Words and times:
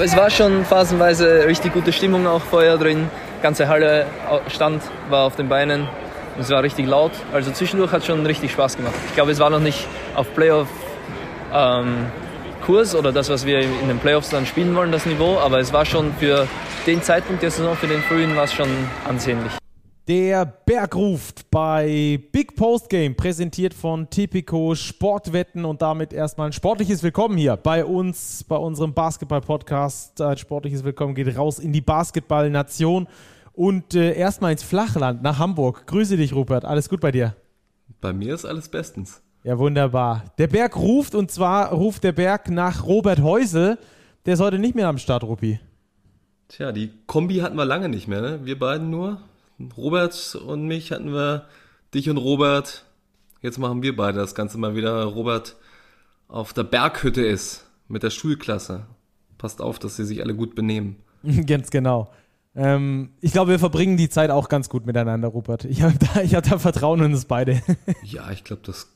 Aber 0.00 0.06
es 0.06 0.16
war 0.16 0.30
schon 0.30 0.64
phasenweise 0.64 1.44
richtig 1.46 1.74
gute 1.74 1.92
Stimmung 1.92 2.26
auch 2.26 2.40
vorher 2.40 2.78
drin. 2.78 3.10
Die 3.36 3.42
ganze 3.42 3.68
Halle 3.68 4.06
stand, 4.48 4.82
war 5.10 5.26
auf 5.26 5.36
den 5.36 5.50
Beinen. 5.50 5.86
Es 6.38 6.48
war 6.48 6.62
richtig 6.62 6.86
laut. 6.86 7.10
Also 7.34 7.50
zwischendurch 7.50 7.92
hat 7.92 8.06
schon 8.06 8.24
richtig 8.24 8.50
Spaß 8.52 8.78
gemacht. 8.78 8.94
Ich 9.08 9.14
glaube, 9.14 9.32
es 9.32 9.38
war 9.38 9.50
noch 9.50 9.60
nicht 9.60 9.86
auf 10.14 10.34
Playoff 10.34 10.68
ähm, 11.52 12.06
Kurs 12.64 12.94
oder 12.94 13.12
das, 13.12 13.28
was 13.28 13.44
wir 13.44 13.60
in 13.60 13.88
den 13.88 13.98
Playoffs 13.98 14.30
dann 14.30 14.46
spielen 14.46 14.74
wollen, 14.74 14.90
das 14.90 15.04
Niveau. 15.04 15.38
Aber 15.38 15.58
es 15.58 15.70
war 15.70 15.84
schon 15.84 16.14
für 16.14 16.48
den 16.86 17.02
Zeitpunkt 17.02 17.42
der 17.42 17.50
Saison, 17.50 17.76
für 17.76 17.86
den 17.86 18.00
frühen, 18.00 18.34
war 18.36 18.44
es 18.44 18.54
schon 18.54 18.70
ansehnlich. 19.06 19.59
Der 20.08 20.46
Berg 20.46 20.96
ruft 20.96 21.50
bei 21.50 22.20
Big 22.32 22.56
Post 22.56 22.88
Game, 22.88 23.14
präsentiert 23.14 23.74
von 23.74 24.08
Tipico 24.08 24.74
Sportwetten 24.74 25.64
und 25.64 25.82
damit 25.82 26.12
erstmal 26.12 26.48
ein 26.48 26.52
sportliches 26.52 27.02
Willkommen 27.02 27.36
hier 27.36 27.56
bei 27.56 27.84
uns, 27.84 28.42
bei 28.44 28.56
unserem 28.56 28.94
Basketball-Podcast. 28.94 30.20
Ein 30.22 30.38
sportliches 30.38 30.82
Willkommen 30.84 31.14
geht 31.14 31.36
raus 31.36 31.58
in 31.58 31.72
die 31.72 31.82
Basketball-Nation 31.82 33.08
und 33.52 33.94
äh, 33.94 34.14
erstmal 34.14 34.52
ins 34.52 34.62
Flachland 34.62 35.22
nach 35.22 35.38
Hamburg. 35.38 35.86
Grüße 35.86 36.16
dich, 36.16 36.34
Rupert. 36.34 36.64
Alles 36.64 36.88
gut 36.88 37.00
bei 37.00 37.12
dir? 37.12 37.36
Bei 38.00 38.14
mir 38.14 38.34
ist 38.34 38.46
alles 38.46 38.68
bestens. 38.68 39.20
Ja, 39.44 39.58
wunderbar. 39.58 40.24
Der 40.38 40.46
Berg 40.46 40.76
ruft 40.76 41.14
und 41.14 41.30
zwar 41.30 41.72
ruft 41.72 42.04
der 42.04 42.12
Berg 42.12 42.50
nach 42.50 42.84
Robert 42.86 43.22
Heusel. 43.22 43.78
Der 44.24 44.34
ist 44.34 44.40
heute 44.40 44.58
nicht 44.58 44.74
mehr 44.74 44.88
am 44.88 44.98
Start, 44.98 45.24
Ruppi. 45.24 45.60
Tja, 46.48 46.72
die 46.72 46.90
Kombi 47.06 47.36
hatten 47.36 47.56
wir 47.56 47.64
lange 47.66 47.88
nicht 47.90 48.08
mehr, 48.08 48.22
ne? 48.22 48.40
Wir 48.42 48.58
beiden 48.58 48.90
nur. 48.90 49.20
Robert 49.76 50.34
und 50.34 50.66
mich 50.66 50.92
hatten 50.92 51.12
wir, 51.12 51.46
dich 51.94 52.08
und 52.08 52.16
Robert. 52.16 52.84
Jetzt 53.42 53.58
machen 53.58 53.82
wir 53.82 53.96
beide 53.96 54.18
das 54.18 54.34
Ganze 54.34 54.58
mal 54.58 54.74
wieder. 54.74 55.04
Robert 55.04 55.56
auf 56.28 56.52
der 56.52 56.64
Berghütte 56.64 57.24
ist 57.24 57.66
mit 57.88 58.02
der 58.02 58.10
Schulklasse. 58.10 58.86
Passt 59.38 59.60
auf, 59.60 59.78
dass 59.78 59.96
sie 59.96 60.04
sich 60.04 60.22
alle 60.22 60.34
gut 60.34 60.54
benehmen. 60.54 60.96
Ganz 61.46 61.70
genau. 61.70 62.10
Ähm, 62.54 63.10
ich 63.20 63.32
glaube, 63.32 63.52
wir 63.52 63.58
verbringen 63.58 63.96
die 63.96 64.08
Zeit 64.08 64.30
auch 64.30 64.48
ganz 64.48 64.68
gut 64.68 64.84
miteinander, 64.84 65.28
Robert. 65.28 65.64
Ich 65.64 65.82
habe 65.82 65.94
da, 65.98 66.20
hab 66.20 66.42
da 66.42 66.58
Vertrauen 66.58 67.00
in 67.00 67.12
uns 67.12 67.24
beide. 67.24 67.62
ja, 68.02 68.30
ich 68.32 68.42
glaube, 68.42 68.62
das 68.64 68.88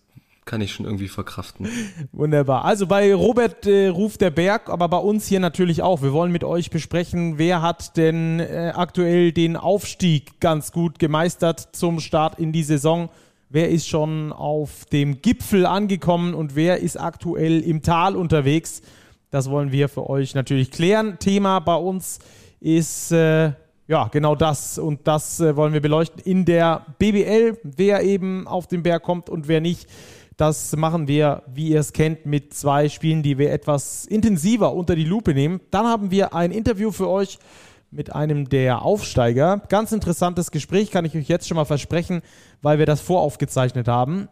kann 0.44 0.60
ich 0.60 0.72
schon 0.72 0.84
irgendwie 0.84 1.08
verkraften. 1.08 1.68
Wunderbar. 2.12 2.64
Also 2.64 2.86
bei 2.86 3.14
Robert 3.14 3.66
äh, 3.66 3.88
ruft 3.88 4.20
der 4.20 4.30
Berg, 4.30 4.68
aber 4.68 4.88
bei 4.88 4.98
uns 4.98 5.26
hier 5.26 5.40
natürlich 5.40 5.82
auch. 5.82 6.02
Wir 6.02 6.12
wollen 6.12 6.32
mit 6.32 6.44
euch 6.44 6.70
besprechen, 6.70 7.38
wer 7.38 7.62
hat 7.62 7.96
denn 7.96 8.40
äh, 8.40 8.72
aktuell 8.74 9.32
den 9.32 9.56
Aufstieg 9.56 10.40
ganz 10.40 10.72
gut 10.72 10.98
gemeistert 10.98 11.68
zum 11.72 12.00
Start 12.00 12.38
in 12.38 12.52
die 12.52 12.62
Saison. 12.62 13.08
Wer 13.48 13.70
ist 13.70 13.88
schon 13.88 14.32
auf 14.32 14.84
dem 14.86 15.22
Gipfel 15.22 15.64
angekommen 15.64 16.34
und 16.34 16.56
wer 16.56 16.80
ist 16.80 16.96
aktuell 16.96 17.60
im 17.60 17.82
Tal 17.82 18.16
unterwegs? 18.16 18.82
Das 19.30 19.48
wollen 19.48 19.72
wir 19.72 19.88
für 19.88 20.08
euch 20.08 20.34
natürlich 20.34 20.70
klären. 20.70 21.18
Thema 21.18 21.60
bei 21.60 21.76
uns 21.76 22.18
ist 22.60 23.12
äh, 23.12 23.52
ja 23.86 24.08
genau 24.10 24.34
das 24.34 24.78
und 24.78 25.06
das 25.06 25.40
äh, 25.40 25.56
wollen 25.56 25.72
wir 25.72 25.80
beleuchten 25.80 26.20
in 26.24 26.44
der 26.44 26.84
BBL, 26.98 27.58
wer 27.62 28.02
eben 28.02 28.46
auf 28.46 28.66
den 28.66 28.82
Berg 28.82 29.02
kommt 29.02 29.30
und 29.30 29.48
wer 29.48 29.60
nicht. 29.60 29.88
Das 30.36 30.74
machen 30.76 31.06
wir, 31.06 31.42
wie 31.46 31.68
ihr 31.68 31.80
es 31.80 31.92
kennt, 31.92 32.26
mit 32.26 32.54
zwei 32.54 32.88
Spielen, 32.88 33.22
die 33.22 33.38
wir 33.38 33.52
etwas 33.52 34.04
intensiver 34.04 34.72
unter 34.72 34.96
die 34.96 35.04
Lupe 35.04 35.32
nehmen. 35.32 35.60
Dann 35.70 35.86
haben 35.86 36.10
wir 36.10 36.34
ein 36.34 36.50
Interview 36.50 36.90
für 36.90 37.08
euch 37.08 37.38
mit 37.92 38.12
einem 38.12 38.48
der 38.48 38.82
Aufsteiger. 38.82 39.62
Ganz 39.68 39.92
interessantes 39.92 40.50
Gespräch, 40.50 40.90
kann 40.90 41.04
ich 41.04 41.16
euch 41.16 41.28
jetzt 41.28 41.46
schon 41.46 41.56
mal 41.56 41.64
versprechen, 41.64 42.22
weil 42.62 42.78
wir 42.78 42.86
das 42.86 43.00
voraufgezeichnet 43.00 43.86
haben. 43.86 44.28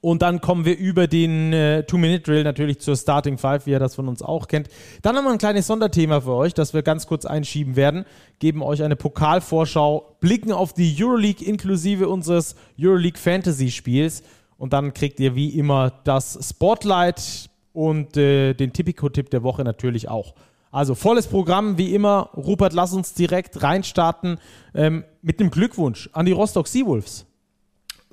Und 0.00 0.22
dann 0.22 0.40
kommen 0.40 0.64
wir 0.64 0.78
über 0.78 1.06
den 1.06 1.52
äh, 1.52 1.82
Two-Minute-Drill 1.84 2.44
natürlich 2.44 2.80
zur 2.80 2.96
Starting 2.96 3.38
Five, 3.38 3.66
wie 3.66 3.72
ihr 3.72 3.78
das 3.78 3.94
von 3.94 4.08
uns 4.08 4.22
auch 4.22 4.46
kennt. 4.46 4.68
Dann 5.02 5.16
haben 5.16 5.24
wir 5.24 5.32
ein 5.32 5.38
kleines 5.38 5.66
Sonderthema 5.66 6.20
für 6.20 6.34
euch, 6.34 6.54
das 6.54 6.74
wir 6.74 6.82
ganz 6.82 7.06
kurz 7.06 7.24
einschieben 7.24 7.76
werden. 7.76 8.04
Geben 8.38 8.62
euch 8.62 8.82
eine 8.82 8.96
Pokalvorschau, 8.96 10.16
blicken 10.20 10.52
auf 10.52 10.74
die 10.74 10.94
Euroleague 10.98 11.44
inklusive 11.44 12.08
unseres 12.08 12.54
Euroleague 12.80 13.18
Fantasy-Spiels 13.18 14.22
und 14.58 14.72
dann 14.72 14.94
kriegt 14.94 15.20
ihr 15.20 15.34
wie 15.34 15.50
immer 15.50 15.92
das 16.04 16.38
Spotlight 16.48 17.50
und 17.72 18.16
äh, 18.16 18.54
den 18.54 18.72
Tipico-Tipp 18.72 19.30
der 19.30 19.42
Woche 19.42 19.64
natürlich 19.64 20.08
auch. 20.08 20.34
Also 20.70 20.94
volles 20.94 21.26
Programm, 21.26 21.78
wie 21.78 21.94
immer. 21.94 22.30
Rupert, 22.36 22.72
lass 22.72 22.92
uns 22.92 23.14
direkt 23.14 23.62
reinstarten 23.62 24.38
ähm, 24.74 25.04
mit 25.22 25.40
einem 25.40 25.50
Glückwunsch 25.50 26.10
an 26.12 26.26
die 26.26 26.32
Rostock 26.32 26.68
Seawolves. 26.68 27.26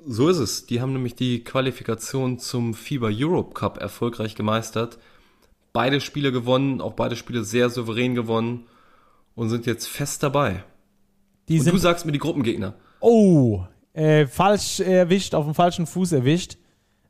So 0.06 0.28
ist 0.28 0.38
es. 0.38 0.66
Die 0.66 0.80
haben 0.80 0.92
nämlich 0.92 1.14
die 1.14 1.44
Qualifikation 1.44 2.38
zum 2.38 2.74
FIBA 2.74 3.08
Europe 3.12 3.54
Cup 3.54 3.78
erfolgreich 3.78 4.34
gemeistert. 4.34 4.98
Beide 5.72 6.00
Spiele 6.00 6.30
gewonnen, 6.30 6.80
auch 6.80 6.92
beide 6.92 7.16
Spiele 7.16 7.42
sehr 7.42 7.70
souverän 7.70 8.14
gewonnen 8.14 8.66
und 9.34 9.48
sind 9.48 9.66
jetzt 9.66 9.88
fest 9.88 10.22
dabei. 10.22 10.62
Die 11.48 11.58
und 11.58 11.66
du 11.66 11.78
sagst 11.78 12.06
mir 12.06 12.12
die 12.12 12.18
Gruppengegner. 12.18 12.74
Oh, 13.00 13.64
äh, 13.94 14.26
falsch 14.26 14.80
erwischt, 14.80 15.34
auf 15.34 15.44
dem 15.44 15.54
falschen 15.54 15.86
Fuß 15.86 16.12
erwischt. 16.12 16.58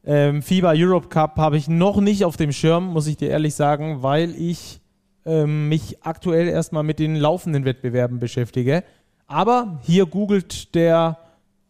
Ähm, 0.05 0.43
FIBA 0.43 0.75
Europe 0.77 1.09
Cup 1.09 1.37
habe 1.39 1.57
ich 1.57 1.67
noch 1.67 2.01
nicht 2.01 2.25
auf 2.25 2.37
dem 2.37 2.53
Schirm, 2.53 2.87
muss 2.87 3.07
ich 3.07 3.17
dir 3.17 3.31
ehrlich 3.31 3.55
sagen, 3.55 4.03
weil 4.03 4.35
ich 4.37 4.81
ähm, 5.25 5.69
mich 5.71 6.05
aktuell 6.05 6.47
erstmal 6.47 6.83
mit 6.83 6.99
den 6.99 7.17
laufenden 7.17 7.65
Wettbewerben 7.65 8.19
beschäftige. 8.19 8.85
Aber 9.27 9.81
hier 9.83 10.05
googelt 10.05 10.75
der 10.75 11.19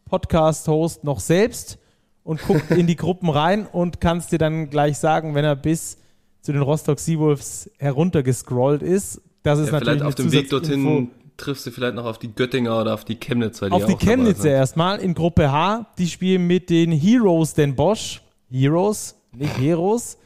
Podcast-Host 0.05 1.05
noch 1.05 1.21
selbst 1.21 1.79
und 2.23 2.41
guckt 2.41 2.71
in 2.71 2.87
die 2.87 2.95
Gruppen 2.97 3.29
rein 3.29 3.65
und 3.65 4.01
kannst 4.01 4.33
dir 4.33 4.37
dann 4.37 4.69
gleich 4.69 4.97
sagen, 4.97 5.33
wenn 5.33 5.45
er 5.45 5.55
bis 5.55 5.97
zu 6.41 6.51
den 6.51 6.61
Rostock 6.61 6.99
Seawolves 6.99 7.71
heruntergescrollt 7.77 8.83
ist. 8.83 9.21
Das 9.43 9.59
ist 9.59 9.67
ja, 9.67 9.73
natürlich 9.73 9.99
vielleicht 9.99 10.03
auf 10.03 10.15
dem 10.15 10.31
Weg 10.33 10.49
dorthin 10.49 11.09
triffst 11.37 11.65
du 11.65 11.71
vielleicht 11.71 11.95
noch 11.95 12.05
auf 12.05 12.19
die 12.19 12.33
Göttinger 12.33 12.79
oder 12.81 12.93
auf 12.93 13.05
die 13.05 13.15
Chemnitzer. 13.15 13.67
Die 13.67 13.73
auf 13.73 13.85
die 13.85 13.95
Chemnitzer 13.95 14.49
erstmal 14.49 14.99
in 14.99 15.13
Gruppe 15.13 15.51
H. 15.51 15.87
Die 15.97 16.07
spielen 16.07 16.47
mit 16.47 16.69
den 16.69 16.91
Heroes 16.91 17.53
den 17.53 17.75
Bosch. 17.75 18.21
Heroes, 18.49 19.15
nicht 19.31 19.57
Heroes. 19.57 20.17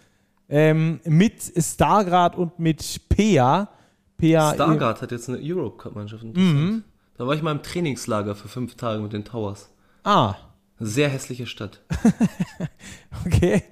Ähm, 0.49 0.99
mit 1.05 1.41
Stargrad 1.57 2.35
und 2.35 2.59
mit 2.59 3.01
Pea. 3.09 3.69
Pea 4.17 4.53
Stargrad 4.53 5.01
hat 5.01 5.11
jetzt 5.11 5.29
eine 5.29 5.39
Eurocup-Mannschaft. 5.41 6.23
Mhm. 6.23 6.83
Da 7.17 7.27
war 7.27 7.35
ich 7.35 7.41
mal 7.41 7.51
im 7.51 7.61
Trainingslager 7.61 8.35
für 8.35 8.47
fünf 8.47 8.75
Tage 8.75 9.01
mit 9.01 9.13
den 9.13 9.25
Towers. 9.25 9.69
Ah. 10.03 10.35
Sehr 10.79 11.09
hässliche 11.09 11.45
Stadt. 11.45 11.81
okay 13.25 13.63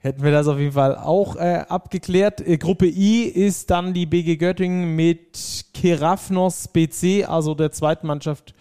hätten 0.00 0.22
wir 0.22 0.32
das 0.32 0.48
auf 0.48 0.58
jeden 0.58 0.72
Fall 0.72 0.96
auch 0.96 1.36
äh, 1.36 1.64
abgeklärt. 1.68 2.40
Äh, 2.40 2.58
Gruppe 2.58 2.86
I 2.86 3.24
ist 3.24 3.70
dann 3.70 3.94
die 3.94 4.06
BG 4.06 4.36
Göttingen 4.36 4.96
mit 4.96 5.66
Kerafnos 5.74 6.68
BC, 6.68 7.28
also 7.28 7.54
der 7.54 7.70
zweiten 7.70 8.06
Mannschaft, 8.06 8.54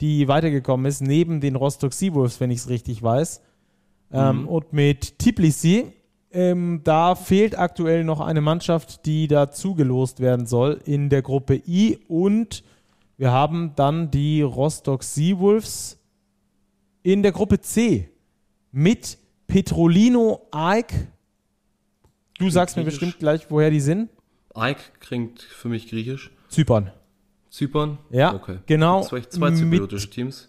die 0.00 0.28
weitergekommen 0.28 0.86
ist, 0.86 1.00
neben 1.00 1.40
den 1.40 1.56
Rostock 1.56 1.92
Seawolves, 1.92 2.40
wenn 2.40 2.50
ich 2.50 2.58
es 2.58 2.68
richtig 2.68 3.02
weiß. 3.02 3.40
Ähm, 4.12 4.42
mhm. 4.42 4.48
Und 4.48 4.72
mit 4.72 5.18
Tbilisi. 5.18 5.92
Ähm, 6.32 6.82
da 6.84 7.16
fehlt 7.16 7.58
aktuell 7.58 8.04
noch 8.04 8.20
eine 8.20 8.40
Mannschaft, 8.40 9.04
die 9.04 9.26
da 9.26 9.50
zugelost 9.50 10.20
werden 10.20 10.46
soll 10.46 10.80
in 10.84 11.08
der 11.08 11.22
Gruppe 11.22 11.60
I. 11.66 11.98
Und 12.08 12.62
wir 13.16 13.32
haben 13.32 13.72
dann 13.76 14.10
die 14.10 14.42
Rostock 14.42 15.02
Seawolves 15.02 15.98
in 17.02 17.22
der 17.22 17.32
Gruppe 17.32 17.60
C 17.60 18.08
mit 18.72 19.18
Petrolino 19.50 20.48
Ike. 20.54 21.08
Du 22.38 22.48
sagst 22.50 22.76
mir 22.76 22.84
bestimmt 22.84 23.18
gleich, 23.18 23.50
woher 23.50 23.70
die 23.70 23.80
sind. 23.80 24.08
Ike 24.56 24.80
klingt 25.00 25.42
für 25.42 25.68
mich 25.68 25.88
griechisch. 25.88 26.30
Zypern. 26.48 26.92
Zypern? 27.50 27.98
Ja, 28.10 28.34
okay. 28.34 28.60
genau. 28.66 29.02
Zwei, 29.02 29.20
zwei 29.22 29.50
zypriotische 29.50 30.08
Teams. 30.08 30.48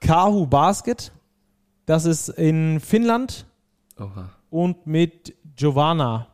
Kahu 0.00 0.46
Basket. 0.46 1.12
Das 1.86 2.04
ist 2.04 2.28
in 2.28 2.78
Finnland. 2.80 3.46
Oha. 3.98 4.30
Und 4.48 4.86
mit 4.86 5.34
Giovanna. 5.56 6.28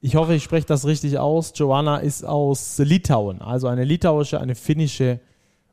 Ich 0.00 0.14
hoffe, 0.14 0.34
ich 0.34 0.44
spreche 0.44 0.66
das 0.66 0.86
richtig 0.86 1.18
aus. 1.18 1.52
Giovanna 1.52 1.98
ist 1.98 2.24
aus 2.24 2.78
Litauen. 2.78 3.42
Also 3.42 3.66
eine 3.66 3.84
litauische, 3.84 4.40
eine 4.40 4.54
finnische 4.54 5.20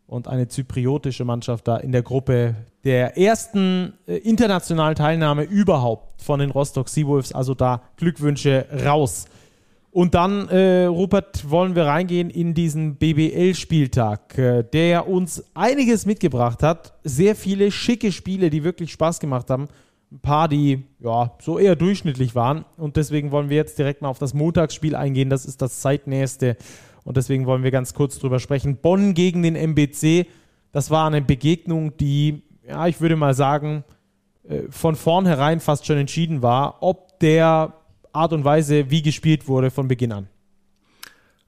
und 0.09 0.27
eine 0.27 0.47
zypriotische 0.47 1.23
Mannschaft 1.23 1.67
da 1.67 1.77
in 1.77 1.91
der 1.91 2.01
Gruppe 2.01 2.55
der 2.83 3.17
ersten 3.17 3.93
äh, 4.07 4.17
internationalen 4.17 4.95
Teilnahme 4.95 5.43
überhaupt 5.43 6.21
von 6.21 6.39
den 6.39 6.49
Rostock 6.49 6.89
Seawolves. 6.89 7.31
Also 7.33 7.53
da 7.53 7.81
Glückwünsche 7.97 8.65
raus. 8.85 9.25
Und 9.91 10.13
dann, 10.13 10.47
äh, 10.49 10.85
Rupert, 10.85 11.49
wollen 11.49 11.75
wir 11.75 11.85
reingehen 11.85 12.29
in 12.29 12.53
diesen 12.53 12.95
BBL-Spieltag, 12.95 14.37
äh, 14.37 14.63
der 14.63 15.07
uns 15.07 15.43
einiges 15.53 16.05
mitgebracht 16.05 16.63
hat. 16.63 16.93
Sehr 17.03 17.35
viele 17.35 17.71
schicke 17.71 18.11
Spiele, 18.11 18.49
die 18.49 18.63
wirklich 18.63 18.91
Spaß 18.91 19.19
gemacht 19.19 19.49
haben. 19.49 19.67
Ein 20.11 20.19
paar, 20.19 20.47
die 20.47 20.85
ja 20.99 21.33
so 21.39 21.59
eher 21.59 21.75
durchschnittlich 21.75 22.33
waren. 22.33 22.65
Und 22.77 22.97
deswegen 22.97 23.31
wollen 23.31 23.49
wir 23.49 23.57
jetzt 23.57 23.77
direkt 23.77 24.01
mal 24.01 24.09
auf 24.09 24.19
das 24.19 24.33
Montagsspiel 24.33 24.95
eingehen. 24.95 25.29
Das 25.29 25.45
ist 25.45 25.61
das 25.61 25.81
zeitnächste 25.81 26.55
und 27.03 27.17
deswegen 27.17 27.45
wollen 27.45 27.63
wir 27.63 27.71
ganz 27.71 27.93
kurz 27.93 28.19
drüber 28.19 28.39
sprechen. 28.39 28.77
Bonn 28.77 29.13
gegen 29.13 29.43
den 29.43 29.55
MBC, 29.55 30.27
das 30.71 30.91
war 30.91 31.07
eine 31.07 31.21
Begegnung, 31.21 31.97
die, 31.97 32.43
ja, 32.67 32.87
ich 32.87 33.01
würde 33.01 33.15
mal 33.15 33.33
sagen, 33.33 33.83
äh, 34.43 34.63
von 34.69 34.95
vornherein 34.95 35.59
fast 35.59 35.85
schon 35.85 35.97
entschieden 35.97 36.41
war, 36.41 36.81
ob 36.81 37.19
der 37.19 37.73
Art 38.11 38.33
und 38.33 38.43
Weise, 38.43 38.89
wie 38.89 39.01
gespielt 39.01 39.47
wurde, 39.47 39.71
von 39.71 39.87
Beginn 39.87 40.11
an. 40.11 40.27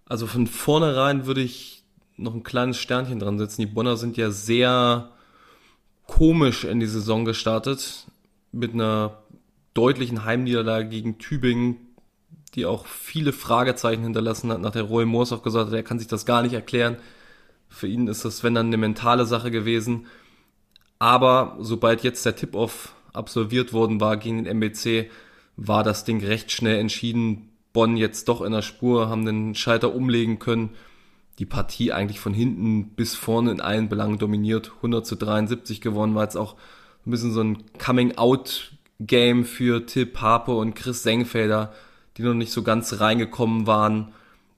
Also 0.06 0.28
von 0.28 0.48
vornherein 0.48 1.26
würde 1.26 1.42
ich 1.42 1.84
noch 2.18 2.34
ein 2.34 2.44
kleines 2.44 2.78
Sternchen 2.78 3.20
dran 3.20 3.40
setzen. 3.40 3.62
Die 3.62 3.68
Bonner 3.68 3.98
sind 3.98 4.18
ja 4.18 4.32
sehr 4.32 5.10
komisch 6.06 6.64
in 6.66 6.80
die 6.80 6.88
Saison 6.88 7.26
gestartet. 7.26 8.08
Mit 8.52 8.74
einer 8.74 9.24
deutlichen 9.74 10.26
Heimniederlage 10.26 10.90
gegen 10.90 11.18
Tübingen, 11.18 11.78
die 12.56 12.66
auch 12.66 12.86
viele 12.86 13.34
Fragezeichen 13.34 14.04
hinterlassen 14.04 14.52
hat, 14.52 14.62
nach 14.62 14.72
der 14.72 14.84
Roy 14.84 15.06
Moors 15.06 15.32
auch 15.32 15.44
gesagt 15.44 15.68
hat, 15.68 15.74
er 15.74 15.84
kann 15.84 16.00
sich 16.00 16.08
das 16.08 16.26
gar 16.26 16.42
nicht 16.42 16.54
erklären. 16.54 16.98
Für 17.70 17.88
ihn 17.88 18.08
ist 18.08 18.26
das, 18.26 18.44
wenn 18.44 18.56
dann, 18.56 18.68
eine 18.68 18.78
mentale 18.78 19.26
Sache 19.26 19.52
gewesen. 19.52 20.08
Aber 21.00 21.58
sobald 21.60 22.04
jetzt 22.04 22.26
der 22.26 22.36
Tip-Off 22.36 22.94
absolviert 23.14 23.74
worden 23.74 24.02
war 24.02 24.18
gegen 24.18 24.44
den 24.44 24.58
MBC, 24.58 25.10
war 25.56 25.84
das 25.84 26.04
Ding 26.04 26.24
recht 26.24 26.52
schnell 26.52 26.78
entschieden. 26.78 27.50
Bonn 27.74 27.98
jetzt 27.98 28.28
doch 28.28 28.42
in 28.42 28.52
der 28.52 28.62
Spur, 28.62 29.10
haben 29.10 29.26
den 29.26 29.56
Schalter 29.56 29.96
umlegen 29.96 30.40
können. 30.40 30.72
Die 31.40 31.46
Partie 31.46 31.92
eigentlich 31.94 32.20
von 32.20 32.34
hinten 32.34 32.90
bis 32.90 33.16
vorne 33.16 33.52
in 33.52 33.62
allen 33.62 33.90
Belangen 33.90 34.18
dominiert. 34.18 34.74
100 34.78 35.06
zu 35.06 35.16
73 35.16 35.82
gewonnen, 35.82 36.16
war 36.16 36.24
jetzt 36.24 36.38
auch 36.38 36.56
ein 37.06 37.12
bisschen 37.12 37.32
so 37.32 37.42
ein 37.42 37.64
Coming-out-Game 37.80 39.46
für 39.46 39.86
Tipp 39.86 40.20
Harpe 40.20 40.52
und 40.52 40.76
Chris 40.76 41.04
Sengfelder, 41.04 41.74
die 42.22 42.28
noch 42.28 42.34
nicht 42.34 42.52
so 42.52 42.64
ganz 42.64 43.00
reingekommen 43.00 43.68
waren 43.68 44.14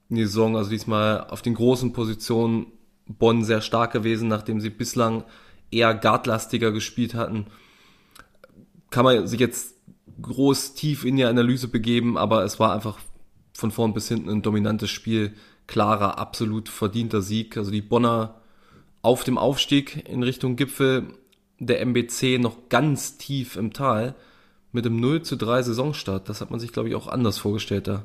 in 0.08 0.16
die 0.16 0.24
Saison. 0.24 0.56
Also 0.56 0.70
diesmal 0.70 1.26
auf 1.28 1.42
den 1.42 1.54
großen 1.54 1.92
Positionen 1.92 2.66
Bonn 3.06 3.44
sehr 3.44 3.60
stark 3.60 3.92
gewesen, 3.92 4.28
nachdem 4.28 4.60
sie 4.60 4.70
bislang 4.70 5.24
eher 5.70 5.94
guardlastiger 5.94 6.72
gespielt 6.72 7.14
hatten. 7.14 7.46
Kann 8.90 9.04
man 9.04 9.26
sich 9.26 9.40
jetzt 9.40 9.74
groß 10.22 10.74
tief 10.74 11.04
in 11.04 11.16
die 11.16 11.24
Analyse 11.24 11.68
begeben, 11.68 12.16
aber 12.16 12.44
es 12.44 12.60
war 12.60 12.72
einfach 12.72 12.98
von 13.52 13.70
vorn 13.70 13.94
bis 13.94 14.08
hinten 14.08 14.30
ein 14.30 14.42
dominantes 14.42 14.90
Spiel. 14.90 15.34
Klarer, 15.66 16.18
absolut 16.18 16.68
verdienter 16.68 17.22
Sieg. 17.22 17.56
Also 17.56 17.70
die 17.70 17.82
Bonner 17.82 18.40
auf 19.02 19.24
dem 19.24 19.38
Aufstieg 19.38 20.08
in 20.08 20.22
Richtung 20.22 20.56
Gipfel, 20.56 21.08
der 21.58 21.80
MBC 21.80 22.38
noch 22.38 22.68
ganz 22.68 23.18
tief 23.18 23.56
im 23.56 23.72
Tal 23.72 24.14
mit 24.74 24.84
dem 24.84 25.00
0 25.00 25.22
zu 25.22 25.36
3 25.36 25.62
Saisonstart. 25.62 26.28
Das 26.28 26.40
hat 26.40 26.50
man 26.50 26.60
sich, 26.60 26.72
glaube 26.72 26.88
ich, 26.88 26.94
auch 26.94 27.06
anders 27.06 27.38
vorgestellt 27.38 27.86
da. 27.86 28.04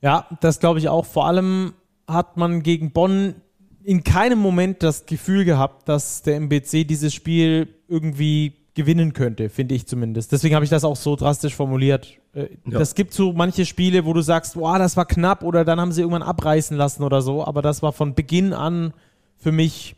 Ja, 0.00 0.26
das 0.40 0.60
glaube 0.60 0.78
ich 0.78 0.88
auch. 0.88 1.06
Vor 1.06 1.26
allem 1.26 1.72
hat 2.06 2.36
man 2.36 2.62
gegen 2.62 2.92
Bonn 2.92 3.36
in 3.84 4.04
keinem 4.04 4.38
Moment 4.38 4.82
das 4.82 5.06
Gefühl 5.06 5.44
gehabt, 5.44 5.88
dass 5.88 6.22
der 6.22 6.36
MBC 6.36 6.84
dieses 6.84 7.14
Spiel 7.14 7.68
irgendwie 7.88 8.54
gewinnen 8.74 9.12
könnte, 9.12 9.48
finde 9.48 9.74
ich 9.74 9.86
zumindest. 9.86 10.30
Deswegen 10.30 10.54
habe 10.54 10.64
ich 10.64 10.70
das 10.70 10.84
auch 10.84 10.94
so 10.94 11.16
drastisch 11.16 11.54
formuliert. 11.54 12.16
Äh, 12.32 12.48
ja. 12.64 12.78
Das 12.78 12.94
gibt 12.94 13.12
so 13.12 13.32
manche 13.32 13.66
Spiele, 13.66 14.04
wo 14.04 14.12
du 14.12 14.20
sagst, 14.20 14.54
boah, 14.54 14.78
das 14.78 14.96
war 14.96 15.06
knapp 15.06 15.42
oder 15.42 15.64
dann 15.64 15.80
haben 15.80 15.90
sie 15.90 16.02
irgendwann 16.02 16.22
abreißen 16.22 16.76
lassen 16.76 17.02
oder 17.02 17.20
so, 17.20 17.44
aber 17.44 17.60
das 17.60 17.82
war 17.82 17.92
von 17.92 18.14
Beginn 18.14 18.52
an 18.52 18.92
für 19.36 19.52
mich 19.52 19.96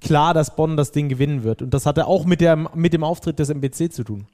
klar, 0.00 0.34
dass 0.34 0.56
Bonn 0.56 0.76
das 0.76 0.92
Ding 0.92 1.08
gewinnen 1.08 1.44
wird. 1.44 1.62
Und 1.62 1.72
das 1.72 1.86
hatte 1.86 2.06
auch 2.06 2.24
mit, 2.24 2.40
der, 2.40 2.56
mit 2.56 2.92
dem 2.92 3.04
Auftritt 3.04 3.38
des 3.38 3.48
MBC 3.48 3.92
zu 3.92 4.02
tun. 4.02 4.26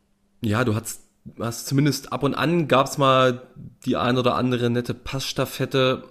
Ja, 0.44 0.64
du 0.64 0.74
hast, 0.74 1.02
hast 1.38 1.66
zumindest 1.66 2.12
ab 2.12 2.24
und 2.24 2.34
an 2.34 2.66
gab 2.66 2.86
es 2.86 2.98
mal 2.98 3.46
die 3.86 3.96
ein 3.96 4.18
oder 4.18 4.34
andere 4.34 4.70
nette 4.70 4.92
Passstaffette, 4.92 6.02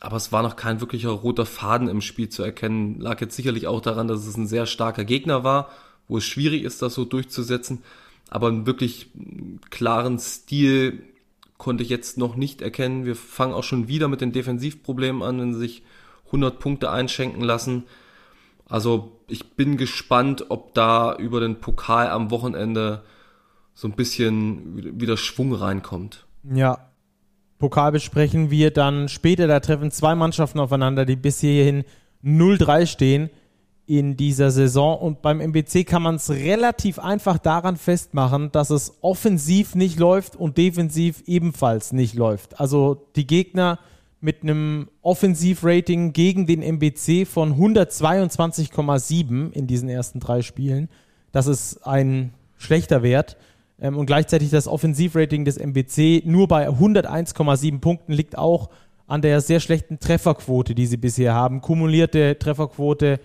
aber 0.00 0.16
es 0.16 0.32
war 0.32 0.42
noch 0.42 0.56
kein 0.56 0.80
wirklicher 0.80 1.10
roter 1.10 1.44
Faden 1.44 1.88
im 1.88 2.00
Spiel 2.00 2.30
zu 2.30 2.42
erkennen. 2.42 2.98
Lag 3.00 3.20
jetzt 3.20 3.36
sicherlich 3.36 3.66
auch 3.66 3.82
daran, 3.82 4.08
dass 4.08 4.26
es 4.26 4.36
ein 4.36 4.46
sehr 4.46 4.64
starker 4.64 5.04
Gegner 5.04 5.44
war, 5.44 5.68
wo 6.08 6.16
es 6.16 6.24
schwierig 6.24 6.62
ist, 6.62 6.80
das 6.80 6.94
so 6.94 7.04
durchzusetzen. 7.04 7.82
Aber 8.30 8.48
einen 8.48 8.64
wirklich 8.64 9.10
klaren 9.68 10.18
Stil 10.18 11.02
konnte 11.58 11.82
ich 11.82 11.90
jetzt 11.90 12.16
noch 12.16 12.36
nicht 12.36 12.62
erkennen. 12.62 13.04
Wir 13.04 13.16
fangen 13.16 13.52
auch 13.52 13.64
schon 13.64 13.88
wieder 13.88 14.08
mit 14.08 14.22
den 14.22 14.32
Defensivproblemen 14.32 15.22
an, 15.22 15.38
wenn 15.38 15.52
sie 15.52 15.60
sich 15.60 15.82
100 16.26 16.58
Punkte 16.58 16.90
einschenken 16.90 17.42
lassen. 17.42 17.84
Also 18.66 19.20
ich 19.28 19.50
bin 19.50 19.76
gespannt, 19.76 20.46
ob 20.48 20.72
da 20.72 21.14
über 21.14 21.40
den 21.40 21.60
Pokal 21.60 22.08
am 22.08 22.30
Wochenende 22.30 23.02
so 23.80 23.88
ein 23.88 23.92
bisschen 23.92 25.00
wieder 25.00 25.16
Schwung 25.16 25.54
reinkommt. 25.54 26.26
Ja, 26.52 26.90
Pokal 27.58 27.92
besprechen 27.92 28.50
wir 28.50 28.70
dann 28.72 29.08
später. 29.08 29.46
Da 29.46 29.60
treffen 29.60 29.90
zwei 29.90 30.14
Mannschaften 30.14 30.60
aufeinander, 30.60 31.06
die 31.06 31.16
bis 31.16 31.40
hierhin 31.40 31.84
0-3 32.22 32.84
stehen 32.84 33.30
in 33.86 34.18
dieser 34.18 34.50
Saison. 34.50 34.98
Und 34.98 35.22
beim 35.22 35.40
MBC 35.40 35.86
kann 35.86 36.02
man 36.02 36.16
es 36.16 36.28
relativ 36.28 36.98
einfach 36.98 37.38
daran 37.38 37.78
festmachen, 37.78 38.52
dass 38.52 38.68
es 38.68 38.98
offensiv 39.00 39.74
nicht 39.74 39.98
läuft 39.98 40.36
und 40.36 40.58
defensiv 40.58 41.22
ebenfalls 41.24 41.94
nicht 41.94 42.14
läuft. 42.14 42.60
Also 42.60 43.06
die 43.16 43.26
Gegner 43.26 43.78
mit 44.20 44.42
einem 44.42 44.90
Offensivrating 45.00 46.12
gegen 46.12 46.46
den 46.46 46.60
MBC 46.60 47.26
von 47.26 47.54
122,7 47.54 49.52
in 49.52 49.66
diesen 49.66 49.88
ersten 49.88 50.20
drei 50.20 50.42
Spielen. 50.42 50.90
Das 51.32 51.46
ist 51.46 51.86
ein 51.86 52.34
schlechter 52.58 53.02
Wert. 53.02 53.38
Ähm, 53.80 53.96
und 53.96 54.06
gleichzeitig 54.06 54.50
das 54.50 54.68
Offensivrating 54.68 55.44
des 55.44 55.56
MBC 55.56 56.22
nur 56.24 56.48
bei 56.48 56.68
101,7 56.68 57.80
Punkten 57.80 58.12
liegt 58.12 58.36
auch 58.36 58.70
an 59.06 59.22
der 59.22 59.40
sehr 59.40 59.60
schlechten 59.60 59.98
Trefferquote, 59.98 60.74
die 60.74 60.86
sie 60.86 60.96
bisher 60.96 61.34
haben. 61.34 61.60
Kumulierte 61.60 62.38
Trefferquote, 62.38 63.18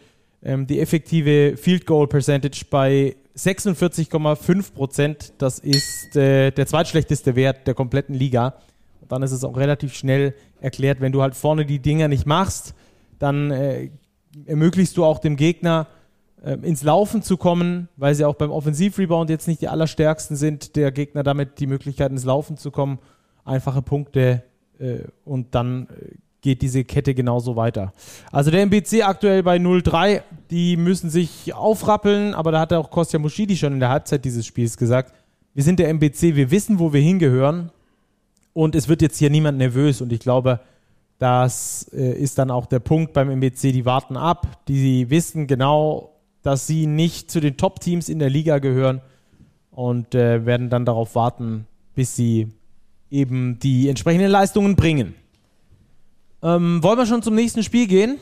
ähm, 0.43 0.65
die 0.65 0.79
effektive 0.79 1.57
Field 1.57 1.85
Goal 1.85 2.07
Percentage 2.07 2.65
bei 2.69 3.15
46,5 3.37 4.73
Prozent. 4.73 5.33
Das 5.37 5.59
ist 5.59 6.15
äh, 6.15 6.51
der 6.51 6.65
zweitschlechteste 6.65 7.35
Wert 7.35 7.67
der 7.67 7.73
kompletten 7.73 8.15
Liga. 8.15 8.55
Und 9.01 9.11
dann 9.11 9.21
ist 9.21 9.31
es 9.31 9.43
auch 9.43 9.57
relativ 9.57 9.93
schnell 9.93 10.33
erklärt, 10.61 11.01
wenn 11.01 11.11
du 11.11 11.21
halt 11.21 11.35
vorne 11.35 11.65
die 11.65 11.79
Dinger 11.79 12.07
nicht 12.07 12.25
machst, 12.25 12.73
dann 13.19 13.51
äh, 13.51 13.89
ermöglichst 14.45 14.97
du 14.97 15.05
auch 15.05 15.19
dem 15.19 15.35
Gegner 15.35 15.87
ins 16.43 16.83
Laufen 16.83 17.23
zu 17.23 17.37
kommen, 17.37 17.89
weil 17.97 18.13
sie 18.13 18.25
auch 18.25 18.35
beim 18.35 18.51
Offensivrebound 18.51 19.29
jetzt 19.29 19.47
nicht 19.47 19.61
die 19.61 19.67
allerstärksten 19.67 20.35
sind, 20.35 20.75
der 20.75 20.91
Gegner 20.91 21.23
damit 21.23 21.59
die 21.59 21.67
Möglichkeit 21.67 22.11
ins 22.11 22.23
Laufen 22.23 22.57
zu 22.57 22.69
kommen, 22.69 22.99
einfache 23.45 23.81
Punkte 23.81 24.43
äh, 24.79 24.99
und 25.23 25.55
dann 25.55 25.87
äh, 25.89 26.15
geht 26.41 26.61
diese 26.61 26.83
Kette 26.83 27.15
genauso 27.15 27.55
weiter. 27.55 27.91
Also 28.31 28.51
der 28.51 28.61
MBC 28.61 29.01
aktuell 29.03 29.41
bei 29.41 29.57
0-3, 29.57 30.21
die 30.51 30.77
müssen 30.77 31.09
sich 31.09 31.53
aufrappeln, 31.55 32.35
aber 32.35 32.51
da 32.51 32.59
hat 32.59 32.73
auch 32.73 32.91
Kostja 32.91 33.17
Muschidi 33.17 33.57
schon 33.57 33.73
in 33.73 33.79
der 33.79 33.89
Halbzeit 33.89 34.23
dieses 34.23 34.45
Spiels 34.45 34.77
gesagt, 34.77 35.13
wir 35.55 35.63
sind 35.63 35.79
der 35.79 35.89
MBC, 35.89 36.35
wir 36.35 36.51
wissen, 36.51 36.77
wo 36.77 36.93
wir 36.93 37.01
hingehören 37.01 37.71
und 38.53 38.75
es 38.75 38.87
wird 38.87 39.01
jetzt 39.01 39.17
hier 39.17 39.31
niemand 39.31 39.57
nervös 39.57 40.01
und 40.01 40.13
ich 40.13 40.19
glaube, 40.19 40.59
das 41.17 41.89
äh, 41.93 42.11
ist 42.11 42.37
dann 42.37 42.51
auch 42.51 42.67
der 42.67 42.79
Punkt 42.79 43.13
beim 43.13 43.29
MBC, 43.29 43.71
die 43.71 43.85
warten 43.85 44.17
ab, 44.17 44.65
die 44.67 45.09
wissen 45.09 45.47
genau, 45.47 46.14
dass 46.45 46.67
sie 46.67 46.85
nicht 46.85 47.31
zu 47.31 47.39
den 47.39 47.57
Top-Teams 47.57 48.07
in 48.07 48.19
der 48.19 48.29
Liga 48.29 48.59
gehören 48.59 49.01
und 49.71 50.13
äh, 50.13 50.45
werden 50.45 50.69
dann 50.69 50.85
darauf 50.85 51.15
warten, 51.15 51.65
bis 51.95 52.15
sie 52.15 52.49
eben 53.09 53.57
die 53.57 53.89
entsprechenden 53.89 54.29
Leistungen 54.29 54.75
bringen. 54.75 55.15
Ähm, 56.43 56.83
wollen 56.83 56.99
wir 56.99 57.07
schon 57.07 57.23
zum 57.23 57.33
nächsten 57.33 57.63
Spiel 57.63 57.87
gehen? 57.87 58.19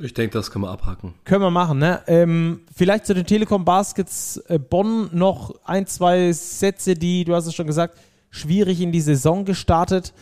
Ich 0.00 0.14
denke, 0.14 0.36
das 0.36 0.50
können 0.50 0.64
wir 0.64 0.70
abhaken. 0.70 1.14
Können 1.22 1.42
wir 1.42 1.52
machen, 1.52 1.78
ne? 1.78 2.00
Ähm, 2.08 2.62
vielleicht 2.74 3.06
zu 3.06 3.14
den 3.14 3.24
Telekom 3.24 3.64
Baskets 3.64 4.38
äh, 4.48 4.58
Bonn 4.58 5.10
noch 5.12 5.54
ein, 5.64 5.86
zwei 5.86 6.32
Sätze, 6.32 6.94
die, 6.94 7.24
du 7.24 7.36
hast 7.36 7.46
es 7.46 7.54
schon 7.54 7.68
gesagt, 7.68 7.96
schwierig 8.30 8.80
in 8.80 8.90
die 8.90 9.00
Saison 9.00 9.44
gestartet. 9.44 10.12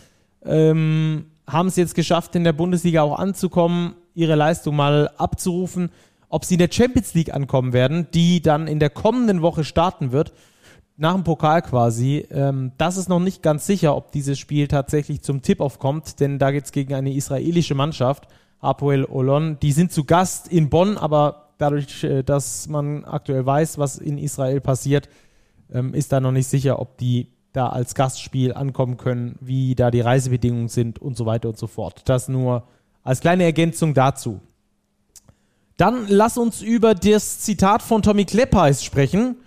Ähm, 0.44 1.30
haben 1.46 1.68
es 1.68 1.76
jetzt 1.76 1.94
geschafft, 1.94 2.36
in 2.36 2.44
der 2.44 2.52
Bundesliga 2.52 3.00
auch 3.00 3.18
anzukommen, 3.18 3.94
ihre 4.14 4.34
Leistung 4.34 4.76
mal 4.76 5.08
abzurufen 5.16 5.90
ob 6.32 6.46
sie 6.46 6.54
in 6.54 6.58
der 6.60 6.70
Champions 6.72 7.12
League 7.12 7.32
ankommen 7.34 7.74
werden, 7.74 8.08
die 8.14 8.40
dann 8.40 8.66
in 8.66 8.80
der 8.80 8.88
kommenden 8.88 9.42
Woche 9.42 9.64
starten 9.64 10.12
wird, 10.12 10.32
nach 10.96 11.12
dem 11.12 11.24
Pokal 11.24 11.60
quasi. 11.60 12.26
Ähm, 12.30 12.72
das 12.78 12.96
ist 12.96 13.10
noch 13.10 13.20
nicht 13.20 13.42
ganz 13.42 13.66
sicher, 13.66 13.94
ob 13.94 14.12
dieses 14.12 14.38
Spiel 14.38 14.66
tatsächlich 14.66 15.20
zum 15.20 15.42
Tip-Off 15.42 15.78
kommt, 15.78 16.20
denn 16.20 16.38
da 16.38 16.50
geht 16.50 16.64
es 16.64 16.72
gegen 16.72 16.94
eine 16.94 17.12
israelische 17.12 17.74
Mannschaft, 17.74 18.28
Apoel 18.60 19.04
Olon. 19.04 19.58
Die 19.60 19.72
sind 19.72 19.92
zu 19.92 20.04
Gast 20.04 20.48
in 20.48 20.70
Bonn, 20.70 20.96
aber 20.96 21.50
dadurch, 21.58 22.02
äh, 22.02 22.22
dass 22.22 22.66
man 22.66 23.04
aktuell 23.04 23.44
weiß, 23.44 23.76
was 23.76 23.98
in 23.98 24.16
Israel 24.16 24.62
passiert, 24.62 25.10
ähm, 25.70 25.92
ist 25.92 26.12
da 26.12 26.20
noch 26.20 26.32
nicht 26.32 26.48
sicher, 26.48 26.80
ob 26.80 26.96
die 26.96 27.28
da 27.52 27.68
als 27.68 27.94
Gastspiel 27.94 28.54
ankommen 28.54 28.96
können, 28.96 29.36
wie 29.42 29.74
da 29.74 29.90
die 29.90 30.00
Reisebedingungen 30.00 30.68
sind 30.68 30.98
und 30.98 31.14
so 31.14 31.26
weiter 31.26 31.50
und 31.50 31.58
so 31.58 31.66
fort. 31.66 32.02
Das 32.06 32.28
nur 32.30 32.62
als 33.02 33.20
kleine 33.20 33.44
Ergänzung 33.44 33.92
dazu. 33.92 34.40
Dann 35.82 36.06
lass 36.06 36.38
uns 36.38 36.62
über 36.62 36.94
das 36.94 37.40
Zitat 37.40 37.82
von 37.82 38.02
Tommy 38.02 38.24
Kleppeis 38.24 38.84
sprechen, 38.84 39.38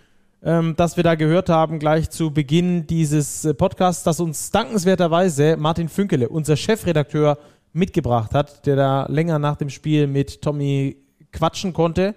ähm, 0.43 0.73
das 0.75 0.97
wir 0.97 1.03
da 1.05 1.15
gehört 1.15 1.47
haben, 1.47 1.79
gleich 1.79 2.09
zu 2.09 2.29
Beginn 2.29 2.85
dieses 2.87 3.45
äh, 3.45 3.53
Podcasts, 3.53 4.03
das 4.03 4.19
uns 4.19 4.51
dankenswerterweise 4.51 5.55
Martin 5.55 5.87
Fünkele, 5.87 6.27
unser 6.27 6.57
Chefredakteur, 6.57 7.37
mitgebracht 7.71 8.33
hat, 8.33 8.65
der 8.65 8.75
da 8.75 9.05
länger 9.07 9.39
nach 9.39 9.55
dem 9.55 9.69
Spiel 9.69 10.07
mit 10.07 10.41
Tommy 10.41 10.97
quatschen 11.31 11.71
konnte. 11.71 12.15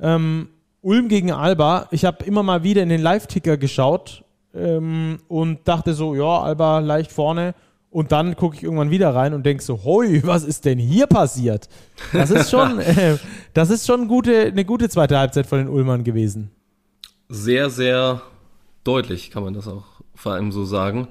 Ähm, 0.00 0.48
Ulm 0.80 1.08
gegen 1.08 1.30
Alba. 1.30 1.88
Ich 1.90 2.06
habe 2.06 2.24
immer 2.24 2.42
mal 2.42 2.62
wieder 2.62 2.82
in 2.82 2.88
den 2.88 3.02
Live-Ticker 3.02 3.58
geschaut 3.58 4.24
ähm, 4.54 5.18
und 5.28 5.68
dachte 5.68 5.92
so, 5.92 6.14
ja, 6.14 6.40
Alba 6.40 6.78
leicht 6.78 7.12
vorne. 7.12 7.54
Und 7.90 8.12
dann 8.12 8.36
gucke 8.36 8.56
ich 8.56 8.62
irgendwann 8.62 8.90
wieder 8.90 9.14
rein 9.14 9.32
und 9.32 9.46
denke 9.46 9.62
so, 9.62 9.82
hoi, 9.82 10.20
was 10.24 10.44
ist 10.44 10.66
denn 10.66 10.78
hier 10.78 11.06
passiert? 11.06 11.68
Das 12.12 12.30
ist 12.30 12.50
schon, 12.50 12.78
äh, 12.80 13.16
das 13.54 13.70
ist 13.70 13.86
schon 13.86 14.08
gute, 14.08 14.46
eine 14.46 14.64
gute 14.64 14.88
zweite 14.90 15.18
Halbzeit 15.18 15.46
von 15.46 15.58
den 15.58 15.68
Ulmern 15.68 16.04
gewesen. 16.04 16.50
Sehr, 17.28 17.70
sehr 17.70 18.22
deutlich 18.84 19.30
kann 19.30 19.42
man 19.42 19.54
das 19.54 19.68
auch 19.68 19.84
vor 20.14 20.32
allem 20.32 20.52
so 20.52 20.64
sagen. 20.64 21.08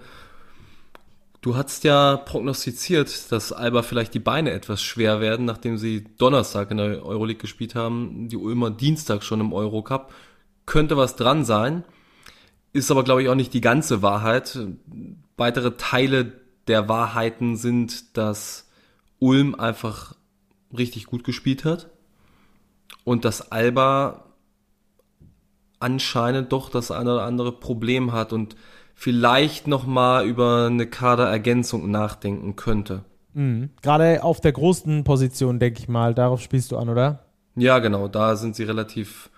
Du 1.41 1.55
hast 1.55 1.83
ja 1.83 2.17
prognostiziert, 2.17 3.31
dass 3.31 3.53
Alba 3.53 3.81
vielleicht 3.81 4.13
die 4.13 4.19
Beine 4.19 4.51
etwas 4.51 4.81
schwer 4.81 5.21
werden, 5.21 5.45
nachdem 5.45 5.77
sie 5.77 6.03
Donnerstag 6.17 6.71
in 6.71 6.77
der 6.77 7.05
Euroleague 7.05 7.39
gespielt 7.39 7.73
haben, 7.73 8.27
die 8.27 8.37
Ulmer 8.37 8.71
Dienstag 8.71 9.23
schon 9.23 9.39
im 9.39 9.53
Eurocup. 9.53 10.13
Könnte 10.65 10.97
was 10.97 11.15
dran 11.15 11.45
sein, 11.45 11.85
ist 12.73 12.91
aber 12.91 13.03
glaube 13.03 13.23
ich 13.23 13.29
auch 13.29 13.35
nicht 13.35 13.53
die 13.53 13.61
ganze 13.61 14.01
Wahrheit. 14.01 14.59
Weitere 15.37 15.77
Teile 15.77 16.33
der 16.67 16.89
Wahrheiten 16.89 17.55
sind, 17.55 18.17
dass 18.17 18.69
Ulm 19.19 19.55
einfach 19.55 20.15
richtig 20.77 21.05
gut 21.05 21.23
gespielt 21.23 21.65
hat 21.65 21.89
und 23.03 23.25
dass 23.25 23.51
Alba 23.51 24.25
anscheinend 25.79 26.51
doch 26.51 26.69
das 26.69 26.91
eine 26.91 27.13
oder 27.13 27.23
andere 27.23 27.51
Problem 27.51 28.11
hat 28.11 28.33
und 28.33 28.55
vielleicht 28.95 29.67
nochmal 29.67 30.25
über 30.25 30.65
eine 30.65 30.87
Kaderergänzung 30.87 31.89
nachdenken 31.89 32.55
könnte. 32.55 33.03
Mhm. 33.33 33.69
Gerade 33.81 34.23
auf 34.23 34.41
der 34.41 34.51
großen 34.51 35.03
Position, 35.03 35.59
denke 35.59 35.79
ich 35.79 35.87
mal, 35.87 36.15
darauf 36.15 36.41
spielst 36.41 36.71
du 36.71 36.77
an, 36.77 36.89
oder? 36.89 37.25
Ja, 37.55 37.79
genau, 37.79 38.07
da 38.07 38.35
sind 38.35 38.55
sie 38.55 38.63
relativ 38.63 39.29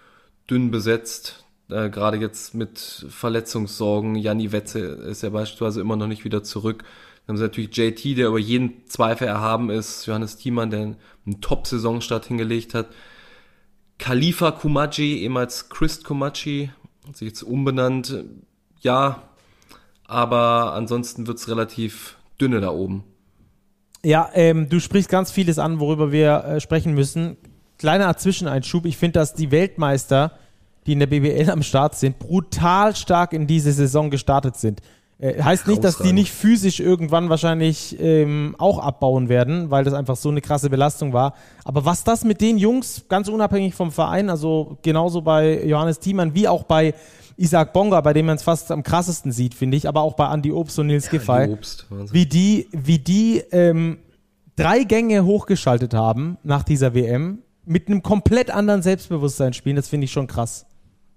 dünn 0.49 0.71
besetzt. 0.71 1.45
Äh, 1.69 1.89
Gerade 1.89 2.17
jetzt 2.17 2.55
mit 2.55 3.05
Verletzungssorgen. 3.09 4.15
Janni 4.15 4.51
Wetze 4.51 4.79
ist 4.79 5.23
ja 5.23 5.29
beispielsweise 5.29 5.81
immer 5.81 5.97
noch 5.97 6.07
nicht 6.07 6.23
wieder 6.23 6.43
zurück. 6.43 6.83
Dann 7.29 7.35
haben 7.35 7.41
sie 7.41 7.43
natürlich 7.43 7.77
JT, 7.77 8.17
der 8.17 8.29
über 8.29 8.39
jeden 8.39 8.87
Zweifel 8.87 9.27
erhaben 9.27 9.69
ist. 9.69 10.07
Johannes 10.07 10.37
Thiemann, 10.37 10.71
der 10.71 10.79
einen 10.79 11.41
Top-Saisonstart 11.41 12.25
hingelegt 12.25 12.73
hat. 12.73 12.87
Khalifa 13.99 14.49
Kumaji, 14.49 15.19
ehemals 15.19 15.69
Chris 15.69 16.03
Kumaji, 16.03 16.71
hat 17.07 17.17
sich 17.17 17.27
jetzt 17.27 17.43
umbenannt. 17.43 18.23
Ja, 18.81 19.21
aber 20.05 20.73
ansonsten 20.73 21.27
wird's 21.27 21.47
relativ 21.47 22.17
dünne 22.41 22.61
da 22.61 22.71
oben. 22.71 23.03
Ja, 24.03 24.31
ähm, 24.33 24.67
du 24.67 24.79
sprichst 24.79 25.11
ganz 25.11 25.29
vieles 25.29 25.59
an, 25.59 25.79
worüber 25.79 26.11
wir 26.11 26.43
äh, 26.45 26.59
sprechen 26.59 26.95
müssen. 26.95 27.37
Kleiner 27.77 28.17
Zwischeneinschub. 28.17 28.87
Ich 28.87 28.97
finde, 28.97 29.19
dass 29.19 29.35
die 29.35 29.51
Weltmeister, 29.51 30.31
die 30.87 30.93
in 30.93 30.99
der 30.99 31.05
BBL 31.05 31.51
am 31.51 31.61
Start 31.61 31.93
sind, 31.93 32.17
brutal 32.17 32.95
stark 32.95 33.33
in 33.33 33.45
diese 33.45 33.71
Saison 33.71 34.09
gestartet 34.09 34.55
sind. 34.55 34.81
Äh, 35.19 35.43
heißt 35.43 35.67
nicht, 35.67 35.83
dass 35.83 35.97
die 35.97 36.13
nicht 36.13 36.31
physisch 36.31 36.79
irgendwann 36.79 37.29
wahrscheinlich 37.29 37.99
ähm, 37.99 38.55
auch 38.57 38.79
abbauen 38.79 39.27
werden, 39.27 39.69
weil 39.69 39.83
das 39.83 39.93
einfach 39.93 40.15
so 40.15 40.29
eine 40.29 40.39
krasse 40.39 40.69
Belastung 40.69 41.11
war. 41.11 41.33
Aber 41.65 41.83
was 41.83 42.05
das 42.05 42.23
mit 42.23 42.39
den 42.39 42.57
Jungs, 42.57 43.03
ganz 43.09 43.27
unabhängig 43.27 43.75
vom 43.75 43.91
Verein, 43.91 44.29
also 44.29 44.77
genauso 44.81 45.21
bei 45.21 45.65
Johannes 45.65 45.99
Thiemann 45.99 46.35
wie 46.35 46.47
auch 46.47 46.63
bei 46.63 46.93
Isaac 47.35 47.73
Bonga, 47.73 47.99
bei 47.99 48.13
dem 48.13 48.27
man 48.27 48.37
es 48.37 48.43
fast 48.43 48.71
am 48.71 48.81
krassesten 48.81 49.33
sieht, 49.33 49.55
finde 49.55 49.75
ich, 49.75 49.89
aber 49.89 50.01
auch 50.01 50.13
bei 50.13 50.31
Andy 50.33 50.53
Obst 50.53 50.79
und 50.79 50.87
Nils 50.87 51.05
ja, 51.05 51.11
Giffey, 51.11 51.57
wie 52.11 52.25
die, 52.25 52.67
wie 52.71 52.99
die 52.99 53.43
ähm, 53.51 53.99
drei 54.55 54.83
Gänge 54.83 55.25
hochgeschaltet 55.25 55.93
haben 55.93 56.37
nach 56.43 56.63
dieser 56.63 56.93
WM 56.93 57.39
mit 57.65 57.87
einem 57.87 58.03
komplett 58.03 58.51
anderen 58.51 58.81
Selbstbewusstsein 58.81 59.53
spielen, 59.53 59.75
das 59.75 59.89
finde 59.89 60.05
ich 60.05 60.11
schon 60.11 60.27
krass. 60.27 60.65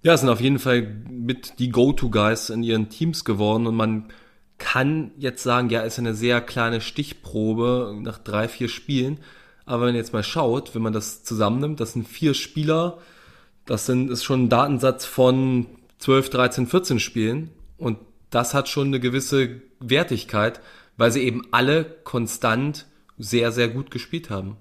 Ja, 0.03 0.13
es 0.13 0.19
sind 0.19 0.29
auf 0.29 0.41
jeden 0.41 0.59
Fall 0.59 0.81
mit 1.09 1.59
die 1.59 1.69
Go-To-Guys 1.69 2.49
in 2.49 2.61
ihren 2.61 2.89
Teams 2.89 3.23
geworden 3.23 3.67
und 3.67 3.75
man 3.75 4.09
kann 4.57 5.11
jetzt 5.17 5.43
sagen, 5.43 5.69
ja, 5.69 5.81
ist 5.81 5.97
eine 5.97 6.13
sehr 6.13 6.41
kleine 6.41 6.81
Stichprobe 6.81 7.97
nach 8.01 8.17
drei, 8.17 8.47
vier 8.47 8.67
Spielen. 8.67 9.19
Aber 9.65 9.81
wenn 9.81 9.89
man 9.89 9.95
jetzt 9.95 10.13
mal 10.13 10.23
schaut, 10.23 10.75
wenn 10.75 10.81
man 10.81 10.93
das 10.93 11.23
zusammennimmt, 11.23 11.79
das 11.79 11.93
sind 11.93 12.07
vier 12.07 12.33
Spieler, 12.33 12.97
das 13.65 13.85
sind, 13.85 14.11
ist 14.11 14.25
schon 14.25 14.43
ein 14.43 14.49
Datensatz 14.49 15.05
von 15.05 15.67
12, 15.99 16.29
13, 16.29 16.67
14 16.67 16.99
Spielen. 16.99 17.49
Und 17.77 17.97
das 18.29 18.53
hat 18.53 18.67
schon 18.67 18.87
eine 18.87 18.99
gewisse 18.99 19.61
Wertigkeit, 19.79 20.59
weil 20.97 21.11
sie 21.11 21.21
eben 21.21 21.43
alle 21.51 21.85
konstant 22.03 22.87
sehr, 23.17 23.51
sehr 23.51 23.69
gut 23.69 23.89
gespielt 23.89 24.29
haben. 24.29 24.57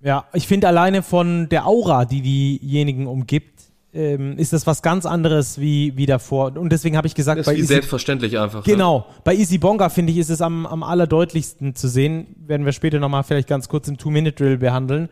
Ja, 0.00 0.26
ich 0.32 0.48
finde 0.48 0.66
alleine 0.66 1.02
von 1.02 1.48
der 1.48 1.66
Aura, 1.66 2.06
die 2.06 2.22
diejenigen 2.22 3.06
umgibt, 3.06 3.59
ähm, 3.92 4.38
ist 4.38 4.52
das 4.52 4.66
was 4.66 4.82
ganz 4.82 5.06
anderes 5.06 5.60
wie, 5.60 5.96
wie 5.96 6.06
davor. 6.06 6.56
Und 6.56 6.70
deswegen 6.70 6.96
habe 6.96 7.06
ich 7.06 7.14
gesagt, 7.14 7.38
das 7.38 7.46
ist 7.46 7.52
bei 7.52 7.56
wie 7.56 7.60
Easy, 7.60 7.74
selbstverständlich 7.74 8.38
einfach. 8.38 8.64
Genau. 8.64 9.06
Ja. 9.08 9.14
Bei 9.24 9.34
Easy 9.34 9.58
Bonga, 9.58 9.88
finde 9.88 10.12
ich, 10.12 10.18
ist 10.18 10.30
es 10.30 10.40
am, 10.40 10.66
am 10.66 10.82
allerdeutlichsten 10.82 11.74
zu 11.74 11.88
sehen. 11.88 12.34
Werden 12.46 12.64
wir 12.64 12.72
später 12.72 12.98
nochmal 12.98 13.24
vielleicht 13.24 13.48
ganz 13.48 13.68
kurz 13.68 13.88
im 13.88 13.98
Two-Minute-Drill 13.98 14.58
behandeln. 14.58 15.08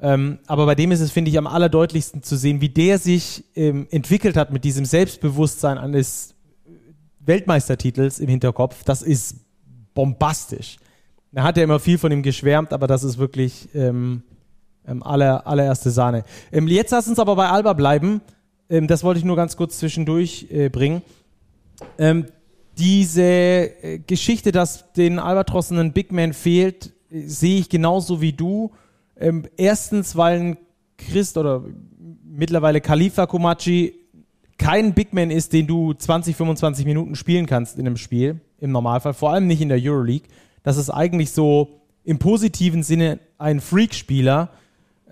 Ähm, 0.00 0.38
aber 0.46 0.66
bei 0.66 0.74
dem 0.74 0.90
ist 0.92 1.00
es, 1.00 1.12
finde 1.12 1.30
ich, 1.30 1.38
am 1.38 1.46
allerdeutlichsten 1.46 2.22
zu 2.22 2.36
sehen, 2.36 2.60
wie 2.60 2.70
der 2.70 2.98
sich 2.98 3.44
ähm, 3.54 3.86
entwickelt 3.90 4.36
hat 4.36 4.52
mit 4.52 4.64
diesem 4.64 4.84
Selbstbewusstsein 4.84 5.78
eines 5.78 6.34
Weltmeistertitels 7.20 8.18
im 8.18 8.28
Hinterkopf. 8.28 8.82
Das 8.84 9.02
ist 9.02 9.36
bombastisch. 9.94 10.78
Da 11.30 11.44
hat 11.44 11.56
er 11.56 11.64
immer 11.64 11.78
viel 11.78 11.98
von 11.98 12.10
ihm 12.12 12.22
geschwärmt, 12.22 12.72
aber 12.72 12.86
das 12.86 13.04
ist 13.04 13.18
wirklich 13.18 13.68
ähm, 13.74 14.22
ähm 14.86 15.02
aller, 15.02 15.46
allererste 15.46 15.90
Sahne. 15.90 16.24
Ähm, 16.50 16.68
jetzt 16.68 16.90
lass 16.90 17.08
uns 17.08 17.18
aber 17.18 17.36
bei 17.36 17.48
Alba 17.48 17.72
bleiben. 17.72 18.20
Ähm, 18.68 18.86
das 18.86 19.04
wollte 19.04 19.18
ich 19.18 19.24
nur 19.24 19.36
ganz 19.36 19.56
kurz 19.56 19.78
zwischendurch 19.78 20.46
äh, 20.50 20.68
bringen. 20.68 21.02
Ähm, 21.98 22.26
diese 22.78 23.22
äh, 23.22 23.98
Geschichte, 24.06 24.52
dass 24.52 24.92
den 24.92 25.18
Albatrossen 25.18 25.78
ein 25.78 25.92
Big 25.92 26.12
Man 26.12 26.32
fehlt, 26.32 26.92
äh, 27.10 27.26
sehe 27.26 27.58
ich 27.58 27.68
genauso 27.68 28.20
wie 28.20 28.32
du. 28.32 28.72
Ähm, 29.18 29.44
erstens, 29.56 30.16
weil 30.16 30.40
ein 30.40 30.56
Christ 30.96 31.36
oder 31.36 31.64
mittlerweile 32.24 32.80
Khalifa 32.80 33.26
Komachi 33.26 33.94
kein 34.58 34.94
Big 34.94 35.12
Man 35.12 35.30
ist, 35.30 35.52
den 35.52 35.66
du 35.66 35.92
20, 35.92 36.36
25 36.36 36.86
Minuten 36.86 37.14
spielen 37.14 37.46
kannst 37.46 37.78
in 37.78 37.86
einem 37.86 37.96
Spiel, 37.96 38.40
im 38.58 38.70
Normalfall, 38.70 39.12
vor 39.12 39.32
allem 39.32 39.46
nicht 39.46 39.60
in 39.60 39.68
der 39.68 39.78
Euroleague. 39.80 40.28
Das 40.62 40.76
ist 40.76 40.90
eigentlich 40.90 41.32
so 41.32 41.80
im 42.04 42.18
positiven 42.18 42.82
Sinne 42.82 43.18
ein 43.38 43.60
Freak-Spieler, 43.60 44.50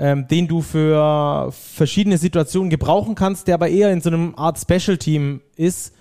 ähm, 0.00 0.26
den 0.26 0.48
du 0.48 0.62
für 0.62 1.52
verschiedene 1.52 2.18
Situationen 2.18 2.70
gebrauchen 2.70 3.14
kannst, 3.14 3.46
der 3.46 3.54
aber 3.54 3.68
eher 3.68 3.92
in 3.92 4.00
so 4.00 4.10
einem 4.10 4.34
Art 4.34 4.58
Special-Team 4.58 5.42
ist, 5.54 5.94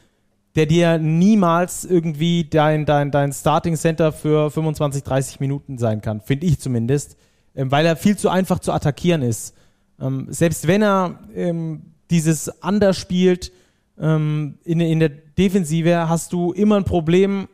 der 0.55 0.65
dir 0.65 0.97
niemals 0.97 1.85
irgendwie 1.85 2.45
dein, 2.45 2.87
dein, 2.87 3.11
dein 3.11 3.31
Starting 3.31 3.75
Center 3.75 4.11
für 4.11 4.49
25, 4.49 5.03
30 5.03 5.39
Minuten 5.39 5.77
sein 5.77 6.01
kann, 6.01 6.21
finde 6.21 6.47
ich 6.47 6.59
zumindest 6.59 7.15
ähm, 7.55 7.71
weil 7.71 7.85
er 7.85 7.95
viel 7.95 8.17
zu 8.17 8.29
einfach 8.29 8.59
zu 8.59 8.71
attackieren 8.71 9.21
ist. 9.21 9.53
Ähm, 9.99 10.27
selbst 10.29 10.67
wenn 10.67 10.81
er 10.81 11.19
ähm, 11.35 11.81
dieses 12.09 12.63
anders 12.63 12.97
spielt 12.97 13.51
ähm, 13.99 14.57
in, 14.63 14.79
in 14.79 14.99
der 14.99 15.09
Defensive, 15.09 16.07
hast 16.07 16.33
du 16.33 16.53
immer 16.53 16.77
ein 16.77 16.85
Problem. 16.85 17.47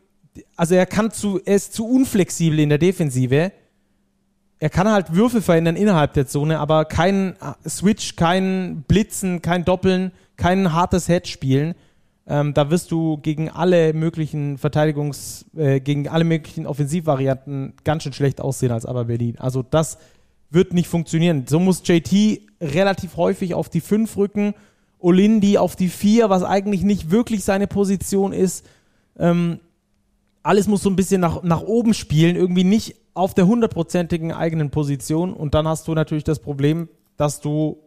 Also 0.56 0.76
er 0.76 0.86
kann 0.86 1.12
zu, 1.12 1.40
er 1.44 1.56
ist 1.56 1.74
zu 1.74 1.88
unflexibel 1.88 2.60
in 2.60 2.70
der 2.70 2.78
Defensive. 2.78 3.52
Er 4.66 4.72
kann 4.72 4.90
halt 4.90 5.14
Würfe 5.14 5.44
verändern 5.44 5.76
innerhalb 5.76 6.14
der 6.14 6.26
Zone, 6.26 6.58
aber 6.58 6.86
kein 6.86 7.36
äh, 7.36 7.70
Switch, 7.70 8.16
kein 8.16 8.84
Blitzen, 8.88 9.44
kein 9.44 9.64
Doppeln, 9.64 10.12
kein 10.38 10.74
hartes 10.74 11.06
Head 11.06 11.28
spielen. 11.28 11.76
Ähm, 12.26 12.56
da 12.56 12.72
wirst 12.72 12.90
du 12.90 13.18
gegen 13.18 13.52
alle 13.52 13.94
möglichen 13.94 14.58
Verteidigungs-, 14.58 15.46
äh, 15.56 15.80
gegen 15.82 16.08
alle 16.08 16.24
möglichen 16.24 16.66
Offensivvarianten 16.66 17.74
ganz 17.84 18.02
schön 18.02 18.14
schlecht 18.14 18.42
aussehen 18.42 18.72
als 18.72 18.88
Aber 18.88 19.06
Berlin. 19.06 19.36
Also 19.38 19.62
das 19.62 20.00
wird 20.50 20.74
nicht 20.74 20.88
funktionieren. 20.88 21.46
So 21.48 21.60
muss 21.60 21.84
JT 21.86 22.42
relativ 22.60 23.18
häufig 23.18 23.54
auf 23.54 23.70
die 23.70 23.82
5 23.82 24.18
rücken, 24.18 24.56
Olindi 24.98 25.60
auf 25.60 25.76
die 25.76 25.90
4, 25.90 26.32
was 26.32 26.42
eigentlich 26.42 26.82
nicht 26.82 27.12
wirklich 27.12 27.44
seine 27.44 27.68
Position 27.68 28.34
ist. 28.34 28.66
Ähm, 29.20 29.60
alles 30.42 30.68
muss 30.68 30.82
so 30.82 30.90
ein 30.90 30.96
bisschen 30.96 31.22
nach, 31.22 31.44
nach 31.44 31.62
oben 31.62 31.94
spielen, 31.94 32.36
irgendwie 32.36 32.64
nicht 32.64 32.96
auf 33.16 33.34
der 33.34 33.48
hundertprozentigen 33.48 34.32
eigenen 34.32 34.70
Position. 34.70 35.34
Und 35.34 35.56
dann 35.56 35.68
hast 35.68 35.88
du 35.88 35.96
natürlich 35.96 36.26
das 36.26 36.40
Problem, 36.40 36.88
dass 37.18 37.42
du, 37.42 37.80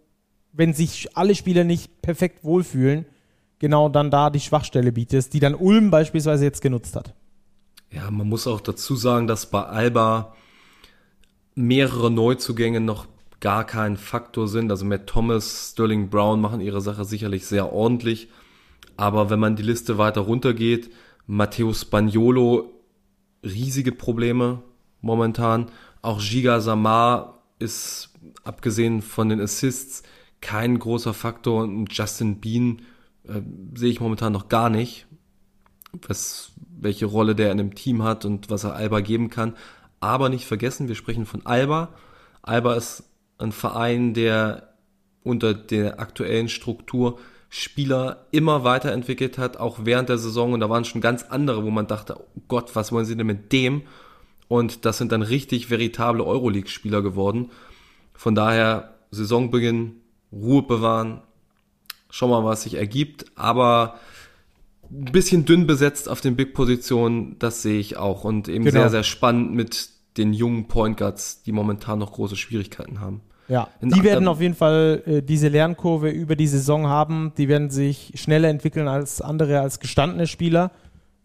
wenn 0.52 0.74
sich 0.74 1.16
alle 1.16 1.36
Spieler 1.36 1.62
nicht 1.62 2.02
perfekt 2.02 2.42
wohlfühlen, 2.42 3.06
genau 3.60 3.88
dann 3.88 4.10
da 4.10 4.30
die 4.30 4.40
Schwachstelle 4.40 4.90
bietest, 4.90 5.34
die 5.34 5.40
dann 5.40 5.54
Ulm 5.54 5.90
beispielsweise 5.90 6.44
jetzt 6.44 6.62
genutzt 6.62 6.96
hat. 6.96 7.14
Ja, 7.92 8.10
man 8.10 8.28
muss 8.28 8.46
auch 8.46 8.60
dazu 8.60 8.96
sagen, 8.96 9.26
dass 9.26 9.46
bei 9.46 9.62
Alba 9.62 10.34
mehrere 11.54 12.10
Neuzugänge 12.10 12.80
noch 12.80 13.06
gar 13.40 13.64
kein 13.64 13.96
Faktor 13.96 14.48
sind. 14.48 14.70
Also 14.70 14.84
Matt 14.84 15.06
Thomas, 15.06 15.70
Sterling 15.72 16.08
Brown 16.08 16.40
machen 16.40 16.60
ihre 16.60 16.80
Sache 16.80 17.04
sicherlich 17.04 17.46
sehr 17.46 17.72
ordentlich. 17.72 18.28
Aber 18.96 19.30
wenn 19.30 19.38
man 19.38 19.56
die 19.56 19.62
Liste 19.62 19.98
weiter 19.98 20.22
runtergeht, 20.22 20.90
Matteo 21.26 21.72
Spagnolo, 21.72 22.72
riesige 23.44 23.92
Probleme 23.92 24.62
momentan. 25.00 25.66
Auch 26.02 26.20
Giga 26.20 26.60
Samar 26.60 27.42
ist, 27.58 28.10
abgesehen 28.44 29.02
von 29.02 29.28
den 29.28 29.40
Assists, 29.40 30.02
kein 30.40 30.78
großer 30.78 31.14
Faktor. 31.14 31.64
Und 31.64 31.92
Justin 31.92 32.40
Bean 32.40 32.82
äh, 33.26 33.42
sehe 33.74 33.90
ich 33.90 34.00
momentan 34.00 34.32
noch 34.32 34.48
gar 34.48 34.70
nicht. 34.70 35.06
was, 36.06 36.52
welche 36.80 37.06
Rolle 37.06 37.34
der 37.34 37.50
in 37.52 37.60
einem 37.60 37.74
Team 37.74 38.02
hat 38.02 38.24
und 38.24 38.50
was 38.50 38.64
er 38.64 38.74
Alba 38.74 39.00
geben 39.00 39.30
kann. 39.30 39.56
Aber 40.00 40.28
nicht 40.28 40.46
vergessen, 40.46 40.88
wir 40.88 40.94
sprechen 40.94 41.26
von 41.26 41.44
Alba. 41.46 41.88
Alba 42.42 42.74
ist 42.74 43.04
ein 43.38 43.52
Verein, 43.52 44.14
der 44.14 44.74
unter 45.22 45.54
der 45.54 46.00
aktuellen 46.00 46.48
Struktur 46.48 47.18
Spieler 47.50 48.26
immer 48.30 48.62
weiterentwickelt 48.62 49.38
hat, 49.38 49.56
auch 49.56 49.80
während 49.82 50.08
der 50.08 50.18
Saison. 50.18 50.52
Und 50.52 50.60
da 50.60 50.68
waren 50.68 50.84
schon 50.84 51.00
ganz 51.00 51.24
andere, 51.24 51.64
wo 51.64 51.70
man 51.70 51.86
dachte, 51.86 52.16
oh 52.18 52.42
Gott, 52.46 52.76
was 52.76 52.92
wollen 52.92 53.06
sie 53.06 53.16
denn 53.16 53.26
mit 53.26 53.52
dem? 53.52 53.82
Und 54.48 54.84
das 54.84 54.98
sind 54.98 55.12
dann 55.12 55.22
richtig 55.22 55.70
veritable 55.70 56.24
Euroleague-Spieler 56.24 57.02
geworden. 57.02 57.50
Von 58.14 58.34
daher 58.34 58.94
Saisonbeginn, 59.10 59.96
Ruhe 60.32 60.62
bewahren, 60.62 61.20
schauen 62.10 62.30
wir 62.30 62.40
mal, 62.40 62.50
was 62.50 62.62
sich 62.62 62.74
ergibt. 62.74 63.26
Aber 63.34 63.98
ein 64.90 65.12
bisschen 65.12 65.44
dünn 65.44 65.66
besetzt 65.66 66.08
auf 66.08 66.20
den 66.20 66.36
Big-Positionen, 66.36 67.38
das 67.38 67.62
sehe 67.62 67.78
ich 67.78 67.96
auch. 67.96 68.24
Und 68.24 68.48
eben 68.48 68.64
genau. 68.64 68.80
sehr, 68.80 68.90
sehr 68.90 69.02
spannend 69.02 69.52
mit 69.54 69.90
den 70.16 70.32
jungen 70.32 70.66
Point 70.66 70.96
Guards, 70.96 71.42
die 71.42 71.52
momentan 71.52 71.98
noch 71.98 72.12
große 72.12 72.36
Schwierigkeiten 72.36 73.00
haben. 73.00 73.20
Ja, 73.48 73.68
In 73.80 73.90
die 73.90 74.02
werden 74.02 74.28
auf 74.28 74.42
jeden 74.42 74.54
Fall 74.54 75.02
äh, 75.06 75.22
diese 75.22 75.48
Lernkurve 75.48 76.10
über 76.10 76.36
die 76.36 76.46
Saison 76.46 76.86
haben. 76.86 77.32
Die 77.38 77.48
werden 77.48 77.70
sich 77.70 78.12
schneller 78.14 78.48
entwickeln 78.48 78.88
als 78.88 79.22
andere, 79.22 79.60
als 79.60 79.80
gestandene 79.80 80.26
Spieler. 80.26 80.70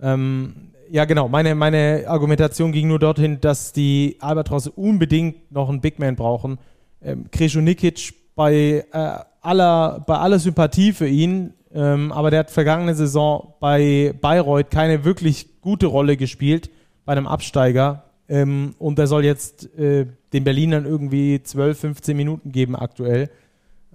Ähm, 0.01 0.72
ja, 0.89 1.05
genau. 1.05 1.27
Meine, 1.27 1.55
meine 1.55 2.05
Argumentation 2.07 2.71
ging 2.71 2.87
nur 2.87 2.99
dorthin, 2.99 3.39
dass 3.41 3.73
die 3.73 4.17
Albatrosse 4.19 4.71
unbedingt 4.71 5.51
noch 5.51 5.69
einen 5.69 5.81
Big 5.81 5.99
Man 5.99 6.15
brauchen. 6.15 6.59
Ähm, 7.01 7.25
Krejo 7.31 7.61
Nikic 7.61 8.13
bei, 8.35 8.85
äh, 8.91 9.15
aller, 9.41 10.03
bei 10.07 10.17
aller 10.17 10.39
Sympathie 10.39 10.93
für 10.93 11.07
ihn, 11.07 11.53
ähm, 11.73 12.11
aber 12.11 12.31
der 12.31 12.39
hat 12.39 12.51
vergangene 12.51 12.95
Saison 12.95 13.53
bei 13.59 14.13
Bayreuth 14.21 14.71
keine 14.71 15.03
wirklich 15.03 15.61
gute 15.61 15.87
Rolle 15.87 16.17
gespielt 16.17 16.69
bei 17.05 17.13
einem 17.13 17.27
Absteiger. 17.27 18.03
Ähm, 18.29 18.75
und 18.79 18.97
er 18.99 19.07
soll 19.07 19.25
jetzt 19.25 19.77
äh, 19.77 20.05
den 20.31 20.43
Berlinern 20.43 20.85
irgendwie 20.85 21.41
12, 21.43 21.79
15 21.79 22.15
Minuten 22.15 22.51
geben 22.51 22.75
aktuell. 22.75 23.29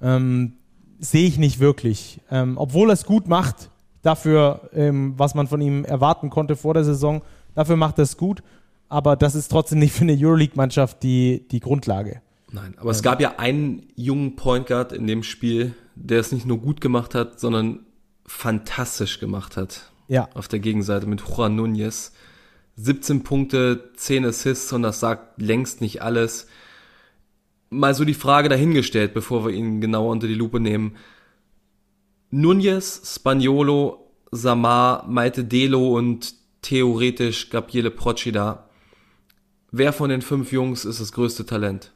Ähm, 0.02 0.54
Sehe 1.00 1.28
ich 1.28 1.38
nicht 1.38 1.60
wirklich. 1.60 2.20
Ähm, 2.30 2.58
obwohl 2.58 2.90
er 2.90 2.94
es 2.94 3.04
gut 3.06 3.28
macht, 3.28 3.70
dafür, 4.02 4.70
ähm, 4.72 5.14
was 5.16 5.34
man 5.34 5.46
von 5.46 5.60
ihm 5.60 5.84
erwarten 5.84 6.30
konnte 6.30 6.56
vor 6.56 6.74
der 6.74 6.84
Saison, 6.84 7.22
dafür 7.54 7.76
macht 7.76 7.98
er 7.98 8.04
es 8.04 8.16
gut. 8.16 8.42
Aber 8.88 9.16
das 9.16 9.34
ist 9.34 9.48
trotzdem 9.48 9.78
nicht 9.78 9.92
für 9.92 10.02
eine 10.02 10.16
Euroleague-Mannschaft 10.18 11.02
die, 11.02 11.46
die 11.50 11.60
Grundlage. 11.60 12.22
Nein, 12.50 12.74
aber 12.78 12.90
es 12.90 13.02
gab 13.02 13.20
ja 13.20 13.34
einen 13.36 13.86
jungen 13.94 14.36
Point 14.36 14.66
Guard 14.66 14.92
in 14.92 15.06
dem 15.06 15.22
Spiel, 15.22 15.74
der 15.94 16.20
es 16.20 16.32
nicht 16.32 16.46
nur 16.46 16.58
gut 16.58 16.80
gemacht 16.80 17.14
hat, 17.14 17.38
sondern 17.38 17.80
fantastisch 18.26 19.20
gemacht 19.20 19.56
hat. 19.56 19.90
Ja. 20.08 20.28
Auf 20.34 20.48
der 20.48 20.58
Gegenseite 20.58 21.06
mit 21.06 21.20
Juan 21.20 21.56
Nunez. 21.56 22.12
17 22.76 23.24
Punkte, 23.24 23.90
10 23.96 24.24
Assists 24.24 24.72
und 24.72 24.82
das 24.82 25.00
sagt 25.00 25.42
längst 25.42 25.80
nicht 25.80 26.00
alles. 26.00 26.46
Mal 27.70 27.94
so 27.94 28.04
die 28.04 28.14
Frage 28.14 28.48
dahingestellt, 28.48 29.12
bevor 29.12 29.44
wir 29.44 29.52
ihn 29.52 29.80
genauer 29.80 30.12
unter 30.12 30.28
die 30.28 30.34
Lupe 30.34 30.60
nehmen. 30.60 30.96
Nunez, 32.30 33.00
Spaniolo, 33.04 34.10
Samar, 34.30 35.06
Maite 35.06 35.44
Delo 35.44 35.96
und 35.96 36.34
theoretisch 36.62 37.50
Gabriele 37.50 37.90
Procida. 37.90 38.68
Wer 39.70 39.92
von 39.92 40.10
den 40.10 40.22
fünf 40.22 40.52
Jungs 40.52 40.84
ist 40.84 41.00
das 41.00 41.12
größte 41.12 41.46
Talent? 41.46 41.92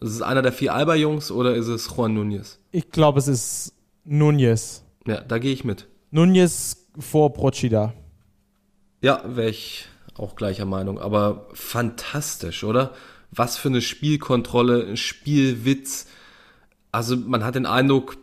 Ist 0.00 0.10
es 0.10 0.22
einer 0.22 0.42
der 0.42 0.52
vier 0.52 0.74
Alba-Jungs 0.74 1.30
oder 1.30 1.54
ist 1.54 1.68
es 1.68 1.90
Juan 1.96 2.14
Nunez? 2.14 2.58
Ich 2.70 2.90
glaube, 2.90 3.18
es 3.18 3.28
ist 3.28 3.72
Nunez. 4.04 4.84
Ja, 5.06 5.20
da 5.20 5.38
gehe 5.38 5.52
ich 5.52 5.64
mit. 5.64 5.86
Nunez 6.10 6.86
vor 6.98 7.32
Procida. 7.32 7.94
Ja, 9.00 9.22
wäre 9.26 9.50
ich 9.50 9.86
auch 10.16 10.36
gleicher 10.36 10.64
Meinung. 10.64 10.98
Aber 10.98 11.48
fantastisch, 11.54 12.64
oder? 12.64 12.92
Was 13.30 13.56
für 13.56 13.68
eine 13.68 13.80
Spielkontrolle, 13.80 14.96
Spielwitz. 14.96 16.06
Also 16.92 17.16
man 17.16 17.44
hat 17.44 17.54
den 17.54 17.66
Eindruck, 17.66 18.18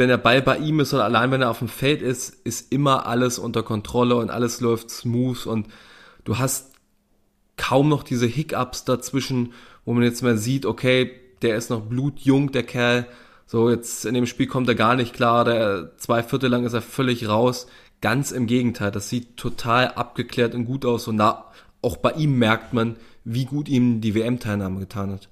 wenn 0.00 0.08
der 0.08 0.16
Ball 0.16 0.40
bei 0.40 0.56
ihm 0.56 0.80
ist 0.80 0.94
oder 0.94 1.04
allein 1.04 1.30
wenn 1.30 1.42
er 1.42 1.50
auf 1.50 1.58
dem 1.58 1.68
Feld 1.68 2.00
ist, 2.00 2.30
ist 2.30 2.72
immer 2.72 3.04
alles 3.06 3.38
unter 3.38 3.62
Kontrolle 3.62 4.16
und 4.16 4.30
alles 4.30 4.62
läuft 4.62 4.88
smooth 4.88 5.44
und 5.44 5.66
du 6.24 6.38
hast 6.38 6.72
kaum 7.58 7.90
noch 7.90 8.02
diese 8.02 8.24
Hiccups 8.24 8.86
dazwischen, 8.86 9.52
wo 9.84 9.92
man 9.92 10.02
jetzt 10.02 10.22
mal 10.22 10.38
sieht, 10.38 10.64
okay, 10.64 11.10
der 11.42 11.54
ist 11.56 11.68
noch 11.68 11.82
blutjung, 11.82 12.50
der 12.50 12.62
Kerl. 12.62 13.06
So, 13.46 13.68
jetzt 13.68 14.06
in 14.06 14.14
dem 14.14 14.24
Spiel 14.24 14.46
kommt 14.46 14.70
er 14.70 14.74
gar 14.74 14.96
nicht 14.96 15.12
klar, 15.12 15.44
der 15.44 15.94
zwei 15.98 16.22
Viertel 16.22 16.48
lang 16.48 16.64
ist 16.64 16.72
er 16.72 16.80
völlig 16.80 17.28
raus. 17.28 17.66
Ganz 18.00 18.32
im 18.32 18.46
Gegenteil, 18.46 18.92
das 18.92 19.10
sieht 19.10 19.36
total 19.36 19.88
abgeklärt 19.88 20.54
und 20.54 20.64
gut 20.64 20.86
aus 20.86 21.08
und 21.08 21.18
da, 21.18 21.52
auch 21.82 21.98
bei 21.98 22.12
ihm 22.12 22.38
merkt 22.38 22.72
man, 22.72 22.96
wie 23.24 23.44
gut 23.44 23.68
ihm 23.68 24.00
die 24.00 24.14
WM-Teilnahme 24.14 24.80
getan 24.80 25.12
hat. 25.12 25.28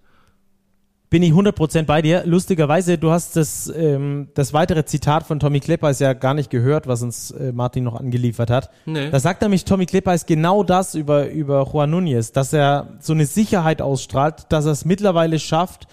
Bin 1.10 1.22
ich 1.22 1.32
100% 1.32 1.84
bei 1.84 2.02
dir. 2.02 2.24
Lustigerweise, 2.26 2.98
du 2.98 3.10
hast 3.10 3.36
das, 3.36 3.72
ähm, 3.74 4.28
das 4.34 4.52
weitere 4.52 4.84
Zitat 4.84 5.26
von 5.26 5.40
Tommy 5.40 5.60
Kleppeis 5.60 6.00
ja 6.00 6.12
gar 6.12 6.34
nicht 6.34 6.50
gehört, 6.50 6.86
was 6.86 7.02
uns 7.02 7.30
äh, 7.30 7.50
Martin 7.52 7.84
noch 7.84 7.94
angeliefert 7.98 8.50
hat. 8.50 8.70
Nee. 8.84 9.10
Da 9.10 9.18
sagt 9.18 9.40
nämlich 9.40 9.64
Tommy 9.64 9.86
Kleppeis 9.86 10.26
genau 10.26 10.62
das 10.62 10.94
über, 10.94 11.30
über 11.30 11.66
Juan 11.72 11.94
Núñez, 11.94 12.32
dass 12.32 12.52
er 12.52 12.98
so 13.00 13.14
eine 13.14 13.24
Sicherheit 13.24 13.80
ausstrahlt, 13.80 14.46
dass 14.50 14.66
er 14.66 14.72
es 14.72 14.84
mittlerweile 14.84 15.38
schafft, 15.38 15.86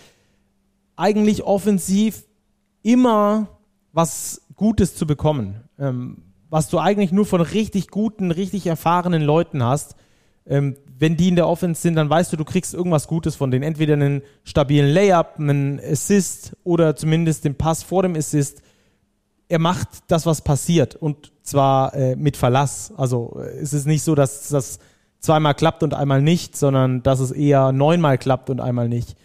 eigentlich 0.98 1.44
offensiv 1.44 2.26
immer 2.82 3.48
was 3.94 4.42
Gutes 4.56 4.96
zu 4.96 5.08
bekommen. 5.08 5.62
Ähm, 5.80 6.24
was 6.50 6.70
du 6.70 6.80
eigentlich 6.80 7.12
nur 7.12 7.26
von 7.26 7.42
richtig 7.42 7.90
guten, 7.90 8.32
richtig 8.32 8.68
erfahrenen 8.68 9.22
Leuten 9.22 9.64
hast. 9.64 9.96
Ähm, 10.48 10.76
wenn 10.98 11.18
die 11.18 11.28
in 11.28 11.36
der 11.36 11.48
Offense 11.48 11.82
sind, 11.82 11.96
dann 11.96 12.10
weißt 12.10 12.32
du, 12.32 12.38
du 12.38 12.46
kriegst 12.46 12.74
irgendwas 12.74 13.08
Gutes 13.08 13.36
von 13.36 13.52
denen. 13.52 13.64
Entweder 13.64 13.94
einen 13.94 14.22
stabilen 14.44 14.90
Layup, 14.92 15.40
einen 15.40 15.80
Assist 15.80 16.56
oder 16.64 16.96
zumindest 16.96 17.46
den 17.46 17.56
Pass 17.56 17.84
vor 17.84 18.04
dem 18.04 18.16
Assist. 18.16 18.62
Er 19.48 19.60
macht 19.60 19.88
das, 20.08 20.26
was 20.26 20.42
passiert 20.42 20.96
und 20.96 21.32
zwar 21.44 21.94
äh, 21.94 22.16
mit 22.16 22.38
Verlass. 22.38 22.94
Also 22.96 23.40
äh, 23.40 23.58
es 23.58 23.74
ist 23.74 23.86
nicht 23.86 24.04
so, 24.04 24.16
dass 24.16 24.50
das 24.50 24.80
zweimal 25.20 25.56
klappt 25.56 25.84
und 25.84 25.94
einmal 25.94 26.22
nicht, 26.22 26.56
sondern 26.56 27.04
dass 27.04 27.20
es 27.20 27.32
eher 27.32 27.72
neunmal 27.72 28.18
klappt 28.18 28.50
und 28.50 28.62
einmal 28.62 28.88
nicht. 28.88 29.16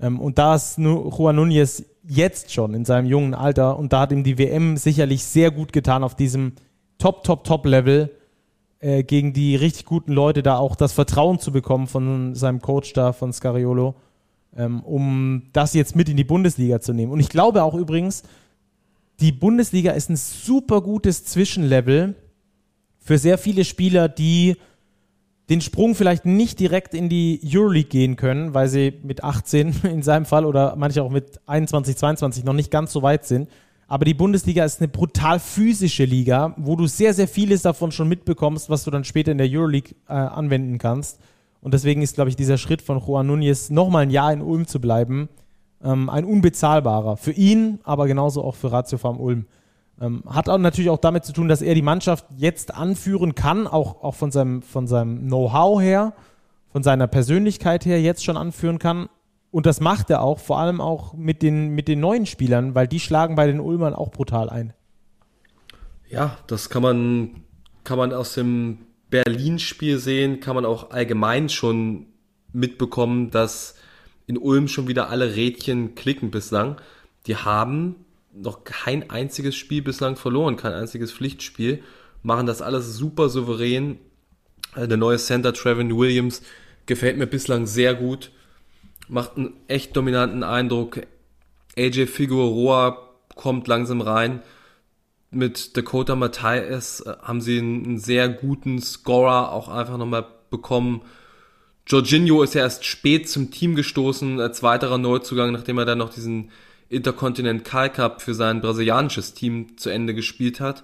Ähm, 0.00 0.18
und 0.18 0.38
da 0.38 0.54
ist 0.54 0.78
Juan 0.78 1.38
Núñez 1.38 1.84
jetzt 2.08 2.52
schon 2.52 2.74
in 2.74 2.84
seinem 2.84 3.06
jungen 3.06 3.34
Alter 3.34 3.78
und 3.78 3.92
da 3.92 4.00
hat 4.00 4.12
ihm 4.12 4.24
die 4.24 4.38
WM 4.38 4.76
sicherlich 4.76 5.24
sehr 5.24 5.50
gut 5.50 5.72
getan 5.72 6.02
auf 6.02 6.14
diesem 6.14 6.54
Top, 6.98 7.24
Top, 7.24 7.44
Top-Level 7.44 8.10
äh, 8.80 9.02
gegen 9.02 9.32
die 9.32 9.56
richtig 9.56 9.84
guten 9.84 10.12
Leute 10.12 10.42
da 10.42 10.56
auch 10.56 10.74
das 10.74 10.92
Vertrauen 10.92 11.38
zu 11.38 11.52
bekommen 11.52 11.86
von 11.86 12.34
seinem 12.34 12.60
Coach 12.60 12.92
da, 12.94 13.12
von 13.12 13.32
Scariolo, 13.32 13.94
ähm, 14.56 14.80
um 14.80 15.42
das 15.52 15.74
jetzt 15.74 15.94
mit 15.96 16.08
in 16.08 16.16
die 16.16 16.24
Bundesliga 16.24 16.80
zu 16.80 16.92
nehmen. 16.92 17.12
Und 17.12 17.20
ich 17.20 17.28
glaube 17.28 17.62
auch 17.62 17.74
übrigens, 17.74 18.22
die 19.20 19.32
Bundesliga 19.32 19.92
ist 19.92 20.08
ein 20.08 20.16
super 20.16 20.80
gutes 20.80 21.24
Zwischenlevel 21.26 22.14
für 22.98 23.18
sehr 23.18 23.38
viele 23.38 23.64
Spieler, 23.64 24.08
die 24.08 24.56
den 25.50 25.60
Sprung 25.60 25.94
vielleicht 25.94 26.24
nicht 26.24 26.60
direkt 26.60 26.94
in 26.94 27.08
die 27.08 27.40
Euroleague 27.44 27.90
gehen 27.90 28.16
können, 28.16 28.54
weil 28.54 28.68
sie 28.68 28.94
mit 29.02 29.24
18 29.24 29.74
in 29.82 30.02
seinem 30.02 30.24
Fall 30.24 30.46
oder 30.46 30.74
manche 30.76 31.02
auch 31.02 31.10
mit 31.10 31.40
21, 31.46 31.96
22 31.96 32.44
noch 32.44 32.54
nicht 32.54 32.70
ganz 32.70 32.92
so 32.92 33.02
weit 33.02 33.26
sind 33.26 33.48
aber 33.90 34.04
die 34.04 34.14
Bundesliga 34.14 34.64
ist 34.64 34.80
eine 34.80 34.86
brutal 34.86 35.40
physische 35.40 36.04
Liga, 36.04 36.54
wo 36.56 36.76
du 36.76 36.86
sehr, 36.86 37.12
sehr 37.12 37.26
vieles 37.26 37.62
davon 37.62 37.90
schon 37.90 38.08
mitbekommst, 38.08 38.70
was 38.70 38.84
du 38.84 38.92
dann 38.92 39.02
später 39.02 39.32
in 39.32 39.38
der 39.38 39.48
Euroleague 39.50 39.96
äh, 40.08 40.12
anwenden 40.12 40.78
kannst. 40.78 41.18
Und 41.60 41.74
deswegen 41.74 42.00
ist, 42.00 42.14
glaube 42.14 42.30
ich, 42.30 42.36
dieser 42.36 42.56
Schritt 42.56 42.82
von 42.82 43.00
Juan 43.00 43.28
Núñez, 43.28 43.72
nochmal 43.72 44.04
ein 44.04 44.10
Jahr 44.10 44.32
in 44.32 44.42
Ulm 44.42 44.68
zu 44.68 44.80
bleiben, 44.80 45.28
ähm, 45.82 46.08
ein 46.08 46.24
unbezahlbarer. 46.24 47.16
Für 47.16 47.32
ihn, 47.32 47.80
aber 47.82 48.06
genauso 48.06 48.44
auch 48.44 48.54
für 48.54 48.70
Ratio 48.70 48.96
Farm 48.96 49.18
Ulm. 49.18 49.46
Ähm, 50.00 50.22
hat 50.24 50.48
auch 50.48 50.58
natürlich 50.58 50.90
auch 50.90 50.98
damit 50.98 51.24
zu 51.24 51.32
tun, 51.32 51.48
dass 51.48 51.60
er 51.60 51.74
die 51.74 51.82
Mannschaft 51.82 52.26
jetzt 52.36 52.72
anführen 52.72 53.34
kann, 53.34 53.66
auch, 53.66 54.04
auch 54.04 54.14
von 54.14 54.30
seinem, 54.30 54.62
von 54.62 54.86
seinem 54.86 55.26
Know-how 55.26 55.82
her, 55.82 56.12
von 56.70 56.84
seiner 56.84 57.08
Persönlichkeit 57.08 57.84
her 57.86 58.00
jetzt 58.00 58.24
schon 58.24 58.36
anführen 58.36 58.78
kann 58.78 59.08
und 59.50 59.66
das 59.66 59.80
macht 59.80 60.10
er 60.10 60.22
auch, 60.22 60.38
vor 60.38 60.58
allem 60.58 60.80
auch 60.80 61.14
mit 61.14 61.42
den, 61.42 61.70
mit 61.70 61.88
den 61.88 62.00
neuen 62.00 62.26
Spielern, 62.26 62.74
weil 62.74 62.86
die 62.86 63.00
schlagen 63.00 63.34
bei 63.34 63.46
den 63.46 63.60
Ulmern 63.60 63.94
auch 63.94 64.10
brutal 64.10 64.48
ein. 64.48 64.72
Ja, 66.08 66.38
das 66.46 66.70
kann 66.70 66.82
man, 66.82 67.42
kann 67.84 67.98
man 67.98 68.12
aus 68.12 68.34
dem 68.34 68.78
Berlin-Spiel 69.10 69.98
sehen, 69.98 70.40
kann 70.40 70.54
man 70.54 70.64
auch 70.64 70.90
allgemein 70.90 71.48
schon 71.48 72.06
mitbekommen, 72.52 73.30
dass 73.30 73.74
in 74.26 74.38
Ulm 74.38 74.68
schon 74.68 74.86
wieder 74.86 75.10
alle 75.10 75.34
Rädchen 75.34 75.96
klicken 75.96 76.30
bislang. 76.30 76.80
Die 77.26 77.36
haben 77.36 77.96
noch 78.32 78.62
kein 78.62 79.10
einziges 79.10 79.56
Spiel 79.56 79.82
bislang 79.82 80.14
verloren, 80.14 80.56
kein 80.56 80.72
einziges 80.72 81.12
Pflichtspiel, 81.12 81.82
machen 82.22 82.46
das 82.46 82.62
alles 82.62 82.96
super 82.96 83.28
souverän. 83.28 83.98
Der 84.76 84.96
neue 84.96 85.18
Center 85.18 85.52
Trevin 85.52 85.96
Williams 85.96 86.42
gefällt 86.86 87.18
mir 87.18 87.26
bislang 87.26 87.66
sehr 87.66 87.94
gut 87.94 88.30
macht 89.10 89.36
einen 89.36 89.54
echt 89.68 89.96
dominanten 89.96 90.42
Eindruck. 90.42 91.00
AJ 91.76 92.06
Figueroa 92.06 92.98
kommt 93.34 93.68
langsam 93.68 94.00
rein. 94.00 94.42
mit 95.32 95.76
Dakota 95.76 96.16
Matthias 96.16 97.02
äh, 97.02 97.14
haben 97.22 97.40
sie 97.40 97.58
einen, 97.58 97.98
sehr 97.98 98.28
guten 98.28 98.80
Scorer 98.80 99.52
auch 99.52 99.68
einfach 99.68 99.96
nochmal 99.96 100.26
bekommen. 100.50 101.02
Jorginho 101.86 102.42
ist 102.42 102.54
ja 102.54 102.62
erst 102.62 102.84
spät 102.84 103.28
zum 103.28 103.50
Team 103.50 103.76
gestoßen 103.76 104.40
als 104.40 104.62
weiterer 104.62 104.98
Neuzugang, 104.98 105.52
nachdem 105.52 105.78
er 105.78 105.84
dann 105.84 105.98
noch 105.98 106.12
diesen 106.12 106.50
Intercontinental 106.88 107.90
Cup 107.90 108.22
für 108.22 108.34
sein 108.34 108.60
brasilianisches 108.60 109.34
Team 109.34 109.78
zu 109.78 109.90
Ende 109.90 110.14
gespielt 110.14 110.60
hat. 110.60 110.82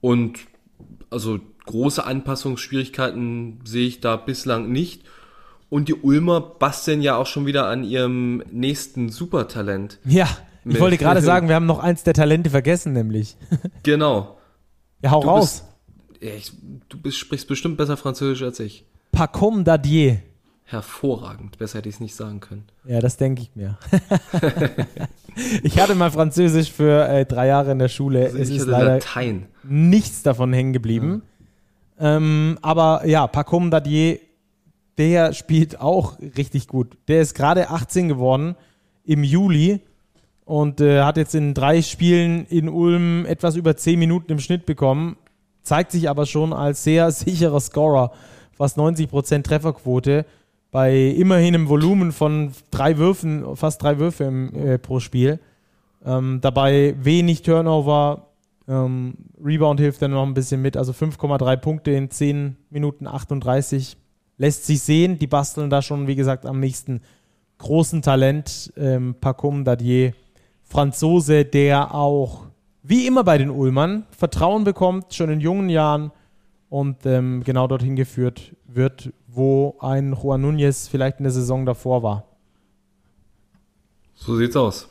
Und 0.00 0.40
also 1.10 1.40
große 1.66 2.04
Anpassungsschwierigkeiten 2.04 3.60
sehe 3.64 3.86
ich 3.86 4.00
da 4.00 4.16
bislang 4.16 4.70
nicht. 4.70 5.04
Und 5.70 5.88
die 5.88 5.94
Ulmer 5.94 6.40
basteln 6.40 7.02
ja 7.02 7.16
auch 7.16 7.26
schon 7.26 7.44
wieder 7.46 7.66
an 7.66 7.84
ihrem 7.84 8.42
nächsten 8.50 9.10
Supertalent. 9.10 9.98
Ja, 10.04 10.28
ich 10.64 10.80
wollte 10.80 10.96
gerade 10.98 11.20
sagen, 11.20 11.48
wir 11.48 11.54
haben 11.54 11.66
noch 11.66 11.78
eins 11.78 12.02
der 12.04 12.14
Talente 12.14 12.50
vergessen, 12.50 12.92
nämlich. 12.92 13.36
Genau. 13.82 14.38
Ja, 15.02 15.12
hau 15.12 15.20
du 15.20 15.28
raus. 15.28 15.64
Bist, 16.08 16.22
ja, 16.22 16.34
ich, 16.34 16.52
du 16.88 17.00
bist, 17.00 17.18
sprichst 17.18 17.46
bestimmt 17.46 17.76
besser 17.76 17.96
Französisch 17.96 18.42
als 18.42 18.58
ich. 18.60 18.84
Pacom 19.12 19.62
d'Adier. 19.62 20.18
Hervorragend. 20.64 21.56
Besser 21.56 21.78
hätte 21.78 21.88
ich 21.88 21.94
es 21.94 22.00
nicht 22.00 22.14
sagen 22.14 22.40
können. 22.40 22.64
Ja, 22.84 23.00
das 23.00 23.16
denke 23.16 23.42
ich 23.42 23.54
mir. 23.54 23.78
ich 25.62 25.80
hatte 25.80 25.94
mal 25.94 26.10
Französisch 26.10 26.70
für 26.70 27.08
äh, 27.08 27.24
drei 27.24 27.46
Jahre 27.46 27.72
in 27.72 27.78
der 27.78 27.88
Schule. 27.88 28.24
Also 28.24 28.38
es 28.38 28.50
ist 28.50 28.66
leider 28.66 28.94
Latein. 28.94 29.46
nichts 29.62 30.22
davon 30.22 30.52
hängen 30.52 30.72
geblieben. 30.72 31.22
Ja. 31.98 32.16
Ähm, 32.16 32.58
aber 32.60 33.06
ja, 33.06 33.26
Pacom 33.26 33.70
d'Adier, 33.70 34.20
der 34.98 35.32
spielt 35.32 35.80
auch 35.80 36.18
richtig 36.36 36.68
gut. 36.68 36.98
Der 37.08 37.20
ist 37.20 37.34
gerade 37.34 37.70
18 37.70 38.08
geworden 38.08 38.56
im 39.04 39.24
Juli 39.24 39.80
und 40.44 40.80
äh, 40.80 41.02
hat 41.02 41.16
jetzt 41.16 41.34
in 41.34 41.54
drei 41.54 41.82
Spielen 41.82 42.46
in 42.46 42.68
Ulm 42.68 43.24
etwas 43.26 43.56
über 43.56 43.76
10 43.76 43.98
Minuten 43.98 44.32
im 44.32 44.40
Schnitt 44.40 44.66
bekommen. 44.66 45.16
Zeigt 45.62 45.92
sich 45.92 46.10
aber 46.10 46.26
schon 46.26 46.52
als 46.52 46.84
sehr 46.84 47.10
sicherer 47.12 47.60
Scorer. 47.60 48.12
Fast 48.52 48.76
90% 48.76 49.44
Trefferquote 49.44 50.26
bei 50.70 50.96
immerhin 50.96 51.54
einem 51.54 51.68
Volumen 51.68 52.12
von 52.12 52.52
drei 52.70 52.98
Würfen, 52.98 53.56
fast 53.56 53.82
drei 53.82 53.98
Würfe 53.98 54.24
im, 54.24 54.54
äh, 54.54 54.78
pro 54.78 55.00
Spiel. 55.00 55.38
Ähm, 56.04 56.40
dabei 56.42 56.94
wenig 57.00 57.42
Turnover, 57.42 58.26
ähm, 58.68 59.14
Rebound 59.42 59.80
hilft 59.80 60.02
dann 60.02 60.10
noch 60.10 60.26
ein 60.26 60.34
bisschen 60.34 60.60
mit, 60.60 60.76
also 60.76 60.92
5,3 60.92 61.56
Punkte 61.56 61.90
in 61.92 62.10
10 62.10 62.56
Minuten 62.70 63.06
38 63.06 63.96
lässt 64.38 64.64
sich 64.64 64.80
sehen. 64.80 65.18
Die 65.18 65.26
basteln 65.26 65.68
da 65.68 65.82
schon, 65.82 66.06
wie 66.06 66.16
gesagt, 66.16 66.46
am 66.46 66.60
nächsten 66.60 67.02
großen 67.58 68.02
Talent. 68.02 68.72
Ähm, 68.76 69.16
Pacum 69.20 69.64
Dadier, 69.64 70.14
Franzose, 70.62 71.44
der 71.44 71.94
auch, 71.94 72.46
wie 72.82 73.06
immer 73.06 73.24
bei 73.24 73.36
den 73.36 73.50
Ulmern, 73.50 74.06
Vertrauen 74.10 74.64
bekommt, 74.64 75.12
schon 75.14 75.30
in 75.30 75.40
jungen 75.40 75.68
Jahren 75.68 76.12
und 76.70 77.04
ähm, 77.06 77.42
genau 77.44 77.66
dorthin 77.66 77.96
geführt 77.96 78.54
wird, 78.66 79.12
wo 79.26 79.76
ein 79.80 80.14
Juan 80.14 80.44
Núñez 80.44 80.88
vielleicht 80.88 81.18
in 81.18 81.24
der 81.24 81.32
Saison 81.32 81.66
davor 81.66 82.02
war. 82.02 82.24
So 84.14 84.36
sieht's 84.36 84.56
aus. 84.56 84.88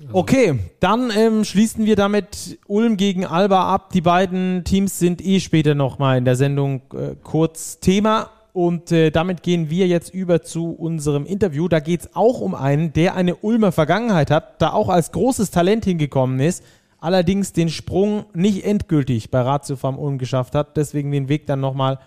Also 0.00 0.14
okay, 0.14 0.58
dann 0.80 1.10
ähm, 1.14 1.44
schließen 1.44 1.84
wir 1.84 1.96
damit 1.96 2.58
Ulm 2.66 2.96
gegen 2.96 3.24
Alba 3.24 3.72
ab. 3.72 3.90
Die 3.92 4.00
beiden 4.00 4.64
Teams 4.64 4.98
sind 4.98 5.24
eh 5.24 5.38
später 5.40 5.74
nochmal 5.74 6.18
in 6.18 6.24
der 6.24 6.36
Sendung 6.36 6.82
äh, 6.94 7.14
kurz 7.22 7.78
Thema. 7.78 8.30
Und 8.52 8.92
äh, 8.92 9.10
damit 9.10 9.42
gehen 9.42 9.70
wir 9.70 9.86
jetzt 9.86 10.12
über 10.12 10.42
zu 10.42 10.72
unserem 10.72 11.24
Interview. 11.24 11.68
Da 11.68 11.80
geht 11.80 12.00
es 12.02 12.10
auch 12.14 12.40
um 12.40 12.54
einen, 12.54 12.92
der 12.92 13.14
eine 13.14 13.36
Ulmer 13.36 13.72
Vergangenheit 13.72 14.30
hat, 14.30 14.60
da 14.60 14.72
auch 14.72 14.90
als 14.90 15.12
großes 15.12 15.50
Talent 15.50 15.84
hingekommen 15.84 16.38
ist, 16.38 16.62
allerdings 17.00 17.52
den 17.54 17.70
Sprung 17.70 18.26
nicht 18.34 18.64
endgültig 18.64 19.30
bei 19.30 19.40
Ratio 19.40 19.76
Farm 19.76 19.98
Ulm 19.98 20.18
geschafft 20.18 20.54
hat, 20.54 20.76
deswegen 20.76 21.10
den 21.10 21.28
Weg 21.28 21.46
dann 21.46 21.60
nochmal 21.60 21.98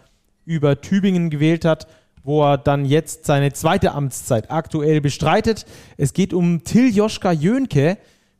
über 0.45 0.79
Tübingen 0.79 1.31
gewählt 1.31 1.65
hat, 1.65 1.87
wo 2.23 2.43
er 2.43 2.59
dann 2.59 2.85
jetzt 2.85 3.25
seine 3.25 3.51
zweite 3.53 3.93
Amtszeit 3.93 4.51
aktuell 4.51 5.01
bestreitet. 5.01 5.65
Es 5.97 6.13
geht 6.13 6.31
um 6.31 6.63
Till 6.63 6.95
Joschka 6.95 7.31
Jönke, 7.31 7.97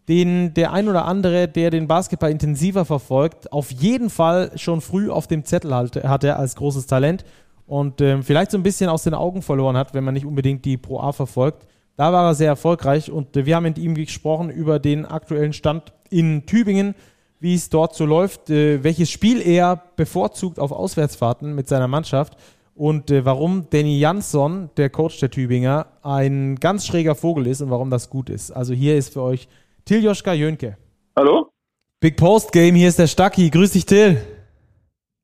den 0.07 0.53
der 0.53 0.71
ein 0.71 0.87
oder 0.87 1.05
andere, 1.05 1.47
der 1.47 1.71
den 1.71 1.87
Basketball 1.87 2.29
intensiver 2.29 2.85
verfolgt, 2.85 3.51
auf 3.51 3.71
jeden 3.71 4.11
Fall 4.11 4.51
schon 4.55 4.81
früh 4.81 5.09
auf 5.09 5.25
dem 5.25 5.45
Zettel 5.45 5.73
hatte 5.73 6.35
als 6.35 6.55
großes 6.55 6.85
Talent 6.85 7.25
und 7.67 8.01
ähm, 8.01 8.23
vielleicht 8.23 8.51
so 8.51 8.57
ein 8.57 8.63
bisschen 8.63 8.89
aus 8.89 9.03
den 9.03 9.13
Augen 9.13 9.41
verloren 9.41 9.77
hat, 9.77 9.93
wenn 9.93 10.03
man 10.03 10.13
nicht 10.13 10.25
unbedingt 10.25 10.65
die 10.65 10.77
Pro 10.77 10.99
A 10.99 11.11
verfolgt. 11.11 11.67
Da 11.97 12.11
war 12.11 12.29
er 12.29 12.35
sehr 12.35 12.49
erfolgreich 12.49 13.11
und 13.11 13.35
äh, 13.37 13.45
wir 13.45 13.55
haben 13.55 13.63
mit 13.63 13.77
ihm 13.77 13.95
gesprochen 13.95 14.49
über 14.49 14.79
den 14.79 15.05
aktuellen 15.05 15.53
Stand 15.53 15.93
in 16.09 16.45
Tübingen 16.45 16.95
wie 17.39 17.53
es 17.53 17.69
dort 17.69 17.95
so 17.95 18.05
läuft, 18.05 18.49
äh, 18.49 18.83
welches 18.83 19.11
Spiel 19.11 19.39
er 19.39 19.81
bevorzugt 19.95 20.59
auf 20.59 20.71
Auswärtsfahrten 20.71 21.53
mit 21.53 21.67
seiner 21.67 21.87
Mannschaft 21.87 22.37
und 22.73 23.11
äh, 23.11 23.25
warum 23.25 23.67
Danny 23.69 23.99
Jansson, 23.99 24.69
der 24.77 24.89
Coach 24.89 25.19
der 25.19 25.29
Tübinger, 25.29 25.87
ein 26.01 26.55
ganz 26.55 26.85
schräger 26.85 27.15
Vogel 27.15 27.47
ist 27.47 27.61
und 27.61 27.69
warum 27.69 27.89
das 27.89 28.09
gut 28.09 28.29
ist. 28.29 28.51
Also 28.51 28.73
hier 28.73 28.97
ist 28.97 29.13
für 29.13 29.21
euch 29.21 29.47
Tiljoschka 29.85 30.33
Jönke. 30.33 30.77
Hallo? 31.15 31.51
Big 31.99 32.17
Post 32.17 32.51
Game, 32.51 32.75
hier 32.75 32.89
ist 32.89 32.99
der 32.99 33.07
Stacki. 33.07 33.49
Grüß 33.49 33.71
dich, 33.71 33.85
Till. 33.85 34.17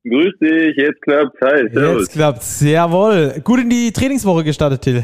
Grüß 0.04 0.34
dich, 0.42 0.76
jetzt 0.78 1.02
klappt's. 1.04 1.40
Hi, 1.42 1.70
servus. 1.70 2.02
Jetzt 2.02 2.14
klappt's, 2.14 2.62
jawohl. 2.62 3.36
Gut 3.44 3.60
in 3.60 3.70
die 3.70 3.92
Trainingswoche 3.92 4.44
gestartet, 4.44 4.82
Till. 4.82 5.04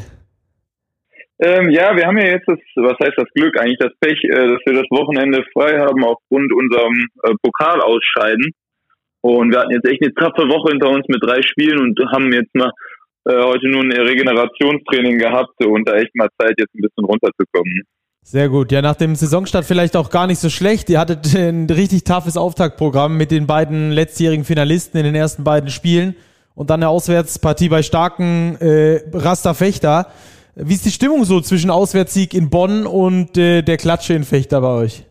Ähm, 1.39 1.69
ja, 1.69 1.95
wir 1.95 2.07
haben 2.07 2.17
ja 2.17 2.33
jetzt 2.33 2.47
das, 2.47 2.57
was 2.77 2.97
heißt 2.99 3.13
das 3.15 3.29
Glück, 3.35 3.59
eigentlich 3.59 3.77
das 3.77 3.93
Pech, 3.99 4.23
äh, 4.23 4.29
dass 4.29 4.59
wir 4.65 4.73
das 4.73 4.89
Wochenende 4.89 5.43
frei 5.53 5.77
haben 5.77 6.03
aufgrund 6.03 6.51
unserem 6.51 7.05
äh, 7.23 7.33
Pokalausscheiden. 7.43 8.51
Und 9.21 9.51
wir 9.51 9.59
hatten 9.59 9.73
jetzt 9.73 9.85
echt 9.85 10.01
eine 10.01 10.13
taffe 10.15 10.49
Woche 10.49 10.71
hinter 10.71 10.89
uns 10.89 11.05
mit 11.07 11.21
drei 11.21 11.43
Spielen 11.43 11.77
und 11.79 11.99
haben 12.11 12.33
jetzt 12.33 12.55
mal 12.55 12.71
äh, 13.25 13.37
heute 13.37 13.67
nur 13.67 13.83
ein 13.83 13.91
Regenerationstraining 13.91 15.19
gehabt 15.19 15.63
und 15.63 15.87
da 15.87 15.97
echt 15.97 16.15
mal 16.15 16.29
Zeit, 16.41 16.55
jetzt 16.57 16.73
ein 16.73 16.81
bisschen 16.81 17.05
runterzukommen. 17.05 17.83
Sehr 18.29 18.49
gut. 18.49 18.73
Ja, 18.73 18.81
nach 18.81 18.97
dem 18.97 19.15
Saisonstart 19.15 19.63
vielleicht 19.63 19.95
auch 19.95 20.09
gar 20.09 20.27
nicht 20.27 20.39
so 20.39 20.49
schlecht. 20.49 20.89
Ihr 20.89 20.99
hattet 20.99 21.33
ein 21.33 21.65
richtig 21.69 22.03
toughes 22.03 22.35
Auftaktprogramm 22.35 23.15
mit 23.15 23.31
den 23.31 23.47
beiden 23.47 23.91
letztjährigen 23.91 24.43
Finalisten 24.43 24.97
in 24.97 25.05
den 25.05 25.15
ersten 25.15 25.45
beiden 25.45 25.69
Spielen 25.69 26.13
und 26.53 26.69
dann 26.69 26.81
eine 26.81 26.89
Auswärtspartie 26.89 27.69
bei 27.69 27.83
starken 27.83 28.57
äh, 28.59 28.99
Rasterfechter. 29.13 30.07
Wie 30.57 30.73
ist 30.73 30.85
die 30.85 30.91
Stimmung 30.91 31.23
so 31.23 31.39
zwischen 31.39 31.69
Auswärtssieg 31.69 32.33
in 32.33 32.49
Bonn 32.49 32.85
und 32.85 33.37
äh, 33.37 33.61
der 33.61 33.77
Klatsche 33.77 34.13
in 34.15 34.25
Fechter 34.25 34.59
bei 34.59 34.75
euch? 34.83 35.05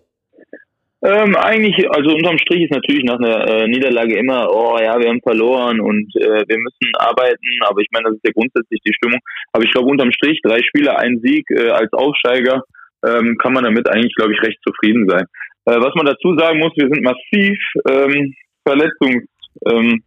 Ähm, 1.03 1.37
eigentlich, 1.37 1.89
also 1.89 2.11
unterm 2.11 2.37
Strich 2.37 2.65
ist 2.65 2.73
natürlich 2.73 3.05
nach 3.05 3.19
einer 3.19 3.49
äh, 3.49 3.67
Niederlage 3.67 4.19
immer, 4.19 4.47
oh 4.53 4.77
ja, 4.79 4.99
wir 5.01 5.09
haben 5.09 5.23
verloren 5.23 5.81
und 5.81 6.15
äh, 6.17 6.45
wir 6.47 6.59
müssen 6.59 6.93
arbeiten, 6.99 7.49
aber 7.67 7.81
ich 7.81 7.89
meine, 7.95 8.09
das 8.09 8.17
ist 8.17 8.27
ja 8.27 8.33
grundsätzlich 8.35 8.81
die 8.85 8.93
Stimmung. 8.93 9.21
Aber 9.55 9.65
ich 9.65 9.71
glaube, 9.71 9.89
unterm 9.89 10.13
Strich, 10.13 10.39
drei 10.43 10.61
Spiele, 10.63 10.99
ein 10.99 11.19
Sieg 11.23 11.47
äh, 11.51 11.71
als 11.71 11.91
Aufsteiger, 11.95 12.63
ähm, 13.07 13.37
kann 13.39 13.53
man 13.53 13.65
damit 13.65 13.89
eigentlich, 13.89 14.15
glaube 14.15 14.33
ich, 14.33 14.43
recht 14.43 14.59
zufrieden 14.67 15.09
sein. 15.09 15.25
Äh, 15.67 15.81
was 15.81 15.95
man 15.95 16.07
dazu 16.07 16.37
sagen 16.37 16.59
muss, 16.59 16.73
wir 16.77 16.89
sind 16.89 17.03
massiv 17.03 17.59
ähm, 17.89 18.35
verletzungs... 18.65 19.25
Ähm, 19.67 20.03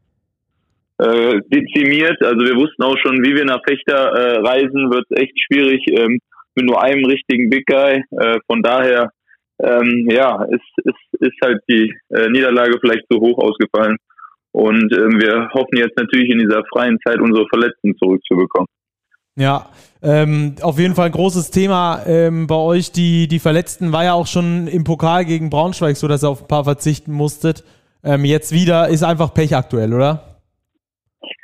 äh, 0.99 1.39
dezimiert. 1.47 2.21
Also 2.21 2.45
wir 2.45 2.55
wussten 2.55 2.83
auch 2.83 2.97
schon, 2.97 3.23
wie 3.23 3.33
wir 3.33 3.45
nach 3.45 3.61
Fechter 3.65 4.11
äh, 4.11 4.39
reisen, 4.39 4.91
wird 4.91 5.05
echt 5.11 5.33
schwierig 5.47 5.81
ähm, 5.91 6.19
mit 6.55 6.65
nur 6.65 6.83
einem 6.83 7.05
richtigen 7.05 7.49
Big 7.49 7.65
Guy. 7.65 8.03
Äh, 8.19 8.39
von 8.47 8.61
daher, 8.61 9.11
ähm, 9.63 10.07
ja, 10.11 10.43
ist, 10.43 10.71
ist, 10.83 11.21
ist 11.21 11.37
halt 11.41 11.61
die 11.69 11.93
äh, 12.09 12.27
Niederlage 12.29 12.77
vielleicht 12.81 13.05
zu 13.09 13.19
hoch 13.19 13.37
ausgefallen. 13.37 13.97
Und 14.51 14.91
ähm, 14.91 15.21
wir 15.21 15.49
hoffen 15.53 15.77
jetzt 15.77 15.97
natürlich 15.97 16.29
in 16.31 16.39
dieser 16.39 16.63
freien 16.65 16.97
Zeit 17.05 17.19
unsere 17.19 17.47
Verletzten 17.47 17.95
zurückzubekommen. 17.97 18.67
Ja, 19.39 19.67
ähm, 20.03 20.55
auf 20.61 20.79
jeden 20.79 20.95
Fall 20.95 21.05
ein 21.05 21.13
großes 21.13 21.49
Thema 21.49 22.03
ähm, 22.05 22.45
bei 22.45 22.55
euch. 22.55 22.91
Die, 22.91 23.29
die 23.29 23.39
Verletzten 23.39 23.93
war 23.93 24.03
ja 24.03 24.11
auch 24.11 24.27
schon 24.27 24.67
im 24.67 24.83
Pokal 24.83 25.23
gegen 25.23 25.49
Braunschweig 25.49 25.95
so, 25.95 26.09
dass 26.09 26.25
ihr 26.25 26.29
auf 26.29 26.41
ein 26.41 26.47
paar 26.49 26.65
verzichten 26.65 27.13
musstet. 27.13 27.63
Ähm, 28.03 28.25
jetzt 28.25 28.51
wieder 28.51 28.89
ist 28.89 29.03
einfach 29.03 29.33
Pech 29.33 29.55
aktuell, 29.55 29.93
oder? 29.93 30.23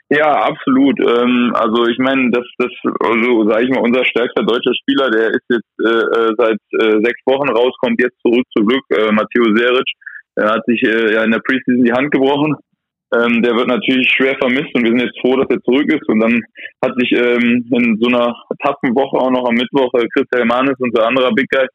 Ja, 0.10 0.44
absolut. 0.44 1.00
Ähm, 1.00 1.54
also 1.56 1.88
ich 1.88 1.98
meine, 1.98 2.32
das, 2.32 2.44
das, 2.58 2.72
also 3.00 3.50
sage 3.50 3.64
ich 3.64 3.70
mal, 3.70 3.82
unser 3.82 4.04
stärkster 4.04 4.44
deutscher 4.44 4.74
Spieler, 4.76 5.10
der 5.10 5.30
ist 5.30 5.46
jetzt 5.50 5.74
äh, 5.80 6.20
äh, 6.20 6.34
seit 6.38 6.60
äh, 6.82 7.00
sechs 7.02 7.22
Wochen 7.26 7.50
raus, 7.50 7.74
kommt 7.80 8.02
jetzt 8.02 8.20
zurück 8.22 8.46
zum 8.58 8.68
Glück, 8.68 8.84
äh, 8.90 9.10
Matteo 9.14 9.46
Seric. 9.56 9.88
Er 10.36 10.52
hat 10.52 10.66
sich 10.68 10.84
äh, 10.84 11.14
ja 11.14 11.24
in 11.24 11.32
der 11.32 11.40
Preseason 11.40 11.86
die 11.86 11.94
Hand 11.94 12.12
gebrochen. 12.12 12.56
Ähm, 13.14 13.42
der 13.44 13.56
wird 13.56 13.68
natürlich 13.68 14.10
schwer 14.10 14.36
vermisst 14.40 14.74
und 14.74 14.84
wir 14.84 14.92
sind 14.92 15.02
jetzt 15.02 15.20
froh, 15.22 15.36
dass 15.38 15.50
er 15.50 15.62
zurück 15.62 15.88
ist. 15.94 16.08
Und 16.08 16.20
dann 16.20 16.42
hat 16.84 16.94
sich 16.98 17.12
ähm, 17.12 17.66
in 17.72 17.98
so 18.02 18.08
einer 18.08 18.34
taffen 18.64 18.96
Woche 18.96 19.18
auch 19.18 19.32
noch 19.32 19.48
am 19.48 19.56
Mittwoch 19.56 19.94
äh, 19.94 20.08
Christian 20.14 20.48
Manes, 20.48 20.76
unser 20.80 21.08
anderer 21.08 21.32
Big 21.34 21.48
Guy, 21.50 21.68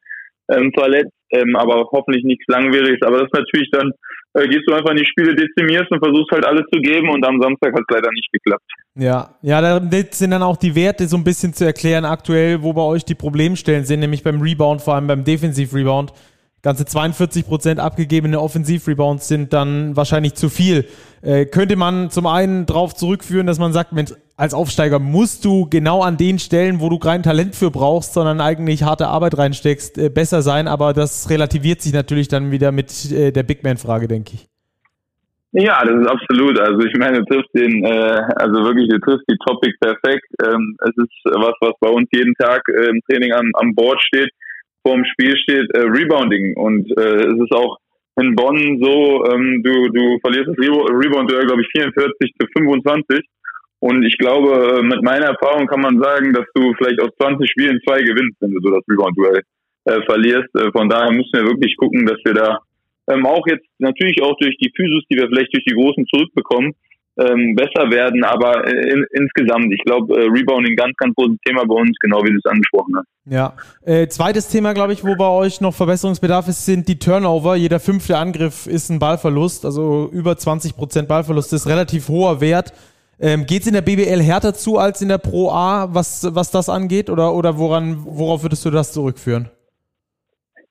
ähm, 0.49 0.71
verletzt, 0.73 1.13
ähm, 1.31 1.55
aber 1.55 1.87
hoffentlich 1.91 2.23
nichts 2.25 2.45
Langwieriges. 2.47 3.01
Aber 3.03 3.19
das 3.19 3.27
ist 3.27 3.39
natürlich 3.39 3.69
dann 3.71 3.91
äh, 4.33 4.47
gehst 4.47 4.63
du 4.65 4.73
einfach 4.73 4.91
in 4.91 4.97
die 4.97 5.05
Spiele, 5.05 5.35
dezimierst 5.35 5.91
und 5.91 6.03
versuchst 6.03 6.31
halt 6.31 6.45
alles 6.45 6.63
zu 6.73 6.79
geben 6.79 7.09
und 7.09 7.25
am 7.25 7.41
Samstag 7.41 7.73
hat 7.73 7.81
es 7.87 7.95
leider 7.95 8.09
nicht 8.13 8.31
geklappt. 8.31 8.63
Ja, 8.95 9.35
ja, 9.41 9.61
da 9.61 9.81
sind 10.11 10.31
dann 10.31 10.43
auch 10.43 10.57
die 10.57 10.73
Werte 10.75 11.07
so 11.07 11.17
ein 11.17 11.23
bisschen 11.23 11.53
zu 11.53 11.65
erklären 11.65 12.05
aktuell, 12.05 12.61
wo 12.61 12.73
bei 12.73 12.81
euch 12.81 13.03
die 13.03 13.15
Problemstellen 13.15 13.83
sind, 13.83 13.99
nämlich 13.99 14.23
beim 14.23 14.41
Rebound, 14.41 14.81
vor 14.81 14.95
allem 14.95 15.07
beim 15.07 15.23
Defensiv-Rebound. 15.23 16.13
Ganze 16.61 16.85
42 16.85 17.45
Prozent 17.45 17.79
abgegebene 17.79 18.39
Offensivrebounds 18.39 19.27
sind 19.27 19.53
dann 19.53 19.95
wahrscheinlich 19.95 20.35
zu 20.35 20.49
viel. 20.49 20.85
Äh, 21.21 21.45
könnte 21.45 21.75
man 21.75 22.09
zum 22.09 22.27
einen 22.27 22.65
darauf 22.65 22.95
zurückführen, 22.95 23.47
dass 23.47 23.59
man 23.59 23.73
sagt, 23.73 23.93
Mensch, 23.93 24.11
als 24.37 24.53
Aufsteiger 24.53 24.99
musst 24.99 25.45
du 25.45 25.67
genau 25.69 26.01
an 26.01 26.17
den 26.17 26.39
Stellen, 26.39 26.79
wo 26.79 26.89
du 26.89 26.99
kein 26.99 27.23
Talent 27.23 27.55
für 27.55 27.71
brauchst, 27.71 28.13
sondern 28.13 28.41
eigentlich 28.41 28.83
harte 28.83 29.07
Arbeit 29.07 29.37
reinsteckst, 29.37 29.97
äh, 29.97 30.09
besser 30.09 30.41
sein. 30.41 30.67
Aber 30.67 30.93
das 30.93 31.29
relativiert 31.29 31.81
sich 31.81 31.93
natürlich 31.93 32.27
dann 32.27 32.51
wieder 32.51 32.71
mit 32.71 33.11
äh, 33.11 33.31
der 33.31 33.43
Big 33.43 33.63
Man-Frage, 33.63 34.07
denke 34.07 34.33
ich. 34.35 34.47
Ja, 35.53 35.83
das 35.83 35.99
ist 35.99 36.07
absolut. 36.07 36.57
Also 36.59 36.79
ich 36.85 36.97
meine, 36.97 37.19
du 37.19 37.25
triffst 37.25 37.53
den, 37.53 37.83
äh, 37.83 38.21
also 38.37 38.63
wirklich, 38.63 38.87
du 38.87 38.99
triffst 38.99 39.25
die 39.29 39.37
Topic 39.45 39.73
perfekt. 39.81 40.25
Ähm, 40.43 40.77
es 40.79 40.95
ist 40.95 41.35
was, 41.35 41.53
was 41.59 41.73
bei 41.81 41.89
uns 41.89 42.07
jeden 42.13 42.33
Tag 42.35 42.61
äh, 42.69 42.89
im 42.89 43.01
Training 43.09 43.33
am, 43.33 43.51
am 43.55 43.75
Board 43.75 44.01
steht 44.01 44.31
vorm 44.85 45.03
Spiel 45.05 45.37
steht, 45.37 45.69
äh, 45.73 45.81
Rebounding. 45.81 46.55
Und 46.55 46.89
äh, 46.97 47.25
es 47.27 47.39
ist 47.39 47.53
auch 47.53 47.77
in 48.19 48.35
Bonn 48.35 48.79
so, 48.81 49.25
ähm, 49.31 49.61
du, 49.63 49.89
du 49.89 50.19
verlierst 50.19 50.49
das 50.49 50.57
Rebound-Duell, 50.57 51.45
glaube 51.45 51.61
ich, 51.61 51.69
44 51.71 52.33
zu 52.39 52.47
25. 52.57 53.25
Und 53.79 54.03
ich 54.03 54.17
glaube, 54.17 54.79
äh, 54.79 54.83
mit 54.83 55.01
meiner 55.01 55.27
Erfahrung 55.27 55.65
kann 55.67 55.81
man 55.81 55.99
sagen, 55.99 56.33
dass 56.33 56.45
du 56.53 56.73
vielleicht 56.77 57.01
aus 57.01 57.09
20 57.19 57.49
Spielen 57.49 57.79
zwei 57.87 58.01
gewinnst, 58.01 58.37
wenn 58.39 58.51
du 58.51 58.59
so 58.61 58.69
das 58.69 58.83
Rebound-Duell 58.87 59.41
äh, 59.85 60.01
verlierst. 60.05 60.53
Äh, 60.55 60.71
von 60.71 60.89
daher 60.89 61.11
müssen 61.11 61.33
wir 61.33 61.45
wirklich 61.45 61.75
gucken, 61.77 62.05
dass 62.05 62.19
wir 62.23 62.33
da 62.33 62.59
ähm, 63.09 63.25
auch 63.25 63.45
jetzt 63.47 63.65
natürlich 63.79 64.21
auch 64.21 64.37
durch 64.37 64.55
die 64.57 64.71
Physis, 64.75 65.03
die 65.09 65.17
wir 65.17 65.27
vielleicht 65.27 65.53
durch 65.53 65.65
die 65.65 65.73
Großen 65.73 66.05
zurückbekommen, 66.07 66.73
ähm, 67.29 67.55
besser 67.55 67.89
werden, 67.91 68.23
aber 68.23 68.67
äh, 68.67 68.91
in, 68.91 69.05
insgesamt, 69.11 69.71
ich 69.73 69.81
glaube, 69.83 70.15
äh, 70.15 70.27
Rebounding 70.27 70.75
ganz, 70.75 70.95
ganz 70.97 71.13
großes 71.15 71.37
Thema 71.45 71.65
bei 71.65 71.75
uns, 71.75 71.97
genau 71.99 72.23
wie 72.23 72.31
du 72.31 72.37
es 72.37 72.45
angesprochen 72.45 72.95
hast. 72.97 73.07
Ja. 73.25 73.53
Äh, 73.85 74.07
zweites 74.07 74.49
Thema, 74.49 74.73
glaube 74.73 74.93
ich, 74.93 75.03
wo 75.03 75.15
bei 75.15 75.27
euch 75.27 75.61
noch 75.61 75.73
Verbesserungsbedarf 75.73 76.47
ist, 76.47 76.65
sind 76.65 76.87
die 76.87 76.99
Turnover. 76.99 77.55
Jeder 77.55 77.79
fünfte 77.79 78.17
Angriff 78.17 78.67
ist 78.67 78.89
ein 78.89 78.99
Ballverlust, 78.99 79.65
also 79.65 80.09
über 80.11 80.37
20 80.37 80.75
Prozent 80.75 81.07
Ballverlust 81.07 81.53
ist 81.53 81.67
relativ 81.67 82.09
hoher 82.09 82.41
Wert. 82.41 82.73
Ähm, 83.19 83.45
Geht 83.45 83.61
es 83.61 83.67
in 83.67 83.73
der 83.73 83.81
BBL 83.81 84.21
härter 84.21 84.53
zu 84.53 84.77
als 84.77 85.01
in 85.01 85.09
der 85.09 85.19
Pro 85.19 85.51
A, 85.51 85.93
was, 85.93 86.27
was 86.33 86.49
das 86.49 86.69
angeht, 86.69 87.09
oder, 87.09 87.33
oder 87.33 87.57
woran, 87.57 87.97
worauf 88.03 88.43
würdest 88.43 88.65
du 88.65 88.71
das 88.71 88.93
zurückführen? 88.93 89.49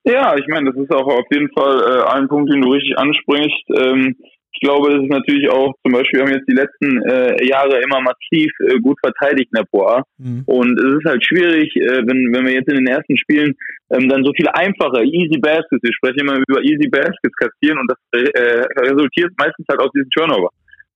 Ja, 0.03 0.35
ich 0.35 0.47
meine, 0.47 0.71
das 0.71 0.81
ist 0.81 0.91
auch 0.91 1.05
auf 1.05 1.25
jeden 1.31 1.49
Fall 1.53 1.79
äh, 1.79 2.03
ein 2.15 2.27
Punkt, 2.27 2.51
den 2.51 2.61
du 2.61 2.71
richtig 2.71 2.97
ansprichst. 2.97 3.69
Ähm, 3.77 4.15
glaube, 4.61 4.93
das 4.93 5.03
ist 5.03 5.09
natürlich 5.09 5.49
auch, 5.49 5.73
zum 5.83 5.91
Beispiel, 5.91 6.19
wir 6.19 6.25
haben 6.25 6.37
jetzt 6.37 6.47
die 6.47 6.55
letzten 6.55 7.01
äh, 7.09 7.45
Jahre 7.45 7.81
immer 7.81 7.99
massiv 7.99 8.51
äh, 8.61 8.79
gut 8.79 8.97
verteidigt 9.03 9.49
in 9.51 9.57
der 9.57 9.67
Pro 9.69 9.85
A. 9.85 10.03
Mhm. 10.17 10.43
Und 10.45 10.79
es 10.79 11.01
ist 11.01 11.05
halt 11.05 11.25
schwierig, 11.25 11.75
äh, 11.75 12.05
wenn, 12.05 12.31
wenn 12.31 12.45
wir 12.45 12.53
jetzt 12.53 12.69
in 12.69 12.77
den 12.77 12.87
ersten 12.87 13.17
Spielen 13.17 13.53
ähm, 13.91 14.07
dann 14.07 14.23
so 14.23 14.31
viele 14.37 14.53
einfache, 14.55 15.03
easy 15.03 15.39
Baskets, 15.41 15.81
wir 15.81 15.93
sprechen 15.93 16.21
immer 16.21 16.37
über 16.47 16.61
easy 16.61 16.87
Baskets 16.87 17.35
kassieren 17.35 17.79
und 17.79 17.89
das 17.89 17.99
äh, 18.13 18.63
resultiert 18.85 19.33
meistens 19.37 19.65
halt 19.69 19.81
aus 19.81 19.91
diesem 19.91 20.09
Turnover. 20.11 20.49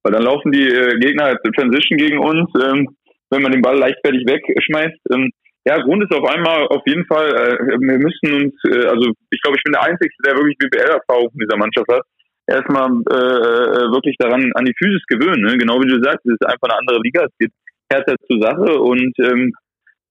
Weil 0.03 0.13
dann 0.13 0.23
laufen 0.23 0.51
die 0.51 0.69
äh, 0.69 0.99
Gegner 0.99 1.25
halt 1.25 1.41
Transition 1.57 1.97
gegen 1.97 2.19
uns, 2.19 2.47
ähm, 2.61 2.87
wenn 3.31 3.41
man 3.41 3.51
den 3.51 3.61
Ball 3.61 3.77
leichtfertig 3.77 4.23
wegschmeißt. 4.27 5.01
Ähm, 5.11 5.31
ja, 5.67 5.81
Grund 5.81 6.03
ist 6.03 6.13
auf 6.13 6.29
einmal 6.29 6.67
auf 6.67 6.83
jeden 6.85 7.05
Fall, 7.07 7.33
äh, 7.33 7.57
wir 7.81 7.97
müssen 7.97 8.29
uns, 8.29 8.53
äh, 8.69 8.85
also 8.85 9.09
ich 9.31 9.41
glaube, 9.41 9.57
ich 9.57 9.63
bin 9.65 9.73
der 9.73 9.83
Einzige, 9.83 10.13
der 10.23 10.37
wirklich 10.37 10.57
BBL-Erfahrung 10.59 11.33
in 11.33 11.41
dieser 11.41 11.57
Mannschaft 11.57 11.89
hat 11.89 12.05
erstmal 12.47 12.89
äh, 13.11 13.15
äh, 13.15 13.91
wirklich 13.91 14.15
daran 14.17 14.51
an 14.55 14.65
die 14.65 14.73
Physis 14.77 15.03
gewöhnen. 15.07 15.43
Ne? 15.43 15.57
Genau 15.57 15.79
wie 15.81 15.87
du 15.87 16.01
sagst, 16.01 16.25
es 16.25 16.33
ist 16.39 16.45
einfach 16.45 16.69
eine 16.69 16.79
andere 16.79 16.99
Liga, 17.01 17.25
es 17.25 17.37
geht 17.39 17.51
härter 17.91 18.15
zur 18.27 18.41
Sache 18.41 18.79
und 18.79 19.13
ähm, 19.19 19.51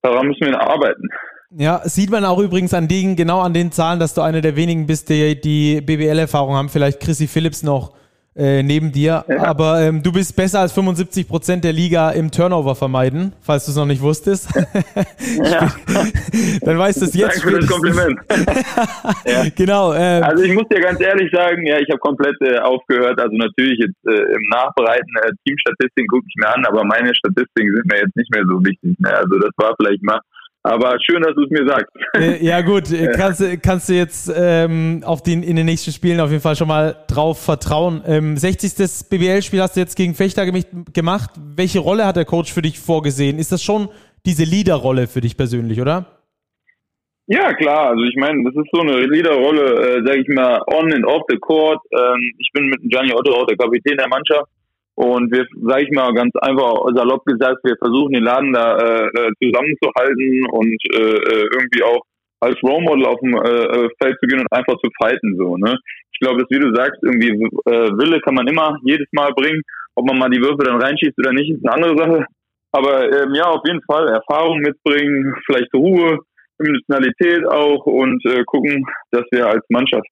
daran 0.02 0.28
müssen 0.28 0.46
wir 0.46 0.60
arbeiten. 0.60 1.08
Ja, 1.56 1.82
sieht 1.84 2.10
man 2.10 2.24
auch 2.24 2.40
übrigens 2.40 2.74
an 2.74 2.88
den, 2.88 3.14
genau 3.14 3.40
an 3.40 3.54
den 3.54 3.70
Zahlen, 3.70 4.00
dass 4.00 4.14
du 4.14 4.22
einer 4.22 4.40
der 4.40 4.56
wenigen 4.56 4.86
bist, 4.86 5.08
die 5.08 5.40
die 5.40 5.80
BBL-Erfahrung 5.80 6.54
haben. 6.54 6.68
Vielleicht 6.68 7.00
Chrissy 7.00 7.28
Phillips 7.28 7.62
noch 7.62 7.96
äh, 8.36 8.62
neben 8.62 8.92
dir. 8.92 9.24
Ja. 9.28 9.44
Aber 9.44 9.80
ähm, 9.80 10.02
du 10.02 10.12
bist 10.12 10.34
besser 10.36 10.60
als 10.60 10.72
75 10.72 11.28
Prozent 11.28 11.64
der 11.64 11.72
Liga 11.72 12.10
im 12.10 12.30
Turnover 12.30 12.74
vermeiden, 12.74 13.32
falls 13.40 13.66
du 13.66 13.70
es 13.70 13.76
noch 13.76 13.86
nicht 13.86 14.02
wusstest. 14.02 14.48
ja. 15.42 15.68
Dann 16.62 16.78
weißt 16.78 17.00
du 17.00 17.04
es 17.06 17.14
jetzt. 17.14 17.36
Danke 17.36 17.48
für 17.48 17.60
das 17.60 17.70
Kompliment. 17.70 18.18
ja. 19.26 19.44
Genau. 19.54 19.92
Ähm, 19.94 20.22
also 20.24 20.42
ich 20.42 20.52
muss 20.52 20.66
dir 20.68 20.80
ganz 20.80 21.00
ehrlich 21.00 21.30
sagen, 21.32 21.66
ja, 21.66 21.78
ich 21.78 21.88
habe 21.88 21.98
komplett 21.98 22.36
äh, 22.40 22.58
aufgehört. 22.58 23.20
Also 23.20 23.36
natürlich 23.36 23.78
jetzt 23.78 24.06
äh, 24.06 24.34
im 24.34 24.42
Nachbereiten 24.50 25.14
äh, 25.22 25.30
Teamstatistiken 25.46 26.08
gucke 26.08 26.26
ich 26.28 26.34
mir 26.36 26.54
an, 26.54 26.64
aber 26.66 26.84
meine 26.84 27.14
Statistiken 27.14 27.70
sind 27.74 27.86
mir 27.86 28.00
jetzt 28.00 28.16
nicht 28.16 28.34
mehr 28.34 28.44
so 28.46 28.58
wichtig. 28.64 28.98
Ne? 28.98 29.14
Also 29.14 29.38
das 29.38 29.50
war 29.56 29.74
vielleicht 29.78 30.02
mal 30.02 30.20
aber 30.64 30.96
schön, 31.00 31.22
dass 31.22 31.34
du 31.34 31.44
es 31.44 31.50
mir 31.50 31.68
sagst. 31.68 31.86
Äh, 32.16 32.44
ja 32.44 32.62
gut, 32.62 32.84
kannst, 33.16 33.42
kannst 33.62 33.88
du 33.90 33.92
jetzt 33.92 34.32
ähm, 34.34 35.02
auf 35.04 35.22
den, 35.22 35.42
in 35.42 35.56
den 35.56 35.66
nächsten 35.66 35.92
Spielen 35.92 36.20
auf 36.20 36.30
jeden 36.30 36.42
Fall 36.42 36.56
schon 36.56 36.68
mal 36.68 36.96
drauf 37.06 37.40
vertrauen. 37.40 38.02
Ähm, 38.06 38.36
60. 38.36 39.08
BBL-Spiel 39.10 39.60
hast 39.60 39.76
du 39.76 39.80
jetzt 39.80 39.94
gegen 39.94 40.14
Fechter 40.14 40.50
gemacht. 40.50 41.30
Welche 41.54 41.80
Rolle 41.80 42.06
hat 42.06 42.16
der 42.16 42.24
Coach 42.24 42.52
für 42.52 42.62
dich 42.62 42.78
vorgesehen? 42.80 43.38
Ist 43.38 43.52
das 43.52 43.62
schon 43.62 43.88
diese 44.24 44.44
Leaderrolle 44.44 45.06
für 45.06 45.20
dich 45.20 45.36
persönlich, 45.36 45.80
oder? 45.82 46.06
Ja, 47.26 47.52
klar. 47.52 47.90
Also 47.90 48.02
ich 48.04 48.16
meine, 48.16 48.42
das 48.44 48.54
ist 48.54 48.70
so 48.72 48.80
eine 48.80 49.00
Leaderrolle, 49.06 49.98
äh, 49.98 50.06
sage 50.06 50.20
ich 50.20 50.28
mal, 50.28 50.62
on 50.66 50.92
and 50.92 51.06
off 51.06 51.22
the 51.28 51.36
court. 51.38 51.80
Ähm, 51.92 52.32
ich 52.38 52.50
bin 52.54 52.68
mit 52.68 52.80
Gianni 52.84 53.12
Otto 53.12 53.34
auch 53.34 53.46
der 53.46 53.56
Kapitän 53.56 53.98
der 53.98 54.08
Mannschaft. 54.08 54.48
Und 54.96 55.32
wir, 55.32 55.44
sag 55.66 55.82
ich 55.82 55.90
mal, 55.90 56.12
ganz 56.14 56.30
einfach 56.40 56.86
salopp 56.94 57.24
gesagt, 57.24 57.58
wir 57.64 57.76
versuchen 57.76 58.12
den 58.12 58.22
Laden 58.22 58.52
da 58.52 58.78
äh, 58.78 59.06
äh 59.06 59.30
zusammenzuhalten 59.42 60.46
und 60.50 60.78
äh, 60.94 61.18
äh, 61.18 61.48
irgendwie 61.50 61.82
auch 61.82 62.02
als 62.40 62.62
Role 62.62 62.84
Model 62.84 63.06
auf 63.06 63.18
dem 63.20 63.34
äh, 63.34 63.86
äh, 63.86 63.88
Feld 64.00 64.16
zu 64.20 64.26
gehen 64.26 64.40
und 64.40 64.52
einfach 64.52 64.76
zu 64.78 64.90
fighten 65.00 65.36
so. 65.36 65.56
Ne? 65.56 65.76
Ich 66.12 66.20
glaube, 66.20 66.40
dass 66.40 66.50
wie 66.50 66.60
du 66.60 66.74
sagst, 66.74 67.02
irgendwie 67.02 67.32
äh, 67.66 67.90
Wille 67.98 68.20
kann 68.20 68.34
man 68.34 68.46
immer 68.46 68.78
jedes 68.84 69.08
Mal 69.12 69.32
bringen. 69.34 69.62
Ob 69.96 70.06
man 70.06 70.18
mal 70.18 70.30
die 70.30 70.40
Würfe 70.40 70.64
dann 70.64 70.80
reinschießt 70.80 71.18
oder 71.18 71.32
nicht, 71.32 71.50
ist 71.50 71.66
eine 71.66 71.74
andere 71.74 71.96
Sache. 71.96 72.26
Aber 72.72 73.04
ähm, 73.04 73.34
ja, 73.34 73.44
auf 73.44 73.62
jeden 73.64 73.82
Fall 73.82 74.08
Erfahrung 74.08 74.58
mitbringen, 74.58 75.34
vielleicht 75.46 75.72
Ruhe, 75.74 76.18
Emotionalität 76.58 77.46
auch 77.46 77.86
und 77.86 78.24
äh, 78.26 78.42
gucken, 78.44 78.84
dass 79.10 79.24
wir 79.30 79.46
als 79.46 79.64
Mannschaft 79.68 80.06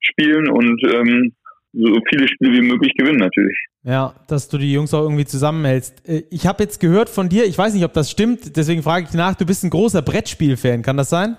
spielen 0.00 0.48
und 0.50 0.82
ähm, 0.84 1.34
so 1.72 1.98
viele 2.08 2.28
Spiele 2.28 2.52
wie 2.52 2.68
möglich 2.68 2.92
gewinnen 2.96 3.18
natürlich. 3.18 3.56
Ja, 3.84 4.14
dass 4.28 4.48
du 4.48 4.58
die 4.58 4.72
Jungs 4.72 4.94
auch 4.94 5.02
irgendwie 5.02 5.24
zusammenhältst. 5.24 6.08
Äh, 6.08 6.24
ich 6.30 6.46
habe 6.46 6.62
jetzt 6.62 6.80
gehört 6.80 7.08
von 7.08 7.28
dir, 7.28 7.44
ich 7.44 7.58
weiß 7.58 7.74
nicht, 7.74 7.84
ob 7.84 7.92
das 7.92 8.10
stimmt, 8.10 8.56
deswegen 8.56 8.82
frage 8.82 9.06
ich 9.08 9.14
nach, 9.14 9.34
du 9.34 9.46
bist 9.46 9.64
ein 9.64 9.70
großer 9.70 10.02
Brettspiel-Fan, 10.02 10.82
kann 10.82 10.96
das 10.96 11.10
sein? 11.10 11.36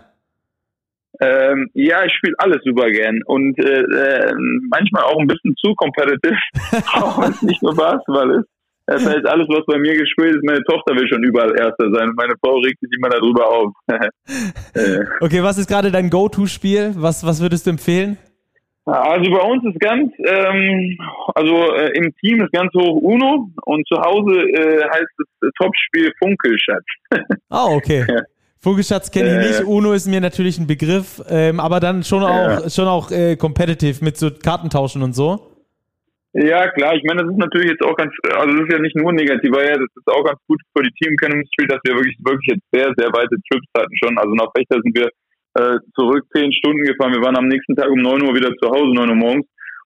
Ähm, 1.21 1.69
ja, 1.73 2.03
ich 2.03 2.11
spiele 2.13 2.33
alles 2.39 2.57
super 2.65 2.89
gern 2.89 3.21
und 3.27 3.57
äh, 3.59 3.81
äh, 3.81 4.33
manchmal 4.69 5.03
auch 5.03 5.19
ein 5.19 5.27
bisschen 5.27 5.55
zu 5.63 5.73
competitive, 5.75 6.35
auch 6.93 7.21
wenn 7.21 7.31
es 7.31 7.41
nicht 7.43 7.61
nur 7.61 7.75
Basketball 7.75 8.39
ist. 8.39 8.49
Das 8.85 9.05
heißt, 9.05 9.25
alles, 9.27 9.47
was 9.47 9.65
bei 9.65 9.77
mir 9.77 9.95
gespielt 9.95 10.35
ist, 10.35 10.43
meine 10.43 10.61
Tochter 10.63 10.93
will 10.95 11.07
schon 11.07 11.23
überall 11.23 11.55
Erster 11.57 11.89
sein 11.93 12.09
und 12.09 12.17
meine 12.17 12.33
Frau 12.43 12.57
regt 12.57 12.79
sich 12.81 12.89
immer 12.97 13.09
darüber 13.09 13.47
auf. 13.47 13.71
Äh. 14.75 15.05
okay, 15.21 15.43
was 15.43 15.59
ist 15.59 15.67
gerade 15.67 15.91
dein 15.91 16.09
Go-To-Spiel? 16.09 16.93
Was, 16.95 17.23
was 17.23 17.39
würdest 17.39 17.67
du 17.67 17.69
empfehlen? 17.69 18.17
Also 18.85 19.31
bei 19.31 19.41
uns 19.41 19.63
ist 19.63 19.79
ganz, 19.79 20.11
ähm, 20.25 20.97
also 21.35 21.73
äh, 21.73 21.97
im 21.97 22.13
Team 22.17 22.41
ist 22.43 22.51
ganz 22.51 22.73
hoch 22.73 23.01
Uno 23.01 23.49
und 23.63 23.87
zu 23.87 23.95
Hause 24.01 24.41
äh, 24.41 24.83
heißt 24.83 25.13
das 25.17 25.27
äh, 25.41 25.51
Topspiel 25.57 26.11
Funkelschatz. 26.19 26.83
Ah, 27.49 27.67
okay. 27.67 28.05
Funkelschatz 28.59 29.11
kenne 29.11 29.29
ich 29.29 29.47
nicht. 29.47 29.59
Äh. 29.61 29.63
Uno 29.63 29.93
ist 29.93 30.07
mir 30.07 30.19
natürlich 30.19 30.57
ein 30.57 30.67
Begriff, 30.67 31.21
ähm, 31.29 31.59
aber 31.59 31.79
dann 31.79 32.03
schon 32.03 32.23
auch, 32.23 32.69
schon 32.69 32.87
auch 32.87 33.11
äh, 33.11 33.35
competitive 33.37 34.03
mit 34.03 34.17
so 34.17 34.31
Kartentauschen 34.31 35.03
und 35.03 35.13
so. 35.13 35.53
Ja, 36.33 36.67
klar. 36.71 36.95
Ich 36.95 37.03
meine, 37.03 37.21
das 37.21 37.31
ist 37.31 37.37
natürlich 37.37 37.69
jetzt 37.69 37.83
auch 37.83 37.95
ganz, 37.95 38.11
also 38.33 38.57
das 38.57 38.65
ist 38.65 38.73
ja 38.73 38.79
nicht 38.79 38.95
nur 38.95 39.13
negativ, 39.13 39.51
weil 39.53 39.67
ja, 39.67 39.77
das 39.77 39.91
ist 39.95 40.07
auch 40.07 40.23
ganz 40.25 40.39
gut 40.47 40.59
für 40.75 40.83
die 40.83 40.91
Team 40.97 41.15
Chemistry, 41.21 41.67
dass 41.67 41.79
wir 41.83 41.93
wirklich, 41.93 42.17
wirklich 42.25 42.57
jetzt 42.57 42.65
sehr, 42.73 42.91
sehr 42.97 43.13
weite 43.13 43.37
Trips 43.47 43.69
hatten 43.77 43.95
schon. 44.03 44.17
Also 44.17 44.33
nach 44.33 44.49
Fechter 44.57 44.81
sind 44.81 44.97
wir 44.97 45.09
äh, 45.55 45.77
zurück 45.95 46.25
zehn 46.35 46.51
Stunden 46.53 46.83
gefahren. 46.83 47.13
Wir 47.13 47.21
waren 47.21 47.37
am 47.37 47.47
nächsten 47.47 47.75
Tag 47.75 47.89
um 47.89 48.01
neun 48.01 48.23
Uhr 48.23 48.33
wieder 48.33 48.51
zu 48.61 48.69
Hause, 48.69 48.93
neun 48.93 49.09
Uhr 49.09 49.15
morgens. 49.15 49.45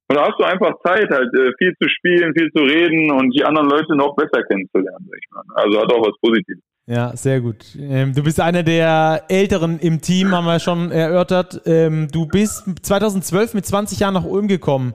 Und 0.09 0.15
da 0.15 0.25
hast 0.25 0.39
du 0.39 0.45
einfach 0.45 0.71
Zeit, 0.85 1.09
halt 1.09 1.33
äh, 1.33 1.51
viel 1.57 1.73
zu 1.81 1.89
spielen, 1.89 2.33
viel 2.33 2.49
zu 2.55 2.63
reden 2.63 3.11
und 3.11 3.31
die 3.31 3.43
anderen 3.43 3.69
Leute 3.69 3.95
noch 3.95 4.15
besser 4.15 4.41
kennenzulernen. 4.43 5.05
Sag 5.09 5.19
ich 5.21 5.29
mal. 5.31 5.43
Also 5.55 5.81
hat 5.81 5.91
auch 5.91 6.07
was 6.07 6.15
Positives. 6.21 6.63
Ja, 6.89 7.13
sehr 7.17 7.41
gut. 7.41 7.65
Ähm, 7.77 8.13
du 8.15 8.23
bist 8.23 8.39
einer 8.39 8.63
der 8.63 9.23
Älteren 9.27 9.77
im 9.79 9.99
Team, 9.99 10.31
haben 10.31 10.45
wir 10.45 10.59
schon 10.61 10.89
erörtert. 10.89 11.61
Ähm, 11.65 12.07
du 12.09 12.25
bist 12.25 12.63
2012 12.81 13.55
mit 13.55 13.65
20 13.65 13.99
Jahren 13.99 14.13
nach 14.13 14.23
Ulm 14.23 14.47
gekommen. 14.47 14.93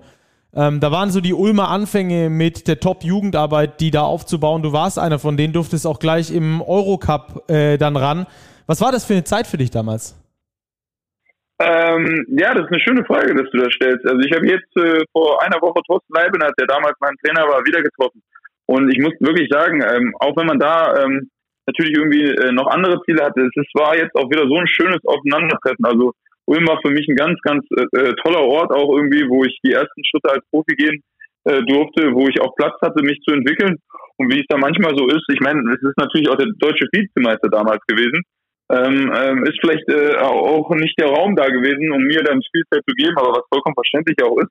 Ähm, 0.54 0.80
da 0.80 0.90
waren 0.90 1.10
so 1.10 1.20
die 1.20 1.34
Ulmer 1.34 1.68
Anfänge 1.68 2.30
mit 2.30 2.66
der 2.66 2.80
Top-Jugendarbeit, 2.80 3.80
die 3.80 3.90
da 3.90 4.02
aufzubauen. 4.02 4.62
Du 4.62 4.72
warst 4.72 4.98
einer 4.98 5.18
von 5.18 5.36
denen, 5.36 5.52
durftest 5.52 5.86
auch 5.86 5.98
gleich 5.98 6.30
im 6.30 6.62
Eurocup 6.62 7.50
äh, 7.50 7.76
dann 7.76 7.96
ran. 7.96 8.26
Was 8.66 8.80
war 8.80 8.90
das 8.90 9.04
für 9.04 9.12
eine 9.12 9.24
Zeit 9.24 9.46
für 9.46 9.58
dich 9.58 9.70
damals? 9.70 10.21
Ähm, 11.62 12.26
ja, 12.28 12.54
das 12.54 12.64
ist 12.64 12.72
eine 12.72 12.80
schöne 12.80 13.04
Frage, 13.04 13.34
dass 13.34 13.50
du 13.50 13.58
das 13.58 13.72
stellst. 13.74 14.04
Also 14.06 14.18
ich 14.18 14.32
habe 14.34 14.46
jetzt 14.46 14.76
äh, 14.76 15.04
vor 15.12 15.40
einer 15.42 15.60
Woche 15.60 15.80
Thorsten 15.86 16.12
Leibenhardt, 16.12 16.58
der 16.58 16.66
damals 16.66 16.96
mein 17.00 17.14
Trainer 17.22 17.46
war, 17.46 17.64
wieder 17.64 17.82
getroffen. 17.82 18.22
Und 18.66 18.90
ich 18.90 18.98
muss 18.98 19.12
wirklich 19.20 19.48
sagen, 19.50 19.82
ähm, 19.82 20.14
auch 20.18 20.36
wenn 20.36 20.46
man 20.46 20.58
da 20.58 21.04
ähm, 21.04 21.30
natürlich 21.66 21.94
irgendwie 21.94 22.24
äh, 22.24 22.52
noch 22.52 22.66
andere 22.66 23.00
Ziele 23.04 23.24
hatte, 23.24 23.42
es 23.42 23.70
war 23.74 23.96
jetzt 23.96 24.14
auch 24.16 24.30
wieder 24.30 24.48
so 24.48 24.56
ein 24.56 24.66
schönes 24.66 25.04
Aufeinandertreffen. 25.06 25.84
Also 25.84 26.12
Ulm 26.46 26.66
war 26.66 26.80
für 26.82 26.90
mich 26.90 27.06
ein 27.08 27.16
ganz, 27.16 27.38
ganz 27.42 27.64
äh, 27.78 28.10
äh, 28.10 28.14
toller 28.24 28.42
Ort 28.42 28.74
auch 28.74 28.96
irgendwie, 28.96 29.28
wo 29.28 29.44
ich 29.44 29.56
die 29.64 29.72
ersten 29.72 30.04
Schritte 30.04 30.30
als 30.30 30.44
Profi 30.50 30.74
gehen 30.74 31.02
äh, 31.44 31.62
durfte, 31.62 32.14
wo 32.14 32.26
ich 32.26 32.40
auch 32.40 32.56
Platz 32.56 32.74
hatte, 32.82 33.02
mich 33.04 33.20
zu 33.22 33.34
entwickeln. 33.34 33.78
Und 34.18 34.32
wie 34.32 34.40
es 34.40 34.46
da 34.48 34.58
manchmal 34.58 34.96
so 34.96 35.06
ist, 35.06 35.24
ich 35.28 35.40
meine, 35.40 35.60
es 35.70 35.82
ist 35.82 35.98
natürlich 35.98 36.28
auch 36.28 36.36
der 36.36 36.50
deutsche 36.58 36.86
Vizemeister 36.92 37.48
damals 37.48 37.84
gewesen, 37.86 38.22
ähm, 38.70 39.12
ähm, 39.14 39.44
ist 39.44 39.58
vielleicht 39.60 39.88
äh, 39.88 40.16
auch 40.16 40.70
nicht 40.76 40.98
der 40.98 41.08
Raum 41.08 41.36
da 41.36 41.46
gewesen, 41.46 41.90
um 41.92 42.02
mir 42.02 42.22
dann 42.22 42.42
Spielzeit 42.42 42.82
zu 42.88 42.94
geben, 42.94 43.16
aber 43.16 43.40
was 43.40 43.48
vollkommen 43.52 43.74
verständlich 43.74 44.16
auch 44.22 44.38
ist. 44.38 44.50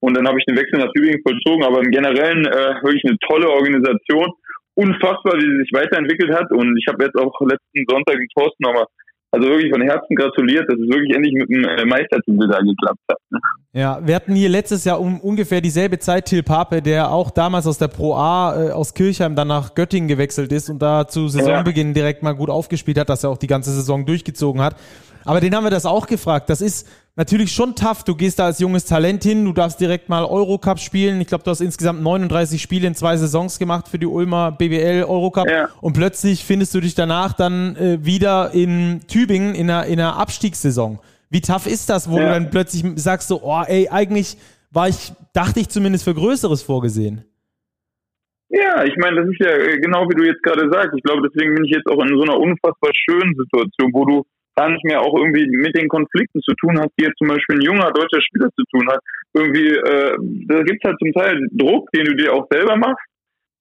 Und 0.00 0.16
dann 0.16 0.26
habe 0.26 0.38
ich 0.38 0.44
den 0.46 0.58
Wechsel 0.58 0.80
nach 0.80 0.92
Tübingen 0.92 1.22
vollzogen, 1.22 1.64
aber 1.64 1.80
im 1.80 1.90
Generellen 1.90 2.44
äh, 2.46 2.82
wirklich 2.82 3.04
eine 3.04 3.16
tolle 3.28 3.48
Organisation. 3.48 4.32
Unfassbar, 4.74 5.36
wie 5.36 5.46
sie 5.46 5.58
sich 5.62 5.70
weiterentwickelt 5.72 6.32
hat. 6.34 6.50
Und 6.50 6.76
ich 6.76 6.86
habe 6.88 7.04
jetzt 7.04 7.16
auch 7.16 7.32
letzten 7.40 7.84
Sonntag 7.86 8.16
in 8.16 8.28
Thorsten 8.34 8.64
nochmal 8.64 8.86
also 9.32 9.48
wirklich 9.48 9.72
von 9.72 9.80
Herzen 9.80 10.14
gratuliert, 10.14 10.68
dass 10.68 10.78
es 10.78 10.88
wirklich 10.88 11.14
endlich 11.14 11.32
mit 11.32 11.48
dem 11.48 11.64
äh, 11.64 11.84
Meistertitel 11.86 12.48
da 12.48 12.58
geklappt 12.58 13.00
hat. 13.10 13.18
Ne? 13.30 13.38
Ja, 13.72 14.06
wir 14.06 14.14
hatten 14.14 14.34
hier 14.34 14.50
letztes 14.50 14.84
Jahr 14.84 15.00
um 15.00 15.20
ungefähr 15.20 15.62
dieselbe 15.62 15.98
Zeit 15.98 16.26
Till 16.26 16.42
Pape, 16.42 16.82
der 16.82 17.10
auch 17.10 17.30
damals 17.30 17.66
aus 17.66 17.78
der 17.78 17.88
Pro 17.88 18.14
A 18.14 18.68
äh, 18.68 18.70
aus 18.72 18.92
Kirchheim 18.92 19.34
dann 19.34 19.48
nach 19.48 19.74
Göttingen 19.74 20.06
gewechselt 20.06 20.52
ist 20.52 20.68
und 20.68 20.80
da 20.82 21.08
zu 21.08 21.28
Saisonbeginn 21.28 21.88
ja. 21.88 21.94
direkt 21.94 22.22
mal 22.22 22.32
gut 22.34 22.50
aufgespielt 22.50 22.98
hat, 22.98 23.08
dass 23.08 23.24
er 23.24 23.30
auch 23.30 23.38
die 23.38 23.46
ganze 23.46 23.72
Saison 23.72 24.04
durchgezogen 24.04 24.60
hat. 24.60 24.76
Aber 25.24 25.40
den 25.40 25.54
haben 25.54 25.64
wir 25.64 25.70
das 25.70 25.86
auch 25.86 26.06
gefragt. 26.06 26.50
Das 26.50 26.60
ist 26.60 26.88
natürlich 27.16 27.52
schon 27.52 27.74
tough. 27.74 28.04
Du 28.04 28.14
gehst 28.14 28.38
da 28.38 28.46
als 28.46 28.58
junges 28.58 28.84
Talent 28.84 29.22
hin, 29.22 29.44
du 29.44 29.52
darfst 29.52 29.80
direkt 29.80 30.08
mal 30.08 30.24
Eurocup 30.24 30.78
spielen. 30.78 31.20
Ich 31.20 31.28
glaube, 31.28 31.44
du 31.44 31.50
hast 31.50 31.60
insgesamt 31.60 32.02
39 32.02 32.60
Spiele 32.60 32.86
in 32.86 32.94
zwei 32.94 33.16
Saisons 33.16 33.58
gemacht 33.58 33.88
für 33.88 33.98
die 33.98 34.06
Ulmer 34.06 34.52
BBL 34.52 35.04
Eurocup. 35.08 35.48
Ja. 35.48 35.68
Und 35.80 35.94
plötzlich 35.94 36.44
findest 36.44 36.74
du 36.74 36.80
dich 36.80 36.94
danach 36.94 37.32
dann 37.32 37.76
äh, 37.76 38.04
wieder 38.04 38.52
in 38.52 39.00
Tübingen 39.08 39.54
in 39.54 39.70
einer, 39.70 39.86
in 39.86 40.00
einer 40.00 40.16
Abstiegssaison. 40.16 40.98
Wie 41.30 41.40
tough 41.40 41.66
ist 41.66 41.88
das, 41.88 42.10
wo 42.10 42.18
ja. 42.18 42.24
du 42.24 42.28
dann 42.30 42.50
plötzlich 42.50 42.84
sagst 42.96 43.28
so, 43.28 43.40
oh 43.42 43.62
ey, 43.66 43.88
eigentlich 43.88 44.36
war 44.70 44.88
ich, 44.88 45.12
dachte 45.32 45.60
ich 45.60 45.68
zumindest 45.68 46.04
für 46.04 46.14
Größeres 46.14 46.62
vorgesehen. 46.62 47.24
Ja, 48.48 48.84
ich 48.84 48.94
meine, 48.98 49.16
das 49.16 49.30
ist 49.30 49.40
ja 49.40 49.48
äh, 49.48 49.78
genau 49.78 50.04
wie 50.10 50.14
du 50.14 50.24
jetzt 50.24 50.42
gerade 50.42 50.68
sagst. 50.70 50.92
Ich 50.94 51.02
glaube, 51.02 51.26
deswegen 51.26 51.54
bin 51.54 51.64
ich 51.64 51.70
jetzt 51.70 51.86
auch 51.88 52.02
in 52.02 52.16
so 52.16 52.22
einer 52.22 52.38
unfassbar 52.38 52.90
schönen 52.92 53.34
Situation, 53.34 53.90
wo 53.94 54.04
du 54.04 54.26
gar 54.56 54.70
nicht 54.70 54.84
mehr 54.84 55.00
auch 55.00 55.16
irgendwie 55.16 55.46
mit 55.48 55.76
den 55.76 55.88
Konflikten 55.88 56.40
zu 56.40 56.54
tun 56.54 56.78
hat, 56.78 56.90
die 56.98 57.04
jetzt 57.04 57.18
zum 57.18 57.28
Beispiel 57.28 57.56
ein 57.56 57.62
junger 57.62 57.90
deutscher 57.92 58.20
Spieler 58.20 58.50
zu 58.54 58.64
tun 58.70 58.88
hat. 58.90 59.00
Irgendwie, 59.34 59.68
äh, 59.68 60.16
da 60.48 60.62
gibt's 60.62 60.84
halt 60.84 60.98
zum 60.98 61.12
Teil 61.12 61.40
Druck, 61.52 61.90
den 61.92 62.04
du 62.04 62.14
dir 62.14 62.32
auch 62.34 62.46
selber 62.50 62.76
machst, 62.76 63.04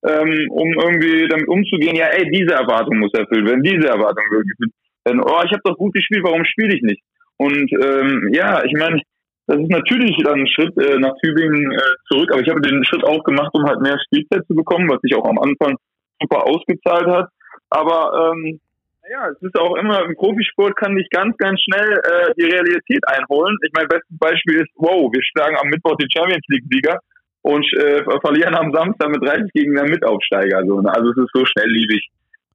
ähm, 0.04 0.48
um 0.52 0.74
irgendwie 0.74 1.28
damit 1.28 1.48
umzugehen, 1.48 1.96
ja, 1.96 2.08
ey, 2.08 2.30
diese 2.32 2.56
Erwartung 2.56 3.00
muss 3.00 3.14
erfüllt 3.14 3.48
werden, 3.48 3.64
diese 3.64 3.88
Erwartung 3.88 4.26
wirklich 4.32 4.72
werden. 5.06 5.22
Oh, 5.22 5.42
ich 5.46 5.52
habe 5.52 5.62
doch 5.64 5.78
gut 5.78 5.94
gespielt, 5.94 6.24
warum 6.24 6.44
spiele 6.46 6.76
ich 6.76 6.82
nicht? 6.82 7.02
Und 7.38 7.72
ähm, 7.84 8.30
ja, 8.34 8.64
ich 8.64 8.74
meine, 8.74 9.02
das 9.48 9.60
ist 9.60 9.72
natürlich 9.72 10.16
dann 10.24 10.42
ein 10.42 10.48
Schritt 10.48 10.78
äh, 10.78 10.98
nach 11.00 11.14
Tübingen 11.24 11.72
äh, 11.72 11.78
zurück, 12.08 12.30
aber 12.32 12.42
ich 12.42 12.50
habe 12.50 12.62
den 12.62 12.86
Schritt 12.86 13.04
auch 13.04 13.24
gemacht, 13.24 13.50
um 13.54 13.66
halt 13.66 13.82
mehr 13.82 13.98
Spielzeit 14.06 14.46
zu 14.48 14.56
bekommen, 14.56 14.90
was 14.90 15.02
sich 15.02 15.16
auch 15.16 15.28
am 15.28 15.40
Anfang 15.40 15.76
super 16.22 16.48
ausgezahlt 16.48 17.08
hat. 17.08 17.30
Aber 17.70 18.34
ähm, 18.34 18.60
ja, 19.10 19.30
es 19.30 19.42
ist 19.42 19.58
auch 19.58 19.76
immer, 19.76 20.04
im 20.06 20.16
Profisport 20.16 20.76
kann 20.76 20.96
dich 20.96 21.10
ganz, 21.10 21.36
ganz 21.38 21.60
schnell 21.62 21.94
äh, 21.94 22.34
die 22.38 22.46
Realität 22.46 23.02
einholen. 23.08 23.58
Ich 23.66 23.72
mein 23.74 23.88
bestes 23.88 24.18
Beispiel 24.18 24.62
ist, 24.62 24.70
wow, 24.76 25.12
wir 25.12 25.24
schlagen 25.24 25.58
am 25.58 25.70
Mittwoch 25.70 25.96
den 25.98 26.10
Champions 26.12 26.46
League-Sieger 26.48 27.00
und 27.42 27.66
äh, 27.74 28.04
verlieren 28.22 28.56
am 28.56 28.72
Samstag 28.74 29.10
mit 29.10 29.24
30 29.24 29.52
gegen 29.54 29.76
den 29.76 29.90
Mitaufsteiger. 29.90 30.58
Also, 30.58 30.82
ne? 30.82 30.94
also 30.94 31.10
es 31.12 31.18
ist 31.18 31.32
so 31.34 31.46
schnelllebig. 31.46 32.10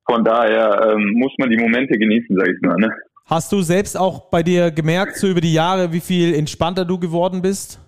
Von 0.08 0.22
daher 0.22 0.92
ähm, 0.92 1.14
muss 1.16 1.34
man 1.38 1.50
die 1.50 1.56
Momente 1.56 1.98
genießen, 1.98 2.36
sag 2.36 2.48
ich 2.48 2.60
mal. 2.60 2.76
Ne? 2.76 2.90
Hast 3.28 3.50
du 3.50 3.60
selbst 3.60 3.98
auch 3.98 4.30
bei 4.30 4.44
dir 4.44 4.70
gemerkt, 4.70 5.16
so 5.16 5.26
über 5.26 5.40
die 5.40 5.52
Jahre, 5.52 5.92
wie 5.92 6.00
viel 6.00 6.32
entspannter 6.32 6.84
du 6.84 7.00
geworden 7.00 7.42
bist? 7.42 7.80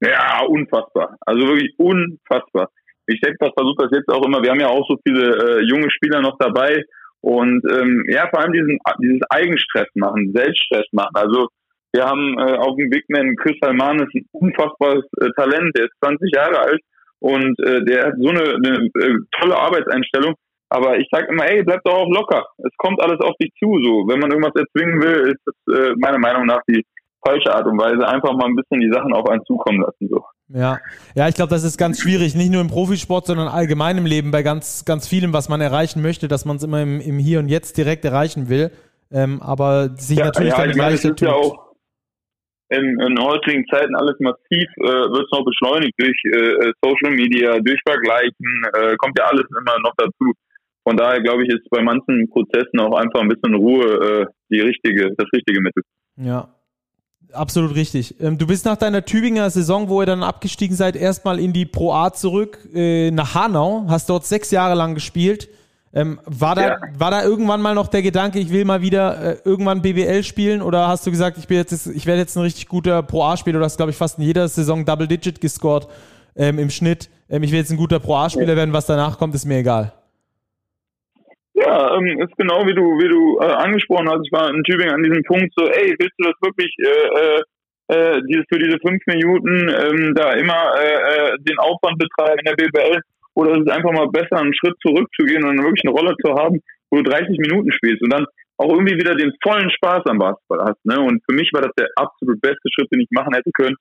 Ja, 0.00 0.44
unfassbar. 0.46 1.16
Also 1.24 1.40
wirklich 1.48 1.72
unfassbar. 1.78 2.68
Ich 3.06 3.18
selbst 3.22 3.38
versuche 3.38 3.88
das 3.88 3.90
jetzt 3.92 4.10
auch 4.10 4.24
immer. 4.26 4.42
Wir 4.42 4.50
haben 4.50 4.60
ja 4.60 4.68
auch 4.68 4.86
so 4.86 4.98
viele 5.06 5.60
äh, 5.60 5.64
junge 5.64 5.90
Spieler 5.90 6.20
noch 6.20 6.36
dabei 6.38 6.84
und 7.22 7.62
ähm, 7.70 8.04
ja, 8.08 8.28
vor 8.28 8.40
allem 8.40 8.52
diesen, 8.52 8.78
dieses 9.00 9.22
Eigenstress 9.30 9.88
machen, 9.94 10.32
Selbststress 10.34 10.86
machen. 10.92 11.14
Also 11.14 11.48
wir 11.94 12.04
haben 12.04 12.36
äh, 12.38 12.56
auf 12.56 12.76
dem 12.76 12.90
Big 12.90 13.04
Man 13.08 13.36
Chris 13.36 13.56
Almanis 13.62 14.08
ein 14.14 14.26
unfassbares 14.32 15.04
äh, 15.20 15.30
Talent, 15.36 15.76
der 15.76 15.84
ist 15.84 15.94
20 16.02 16.34
Jahre 16.34 16.58
alt 16.58 16.80
und 17.20 17.58
äh, 17.60 17.84
der 17.84 18.06
hat 18.06 18.14
so 18.18 18.28
eine, 18.28 18.42
eine 18.42 18.88
äh, 19.00 19.18
tolle 19.38 19.56
Arbeitseinstellung. 19.56 20.34
Aber 20.70 20.98
ich 20.98 21.06
sage 21.12 21.28
immer, 21.28 21.44
ey, 21.48 21.62
bleib 21.62 21.84
doch 21.84 21.94
auch 21.94 22.08
locker. 22.08 22.46
Es 22.58 22.74
kommt 22.78 23.00
alles 23.02 23.20
auf 23.20 23.36
dich 23.36 23.52
zu. 23.62 23.78
So, 23.84 24.08
wenn 24.08 24.18
man 24.18 24.32
irgendwas 24.32 24.56
erzwingen 24.56 25.02
will, 25.02 25.30
ist 25.30 25.42
das 25.44 25.76
äh, 25.76 25.92
meiner 25.98 26.18
Meinung 26.18 26.46
nach 26.46 26.62
die 26.66 26.82
falsche 27.24 27.54
Art 27.54 27.66
und 27.66 27.78
Weise. 27.78 28.08
Einfach 28.08 28.32
mal 28.32 28.46
ein 28.46 28.56
bisschen 28.56 28.80
die 28.80 28.90
Sachen 28.90 29.12
auf 29.12 29.28
einen 29.28 29.44
zukommen 29.44 29.82
lassen. 29.82 30.08
So. 30.08 30.24
Ja, 30.48 30.80
ja, 31.14 31.28
ich 31.28 31.34
glaube, 31.34 31.50
das 31.50 31.64
ist 31.64 31.78
ganz 31.78 32.00
schwierig, 32.00 32.34
nicht 32.34 32.50
nur 32.50 32.60
im 32.60 32.68
Profisport, 32.68 33.26
sondern 33.26 33.48
allgemein 33.48 33.96
im 33.96 34.06
Leben, 34.06 34.30
bei 34.30 34.42
ganz, 34.42 34.84
ganz 34.84 35.08
vielem, 35.08 35.32
was 35.32 35.48
man 35.48 35.60
erreichen 35.60 36.02
möchte, 36.02 36.28
dass 36.28 36.44
man 36.44 36.56
es 36.56 36.62
immer 36.62 36.82
im, 36.82 37.00
im 37.00 37.18
Hier 37.18 37.38
und 37.38 37.48
Jetzt 37.48 37.78
direkt 37.78 38.04
erreichen 38.04 38.48
will. 38.48 38.70
Ähm, 39.10 39.40
aber 39.40 39.90
sich 39.96 40.18
ja, 40.18 40.26
natürlich 40.26 40.52
ja, 40.52 40.58
dann 40.58 40.70
ich 40.70 40.76
meine, 40.76 40.92
das 40.92 41.04
ist 41.04 41.20
ja 41.20 41.32
auch 41.32 41.72
in, 42.70 42.98
in 43.00 43.18
heutigen 43.20 43.66
Zeiten 43.68 43.94
alles 43.94 44.16
massiv, 44.20 44.68
äh, 44.78 44.82
wird 44.82 45.24
es 45.24 45.38
noch 45.38 45.44
beschleunigt 45.44 45.94
durch 45.98 46.16
äh, 46.24 46.72
Social 46.82 47.14
Media, 47.14 47.58
durch 47.60 47.78
Vergleichen, 47.86 48.62
äh, 48.74 48.96
kommt 48.96 49.18
ja 49.18 49.26
alles 49.26 49.44
immer 49.50 49.78
noch 49.80 49.92
dazu. 49.98 50.32
Von 50.84 50.96
daher 50.96 51.20
glaube 51.20 51.44
ich, 51.44 51.50
ist 51.50 51.68
bei 51.70 51.82
manchen 51.82 52.28
Prozessen 52.30 52.80
auch 52.80 52.96
einfach 52.96 53.20
ein 53.20 53.28
bisschen 53.28 53.54
Ruhe 53.54 53.84
äh, 53.84 54.26
die 54.50 54.60
richtige, 54.60 55.14
das 55.16 55.26
richtige 55.32 55.60
Mittel. 55.60 55.82
Ja, 56.16 56.48
Absolut 57.32 57.74
richtig. 57.74 58.20
Ähm, 58.20 58.38
du 58.38 58.46
bist 58.46 58.64
nach 58.64 58.76
deiner 58.76 59.04
Tübinger 59.04 59.48
Saison, 59.50 59.88
wo 59.88 60.02
ihr 60.02 60.06
dann 60.06 60.22
abgestiegen 60.22 60.76
seid, 60.76 60.96
erstmal 60.96 61.38
in 61.38 61.52
die 61.52 61.66
Pro 61.66 61.92
A 61.92 62.12
zurück 62.12 62.58
äh, 62.74 63.10
nach 63.10 63.34
Hanau, 63.34 63.86
hast 63.88 64.10
dort 64.10 64.26
sechs 64.26 64.50
Jahre 64.50 64.74
lang 64.74 64.94
gespielt. 64.94 65.48
Ähm, 65.94 66.20
war, 66.24 66.54
da, 66.54 66.68
ja. 66.68 66.76
war 66.96 67.10
da 67.10 67.22
irgendwann 67.22 67.60
mal 67.60 67.74
noch 67.74 67.88
der 67.88 68.00
Gedanke, 68.00 68.38
ich 68.38 68.50
will 68.50 68.64
mal 68.64 68.80
wieder 68.80 69.22
äh, 69.22 69.36
irgendwann 69.44 69.82
BBL 69.82 70.22
spielen 70.24 70.62
oder 70.62 70.88
hast 70.88 71.06
du 71.06 71.10
gesagt, 71.10 71.36
ich, 71.36 71.46
bin 71.46 71.58
jetzt, 71.58 71.86
ich 71.86 72.06
werde 72.06 72.20
jetzt 72.20 72.34
ein 72.34 72.42
richtig 72.42 72.66
guter 72.66 73.02
Pro 73.02 73.24
A-Spieler? 73.24 73.58
Du 73.58 73.64
hast, 73.64 73.76
glaube 73.76 73.90
ich, 73.90 73.96
fast 73.96 74.18
in 74.18 74.24
jeder 74.24 74.48
Saison 74.48 74.86
Double 74.86 75.06
Digit 75.06 75.40
gescored 75.40 75.88
ähm, 76.34 76.58
im 76.58 76.70
Schnitt. 76.70 77.10
Ähm, 77.28 77.42
ich 77.42 77.52
will 77.52 77.58
jetzt 77.58 77.70
ein 77.70 77.76
guter 77.76 77.98
Pro 77.98 78.16
A-Spieler 78.16 78.50
ja. 78.50 78.56
werden, 78.56 78.72
was 78.72 78.86
danach 78.86 79.18
kommt, 79.18 79.34
ist 79.34 79.44
mir 79.44 79.58
egal. 79.58 79.92
Ja, 81.54 81.96
ähm, 81.96 82.18
ist 82.20 82.36
genau 82.38 82.64
wie 82.66 82.74
du, 82.74 82.96
wie 82.96 83.08
du 83.08 83.38
äh, 83.40 83.52
angesprochen 83.52 84.08
hast. 84.08 84.24
Ich 84.24 84.32
war 84.32 84.48
in 84.48 84.64
Tübingen 84.64 84.94
an 84.94 85.02
diesem 85.02 85.22
Punkt 85.24 85.52
so, 85.54 85.68
ey, 85.68 85.94
willst 85.98 86.16
du 86.16 86.24
das 86.24 86.38
wirklich 86.40 86.72
äh, 86.80 87.08
äh, 87.12 87.40
äh 87.92 88.22
dieses, 88.24 88.44
für 88.48 88.58
diese 88.58 88.78
fünf 88.80 89.04
Minuten 89.06 89.68
ähm, 89.68 90.14
da 90.14 90.32
immer 90.32 90.72
äh, 90.80 90.96
äh, 90.96 91.36
den 91.40 91.58
Aufwand 91.58 91.98
betreiben 91.98 92.40
in 92.40 92.46
der 92.46 92.56
BBL? 92.56 93.00
Oder 93.34 93.52
ist 93.52 93.68
es 93.68 93.72
einfach 93.72 93.92
mal 93.92 94.08
besser, 94.08 94.40
einen 94.40 94.54
Schritt 94.54 94.76
zurückzugehen 94.80 95.44
und 95.44 95.62
wirklich 95.62 95.84
eine 95.84 95.92
Rolle 95.96 96.16
zu 96.24 96.32
haben, 96.34 96.60
wo 96.90 97.00
du 97.00 97.10
30 97.10 97.36
Minuten 97.38 97.72
spielst 97.72 98.02
und 98.02 98.12
dann 98.12 98.26
auch 98.56 98.72
irgendwie 98.72 98.96
wieder 98.96 99.14
den 99.14 99.32
vollen 99.42 99.70
Spaß 99.70 100.04
am 100.06 100.18
Basketball 100.18 100.64
hast. 100.64 100.84
Ne? 100.84 101.00
Und 101.00 101.22
für 101.28 101.34
mich 101.34 101.50
war 101.52 101.62
das 101.62 101.72
der 101.78 101.88
absolut 101.96 102.40
beste 102.40 102.68
Schritt, 102.72 102.88
den 102.92 103.00
ich 103.00 103.08
machen 103.10 103.34
hätte 103.34 103.50
können. 103.52 103.76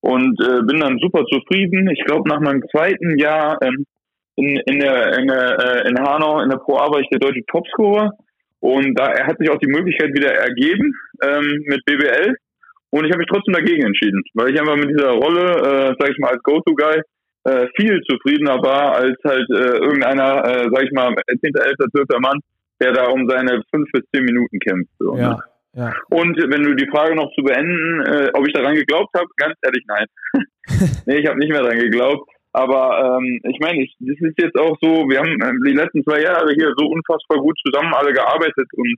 Und 0.00 0.38
äh, 0.40 0.62
bin 0.62 0.80
dann 0.80 0.98
super 0.98 1.24
zufrieden. 1.26 1.88
Ich 1.90 2.04
glaube, 2.04 2.28
nach 2.28 2.40
meinem 2.40 2.62
zweiten 2.70 3.18
Jahr 3.18 3.58
ähm, 3.62 3.84
in, 4.38 4.56
in, 4.66 4.80
der, 4.80 5.18
in, 5.18 5.26
der, 5.26 5.58
äh, 5.58 5.88
in 5.88 5.98
Hanau 5.98 6.40
in 6.40 6.48
der 6.48 6.58
Pro 6.58 6.76
A 6.76 6.90
war 6.90 7.00
ich 7.00 7.08
der 7.08 7.18
deutsche 7.18 7.44
Topscorer 7.46 8.12
und 8.60 8.94
da 8.98 9.12
hat 9.26 9.38
sich 9.38 9.50
auch 9.50 9.58
die 9.58 9.70
Möglichkeit 9.70 10.14
wieder 10.14 10.32
ergeben 10.32 10.94
ähm, 11.22 11.64
mit 11.66 11.84
BBL 11.84 12.34
und 12.90 13.04
ich 13.04 13.10
habe 13.10 13.18
mich 13.18 13.28
trotzdem 13.28 13.54
dagegen 13.54 13.84
entschieden, 13.84 14.22
weil 14.34 14.52
ich 14.52 14.60
einfach 14.60 14.76
mit 14.76 14.90
dieser 14.90 15.10
Rolle, 15.10 15.90
äh, 15.90 15.94
sag 15.98 16.10
ich 16.10 16.18
mal, 16.18 16.30
als 16.30 16.42
Go-To-Guy 16.42 17.02
äh, 17.44 17.66
viel 17.76 18.00
zufriedener 18.08 18.62
war 18.62 18.96
als 18.96 19.16
halt 19.24 19.46
äh, 19.50 19.78
irgendeiner, 19.78 20.44
äh, 20.44 20.68
sag 20.72 20.84
ich 20.84 20.92
mal, 20.92 21.14
10., 21.28 21.54
11., 21.54 21.74
12. 21.94 22.20
Mann, 22.20 22.40
der 22.80 22.92
da 22.92 23.06
um 23.06 23.28
seine 23.28 23.62
fünf 23.74 23.90
bis 23.92 24.02
zehn 24.14 24.24
Minuten 24.24 24.58
kämpft. 24.60 24.92
So, 24.98 25.16
ja. 25.16 25.30
Ne? 25.30 25.38
Ja. 25.74 25.92
Und 26.10 26.36
wenn 26.36 26.62
du 26.62 26.74
die 26.74 26.88
Frage 26.90 27.14
noch 27.14 27.30
zu 27.34 27.42
beenden, 27.42 28.00
äh, 28.06 28.30
ob 28.32 28.46
ich 28.46 28.54
daran 28.54 28.74
geglaubt 28.74 29.10
habe, 29.14 29.28
ganz 29.36 29.54
ehrlich, 29.62 29.84
nein. 29.86 30.06
nee, 31.06 31.18
ich 31.18 31.26
habe 31.28 31.38
nicht 31.38 31.50
mehr 31.50 31.62
daran 31.62 31.78
geglaubt. 31.78 32.28
Aber 32.52 33.18
ähm, 33.20 33.40
ich 33.44 33.58
meine, 33.60 33.82
ich, 33.82 33.94
das 34.00 34.16
ist 34.20 34.40
jetzt 34.40 34.58
auch 34.58 34.76
so, 34.80 35.08
wir 35.08 35.20
haben 35.20 35.36
äh, 35.40 35.68
die 35.68 35.76
letzten 35.76 36.02
zwei 36.02 36.22
Jahre 36.22 36.52
hier 36.54 36.72
so 36.76 36.86
unfassbar 36.86 37.38
gut 37.38 37.58
zusammen 37.64 37.92
alle 37.94 38.12
gearbeitet 38.12 38.66
und 38.74 38.96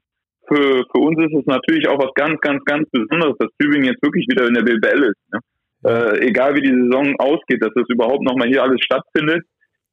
für, 0.49 0.85
für 0.91 1.01
uns 1.01 1.19
ist 1.21 1.39
es 1.39 1.47
natürlich 1.47 1.89
auch 1.89 1.99
was 1.99 2.13
ganz, 2.15 2.41
ganz, 2.41 2.65
ganz 2.65 2.89
Besonderes, 2.91 3.37
dass 3.39 3.51
Tübingen 3.61 3.87
jetzt 3.87 4.03
wirklich 4.03 4.27
wieder 4.29 4.49
in 4.49 4.55
der 4.55 4.63
BBL 4.63 5.05
ist. 5.05 5.21
Ne? 5.33 5.41
Äh, 5.85 6.29
egal 6.29 6.55
wie 6.57 6.63
die 6.63 6.75
Saison 6.75 7.15
ausgeht, 7.19 7.63
dass 7.63 7.73
das 7.75 7.89
überhaupt 7.89 8.23
nochmal 8.23 8.49
hier 8.49 8.63
alles 8.63 8.81
stattfindet 8.83 9.45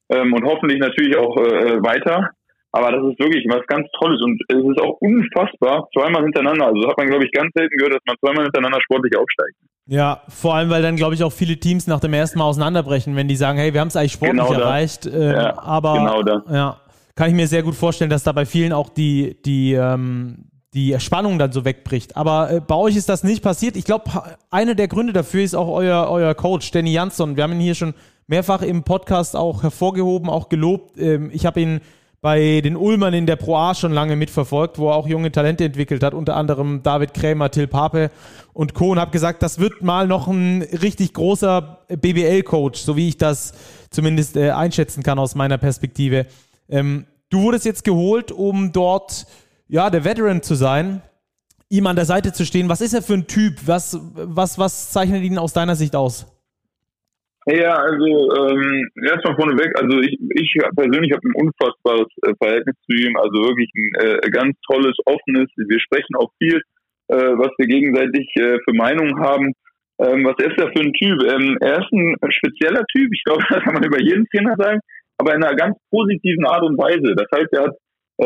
ähm, 0.09 0.33
und 0.33 0.43
hoffentlich 0.45 0.79
natürlich 0.79 1.15
auch 1.15 1.37
äh, 1.37 1.81
weiter. 1.83 2.31
Aber 2.71 2.91
das 2.91 3.01
ist 3.03 3.19
wirklich 3.19 3.45
was 3.49 3.65
ganz 3.67 3.87
Tolles 3.97 4.21
und 4.21 4.39
es 4.47 4.57
ist 4.57 4.81
auch 4.81 4.97
unfassbar, 4.99 5.87
zweimal 5.93 6.23
hintereinander. 6.23 6.67
Also 6.67 6.81
das 6.81 6.91
hat 6.91 6.97
man, 6.97 7.07
glaube 7.07 7.25
ich, 7.25 7.31
ganz 7.31 7.51
selten 7.55 7.75
gehört, 7.77 7.93
dass 7.93 8.03
man 8.05 8.15
zweimal 8.19 8.43
hintereinander 8.43 8.79
sportlich 8.81 9.17
aufsteigt. 9.17 9.55
Ja, 9.87 10.21
vor 10.27 10.55
allem, 10.55 10.69
weil 10.69 10.81
dann, 10.81 10.97
glaube 10.97 11.15
ich, 11.15 11.23
auch 11.23 11.31
viele 11.31 11.57
Teams 11.57 11.87
nach 11.87 12.01
dem 12.01 12.13
ersten 12.13 12.39
Mal 12.39 12.45
auseinanderbrechen, 12.45 13.15
wenn 13.15 13.29
die 13.29 13.37
sagen, 13.37 13.57
hey, 13.57 13.73
wir 13.73 13.79
haben 13.79 13.87
es 13.87 13.95
eigentlich 13.95 14.11
sportlich 14.11 14.45
genau 14.45 14.53
erreicht. 14.53 15.05
Äh, 15.05 15.33
ja, 15.33 15.57
aber 15.59 15.93
genau 15.93 16.23
da. 16.23 16.43
ja, 16.51 16.81
kann 17.15 17.29
ich 17.29 17.35
mir 17.35 17.47
sehr 17.47 17.63
gut 17.63 17.73
vorstellen, 17.73 18.09
dass 18.09 18.23
da 18.23 18.33
bei 18.33 18.45
vielen 18.45 18.73
auch 18.73 18.89
die, 18.89 19.41
die, 19.45 19.73
ähm, 19.73 20.49
die 20.73 20.99
Spannung 20.99 21.39
dann 21.39 21.53
so 21.53 21.63
wegbricht. 21.63 22.17
Aber 22.17 22.51
äh, 22.51 22.59
bei 22.59 22.75
euch 22.75 22.97
ist 22.97 23.07
das 23.07 23.23
nicht 23.23 23.41
passiert. 23.41 23.77
Ich 23.77 23.85
glaube, 23.85 24.03
einer 24.51 24.75
der 24.75 24.89
Gründe 24.89 25.13
dafür 25.13 25.41
ist 25.41 25.55
auch 25.55 25.69
euer, 25.69 26.09
euer 26.09 26.35
Coach, 26.35 26.69
Danny 26.71 26.91
Jansson. 26.91 27.37
Wir 27.37 27.43
haben 27.43 27.53
ihn 27.53 27.61
hier 27.61 27.75
schon 27.75 27.93
mehrfach 28.27 28.61
im 28.61 28.83
Podcast 28.83 29.37
auch 29.37 29.63
hervorgehoben, 29.63 30.29
auch 30.29 30.49
gelobt. 30.49 30.97
Ähm, 30.97 31.31
ich 31.33 31.45
habe 31.45 31.61
ihn 31.61 31.79
bei 32.27 32.59
den 32.59 32.75
Ulmern 32.75 33.13
in 33.13 33.25
der 33.25 33.37
Pro 33.37 33.55
A 33.55 33.73
schon 33.73 33.93
lange 33.93 34.17
mitverfolgt, 34.17 34.79
wo 34.79 34.89
er 34.89 34.95
auch 34.95 35.07
junge 35.07 35.31
Talente 35.31 35.63
entwickelt 35.63 36.03
hat, 36.03 36.13
unter 36.13 36.35
anderem 36.35 36.83
David 36.83 37.13
Krämer, 37.13 37.51
Till 37.51 37.67
Pape 37.67 38.11
und 38.51 38.73
Co. 38.73 38.91
Und 38.91 38.99
habe 38.99 39.11
gesagt, 39.11 39.41
das 39.41 39.59
wird 39.59 39.81
mal 39.81 40.07
noch 40.07 40.27
ein 40.27 40.61
richtig 40.61 41.13
großer 41.13 41.85
BBL-Coach, 41.87 42.81
so 42.81 42.97
wie 42.97 43.07
ich 43.07 43.15
das 43.15 43.53
zumindest 43.91 44.35
äh, 44.35 44.49
einschätzen 44.49 45.03
kann 45.03 45.19
aus 45.19 45.35
meiner 45.35 45.57
Perspektive. 45.57 46.25
Ähm, 46.67 47.05
du 47.29 47.43
wurdest 47.43 47.63
jetzt 47.63 47.85
geholt, 47.85 48.33
um 48.33 48.73
dort 48.73 49.25
ja 49.69 49.89
der 49.89 50.03
Veteran 50.03 50.43
zu 50.43 50.55
sein, 50.55 51.01
ihm 51.69 51.87
an 51.87 51.95
der 51.95 52.03
Seite 52.03 52.33
zu 52.33 52.45
stehen. 52.45 52.67
Was 52.67 52.81
ist 52.81 52.93
er 52.93 53.03
für 53.03 53.13
ein 53.13 53.27
Typ? 53.27 53.61
Was, 53.67 53.97
was, 54.01 54.59
was 54.59 54.91
zeichnet 54.91 55.23
ihn 55.23 55.37
aus 55.37 55.53
deiner 55.53 55.77
Sicht 55.77 55.95
aus? 55.95 56.25
Ja, 57.49 57.75
also 57.75 58.03
ähm, 58.03 58.89
erstmal 59.07 59.37
vorneweg, 59.37 59.71
also 59.79 60.01
ich, 60.01 60.19
ich 60.35 60.51
persönlich 60.75 61.13
habe 61.13 61.29
ein 61.29 61.47
unfassbares 61.47 62.11
äh, 62.27 62.33
Verhältnis 62.43 62.75
zu 62.83 62.91
ihm, 62.91 63.15
also 63.15 63.39
wirklich 63.47 63.71
ein 63.73 64.19
äh, 64.19 64.29
ganz 64.31 64.59
tolles, 64.67 64.97
offenes. 65.05 65.47
Wir 65.55 65.79
sprechen 65.79 66.17
auch 66.17 66.29
viel, 66.39 66.59
äh, 67.07 67.15
was 67.39 67.55
wir 67.57 67.67
gegenseitig 67.67 68.27
äh, 68.35 68.59
für 68.65 68.75
Meinungen 68.75 69.17
haben. 69.23 69.53
Ähm, 69.97 70.25
was 70.25 70.35
ist 70.43 70.59
er 70.59 70.73
für 70.75 70.83
ein 70.83 70.91
Typ? 70.91 71.23
Ähm, 71.23 71.55
er 71.61 71.79
ist 71.79 71.91
ein 71.93 72.17
spezieller 72.35 72.83
Typ, 72.93 73.07
ich 73.13 73.23
glaube, 73.23 73.41
das 73.49 73.63
kann 73.63 73.75
man 73.75 73.85
über 73.85 74.01
jeden 74.01 74.27
Trainer 74.27 74.55
sagen, 74.57 74.81
aber 75.17 75.33
in 75.33 75.41
einer 75.41 75.55
ganz 75.55 75.77
positiven 75.89 76.45
Art 76.45 76.63
und 76.63 76.77
Weise. 76.77 77.15
Das 77.15 77.31
heißt, 77.31 77.53
er 77.53 77.63
hat 77.63 77.75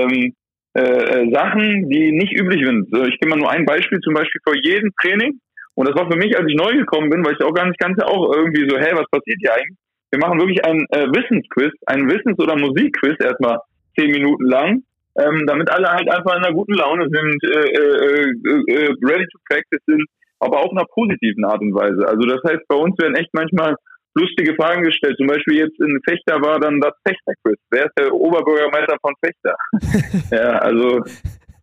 ähm, 0.01 0.33
äh, 0.73 0.81
äh 0.81 1.31
Sachen, 1.31 1.91
die 1.91 2.11
nicht 2.11 2.33
üblich 2.33 2.65
sind. 2.65 2.89
Ich 2.89 3.19
gebe 3.19 3.29
mal 3.29 3.37
nur 3.37 3.51
ein 3.51 3.67
Beispiel, 3.67 3.99
zum 3.99 4.15
Beispiel 4.15 4.41
vor 4.43 4.55
jedem 4.55 4.89
Training 4.99 5.37
und 5.75 5.87
das 5.87 5.95
war 5.95 6.11
für 6.11 6.17
mich, 6.17 6.37
als 6.37 6.47
ich 6.47 6.55
neu 6.55 6.73
gekommen 6.73 7.09
bin, 7.09 7.23
weil 7.25 7.33
ich 7.33 7.43
auch 7.43 7.53
gar 7.53 7.65
nicht 7.65 7.79
kannte, 7.79 8.05
auch 8.05 8.33
irgendwie 8.35 8.67
so, 8.69 8.77
hey, 8.77 8.91
was 8.93 9.09
passiert 9.09 9.37
hier 9.39 9.53
eigentlich? 9.53 9.77
Wir 10.11 10.19
machen 10.19 10.39
wirklich 10.39 10.63
ein 10.65 10.85
äh, 10.91 11.07
Wissensquiz, 11.07 11.71
ein 11.87 12.09
Wissens- 12.09 12.39
oder 12.39 12.57
Musikquiz 12.57 13.15
erstmal 13.23 13.59
zehn 13.97 14.11
Minuten 14.11 14.43
lang, 14.43 14.83
ähm, 15.15 15.45
damit 15.47 15.71
alle 15.71 15.87
halt 15.87 16.09
einfach 16.11 16.35
in 16.35 16.43
einer 16.43 16.53
guten 16.53 16.73
Laune 16.73 17.07
sind, 17.09 17.43
äh, 17.43 17.67
äh, 17.71 18.27
äh, 18.27 18.63
äh, 18.67 18.95
ready 19.01 19.25
to 19.31 19.39
practice 19.47 19.81
sind, 19.85 20.03
aber 20.39 20.59
auch 20.59 20.71
in 20.71 20.77
einer 20.77 20.87
positiven 20.93 21.45
Art 21.45 21.61
und 21.61 21.73
Weise. 21.73 22.05
Also 22.07 22.27
das 22.27 22.43
heißt, 22.43 22.67
bei 22.67 22.75
uns 22.75 22.97
werden 22.99 23.15
echt 23.15 23.33
manchmal 23.33 23.75
lustige 24.15 24.55
Fragen 24.55 24.83
gestellt. 24.83 25.15
Zum 25.17 25.27
Beispiel 25.27 25.59
jetzt 25.59 25.79
in 25.79 25.99
Fechter 26.03 26.41
war 26.41 26.59
dann 26.59 26.81
das 26.81 26.93
Fechter-Quiz. 27.07 27.59
Wer 27.71 27.85
ist 27.85 27.97
der 27.97 28.13
Oberbürgermeister 28.13 28.97
von 29.01 29.13
Fechter? 29.23 29.55
ja, 30.35 30.59
also 30.59 30.99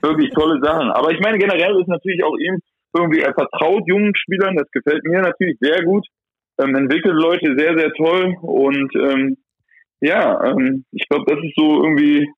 wirklich 0.00 0.30
tolle 0.30 0.58
Sachen. 0.62 0.90
Aber 0.90 1.10
ich 1.10 1.20
meine, 1.20 1.38
generell 1.38 1.78
ist 1.80 1.88
natürlich 1.88 2.24
auch 2.24 2.36
ihm 2.38 2.58
irgendwie, 2.96 3.20
er 3.20 3.34
vertraut 3.34 3.82
jungen 3.86 4.14
Spielern, 4.14 4.56
das 4.56 4.70
gefällt 4.70 5.04
mir 5.04 5.20
natürlich 5.20 5.56
sehr 5.60 5.82
gut, 5.84 6.06
ähm, 6.60 6.74
entwickelt 6.74 7.14
Leute 7.14 7.54
sehr, 7.56 7.78
sehr 7.78 7.92
toll 7.92 8.36
und 8.42 8.94
ähm, 8.96 9.36
ja, 10.00 10.44
ähm, 10.44 10.84
ich 10.92 11.08
glaube, 11.08 11.24
das 11.26 11.44
ist 11.44 11.54
so 11.56 11.82
irgendwie 11.82 12.28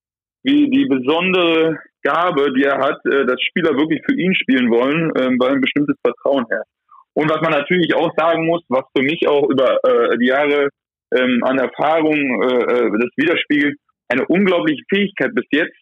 wie 0.42 0.70
die 0.70 0.86
besondere 0.86 1.78
Gabe, 2.02 2.52
die 2.54 2.64
er 2.64 2.78
hat, 2.78 2.98
äh, 3.04 3.26
dass 3.26 3.40
Spieler 3.42 3.76
wirklich 3.76 4.00
für 4.06 4.16
ihn 4.16 4.34
spielen 4.34 4.70
wollen, 4.70 5.12
ähm, 5.20 5.36
weil 5.38 5.54
ein 5.54 5.60
bestimmtes 5.60 5.96
Vertrauen 6.02 6.46
herrscht. 6.48 6.70
Und 7.14 7.30
was 7.30 7.40
man 7.42 7.52
natürlich 7.52 7.94
auch 7.94 8.10
sagen 8.16 8.46
muss, 8.46 8.62
was 8.68 8.84
für 8.96 9.02
mich 9.02 9.26
auch 9.28 9.48
über 9.50 9.78
äh, 9.84 10.16
die 10.18 10.28
Jahre 10.28 10.68
ähm, 11.14 11.42
an 11.44 11.58
Erfahrung 11.58 12.42
äh, 12.42 12.46
äh 12.46 12.90
das 12.92 13.10
widerspiegelt, 13.16 13.76
eine 14.08 14.26
unglaubliche 14.26 14.82
Fähigkeit 14.88 15.34
bis 15.34 15.44
jetzt, 15.50 15.76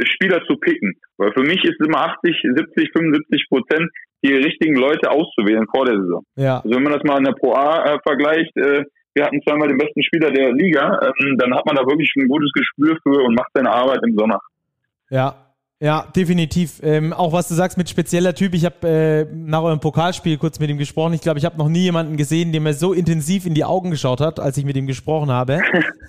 Spieler 0.00 0.42
zu 0.46 0.56
picken. 0.56 0.94
Weil 1.16 1.32
für 1.32 1.42
mich 1.42 1.62
ist 1.64 1.80
immer 1.80 2.00
80, 2.18 2.36
70, 2.54 2.90
75 2.92 3.46
Prozent 3.48 3.90
die 4.24 4.34
richtigen 4.34 4.76
Leute 4.76 5.10
auszuwählen 5.10 5.66
vor 5.74 5.84
der 5.84 5.96
Saison. 5.96 6.22
Ja. 6.36 6.56
Also 6.56 6.70
wenn 6.70 6.82
man 6.82 6.92
das 6.92 7.02
mal 7.04 7.18
in 7.18 7.24
der 7.24 7.32
Pro 7.32 7.54
A 7.54 7.84
äh, 7.84 7.98
vergleicht, 8.06 8.56
äh, 8.56 8.84
wir 9.14 9.24
hatten 9.24 9.42
zweimal 9.42 9.68
den 9.68 9.78
besten 9.78 10.02
Spieler 10.02 10.30
der 10.30 10.52
Liga, 10.52 10.98
ähm, 11.02 11.36
dann 11.38 11.54
hat 11.54 11.66
man 11.66 11.76
da 11.76 11.82
wirklich 11.82 12.10
ein 12.16 12.28
gutes 12.28 12.50
Gespür 12.52 12.96
für 13.02 13.24
und 13.24 13.34
macht 13.34 13.50
seine 13.52 13.70
Arbeit 13.70 14.00
im 14.06 14.16
Sommer. 14.16 14.40
Ja, 15.10 15.34
ja, 15.82 16.06
definitiv. 16.14 16.78
Ähm, 16.84 17.12
auch 17.12 17.32
was 17.32 17.48
du 17.48 17.54
sagst 17.54 17.76
mit 17.76 17.88
spezieller 17.88 18.36
Typ. 18.36 18.54
Ich 18.54 18.64
habe 18.64 18.88
äh, 18.88 19.26
nach 19.34 19.62
eurem 19.62 19.80
Pokalspiel 19.80 20.38
kurz 20.38 20.60
mit 20.60 20.70
ihm 20.70 20.78
gesprochen. 20.78 21.12
Ich 21.12 21.22
glaube, 21.22 21.40
ich 21.40 21.44
habe 21.44 21.58
noch 21.58 21.68
nie 21.68 21.80
jemanden 21.80 22.16
gesehen, 22.16 22.52
der 22.52 22.60
mir 22.60 22.72
so 22.72 22.92
intensiv 22.92 23.46
in 23.46 23.54
die 23.54 23.64
Augen 23.64 23.90
geschaut 23.90 24.20
hat, 24.20 24.38
als 24.38 24.56
ich 24.56 24.64
mit 24.64 24.76
ihm 24.76 24.86
gesprochen 24.86 25.32
habe. 25.32 25.60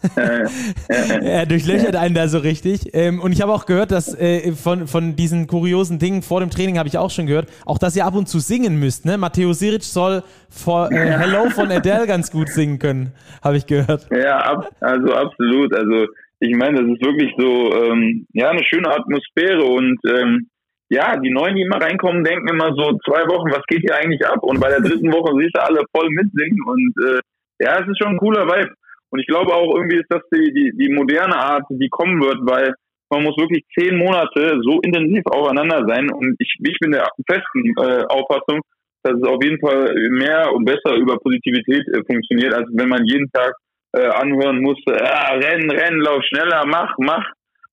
er 0.87 1.47
durchlöchert 1.47 1.95
einen 1.95 2.13
da 2.13 2.27
so 2.27 2.37
richtig. 2.37 2.93
Ähm, 2.93 3.19
und 3.19 3.31
ich 3.31 3.41
habe 3.41 3.51
auch 3.51 3.65
gehört, 3.65 3.89
dass 3.89 4.13
äh, 4.13 4.51
von, 4.51 4.85
von 4.85 5.15
diesen 5.15 5.47
kuriosen 5.47 5.97
Dingen 5.97 6.21
vor 6.21 6.41
dem 6.41 6.51
Training 6.51 6.77
habe 6.77 6.87
ich 6.87 6.99
auch 6.99 7.09
schon 7.09 7.25
gehört, 7.25 7.49
auch 7.65 7.79
dass 7.79 7.95
ihr 7.95 8.05
ab 8.05 8.13
und 8.13 8.29
zu 8.29 8.37
singen 8.37 8.79
müsst. 8.79 9.05
Ne? 9.05 9.17
Matteo 9.17 9.53
Siric 9.53 9.85
soll 9.85 10.21
vor 10.51 10.91
äh, 10.91 11.17
Hello 11.17 11.49
von 11.49 11.71
Adele 11.71 12.05
ganz 12.05 12.29
gut 12.29 12.49
singen 12.49 12.77
können, 12.77 13.11
habe 13.41 13.57
ich 13.57 13.65
gehört. 13.65 14.07
Ja, 14.11 14.37
ab, 14.37 14.69
also 14.81 15.13
absolut. 15.13 15.75
Also 15.75 16.05
ich 16.39 16.55
meine, 16.55 16.81
das 16.81 16.89
ist 16.91 17.05
wirklich 17.05 17.31
so, 17.37 17.73
ähm, 17.73 18.25
ja, 18.33 18.49
eine 18.49 18.63
schöne 18.63 18.89
Atmosphäre 18.89 19.63
und 19.63 19.97
ähm, 20.07 20.49
ja, 20.89 21.15
die 21.17 21.31
Neuen, 21.31 21.55
die 21.55 21.63
immer 21.63 21.81
reinkommen, 21.81 22.23
denken 22.23 22.49
immer 22.49 22.69
so 22.75 22.97
zwei 23.05 23.25
Wochen, 23.27 23.49
was 23.51 23.65
geht 23.67 23.81
hier 23.81 23.95
eigentlich 23.95 24.25
ab? 24.25 24.43
Und 24.43 24.59
bei 24.59 24.69
der 24.69 24.81
dritten 24.81 25.11
Woche 25.11 25.33
siehst 25.39 25.55
du 25.55 25.63
alle 25.63 25.83
voll 25.95 26.09
mitsingen 26.09 26.61
und 26.65 26.93
äh, 27.07 27.19
ja, 27.59 27.79
es 27.79 27.87
ist 27.87 27.97
schon 27.97 28.13
ein 28.13 28.17
cooler 28.17 28.45
Vibe. 28.45 28.73
Und 29.09 29.19
ich 29.19 29.27
glaube 29.27 29.53
auch 29.53 29.75
irgendwie 29.75 29.97
ist 29.97 30.09
das 30.09 30.21
die, 30.33 30.53
die, 30.53 30.71
die 30.75 30.93
moderne 30.93 31.37
Art, 31.37 31.63
die 31.69 31.89
kommen 31.89 32.21
wird, 32.21 32.39
weil 32.41 32.73
man 33.09 33.23
muss 33.23 33.37
wirklich 33.37 33.63
zehn 33.77 33.95
Monate 33.97 34.59
so 34.65 34.81
intensiv 34.81 35.23
aufeinander 35.27 35.85
sein. 35.87 36.11
Und 36.11 36.35
ich, 36.39 36.53
ich 36.59 36.77
bin 36.79 36.91
der 36.91 37.07
festen 37.29 37.73
äh, 37.77 38.05
Auffassung, 38.09 38.61
dass 39.03 39.13
es 39.13 39.23
auf 39.23 39.37
jeden 39.43 39.59
Fall 39.59 39.93
mehr 40.11 40.51
und 40.53 40.65
besser 40.65 40.95
über 40.95 41.17
Positivität 41.17 41.85
äh, 41.93 42.01
funktioniert, 42.05 42.53
als 42.53 42.67
wenn 42.73 42.89
man 42.89 43.05
jeden 43.05 43.29
Tag 43.31 43.53
äh, 43.93 44.07
anhören 44.07 44.61
musste, 44.61 44.93
ja, 44.93 45.33
renn, 45.33 45.69
renn, 45.69 45.99
lauf 45.99 46.21
schneller, 46.23 46.65
mach, 46.65 46.93
mach. 46.97 47.25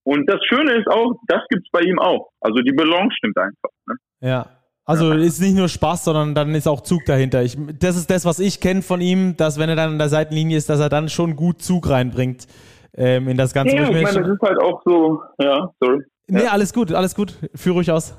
Und 0.03 0.29
das 0.29 0.41
Schöne 0.49 0.73
ist 0.73 0.89
auch, 0.89 1.14
das 1.29 1.43
gibt's 1.49 1.68
bei 1.73 1.81
ihm 1.81 1.99
auch. 1.99 2.31
Also 2.41 2.62
die 2.62 2.73
Balance 2.73 3.14
stimmt 3.16 3.39
einfach. 3.39 3.71
Ne? 3.87 3.95
Ja. 4.21 4.47
Also 4.85 5.12
ist 5.12 5.41
nicht 5.41 5.55
nur 5.55 5.68
Spaß, 5.68 6.05
sondern 6.05 6.35
dann 6.35 6.55
ist 6.55 6.66
auch 6.66 6.81
Zug 6.81 7.05
dahinter. 7.07 7.43
Ich, 7.43 7.57
das 7.79 7.97
ist 7.97 8.11
das, 8.11 8.25
was 8.25 8.41
ich 8.41 8.61
kenne 8.61 8.83
von 8.83 9.01
ihm, 9.01 9.37
dass 9.37 9.59
wenn 9.59 9.68
er 9.68 9.77
dann 9.77 9.91
an 9.91 9.99
der 9.99 10.09
Seitenlinie 10.09 10.57
ist, 10.57 10.68
dass 10.68 10.81
er 10.81 10.89
dann 10.89 11.09
schon 11.09 11.37
gut 11.37 11.62
Zug 11.62 11.89
reinbringt 11.89 12.49
ähm, 12.95 13.29
in 13.29 13.37
das 13.37 13.55
Ganze. 13.55 13.77
Ja, 13.77 13.85
ich, 13.85 13.91
ich 13.91 14.03
meine, 14.03 14.21
das 14.21 14.29
ist 14.29 14.43
halt 14.43 14.61
auch 14.61 14.83
so, 14.85 15.23
ja, 15.39 15.71
sorry. 15.81 16.03
Nee, 16.27 16.43
ja. 16.43 16.51
alles 16.51 16.73
gut, 16.73 16.93
alles 16.93 17.14
gut. 17.14 17.35
Führ 17.55 17.75
ruhig 17.75 17.91
aus. 17.91 18.16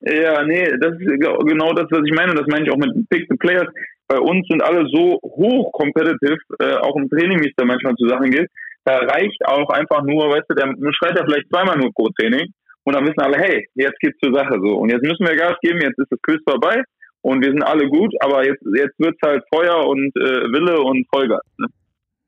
Ja, 0.00 0.42
nee, 0.44 0.64
das 0.80 0.94
ist 0.94 1.06
genau 1.06 1.72
das, 1.72 1.86
was 1.90 2.00
ich 2.06 2.14
meine. 2.14 2.34
Das 2.34 2.46
meine 2.46 2.64
ich 2.64 2.72
auch 2.72 2.78
mit 2.78 3.08
Pick 3.10 3.26
the 3.28 3.36
Players 3.36 3.68
bei 4.10 4.18
uns 4.18 4.44
sind 4.48 4.60
alle 4.60 4.88
so 4.92 5.20
hoch 5.22 5.70
competitive, 5.72 6.38
äh, 6.58 6.74
auch 6.82 6.96
im 6.96 7.08
Training, 7.08 7.38
wie 7.40 7.48
es 7.48 7.54
da 7.56 7.64
manchmal 7.64 7.94
zu 7.94 8.08
Sachen 8.08 8.30
geht. 8.32 8.50
Da 8.84 8.96
reicht 8.98 9.38
auch 9.46 9.70
einfach 9.70 10.02
nur, 10.02 10.28
weißt 10.30 10.46
du, 10.48 10.54
der 10.54 10.66
schreit 10.98 11.16
ja 11.16 11.24
vielleicht 11.24 11.48
zweimal 11.48 11.78
nur 11.78 11.92
pro 11.94 12.08
Training 12.18 12.50
und 12.82 12.94
dann 12.96 13.06
wissen 13.06 13.20
alle, 13.20 13.38
hey, 13.38 13.68
jetzt 13.74 14.00
geht's 14.00 14.18
zur 14.18 14.34
Sache 14.34 14.58
so. 14.60 14.78
Und 14.78 14.90
jetzt 14.90 15.04
müssen 15.04 15.24
wir 15.24 15.36
Gas 15.36 15.54
geben, 15.62 15.78
jetzt 15.80 15.98
ist 15.98 16.10
das 16.10 16.18
Quiz 16.22 16.40
vorbei 16.42 16.82
und 17.22 17.44
wir 17.44 17.52
sind 17.52 17.62
alle 17.62 17.86
gut, 17.86 18.12
aber 18.20 18.44
jetzt, 18.44 18.62
jetzt 18.74 18.98
wird's 18.98 19.20
halt 19.24 19.44
Feuer 19.54 19.86
und 19.86 20.10
äh, 20.16 20.50
Wille 20.50 20.80
und 20.80 21.06
Vollgas. 21.12 21.44
Ne? 21.58 21.66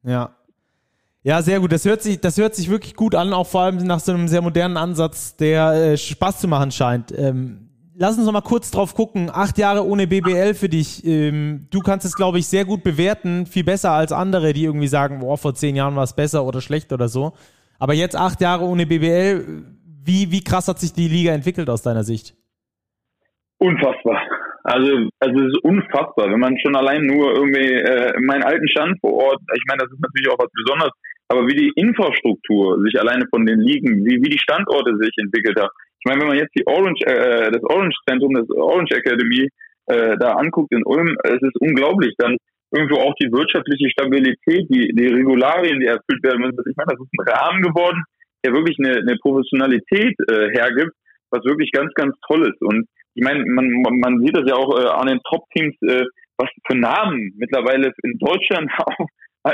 Ja. 0.05 0.31
Ja, 1.25 1.43
sehr 1.43 1.59
gut. 1.59 1.73
Das 1.73 1.85
hört 1.85 2.03
sich, 2.03 2.21
das 2.21 2.39
hört 2.39 2.55
sich 2.55 2.71
wirklich 2.71 2.95
gut 2.95 3.17
an, 3.17 3.33
auch 3.33 3.47
vor 3.47 3.63
allem 3.63 3.79
nach 3.79 4.01
so 4.01 4.13
einem 4.13 4.29
sehr 4.29 4.43
modernen 4.43 4.77
Ansatz, 4.77 5.37
der 5.37 5.73
äh, 5.73 5.97
Spaß 5.97 6.41
zu 6.41 6.49
machen 6.49 6.71
scheint. 6.71 7.13
Ähm, 7.17 7.62
lass 8.03 8.19
uns 8.19 8.27
noch 8.27 8.33
mal 8.33 8.41
kurz 8.43 8.73
drauf 8.73 8.95
gucken. 8.95 9.31
Acht 9.33 9.59
Jahre 9.59 9.87
ohne 9.87 10.09
BBL 10.09 10.55
für 10.55 10.69
dich. 10.69 11.07
Ähm, 11.07 11.69
du 11.71 11.79
kannst 11.81 12.05
es, 12.05 12.17
glaube 12.17 12.39
ich, 12.39 12.49
sehr 12.49 12.65
gut 12.65 12.83
bewerten. 12.83 13.47
Viel 13.47 13.63
besser 13.63 13.93
als 13.93 14.11
andere, 14.11 14.53
die 14.53 14.65
irgendwie 14.65 14.89
sagen, 14.89 15.21
boah, 15.21 15.39
vor 15.39 15.55
zehn 15.55 15.77
Jahren 15.77 15.95
war 15.95 16.03
es 16.03 16.17
besser 16.17 16.45
oder 16.45 16.61
schlecht 16.61 16.93
oder 16.93 17.07
so. 17.07 17.33
Aber 17.79 17.95
jetzt 17.95 18.17
acht 18.17 18.41
Jahre 18.41 18.65
ohne 18.65 18.87
BBL. 18.87 19.45
Wie, 20.05 20.33
wie 20.33 20.43
krass 20.43 20.67
hat 20.67 20.81
sich 20.81 20.93
die 20.93 21.07
Liga 21.07 21.33
entwickelt 21.33 21.71
aus 21.71 21.83
deiner 21.83 22.03
Sicht? 22.03 22.35
Unfassbar. 23.59 24.21
Also, 24.65 24.91
also 25.21 25.37
es 25.39 25.49
ist 25.55 25.63
unfassbar, 25.63 26.27
wenn 26.31 26.41
man 26.41 26.59
schon 26.59 26.75
allein 26.75 27.07
nur 27.07 27.35
irgendwie 27.35 27.71
äh, 27.71 28.13
meinen 28.21 28.43
alten 28.43 28.69
Stand 28.69 28.99
vor 29.01 29.13
Ort, 29.13 29.41
ich 29.55 29.63
meine, 29.69 29.83
das 29.83 29.93
ist 29.93 30.03
natürlich 30.03 30.31
auch 30.31 30.39
was 30.39 30.51
Besonderes, 30.55 30.93
aber 31.29 31.47
wie 31.47 31.55
die 31.55 31.73
Infrastruktur 31.77 32.83
sich 32.83 32.99
alleine 32.99 33.27
von 33.31 33.47
den 33.47 33.61
Ligen, 33.61 34.05
wie, 34.05 34.23
wie 34.23 34.31
die 34.31 34.39
Standorte 34.39 34.97
sich 34.99 35.11
entwickelt 35.19 35.59
haben, 35.59 35.71
ich 36.03 36.11
meine, 36.11 36.21
wenn 36.21 36.29
man 36.29 36.39
jetzt 36.39 36.55
die 36.59 36.67
Orange, 36.67 37.07
äh, 37.07 37.51
das 37.53 37.63
Orange 37.63 37.95
Zentrum, 38.09 38.35
das 38.35 38.51
Orange 38.51 38.91
Academy 38.91 39.49
äh, 39.87 40.17
da 40.19 40.33
anguckt 40.33 40.73
in 40.73 40.83
Ulm, 40.85 41.17
es 41.23 41.41
ist 41.41 41.57
unglaublich. 41.61 42.15
Dann 42.19 42.37
irgendwo 42.75 42.97
auch 42.97 43.15
die 43.21 43.31
wirtschaftliche 43.31 43.89
Stabilität, 43.91 44.67
die, 44.69 44.91
die 44.95 45.07
Regularien, 45.07 45.79
die 45.79 45.87
erfüllt 45.87 46.23
werden 46.25 46.41
müssen. 46.41 46.59
Ich 46.69 46.77
meine, 46.77 46.91
das 46.91 47.01
ist 47.01 47.13
ein 47.15 47.29
Rahmen 47.29 47.63
geworden, 47.63 48.03
der 48.45 48.53
wirklich 48.53 48.77
eine, 48.81 48.99
eine 48.99 49.17
Professionalität 49.19 50.17
äh, 50.29 50.51
hergibt, 50.51 50.91
was 51.31 51.45
wirklich 51.45 51.71
ganz, 51.71 51.95
ganz 51.95 52.17
toll 52.27 52.51
ist. 52.51 52.61
Und 52.63 52.89
ich 53.15 53.23
meine, 53.23 53.45
man, 53.47 53.71
man 54.01 54.19
sieht 54.25 54.37
das 54.37 54.49
ja 54.49 54.57
auch 54.57 54.77
äh, 54.77 54.89
an 54.89 55.07
den 55.07 55.21
Top-Teams, 55.31 55.77
äh, 55.83 56.03
was 56.37 56.51
für 56.67 56.77
Namen 56.77 57.33
mittlerweile 57.37 57.93
in 58.03 58.19
Deutschland 58.19 58.73
auch 58.79 59.07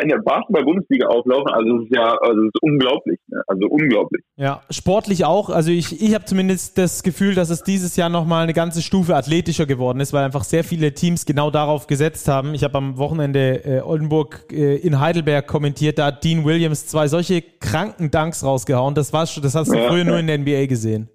in 0.02 0.08
der 0.08 0.18
Basketball-Bundesliga 0.18 1.06
auflaufen, 1.06 1.48
also 1.48 1.78
es 1.78 1.84
ist 1.84 1.96
ja, 1.96 2.14
also 2.20 2.40
es 2.42 2.48
ist 2.48 2.62
unglaublich, 2.62 3.18
ne? 3.28 3.42
also 3.46 3.68
unglaublich. 3.68 4.22
Ja, 4.36 4.60
sportlich 4.70 5.24
auch. 5.24 5.48
Also 5.48 5.70
ich, 5.70 6.02
ich 6.02 6.14
habe 6.14 6.26
zumindest 6.26 6.76
das 6.76 7.02
Gefühl, 7.02 7.34
dass 7.34 7.48
es 7.48 7.62
dieses 7.62 7.96
Jahr 7.96 8.10
nochmal 8.10 8.42
eine 8.42 8.52
ganze 8.52 8.82
Stufe 8.82 9.16
athletischer 9.16 9.64
geworden 9.64 10.00
ist, 10.00 10.12
weil 10.12 10.24
einfach 10.24 10.44
sehr 10.44 10.62
viele 10.62 10.92
Teams 10.92 11.24
genau 11.24 11.50
darauf 11.50 11.86
gesetzt 11.86 12.28
haben. 12.28 12.52
Ich 12.52 12.64
habe 12.64 12.76
am 12.76 12.98
Wochenende 12.98 13.64
äh, 13.64 13.80
Oldenburg 13.80 14.52
äh, 14.52 14.76
in 14.76 15.00
Heidelberg 15.00 15.46
kommentiert, 15.46 15.98
da 15.98 16.06
hat 16.06 16.22
Dean 16.22 16.44
Williams 16.44 16.86
zwei 16.86 17.08
solche 17.08 17.42
kranken 17.42 18.10
Dunks 18.10 18.44
rausgehauen. 18.44 18.94
Das 18.94 19.12
war 19.14 19.22
das 19.22 19.54
hast 19.54 19.72
du 19.72 19.76
ja, 19.76 19.88
früher 19.88 20.04
ja. 20.04 20.04
nur 20.04 20.18
in 20.18 20.26
der 20.26 20.38
NBA 20.38 20.66
gesehen. 20.66 21.08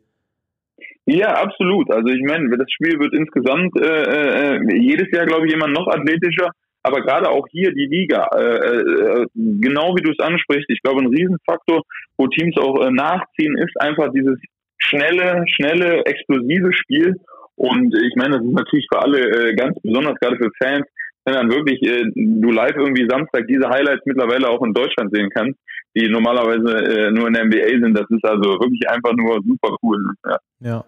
Ja, 1.05 1.33
absolut. 1.35 1.91
Also 1.91 2.07
ich 2.07 2.21
meine, 2.23 2.49
das 2.57 2.71
Spiel 2.71 2.97
wird 2.97 3.13
insgesamt 3.13 3.75
äh, 3.77 4.55
äh, 4.55 4.77
jedes 4.79 5.11
Jahr, 5.11 5.25
glaube 5.25 5.47
ich, 5.47 5.53
immer 5.53 5.67
noch 5.67 5.87
athletischer. 5.87 6.49
Aber 6.83 7.01
gerade 7.01 7.29
auch 7.29 7.47
hier 7.49 7.71
die 7.71 7.85
Liga, 7.85 8.27
äh, 8.35 8.41
äh, 8.41 9.25
genau 9.35 9.95
wie 9.95 10.03
du 10.03 10.11
es 10.11 10.19
ansprichst, 10.19 10.69
ich 10.69 10.81
glaube, 10.81 11.01
ein 11.01 11.07
Riesenfaktor, 11.07 11.81
wo 12.17 12.27
Teams 12.27 12.57
auch 12.57 12.85
äh, 12.85 12.91
nachziehen, 12.91 13.57
ist 13.57 13.79
einfach 13.79 14.11
dieses 14.13 14.37
schnelle, 14.77 15.45
schnelle, 15.47 16.05
explosive 16.05 16.73
Spiel. 16.73 17.15
Und 17.55 17.95
ich 17.95 18.15
meine, 18.15 18.37
das 18.37 18.45
ist 18.45 18.53
natürlich 18.53 18.87
für 18.91 19.01
alle 19.01 19.19
äh, 19.19 19.55
ganz 19.55 19.79
besonders, 19.81 20.19
gerade 20.19 20.37
für 20.37 20.51
Fans, 20.61 20.85
wenn 21.25 21.35
dann 21.35 21.51
wirklich 21.51 21.81
äh, 21.83 22.03
du 22.15 22.51
live 22.51 22.75
irgendwie 22.75 23.07
Samstag 23.07 23.47
diese 23.47 23.69
Highlights 23.69 24.03
mittlerweile 24.05 24.49
auch 24.49 24.61
in 24.63 24.73
Deutschland 24.73 25.15
sehen 25.15 25.29
kannst, 25.29 25.57
die 25.95 26.09
normalerweise 26.09 26.83
äh, 26.83 27.11
nur 27.11 27.27
in 27.27 27.33
der 27.33 27.45
NBA 27.45 27.79
sind. 27.79 27.97
Das 27.97 28.09
ist 28.09 28.25
also 28.25 28.59
wirklich 28.59 28.89
einfach 28.89 29.13
nur 29.13 29.39
super 29.45 29.75
cool. 29.81 30.03
Ja. 30.25 30.37
ja. 30.59 30.85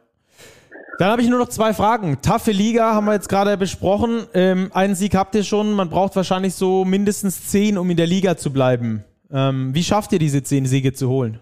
Dann 0.98 1.10
habe 1.10 1.22
ich 1.22 1.30
nur 1.30 1.40
noch 1.40 1.50
zwei 1.50 1.74
Fragen. 1.74 2.22
Taffe 2.22 2.52
Liga 2.52 2.94
haben 2.94 3.06
wir 3.06 3.14
jetzt 3.14 3.28
gerade 3.28 3.58
besprochen. 3.58 4.28
Ähm, 4.34 4.70
einen 4.74 4.96
Sieg 4.96 5.16
habt 5.16 5.36
ihr 5.36 5.44
schon. 5.44 5.74
Man 5.74 5.90
braucht 5.90 6.16
wahrscheinlich 6.16 6.54
so 6.54 6.86
mindestens 6.86 7.50
zehn, 7.50 7.78
um 7.78 7.90
in 7.90 7.98
der 7.98 8.08
Liga 8.08 8.38
zu 8.38 8.54
bleiben. 8.54 9.04
Ähm, 9.32 9.72
wie 9.74 9.84
schafft 9.84 10.14
ihr 10.14 10.20
diese 10.20 10.44
zehn 10.44 10.66
Siege 10.66 10.94
zu 10.94 11.10
holen? 11.10 11.40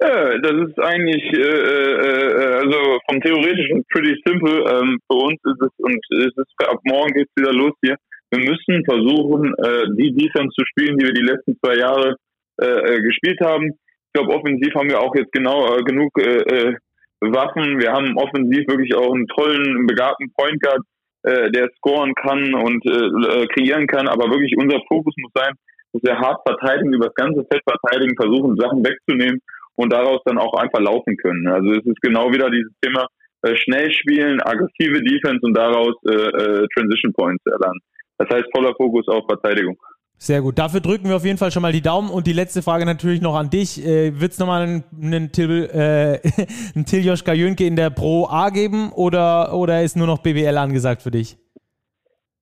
Ja, 0.00 0.38
das 0.38 0.52
ist 0.52 0.78
eigentlich, 0.78 1.22
äh, 1.34 1.40
äh, 1.40 2.32
äh, 2.38 2.54
also 2.62 2.98
vom 3.10 3.20
Theoretischen 3.20 3.84
pretty 3.90 4.14
simple. 4.24 4.64
Ähm, 4.70 4.98
für 5.10 5.18
uns 5.18 5.40
ist 5.44 5.60
es, 5.60 5.72
und 5.78 6.00
es 6.20 6.32
ist, 6.36 6.68
ab 6.68 6.78
morgen 6.84 7.12
geht's 7.12 7.32
wieder 7.36 7.52
los 7.52 7.72
hier. 7.82 7.96
Wir 8.30 8.38
müssen 8.38 8.84
versuchen, 8.84 9.52
äh, 9.58 9.84
die 9.96 10.14
Defense 10.14 10.54
zu 10.54 10.64
spielen, 10.66 10.96
die 10.98 11.06
wir 11.06 11.12
die 11.12 11.26
letzten 11.26 11.58
zwei 11.58 11.76
Jahre 11.76 12.16
äh, 12.60 12.66
äh 12.66 13.00
gespielt 13.00 13.40
haben. 13.40 13.66
Ich 13.66 14.12
glaube, 14.14 14.34
offensiv 14.34 14.72
haben 14.74 14.88
wir 14.88 15.00
auch 15.00 15.14
jetzt 15.16 15.32
genau 15.32 15.76
äh, 15.76 15.82
genug 15.82 16.10
äh, 16.18 16.42
äh 16.42 16.76
Waffen. 17.20 17.80
Wir 17.80 17.92
haben 17.92 18.16
offensiv 18.16 18.66
wirklich 18.68 18.94
auch 18.94 19.12
einen 19.12 19.26
tollen, 19.28 19.86
begabten 19.86 20.32
Point 20.36 20.60
Guard, 20.62 20.82
äh, 21.24 21.50
der 21.50 21.68
scoren 21.76 22.14
kann 22.14 22.54
und 22.54 22.84
äh, 22.86 23.46
kreieren 23.48 23.86
kann. 23.86 24.08
Aber 24.08 24.30
wirklich 24.30 24.54
unser 24.56 24.80
Fokus 24.88 25.14
muss 25.18 25.32
sein, 25.34 25.54
dass 25.92 26.02
wir 26.02 26.18
hart 26.18 26.40
verteidigen, 26.46 26.92
über 26.92 27.06
das 27.06 27.14
ganze 27.14 27.44
Feld 27.50 27.62
verteidigen, 27.68 28.14
versuchen 28.16 28.56
Sachen 28.56 28.84
wegzunehmen 28.84 29.40
und 29.76 29.92
daraus 29.92 30.20
dann 30.24 30.38
auch 30.38 30.54
einfach 30.54 30.80
laufen 30.80 31.16
können. 31.16 31.46
Also 31.48 31.72
es 31.72 31.86
ist 31.86 32.00
genau 32.02 32.32
wieder 32.32 32.50
dieses 32.50 32.72
Thema 32.80 33.06
äh, 33.42 33.56
schnell 33.56 33.90
spielen, 33.92 34.40
aggressive 34.42 35.02
Defense 35.02 35.40
und 35.42 35.56
daraus 35.56 35.94
äh, 36.08 36.14
äh, 36.14 36.66
Transition 36.74 37.12
Points 37.12 37.44
erlernen. 37.46 37.80
Das 38.18 38.28
heißt 38.28 38.46
voller 38.54 38.74
Fokus 38.74 39.06
auf 39.08 39.24
Verteidigung. 39.28 39.76
Sehr 40.20 40.42
gut. 40.42 40.58
Dafür 40.58 40.80
drücken 40.80 41.08
wir 41.08 41.14
auf 41.14 41.24
jeden 41.24 41.38
Fall 41.38 41.52
schon 41.52 41.62
mal 41.62 41.72
die 41.72 41.80
Daumen. 41.80 42.10
Und 42.10 42.26
die 42.26 42.32
letzte 42.32 42.60
Frage 42.60 42.84
natürlich 42.84 43.20
noch 43.20 43.36
an 43.36 43.50
dich. 43.50 43.84
Äh, 43.86 44.20
Wird 44.20 44.32
es 44.32 44.38
nochmal 44.40 44.62
einen, 44.62 44.84
einen, 45.00 45.32
Til, 45.32 45.70
äh, 45.72 46.18
einen 46.74 46.84
Tiljoschka 46.84 47.32
Jönke 47.32 47.64
in 47.64 47.76
der 47.76 47.90
Pro 47.90 48.26
A 48.26 48.50
geben 48.50 48.90
oder, 48.92 49.54
oder 49.54 49.82
ist 49.82 49.96
nur 49.96 50.08
noch 50.08 50.18
BWL 50.18 50.58
angesagt 50.58 51.02
für 51.02 51.12
dich? 51.12 51.38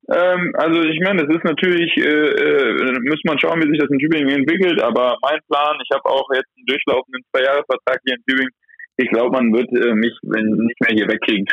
Ähm, 0.08 0.52
also 0.54 0.82
ich 0.82 1.00
meine, 1.00 1.26
das 1.26 1.36
ist 1.36 1.44
natürlich, 1.44 1.94
äh, 1.98 2.00
äh, 2.00 2.98
muss 3.10 3.20
man 3.24 3.38
schauen, 3.38 3.60
wie 3.60 3.68
sich 3.68 3.80
das 3.80 3.90
in 3.90 3.98
Tübingen 3.98 4.28
entwickelt, 4.30 4.80
aber 4.80 5.18
mein 5.20 5.40
Plan, 5.50 5.76
ich 5.82 5.90
habe 5.92 6.06
auch 6.06 6.28
jetzt 6.32 6.48
einen 6.56 6.66
durchlaufenden 6.66 7.22
Zwei-Jahres-Vertrag 7.32 7.98
hier 8.04 8.14
in 8.14 8.22
Tübingen, 8.22 8.52
ich 8.98 9.08
glaube, 9.10 9.30
man 9.30 9.52
wird 9.52 9.68
äh, 9.72 9.94
mich 9.94 10.12
wenn, 10.22 10.44
nicht 10.44 10.80
mehr 10.80 10.94
hier 10.94 11.08
wegkriegen. 11.08 11.46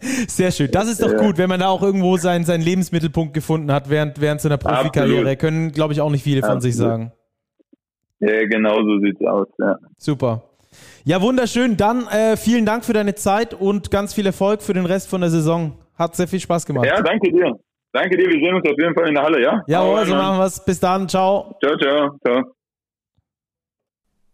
Sehr 0.28 0.50
schön. 0.50 0.70
Das 0.70 0.88
ist 0.88 1.02
doch 1.02 1.16
gut, 1.16 1.38
wenn 1.38 1.48
man 1.48 1.60
da 1.60 1.68
auch 1.68 1.82
irgendwo 1.82 2.16
seinen, 2.18 2.44
seinen 2.44 2.62
Lebensmittelpunkt 2.62 3.32
gefunden 3.32 3.72
hat 3.72 3.88
während, 3.88 4.20
während 4.20 4.40
seiner 4.40 4.58
Profikarriere. 4.58 5.20
Absolut. 5.20 5.38
Können, 5.38 5.72
glaube 5.72 5.94
ich, 5.94 6.00
auch 6.00 6.10
nicht 6.10 6.22
viele 6.22 6.40
von 6.40 6.50
Absolut. 6.50 6.62
sich 6.62 6.76
sagen. 6.76 7.12
Ja, 8.20 8.44
genau 8.46 8.76
so 8.82 8.98
sieht 8.98 9.18
es 9.18 9.26
aus. 9.26 9.46
Ja. 9.58 9.76
Super. 9.96 10.42
Ja, 11.04 11.22
wunderschön. 11.22 11.78
Dann 11.78 12.06
äh, 12.08 12.36
vielen 12.36 12.66
Dank 12.66 12.84
für 12.84 12.92
deine 12.92 13.14
Zeit 13.14 13.54
und 13.54 13.90
ganz 13.90 14.12
viel 14.12 14.26
Erfolg 14.26 14.60
für 14.60 14.74
den 14.74 14.84
Rest 14.84 15.08
von 15.08 15.22
der 15.22 15.30
Saison. 15.30 15.72
Hat 15.96 16.16
sehr 16.16 16.28
viel 16.28 16.40
Spaß 16.40 16.66
gemacht. 16.66 16.86
Ja, 16.86 17.00
danke 17.00 17.32
dir. 17.32 17.58
Danke 17.92 18.16
dir. 18.16 18.28
Wir 18.28 18.38
sehen 18.38 18.54
uns 18.54 18.68
auf 18.68 18.76
jeden 18.78 18.94
Fall 18.94 19.08
in 19.08 19.14
der 19.14 19.24
Halle, 19.24 19.42
ja? 19.42 19.62
Ja, 19.66 19.82
so 19.82 19.94
also 19.94 20.14
machen 20.14 20.38
wir 20.38 20.44
es. 20.44 20.64
Bis 20.64 20.78
dann. 20.78 21.08
Ciao. 21.08 21.56
Ciao, 21.62 21.76
ciao. 21.78 22.10
Ciao. 22.24 22.59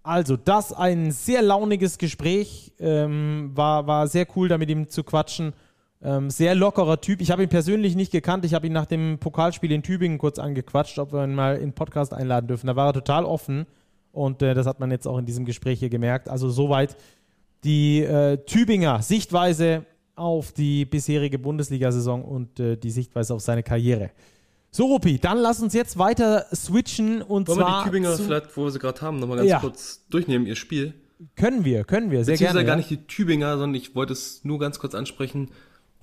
Also, 0.06 0.36
das 0.36 0.72
ein 0.72 1.10
sehr 1.10 1.42
launiges 1.42 1.98
Gespräch. 1.98 2.72
Ähm, 2.78 3.50
war, 3.54 3.88
war 3.88 4.06
sehr 4.06 4.24
cool, 4.36 4.46
da 4.46 4.56
mit 4.56 4.70
ihm 4.70 4.88
zu 4.88 5.02
quatschen. 5.02 5.52
Ähm, 6.00 6.30
sehr 6.30 6.54
lockerer 6.54 7.00
Typ. 7.00 7.20
Ich 7.20 7.32
habe 7.32 7.42
ihn 7.42 7.48
persönlich 7.48 7.96
nicht 7.96 8.12
gekannt. 8.12 8.44
Ich 8.44 8.54
habe 8.54 8.68
ihn 8.68 8.72
nach 8.72 8.86
dem 8.86 9.18
Pokalspiel 9.18 9.72
in 9.72 9.82
Tübingen 9.82 10.18
kurz 10.18 10.38
angequatscht, 10.38 11.00
ob 11.00 11.12
wir 11.12 11.24
ihn 11.24 11.34
mal 11.34 11.56
in 11.56 11.70
den 11.70 11.72
Podcast 11.72 12.14
einladen 12.14 12.46
dürfen. 12.46 12.68
Da 12.68 12.76
war 12.76 12.90
er 12.90 12.92
total 12.92 13.24
offen. 13.24 13.66
Und 14.12 14.42
äh, 14.42 14.54
das 14.54 14.64
hat 14.66 14.78
man 14.78 14.92
jetzt 14.92 15.08
auch 15.08 15.18
in 15.18 15.26
diesem 15.26 15.44
Gespräch 15.44 15.80
hier 15.80 15.90
gemerkt. 15.90 16.28
Also, 16.28 16.50
soweit 16.50 16.96
die 17.64 18.02
äh, 18.02 18.36
Tübinger 18.36 19.02
Sichtweise 19.02 19.86
auf 20.14 20.52
die 20.52 20.84
bisherige 20.84 21.40
Bundesliga-Saison 21.40 22.24
und 22.24 22.60
äh, 22.60 22.76
die 22.76 22.92
Sichtweise 22.92 23.34
auf 23.34 23.40
seine 23.40 23.64
Karriere. 23.64 24.10
So, 24.76 24.88
Rupi, 24.88 25.18
dann 25.18 25.38
lass 25.38 25.62
uns 25.62 25.72
jetzt 25.72 25.96
weiter 25.96 26.44
switchen 26.54 27.22
und 27.22 27.48
Wollen 27.48 27.60
zwar. 27.60 27.70
wir 27.70 27.78
die 27.78 27.84
Tübinger 27.88 28.18
vielleicht, 28.18 28.54
wo 28.58 28.64
wir 28.64 28.70
sie 28.70 28.78
gerade 28.78 29.00
haben, 29.00 29.18
nochmal 29.18 29.38
ganz 29.38 29.48
ja. 29.48 29.58
kurz 29.58 30.06
durchnehmen, 30.10 30.46
ihr 30.46 30.54
Spiel? 30.54 30.92
Können 31.34 31.64
wir, 31.64 31.84
können 31.84 32.10
wir, 32.10 32.26
sehr 32.26 32.36
gerne. 32.36 32.62
gar 32.62 32.74
ja. 32.74 32.76
nicht 32.76 32.90
die 32.90 33.06
Tübinger, 33.06 33.56
sondern 33.56 33.74
ich 33.74 33.94
wollte 33.94 34.12
es 34.12 34.44
nur 34.44 34.58
ganz 34.58 34.78
kurz 34.78 34.94
ansprechen, 34.94 35.48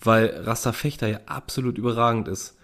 weil 0.02 0.26
Rasta 0.44 0.72
Fechter 0.72 1.08
ja 1.08 1.20
absolut 1.28 1.78
überragend 1.78 2.28
ist. 2.28 2.58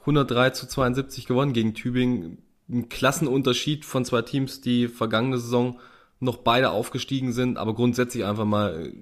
103 0.00 0.50
zu 0.50 0.68
72 0.68 1.24
gewonnen 1.24 1.54
gegen 1.54 1.72
Tübingen. 1.72 2.42
Ein 2.68 2.90
Klassenunterschied 2.90 3.86
von 3.86 4.04
zwei 4.04 4.20
Teams, 4.20 4.60
die 4.60 4.88
vergangene 4.88 5.38
Saison 5.38 5.78
noch 6.20 6.36
beide 6.36 6.72
aufgestiegen 6.72 7.32
sind, 7.32 7.56
aber 7.56 7.74
grundsätzlich 7.74 8.26
einfach 8.26 8.44
mal 8.44 8.92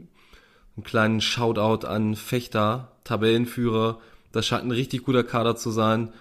einen 0.76 0.84
kleinen 0.84 1.20
Shoutout 1.20 1.88
an 1.88 2.14
Fechter, 2.14 2.92
Tabellenführer. 3.02 3.98
Das 4.30 4.46
scheint 4.46 4.62
ein 4.62 4.70
richtig 4.70 5.02
guter 5.02 5.24
Kader 5.24 5.56
zu 5.56 5.72
sein. 5.72 6.12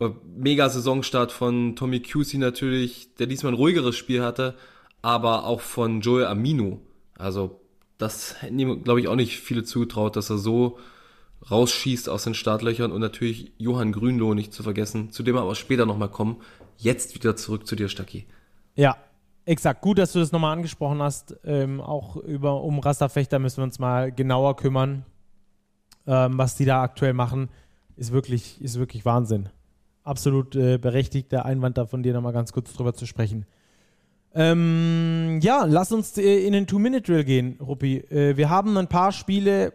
Äh, 0.00 0.10
mega 0.36 0.68
Saisonstart 0.68 1.32
von 1.32 1.76
Tommy 1.76 2.00
Cusey 2.00 2.38
natürlich, 2.38 3.14
der 3.14 3.26
diesmal 3.26 3.52
ein 3.52 3.56
ruhigeres 3.56 3.96
Spiel 3.96 4.22
hatte, 4.22 4.54
aber 5.02 5.44
auch 5.44 5.60
von 5.60 6.00
Joel 6.00 6.26
Amino. 6.26 6.80
Also 7.16 7.60
das 7.98 8.40
hätten 8.42 8.58
ihm, 8.58 8.82
glaube 8.82 9.00
ich, 9.00 9.08
auch 9.08 9.16
nicht 9.16 9.38
viele 9.38 9.64
zugetraut, 9.64 10.16
dass 10.16 10.30
er 10.30 10.38
so 10.38 10.78
rausschießt 11.50 12.08
aus 12.08 12.24
den 12.24 12.34
Startlöchern 12.34 12.92
und 12.92 13.00
natürlich 13.00 13.52
Johann 13.58 13.92
Grünloh 13.92 14.34
nicht 14.34 14.52
zu 14.52 14.62
vergessen, 14.62 15.10
zu 15.10 15.22
dem 15.22 15.34
wir 15.34 15.42
aber 15.42 15.56
später 15.56 15.86
nochmal 15.86 16.08
kommen. 16.08 16.36
Jetzt 16.78 17.14
wieder 17.14 17.36
zurück 17.36 17.66
zu 17.66 17.76
dir, 17.76 17.88
Stacki. 17.88 18.26
Ja, 18.74 18.96
exakt. 19.44 19.82
Gut, 19.82 19.98
dass 19.98 20.12
du 20.12 20.20
das 20.20 20.32
nochmal 20.32 20.52
angesprochen 20.52 21.02
hast. 21.02 21.36
Ähm, 21.44 21.80
auch 21.80 22.16
über 22.16 22.62
um 22.62 22.78
Rasterfechter 22.78 23.38
müssen 23.38 23.58
wir 23.58 23.64
uns 23.64 23.78
mal 23.78 24.12
genauer 24.12 24.56
kümmern. 24.56 25.04
Ähm, 26.06 26.38
was 26.38 26.56
die 26.56 26.64
da 26.64 26.82
aktuell 26.82 27.12
machen, 27.12 27.50
ist 27.96 28.12
wirklich, 28.12 28.60
ist 28.60 28.78
wirklich 28.78 29.04
Wahnsinn 29.04 29.48
absolut 30.04 30.56
äh, 30.56 30.78
berechtigter 30.78 31.44
Einwand 31.44 31.78
da 31.78 31.86
von 31.86 32.02
dir 32.02 32.12
nochmal 32.12 32.32
ganz 32.32 32.52
kurz 32.52 32.72
drüber 32.72 32.94
zu 32.94 33.06
sprechen. 33.06 33.46
Ähm, 34.34 35.40
ja, 35.42 35.64
lass 35.68 35.92
uns 35.92 36.16
äh, 36.16 36.46
in 36.46 36.52
den 36.52 36.66
Two-Minute-Drill 36.66 37.24
gehen, 37.24 37.58
Ruppi. 37.60 37.98
Äh, 37.98 38.36
wir 38.36 38.48
haben 38.48 38.76
ein 38.78 38.88
paar 38.88 39.12
Spiele 39.12 39.74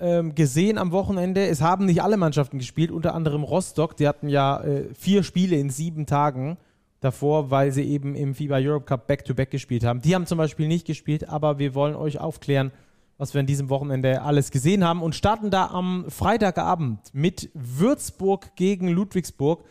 ähm, 0.00 0.34
gesehen 0.34 0.78
am 0.78 0.92
Wochenende. 0.92 1.46
Es 1.46 1.60
haben 1.60 1.84
nicht 1.84 2.02
alle 2.02 2.16
Mannschaften 2.16 2.58
gespielt, 2.58 2.90
unter 2.90 3.14
anderem 3.14 3.42
Rostock. 3.42 3.96
Die 3.96 4.08
hatten 4.08 4.28
ja 4.28 4.62
äh, 4.62 4.94
vier 4.94 5.22
Spiele 5.22 5.56
in 5.56 5.70
sieben 5.70 6.06
Tagen 6.06 6.56
davor, 7.00 7.50
weil 7.50 7.70
sie 7.70 7.84
eben 7.84 8.14
im 8.14 8.34
FIBA 8.34 8.56
Europe 8.56 8.86
Cup 8.86 9.06
Back-to-Back 9.06 9.48
-back 9.48 9.52
gespielt 9.52 9.84
haben. 9.84 10.00
Die 10.00 10.14
haben 10.14 10.26
zum 10.26 10.38
Beispiel 10.38 10.68
nicht 10.68 10.86
gespielt, 10.86 11.28
aber 11.28 11.58
wir 11.58 11.74
wollen 11.74 11.94
euch 11.94 12.18
aufklären, 12.18 12.72
was 13.18 13.34
wir 13.34 13.40
an 13.40 13.46
diesem 13.46 13.68
Wochenende 13.68 14.22
alles 14.22 14.50
gesehen 14.52 14.84
haben 14.84 15.02
und 15.02 15.14
starten 15.14 15.50
da 15.50 15.66
am 15.66 16.06
Freitagabend 16.08 17.00
mit 17.12 17.50
Würzburg 17.52 18.54
gegen 18.54 18.88
Ludwigsburg. 18.88 19.64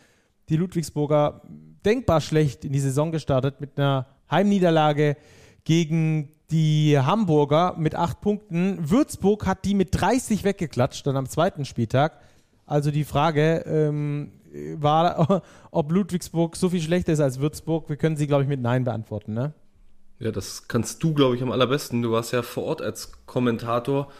Die 0.50 0.56
Ludwigsburger 0.56 1.42
denkbar 1.84 2.20
schlecht 2.20 2.66
in 2.66 2.72
die 2.72 2.80
Saison 2.80 3.10
gestartet 3.10 3.60
mit 3.60 3.78
einer 3.78 4.06
Heimniederlage 4.30 5.16
gegen 5.64 6.28
die 6.50 6.98
Hamburger 6.98 7.74
mit 7.78 7.94
acht 7.94 8.20
Punkten. 8.20 8.90
Würzburg 8.90 9.46
hat 9.46 9.64
die 9.64 9.74
mit 9.74 9.88
30 9.98 10.44
weggeklatscht 10.44 11.06
dann 11.06 11.16
am 11.16 11.28
zweiten 11.28 11.64
Spieltag. 11.64 12.20
Also 12.66 12.90
die 12.90 13.04
Frage 13.04 13.64
ähm, 13.66 14.32
war, 14.76 15.42
ob 15.70 15.90
Ludwigsburg 15.90 16.56
so 16.56 16.68
viel 16.68 16.82
schlechter 16.82 17.14
ist 17.14 17.20
als 17.20 17.40
Würzburg. 17.40 17.88
Wir 17.88 17.96
können 17.96 18.16
sie, 18.16 18.26
glaube 18.26 18.42
ich, 18.42 18.48
mit 18.48 18.60
Nein 18.60 18.84
beantworten, 18.84 19.32
ne? 19.32 19.54
Ja, 20.18 20.32
das 20.32 20.66
kannst 20.68 21.02
du, 21.02 21.14
glaube 21.14 21.36
ich, 21.36 21.42
am 21.42 21.52
allerbesten. 21.52 22.02
Du 22.02 22.10
warst 22.10 22.32
ja 22.32 22.42
vor 22.42 22.64
Ort 22.64 22.82
als 22.82 23.12
Kommentator, 23.26 24.10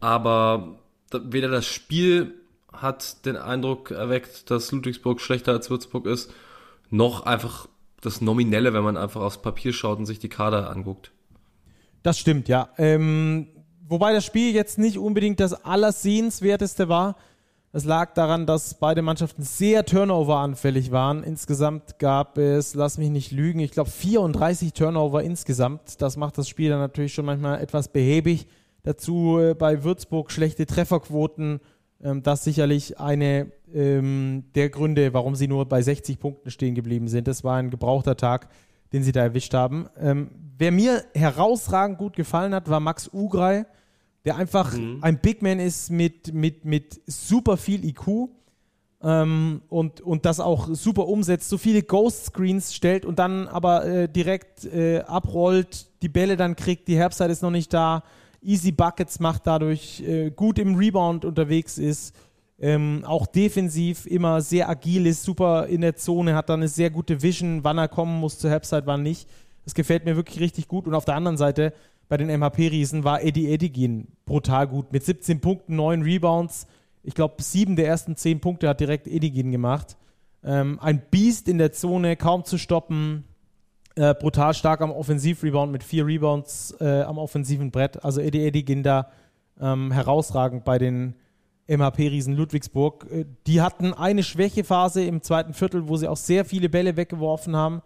aber 0.00 0.78
weder 1.12 1.48
das 1.48 1.66
Spiel 1.66 2.34
hat 2.72 3.24
den 3.26 3.36
Eindruck 3.36 3.90
erweckt, 3.90 4.50
dass 4.50 4.70
Ludwigsburg 4.70 5.20
schlechter 5.20 5.52
als 5.52 5.70
Würzburg 5.70 6.06
ist, 6.06 6.32
noch 6.90 7.26
einfach 7.26 7.68
das 8.00 8.20
Nominelle, 8.20 8.72
wenn 8.72 8.84
man 8.84 8.96
einfach 8.96 9.22
aufs 9.22 9.42
Papier 9.42 9.72
schaut 9.72 9.98
und 9.98 10.06
sich 10.06 10.18
die 10.18 10.28
Kader 10.28 10.70
anguckt. 10.70 11.10
Das 12.02 12.18
stimmt, 12.18 12.48
ja. 12.48 12.68
Ähm, 12.78 13.48
wobei 13.88 14.12
das 14.12 14.24
Spiel 14.24 14.54
jetzt 14.54 14.78
nicht 14.78 14.98
unbedingt 14.98 15.40
das 15.40 15.64
Allersehenswerteste 15.64 16.88
war. 16.88 17.16
Es 17.78 17.84
lag 17.84 18.12
daran, 18.14 18.44
dass 18.44 18.74
beide 18.74 19.02
Mannschaften 19.02 19.44
sehr 19.44 19.84
Turnover-anfällig 19.84 20.90
waren. 20.90 21.22
Insgesamt 21.22 22.00
gab 22.00 22.36
es, 22.36 22.74
lass 22.74 22.98
mich 22.98 23.08
nicht 23.08 23.30
lügen, 23.30 23.60
ich 23.60 23.70
glaube 23.70 23.88
34 23.88 24.72
Turnover 24.72 25.22
insgesamt. 25.22 26.02
Das 26.02 26.16
macht 26.16 26.38
das 26.38 26.48
Spiel 26.48 26.70
dann 26.70 26.80
natürlich 26.80 27.14
schon 27.14 27.24
manchmal 27.24 27.62
etwas 27.62 27.86
behäbig. 27.86 28.48
Dazu 28.82 29.38
äh, 29.38 29.54
bei 29.54 29.84
Würzburg 29.84 30.32
schlechte 30.32 30.66
Trefferquoten. 30.66 31.60
Ähm, 32.02 32.24
das 32.24 32.42
sicherlich 32.42 32.98
eine 32.98 33.52
ähm, 33.72 34.46
der 34.56 34.70
Gründe, 34.70 35.14
warum 35.14 35.36
sie 35.36 35.46
nur 35.46 35.64
bei 35.66 35.80
60 35.80 36.18
Punkten 36.18 36.50
stehen 36.50 36.74
geblieben 36.74 37.06
sind. 37.06 37.28
Das 37.28 37.44
war 37.44 37.58
ein 37.58 37.70
gebrauchter 37.70 38.16
Tag, 38.16 38.48
den 38.92 39.04
sie 39.04 39.12
da 39.12 39.20
erwischt 39.20 39.54
haben. 39.54 39.88
Ähm, 40.00 40.32
wer 40.58 40.72
mir 40.72 41.04
herausragend 41.14 41.98
gut 41.98 42.16
gefallen 42.16 42.56
hat, 42.56 42.68
war 42.68 42.80
Max 42.80 43.08
Ugrei 43.14 43.66
der 44.24 44.36
einfach 44.36 44.76
mhm. 44.76 44.98
ein 45.02 45.18
Big 45.20 45.42
Man 45.42 45.60
ist 45.60 45.90
mit, 45.90 46.32
mit, 46.34 46.64
mit 46.64 47.00
super 47.06 47.56
viel 47.56 47.84
IQ 47.84 48.28
ähm, 49.02 49.62
und, 49.68 50.00
und 50.00 50.24
das 50.24 50.40
auch 50.40 50.68
super 50.72 51.06
umsetzt, 51.06 51.48
so 51.48 51.58
viele 51.58 51.82
Ghost 51.82 52.26
Screens 52.26 52.74
stellt 52.74 53.04
und 53.04 53.18
dann 53.18 53.46
aber 53.48 53.86
äh, 53.86 54.08
direkt 54.08 54.64
äh, 54.64 55.00
abrollt, 55.00 55.86
die 56.02 56.08
Bälle 56.08 56.36
dann 56.36 56.56
kriegt, 56.56 56.88
die 56.88 56.96
Herbstzeit 56.96 57.30
ist 57.30 57.42
noch 57.42 57.50
nicht 57.50 57.72
da, 57.72 58.02
Easy 58.42 58.72
Buckets 58.72 59.20
macht 59.20 59.46
dadurch, 59.46 60.00
äh, 60.00 60.30
gut 60.30 60.58
im 60.58 60.76
Rebound 60.76 61.24
unterwegs 61.24 61.78
ist. 61.78 62.14
Ähm, 62.60 63.04
auch 63.04 63.26
defensiv 63.26 64.04
immer 64.06 64.40
sehr 64.40 64.68
agil 64.68 65.06
ist, 65.06 65.22
super 65.22 65.66
in 65.66 65.80
der 65.80 65.94
Zone, 65.94 66.34
hat 66.34 66.48
dann 66.48 66.60
eine 66.60 66.68
sehr 66.68 66.90
gute 66.90 67.22
Vision, 67.22 67.62
wann 67.62 67.78
er 67.78 67.86
kommen 67.86 68.18
muss 68.18 68.38
zur 68.38 68.50
Herbstzeit, 68.50 68.84
wann 68.86 69.04
nicht. 69.04 69.28
Das 69.64 69.74
gefällt 69.74 70.04
mir 70.04 70.16
wirklich 70.16 70.40
richtig 70.40 70.66
gut. 70.66 70.86
Und 70.86 70.94
auf 70.94 71.04
der 71.04 71.14
anderen 71.14 71.36
Seite 71.36 71.72
bei 72.08 72.16
den 72.16 72.28
MHP-Riesen 72.28 73.04
war 73.04 73.22
Eddie 73.22 73.48
Edigin 73.48 74.08
brutal 74.24 74.66
gut. 74.66 74.92
Mit 74.92 75.04
17 75.04 75.40
Punkten, 75.40 75.76
9 75.76 76.02
Rebounds. 76.02 76.66
Ich 77.02 77.14
glaube, 77.14 77.42
sieben 77.42 77.76
der 77.76 77.86
ersten 77.86 78.16
10 78.16 78.40
Punkte 78.40 78.68
hat 78.68 78.80
direkt 78.80 79.06
Edigin 79.06 79.52
gemacht. 79.52 79.96
Ähm, 80.42 80.78
ein 80.80 81.02
Biest 81.10 81.48
in 81.48 81.58
der 81.58 81.72
Zone, 81.72 82.16
kaum 82.16 82.44
zu 82.44 82.58
stoppen. 82.58 83.24
Äh, 83.94 84.14
brutal 84.14 84.54
stark 84.54 84.80
am 84.80 84.90
Offensivrebound 84.90 85.72
mit 85.72 85.82
vier 85.82 86.06
Rebounds 86.06 86.74
äh, 86.80 87.02
am 87.02 87.18
offensiven 87.18 87.70
Brett. 87.70 88.04
Also 88.04 88.20
Eddie 88.20 88.46
Edigin 88.46 88.82
da 88.82 89.10
ähm, 89.60 89.90
herausragend 89.90 90.64
bei 90.64 90.78
den 90.78 91.14
MHP-Riesen 91.66 92.34
Ludwigsburg. 92.34 93.06
Äh, 93.10 93.24
die 93.46 93.60
hatten 93.60 93.92
eine 93.92 94.22
Schwächephase 94.22 95.04
im 95.04 95.20
zweiten 95.22 95.52
Viertel, 95.52 95.88
wo 95.88 95.96
sie 95.96 96.08
auch 96.08 96.16
sehr 96.16 96.44
viele 96.44 96.68
Bälle 96.68 96.96
weggeworfen 96.96 97.54
haben 97.56 97.82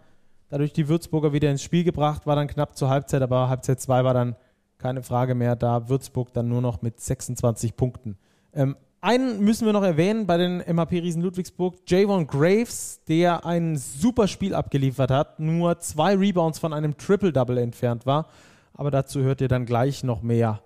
dadurch 0.53 0.75
die 0.75 0.87
Würzburger 0.87 1.33
wieder 1.33 1.51
ins 1.51 1.63
Spiel 1.63 1.83
gebracht, 1.83 2.27
war 2.27 2.37
dann 2.37 2.47
knapp 2.47 2.77
zur 2.77 2.91
Halbzeit, 2.91 3.23
aber 3.23 3.49
Halbzeit 3.49 3.81
2 3.81 4.05
war 4.05 4.13
dann 4.13 4.37
keine 4.77 5.03
Frage 5.03 5.35
mehr, 5.35 5.57
da 5.57 5.89
Würzburg 5.89 6.35
dann 6.35 6.49
nur 6.49 6.61
noch 6.61 6.83
mit 6.83 7.01
26 7.01 7.75
Punkten. 7.75 8.19
Ähm, 8.53 8.77
einen 9.01 9.43
müssen 9.43 9.65
wir 9.65 9.73
noch 9.73 9.83
erwähnen 9.83 10.27
bei 10.27 10.37
den 10.37 10.59
MHP-Riesen 10.59 11.23
Ludwigsburg, 11.23 11.77
Javon 11.89 12.27
Graves, 12.27 13.01
der 13.09 13.47
ein 13.47 13.79
super 13.79 14.29
Spiel 14.29 14.55
abgeliefert 14.55 15.11
hat, 15.11 15.41
nur 15.41 15.79
zwei 15.79 16.15
Rebounds 16.17 16.59
von 16.59 16.75
einem 16.75 16.99
Triple-Double 16.99 17.57
entfernt 17.57 18.05
war, 18.05 18.29
aber 18.75 18.91
dazu 18.91 19.23
hört 19.23 19.41
ihr 19.41 19.49
dann 19.49 19.65
gleich 19.65 20.05
noch 20.05 20.21
mehr. 20.21 20.61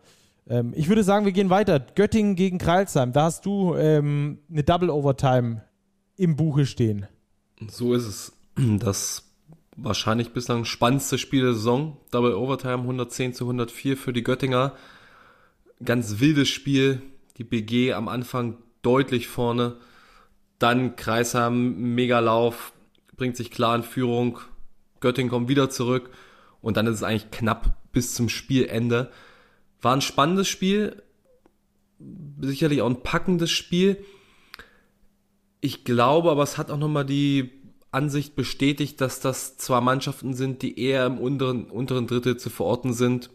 Ähm, 0.48 0.72
ich 0.74 0.88
würde 0.88 1.04
sagen, 1.04 1.26
wir 1.26 1.32
gehen 1.32 1.48
weiter. 1.48 1.78
Göttingen 1.78 2.34
gegen 2.34 2.58
Kreilsheim, 2.58 3.12
da 3.12 3.22
hast 3.26 3.46
du 3.46 3.76
ähm, 3.76 4.40
eine 4.50 4.64
Double-Overtime 4.64 5.62
im 6.16 6.34
Buche 6.34 6.66
stehen. 6.66 7.06
So 7.68 7.94
ist 7.94 8.06
es. 8.06 8.32
Das 8.56 9.25
wahrscheinlich 9.76 10.30
bislang 10.30 10.64
spannendste 10.64 11.18
Spiel 11.18 11.42
der 11.42 11.54
Saison. 11.54 11.98
Double 12.10 12.34
Overtime 12.34 12.82
110 12.82 13.34
zu 13.34 13.44
104 13.44 13.96
für 13.96 14.12
die 14.12 14.22
Göttinger. 14.22 14.74
Ganz 15.84 16.18
wildes 16.20 16.48
Spiel. 16.48 17.02
Die 17.36 17.44
BG 17.44 17.92
am 17.92 18.08
Anfang 18.08 18.58
deutlich 18.82 19.28
vorne. 19.28 19.76
Dann 20.58 20.96
Kreisheim, 20.96 21.94
Megalauf, 21.94 22.72
bringt 23.16 23.36
sich 23.36 23.50
klar 23.50 23.76
in 23.76 23.82
Führung. 23.82 24.38
Göttingen 25.00 25.30
kommt 25.30 25.48
wieder 25.48 25.68
zurück. 25.68 26.10
Und 26.62 26.76
dann 26.76 26.86
ist 26.86 26.96
es 26.96 27.02
eigentlich 27.02 27.30
knapp 27.30 27.76
bis 27.92 28.14
zum 28.14 28.28
Spielende. 28.28 29.10
War 29.82 29.94
ein 29.94 30.00
spannendes 30.00 30.48
Spiel. 30.48 31.02
Sicherlich 32.40 32.80
auch 32.80 32.90
ein 32.90 33.02
packendes 33.02 33.50
Spiel. 33.50 34.02
Ich 35.60 35.84
glaube, 35.84 36.30
aber 36.30 36.42
es 36.42 36.58
hat 36.58 36.70
auch 36.70 36.78
nochmal 36.78 37.04
die 37.04 37.52
Ansicht 37.90 38.36
bestätigt, 38.36 39.00
dass 39.00 39.20
das 39.20 39.56
zwar 39.56 39.80
Mannschaften 39.80 40.34
sind, 40.34 40.62
die 40.62 40.78
eher 40.78 41.06
im 41.06 41.18
unteren, 41.18 41.64
unteren 41.64 42.06
Drittel 42.06 42.36
zu 42.36 42.50
verorten 42.50 42.92
sind 42.92 43.30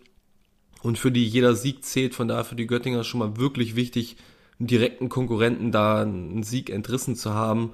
und 0.82 1.00
für 1.00 1.12
die 1.12 1.28
jeder 1.28 1.56
Sieg 1.56 1.84
zählt. 1.84 2.16
Von 2.16 2.28
daher 2.28 2.44
für 2.44 2.56
die 2.56 2.68
Göttinger 2.68 3.04
schon 3.04 3.20
mal 3.20 3.38
wirklich 3.38 3.76
wichtig, 3.76 4.18
einen 4.60 4.68
direkten 4.68 5.10
Konkurrenten 5.10 5.72
da 5.72 6.02
einen 6.02 6.44
Sieg 6.44 6.70
entrissen 6.70 7.16
zu 7.16 7.34
haben. 7.34 7.72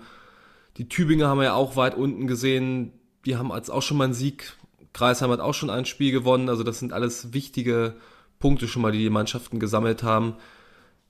Die 0.77 0.87
Tübinger 0.87 1.27
haben 1.27 1.39
wir 1.39 1.45
ja 1.45 1.53
auch 1.53 1.75
weit 1.75 1.95
unten 1.95 2.27
gesehen. 2.27 2.93
Die 3.25 3.35
haben 3.35 3.51
als 3.51 3.69
auch 3.69 3.81
schon 3.81 3.97
mal 3.97 4.05
einen 4.05 4.13
Sieg. 4.13 4.55
Kreisheim 4.93 5.31
hat 5.31 5.39
auch 5.39 5.53
schon 5.53 5.69
ein 5.69 5.85
Spiel 5.85 6.11
gewonnen. 6.11 6.49
Also 6.49 6.63
das 6.63 6.79
sind 6.79 6.93
alles 6.93 7.33
wichtige 7.33 7.95
Punkte 8.39 8.67
schon 8.67 8.81
mal, 8.81 8.91
die 8.91 8.99
die 8.99 9.09
Mannschaften 9.09 9.59
gesammelt 9.59 10.03
haben. 10.03 10.35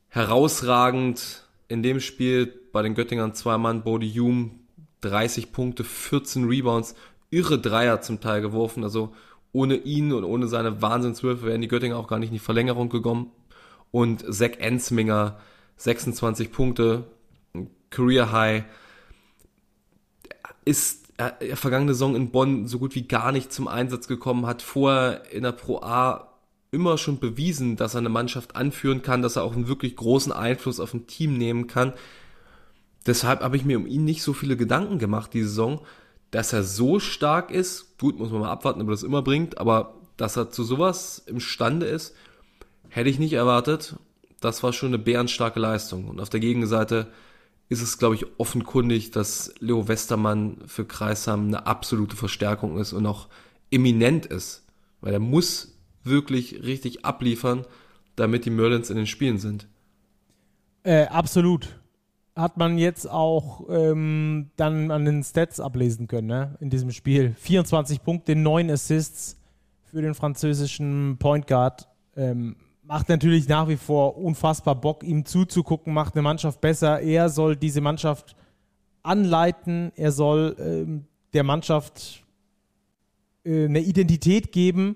Herausragend 0.10 1.44
in 1.68 1.84
dem 1.84 2.00
Spiel 2.00 2.48
bei 2.72 2.82
den 2.82 2.96
Göttingern 2.96 3.34
zwei 3.34 3.58
Mann, 3.58 3.84
Bodie 3.84 4.20
Hume, 4.20 4.52
30 5.10 5.52
Punkte, 5.52 5.84
14 5.84 6.46
Rebounds, 6.46 6.96
irre 7.30 7.60
Dreier 7.60 8.02
zum 8.02 8.22
Teil 8.22 8.42
geworfen. 8.42 8.84
Also 8.84 9.14
ohne 9.52 9.76
ihn 9.76 10.14
und 10.14 10.24
ohne 10.24 10.48
seine 10.48 10.82
Wahnsinnswürfe 10.82 11.46
wären 11.46 11.62
die 11.62 11.68
Göttinger 11.68 11.98
auch 11.98 12.08
gar 12.08 12.20
nicht 12.20 12.30
in 12.30 12.36
die 12.36 12.40
Verlängerung 12.40 12.90
gekommen. 12.90 13.32
Und 13.92 14.26
Zach 14.34 14.60
Ensminger, 14.60 15.40
26 15.78 16.52
Punkte, 16.52 17.06
Career 17.90 18.32
High, 18.32 18.64
ist 20.66 21.08
äh, 21.18 21.56
vergangene 21.56 21.94
Saison 21.94 22.16
in 22.16 22.32
Bonn 22.32 22.68
so 22.68 22.80
gut 22.80 22.94
wie 22.96 23.08
gar 23.08 23.32
nicht 23.32 23.52
zum 23.52 23.68
Einsatz 23.68 24.08
gekommen, 24.08 24.46
hat 24.46 24.62
vorher 24.62 25.32
in 25.32 25.44
der 25.44 25.54
Pro 25.54 25.82
A 25.82 26.34
immer 26.72 26.98
schon 26.98 27.20
bewiesen, 27.20 27.78
dass 27.78 27.96
er 27.96 28.00
eine 28.00 28.10
Mannschaft 28.10 28.56
anführen 28.56 29.02
kann, 29.02 29.22
dass 29.22 29.38
er 29.38 29.44
auch 29.44 29.56
einen 29.56 29.68
wirklich 29.68 29.96
großen 29.96 30.32
Einfluss 30.32 30.80
auf 30.80 30.94
ein 30.94 31.08
Team 31.08 31.38
nehmen 31.38 31.68
kann. 31.68 31.94
Deshalb 33.08 33.42
habe 33.42 33.56
ich 33.56 33.64
mir 33.64 33.78
um 33.78 33.88
ihn 33.88 34.04
nicht 34.04 34.22
so 34.22 34.34
viele 34.34 34.58
Gedanken 34.58 35.00
gemacht, 35.00 35.34
die 35.34 35.44
Saison, 35.44 35.82
dass 36.30 36.52
er 36.52 36.64
so 36.64 37.00
stark 37.00 37.52
ist. 37.52 37.98
Gut, 37.98 38.20
muss 38.20 38.32
man 38.32 38.42
mal 38.42 38.52
abwarten, 38.52 38.82
ob 38.82 38.90
er 38.90 38.92
das 38.92 39.04
immer 39.04 39.22
bringt, 39.22 39.58
aber 39.58 39.96
dass 40.18 40.36
er 40.36 40.52
zu 40.52 40.64
sowas 40.64 41.24
imstande 41.26 41.86
ist, 41.86 42.14
hätte 42.90 43.10
ich 43.10 43.18
nicht 43.18 43.34
erwartet. 43.34 43.96
Das 44.42 44.62
war 44.62 44.74
schon 44.74 44.90
eine 44.90 45.00
bärenstarke 45.00 45.60
Leistung. 45.60 46.10
Und 46.10 46.20
auf 46.20 46.30
der 46.30 46.42
Gegenseite 46.42 47.08
ist 47.70 47.82
es, 47.82 47.98
glaube 47.98 48.16
ich, 48.16 48.26
offenkundig, 48.40 49.12
dass 49.12 49.54
Leo 49.60 49.88
Westermann 49.88 50.58
für 50.68 50.86
Kreisham 50.86 51.48
eine 51.48 51.66
absolute 51.66 52.18
Verstärkung 52.18 52.78
ist 52.78 52.92
und 52.92 53.06
auch 53.06 53.30
eminent 53.72 54.26
ist. 54.26 54.66
Weil 55.00 55.14
er 55.14 55.20
muss 55.20 55.78
wirklich 56.04 56.64
richtig 56.64 57.06
abliefern, 57.06 57.66
damit 58.18 58.46
die 58.46 58.50
Merlins 58.50 58.90
in 58.90 58.98
den 58.98 59.08
Spielen 59.08 59.38
sind. 59.38 59.68
Äh, 60.84 61.06
absolut 61.06 61.78
hat 62.38 62.58
man 62.58 62.78
jetzt 62.78 63.10
auch 63.10 63.68
ähm, 63.70 64.52
dann 64.56 64.92
an 64.92 65.06
den 65.06 65.24
Stats 65.24 65.60
ablesen 65.60 66.08
können 66.08 66.28
ne? 66.28 66.56
in 66.60 66.70
diesem 66.70 66.92
Spiel. 66.92 67.34
24 67.40 68.04
Punkte, 68.04 68.36
9 68.36 68.70
Assists 68.70 69.38
für 69.86 70.02
den 70.02 70.14
französischen 70.14 71.18
Point 71.18 71.48
Guard. 71.48 71.88
Ähm, 72.16 72.56
macht 72.84 73.10
natürlich 73.10 73.50
nach 73.50 73.68
wie 73.68 73.76
vor 73.76 74.18
unfassbar 74.18 74.76
Bock, 74.76 75.04
ihm 75.04 75.26
zuzugucken, 75.26 75.94
macht 75.94 76.14
eine 76.16 76.22
Mannschaft 76.22 76.62
besser. 76.62 77.02
Er 77.02 77.30
soll 77.30 77.56
diese 77.56 77.82
Mannschaft 77.82 78.36
anleiten, 79.04 79.92
er 79.96 80.12
soll 80.12 80.56
ähm, 80.60 81.06
der 81.34 81.44
Mannschaft 81.44 82.24
äh, 83.44 83.66
eine 83.66 83.80
Identität 83.80 84.52
geben, 84.52 84.96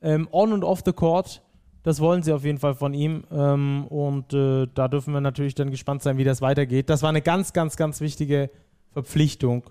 ähm, 0.00 0.28
on 0.30 0.52
und 0.52 0.62
off 0.62 0.82
the 0.84 0.92
court. 0.92 1.42
Das 1.88 2.00
wollen 2.00 2.22
sie 2.22 2.34
auf 2.34 2.44
jeden 2.44 2.58
Fall 2.58 2.74
von 2.74 2.92
ihm. 2.92 3.24
Ähm, 3.32 3.86
und 3.86 4.34
äh, 4.34 4.66
da 4.74 4.88
dürfen 4.88 5.14
wir 5.14 5.22
natürlich 5.22 5.54
dann 5.54 5.70
gespannt 5.70 6.02
sein, 6.02 6.18
wie 6.18 6.24
das 6.24 6.42
weitergeht. 6.42 6.90
Das 6.90 7.00
war 7.00 7.08
eine 7.08 7.22
ganz, 7.22 7.54
ganz, 7.54 7.78
ganz 7.78 8.02
wichtige 8.02 8.50
Verpflichtung, 8.92 9.62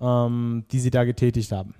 ähm, 0.00 0.64
die 0.72 0.80
sie 0.80 0.90
da 0.90 1.04
getätigt 1.04 1.52
haben. 1.52 1.74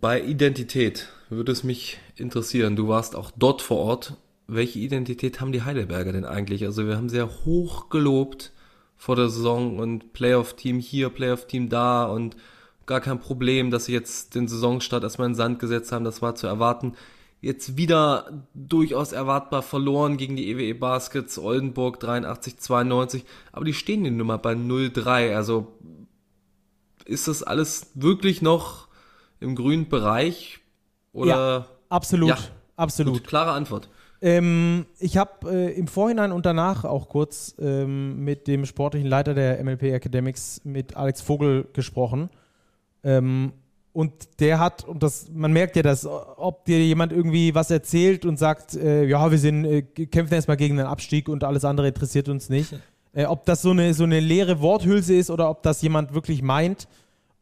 Bei 0.00 0.22
Identität 0.22 1.10
würde 1.28 1.52
es 1.52 1.64
mich 1.64 1.98
interessieren. 2.16 2.76
Du 2.76 2.88
warst 2.88 3.14
auch 3.14 3.30
dort 3.36 3.60
vor 3.60 3.76
Ort. 3.76 4.16
Welche 4.46 4.78
Identität 4.78 5.42
haben 5.42 5.52
die 5.52 5.60
Heidelberger 5.60 6.12
denn 6.12 6.24
eigentlich? 6.24 6.64
Also 6.64 6.86
wir 6.86 6.96
haben 6.96 7.10
sehr 7.10 7.28
hoch 7.44 7.90
gelobt 7.90 8.52
vor 8.96 9.16
der 9.16 9.28
Saison 9.28 9.78
und 9.78 10.14
Playoff-Team 10.14 10.78
hier, 10.78 11.10
Playoff-Team 11.10 11.68
da 11.68 12.06
und 12.06 12.38
gar 12.86 13.02
kein 13.02 13.20
Problem, 13.20 13.70
dass 13.70 13.84
sie 13.84 13.92
jetzt 13.92 14.34
den 14.34 14.48
Saisonstart 14.48 15.04
erstmal 15.04 15.26
in 15.26 15.32
den 15.32 15.36
Sand 15.36 15.58
gesetzt 15.58 15.92
haben. 15.92 16.06
Das 16.06 16.22
war 16.22 16.36
zu 16.36 16.46
erwarten. 16.46 16.94
Jetzt 17.46 17.76
wieder 17.76 18.44
durchaus 18.54 19.12
erwartbar 19.12 19.62
verloren 19.62 20.16
gegen 20.16 20.36
die 20.36 20.50
EWE 20.50 20.74
Baskets, 20.74 21.38
Oldenburg 21.38 22.00
83, 22.00 22.58
92, 22.58 23.24
aber 23.52 23.64
die 23.64 23.72
stehen 23.72 24.04
die 24.04 24.10
Nummer 24.10 24.36
bei 24.36 24.52
0-3, 24.52 25.34
also 25.34 25.78
ist 27.04 27.28
das 27.28 27.42
alles 27.44 27.92
wirklich 27.94 28.42
noch 28.42 28.88
im 29.38 29.54
grünen 29.54 29.88
Bereich? 29.88 30.58
Oder? 31.12 31.28
Ja, 31.28 31.66
absolut, 31.88 32.30
ja, 32.30 32.38
absolut. 32.74 33.14
Gut, 33.14 33.26
klare 33.28 33.52
Antwort. 33.52 33.88
Ähm, 34.20 34.86
ich 34.98 35.16
habe 35.16 35.50
äh, 35.50 35.78
im 35.78 35.86
Vorhinein 35.86 36.32
und 36.32 36.46
danach 36.46 36.84
auch 36.84 37.08
kurz 37.08 37.54
ähm, 37.60 38.24
mit 38.24 38.48
dem 38.48 38.66
sportlichen 38.66 39.08
Leiter 39.08 39.34
der 39.34 39.62
MLP 39.62 39.84
Academics, 39.84 40.62
mit 40.64 40.96
Alex 40.96 41.20
Vogel, 41.20 41.68
gesprochen. 41.72 42.30
Ähm, 43.04 43.52
und 43.96 44.40
der 44.40 44.60
hat, 44.60 44.84
und 44.84 45.02
das, 45.02 45.30
man 45.32 45.54
merkt 45.54 45.74
ja, 45.74 45.80
dass, 45.82 46.04
ob 46.04 46.66
dir 46.66 46.84
jemand 46.84 47.12
irgendwie 47.12 47.54
was 47.54 47.70
erzählt 47.70 48.26
und 48.26 48.38
sagt, 48.38 48.74
äh, 48.74 49.06
ja, 49.06 49.30
wir 49.30 49.38
sind, 49.38 49.64
äh, 49.64 49.80
kämpfen 49.80 50.34
erstmal 50.34 50.58
gegen 50.58 50.76
den 50.76 50.84
Abstieg 50.84 51.30
und 51.30 51.42
alles 51.42 51.64
andere 51.64 51.88
interessiert 51.88 52.28
uns 52.28 52.50
nicht. 52.50 52.74
Äh, 53.14 53.24
ob 53.24 53.46
das 53.46 53.62
so 53.62 53.70
eine, 53.70 53.94
so 53.94 54.04
eine 54.04 54.20
leere 54.20 54.60
Worthülse 54.60 55.14
ist 55.14 55.30
oder 55.30 55.48
ob 55.48 55.62
das 55.62 55.80
jemand 55.80 56.12
wirklich 56.12 56.42
meint. 56.42 56.88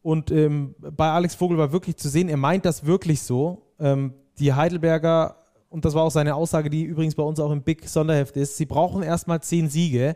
Und 0.00 0.30
ähm, 0.30 0.76
bei 0.78 1.11
Alex 1.11 1.34
Vogel 1.34 1.59
war 1.59 1.72
wirklich 1.72 1.96
zu 1.96 2.09
sehen, 2.09 2.28
er 2.28 2.36
meint 2.36 2.64
das 2.64 2.86
wirklich 2.86 3.22
so. 3.22 3.62
Ähm, 3.80 4.14
die 4.38 4.52
Heidelberger 4.52 5.34
und 5.70 5.84
das 5.84 5.94
war 5.94 6.05
auch 6.05 6.12
seine 6.12 6.36
Aussage, 6.36 6.70
die 6.70 6.84
übrigens 6.84 7.16
bei 7.16 7.24
uns 7.24 7.40
auch 7.40 7.50
im 7.50 7.62
Big 7.62 7.88
Sonderheft 7.88 8.36
ist, 8.36 8.59
sie 8.59 8.66
brauchen 8.66 9.02
erstmal 9.02 9.42
zehn 9.42 9.68
Siege, 9.68 10.14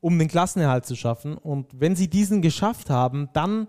um 0.00 0.18
den 0.18 0.26
Klassenerhalt 0.26 0.86
zu 0.86 0.96
schaffen. 0.96 1.38
Und 1.38 1.68
wenn 1.78 1.94
sie 1.94 2.08
diesen 2.08 2.42
geschafft 2.42 2.90
haben, 2.90 3.28
dann, 3.32 3.68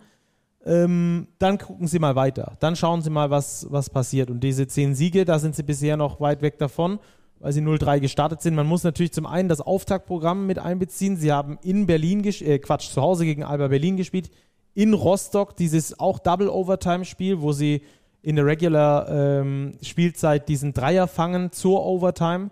ähm, 0.66 1.28
dann 1.40 1.58
gucken 1.58 1.88
sie 1.88 2.00
mal 2.00 2.16
weiter. 2.16 2.56
Dann 2.60 2.76
schauen 2.76 3.02
sie 3.02 3.10
mal, 3.10 3.30
was, 3.30 3.68
was 3.70 3.90
passiert. 3.90 4.30
Und 4.30 4.42
diese 4.42 4.68
zehn 4.68 4.96
Siege, 4.96 5.26
da 5.26 5.40
sind 5.40 5.56
sie 5.56 5.64
bisher 5.64 5.98
noch 5.98 6.22
weit 6.22 6.42
weg 6.42 6.58
davon, 6.58 7.00
weil 7.40 7.52
sie 7.52 7.62
0-3 7.62 8.00
gestartet 8.00 8.42
sind. 8.42 8.56
Man 8.56 8.68
muss 8.68 8.84
natürlich 8.84 9.12
zum 9.12 9.26
einen 9.26 9.50
das 9.50 9.62
Auftaktprogramm 9.62 10.48
mit 10.48 10.60
einbeziehen. 10.60 11.18
Sie 11.18 11.32
haben 11.32 11.58
in 11.62 11.86
Berlin, 11.86 12.24
äh, 12.24 12.60
Quatsch, 12.60 12.90
zu 12.90 13.02
Hause 13.02 13.26
gegen 13.26 13.44
Alba 13.44 13.68
Berlin 13.68 13.98
gespielt, 13.98 14.32
in 14.74 14.94
Rostock 14.94 15.56
dieses 15.56 16.00
auch 16.00 16.20
Double 16.20 16.50
Overtime 16.50 17.06
Spiel, 17.06 17.42
wo 17.42 17.52
sie 17.52 17.82
in 18.22 18.38
der 18.38 18.46
Regular 18.46 19.10
ähm, 19.10 19.78
diesen 20.48 20.74
Dreier 20.74 21.08
fangen 21.08 21.52
zur 21.52 21.86
Overtime. 21.86 22.52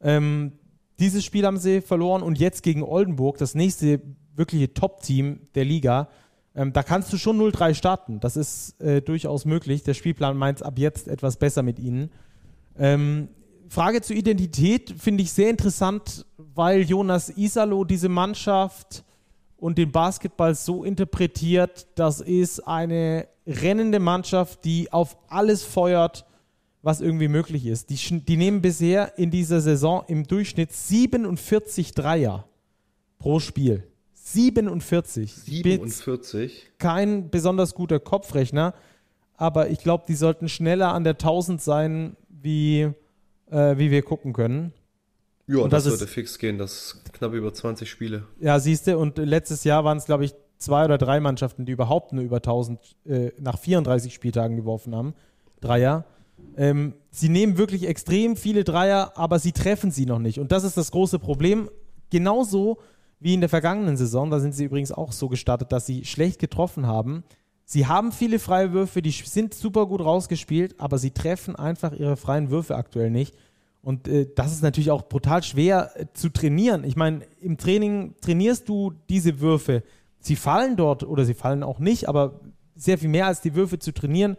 Ähm, 0.00 0.52
dieses 0.98 1.24
Spiel 1.24 1.44
haben 1.44 1.58
sie 1.58 1.82
verloren 1.82 2.22
und 2.22 2.38
jetzt 2.38 2.62
gegen 2.62 2.82
Oldenburg, 2.82 3.36
das 3.36 3.54
nächste 3.54 4.00
wirkliche 4.34 4.72
Top-Team 4.72 5.40
der 5.54 5.64
Liga. 5.64 6.08
Ähm, 6.54 6.72
da 6.72 6.82
kannst 6.82 7.12
du 7.12 7.18
schon 7.18 7.38
0-3 7.38 7.74
starten. 7.74 8.20
Das 8.20 8.36
ist 8.36 8.80
äh, 8.80 9.02
durchaus 9.02 9.44
möglich. 9.44 9.82
Der 9.82 9.94
Spielplan 9.94 10.36
meint 10.36 10.62
ab 10.62 10.78
jetzt 10.78 11.08
etwas 11.08 11.36
besser 11.36 11.62
mit 11.62 11.78
ihnen. 11.78 12.10
Ähm, 12.78 13.28
Frage 13.68 14.02
zur 14.02 14.16
Identität 14.16 14.94
finde 14.98 15.22
ich 15.22 15.32
sehr 15.32 15.50
interessant, 15.50 16.26
weil 16.36 16.82
Jonas 16.82 17.30
Isalo 17.30 17.84
diese 17.84 18.08
Mannschaft 18.08 19.04
und 19.56 19.78
den 19.78 19.90
Basketball 19.90 20.54
so 20.54 20.84
interpretiert, 20.84 21.86
das 21.94 22.20
ist 22.20 22.60
eine 22.60 23.26
rennende 23.46 23.98
Mannschaft, 23.98 24.64
die 24.64 24.92
auf 24.92 25.16
alles 25.28 25.64
feuert, 25.64 26.24
was 26.82 27.00
irgendwie 27.00 27.28
möglich 27.28 27.66
ist. 27.66 27.90
Die, 27.90 28.20
die 28.20 28.36
nehmen 28.36 28.60
bisher 28.60 29.18
in 29.18 29.30
dieser 29.30 29.60
Saison 29.60 30.04
im 30.06 30.26
Durchschnitt 30.26 30.72
47 30.72 31.92
Dreier 31.92 32.44
pro 33.18 33.40
Spiel. 33.40 33.84
47. 34.26 35.34
47. 35.34 36.70
Kein 36.78 37.28
besonders 37.28 37.74
guter 37.74 38.00
Kopfrechner, 38.00 38.74
aber 39.36 39.68
ich 39.68 39.80
glaube, 39.80 40.04
die 40.08 40.14
sollten 40.14 40.48
schneller 40.48 40.94
an 40.94 41.04
der 41.04 41.12
1000 41.12 41.60
sein, 41.60 42.16
wie, 42.28 42.88
äh, 43.50 43.76
wie 43.76 43.90
wir 43.90 44.02
gucken 44.02 44.32
können. 44.32 44.72
Ja, 45.46 45.58
und 45.58 45.74
das, 45.74 45.84
das 45.84 45.94
würde 45.94 46.06
fix 46.06 46.38
gehen, 46.38 46.56
das 46.56 47.02
knapp 47.12 47.34
über 47.34 47.52
20 47.52 47.88
Spiele. 47.88 48.24
Ja, 48.40 48.58
siehst 48.58 48.86
du, 48.86 48.96
und 48.98 49.18
letztes 49.18 49.62
Jahr 49.64 49.84
waren 49.84 49.98
es, 49.98 50.06
glaube 50.06 50.24
ich, 50.24 50.34
zwei 50.56 50.86
oder 50.86 50.96
drei 50.96 51.20
Mannschaften, 51.20 51.66
die 51.66 51.72
überhaupt 51.72 52.14
nur 52.14 52.24
über 52.24 52.36
1000 52.36 52.80
äh, 53.04 53.30
nach 53.38 53.58
34 53.58 54.14
Spieltagen 54.14 54.56
geworfen 54.56 54.94
haben. 54.94 55.14
Dreier. 55.60 56.06
Ähm, 56.56 56.94
sie 57.10 57.28
nehmen 57.28 57.58
wirklich 57.58 57.86
extrem 57.86 58.36
viele 58.36 58.64
Dreier, 58.64 59.12
aber 59.16 59.38
sie 59.38 59.52
treffen 59.52 59.90
sie 59.90 60.06
noch 60.06 60.18
nicht. 60.18 60.38
Und 60.40 60.50
das 60.50 60.64
ist 60.64 60.78
das 60.78 60.90
große 60.92 61.18
Problem. 61.18 61.68
Genauso 62.08 62.78
wie 63.24 63.32
in 63.32 63.40
der 63.40 63.48
vergangenen 63.48 63.96
Saison, 63.96 64.30
da 64.30 64.38
sind 64.38 64.54
sie 64.54 64.64
übrigens 64.64 64.92
auch 64.92 65.10
so 65.10 65.30
gestartet, 65.30 65.72
dass 65.72 65.86
sie 65.86 66.04
schlecht 66.04 66.38
getroffen 66.38 66.86
haben. 66.86 67.24
Sie 67.64 67.86
haben 67.86 68.12
viele 68.12 68.38
freie 68.38 68.74
Würfe, 68.74 69.00
die 69.00 69.12
sind 69.12 69.54
super 69.54 69.86
gut 69.86 70.02
rausgespielt, 70.02 70.78
aber 70.78 70.98
sie 70.98 71.10
treffen 71.10 71.56
einfach 71.56 71.94
ihre 71.94 72.18
freien 72.18 72.50
Würfe 72.50 72.76
aktuell 72.76 73.08
nicht. 73.08 73.34
Und 73.80 74.08
äh, 74.08 74.28
das 74.36 74.52
ist 74.52 74.62
natürlich 74.62 74.90
auch 74.90 75.08
brutal 75.08 75.42
schwer 75.42 75.92
äh, 75.94 76.04
zu 76.12 76.28
trainieren. 76.28 76.84
Ich 76.84 76.96
meine, 76.96 77.22
im 77.40 77.56
Training 77.56 78.14
trainierst 78.20 78.68
du 78.68 78.92
diese 79.08 79.40
Würfe. 79.40 79.84
Sie 80.20 80.36
fallen 80.36 80.76
dort 80.76 81.02
oder 81.02 81.24
sie 81.24 81.32
fallen 81.32 81.62
auch 81.62 81.78
nicht, 81.78 82.10
aber 82.10 82.40
sehr 82.76 82.98
viel 82.98 83.08
mehr 83.08 83.26
als 83.26 83.40
die 83.40 83.54
Würfe 83.54 83.78
zu 83.78 83.94
trainieren, 83.94 84.36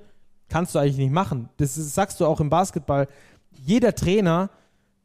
kannst 0.48 0.76
du 0.76 0.80
eigentlich 0.80 0.98
nicht 0.98 1.12
machen. 1.12 1.50
Das 1.58 1.76
ist, 1.76 1.96
sagst 1.96 2.20
du 2.20 2.28
auch 2.28 2.40
im 2.40 2.52
Basketball. 2.52 3.08
Jeder 3.52 3.96
Trainer, 3.96 4.52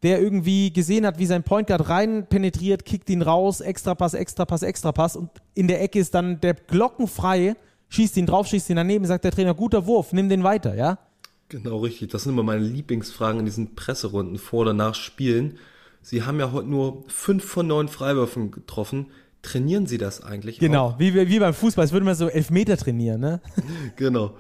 der 0.03 0.21
irgendwie 0.21 0.73
gesehen 0.73 1.05
hat, 1.07 1.19
wie 1.19 1.27
sein 1.27 1.43
Point 1.43 1.69
Guard 1.69 1.89
rein 1.89 2.27
penetriert, 2.29 2.85
kickt 2.85 3.11
ihn 3.11 3.23
raus, 3.23 3.61
extra 3.61 3.95
Pass, 3.95 4.15
extra 4.15 4.45
Pass, 4.45 4.63
extra 4.63 4.93
Pass 4.93 5.17
und 5.17 5.31
in 5.55 5.69
der 5.69 5.83
Ecke 5.83 5.99
ist 5.99 6.15
dann 6.15 6.41
der 6.41 6.55
glockenfrei, 6.55 7.55
schießt 7.89 8.17
ihn 8.17 8.27
drauf, 8.27 8.47
schießt 8.47 8.71
ihn 8.71 8.77
daneben, 8.77 9.05
sagt 9.05 9.25
der 9.25 9.33
Trainer, 9.33 9.55
guter 9.55 9.87
Wurf, 9.87 10.13
nimm 10.13 10.29
den 10.29 10.43
weiter, 10.43 10.75
ja? 10.75 10.99
Genau, 11.51 11.79
richtig. 11.79 12.11
Das 12.11 12.23
sind 12.23 12.33
immer 12.33 12.45
meine 12.45 12.65
Lieblingsfragen 12.65 13.41
in 13.41 13.45
diesen 13.45 13.75
Presserunden 13.75 14.39
vor 14.39 14.61
oder 14.61 14.73
nach 14.73 14.95
Spielen. 14.95 15.59
Sie 16.01 16.23
haben 16.23 16.39
ja 16.39 16.53
heute 16.53 16.69
nur 16.69 17.05
fünf 17.09 17.45
von 17.45 17.67
neun 17.67 17.89
Freiwürfen 17.89 18.53
getroffen. 18.53 19.09
Trainieren 19.43 19.87
Sie 19.87 19.97
das 19.97 20.23
eigentlich? 20.23 20.59
Genau, 20.59 20.89
auch? 20.89 20.99
Wie, 20.99 21.15
wie 21.15 21.39
beim 21.39 21.55
Fußball, 21.55 21.85
es 21.85 21.93
würde 21.93 22.05
man 22.05 22.15
so 22.15 22.29
Elfmeter 22.29 22.77
trainieren, 22.77 23.21
ne? 23.21 23.41
Genau. 23.97 24.35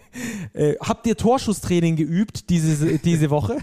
äh, 0.52 0.74
habt 0.80 1.06
ihr 1.06 1.16
Torschusstraining 1.16 1.96
geübt 1.96 2.50
diese, 2.50 2.98
diese 2.98 3.30
Woche? 3.30 3.56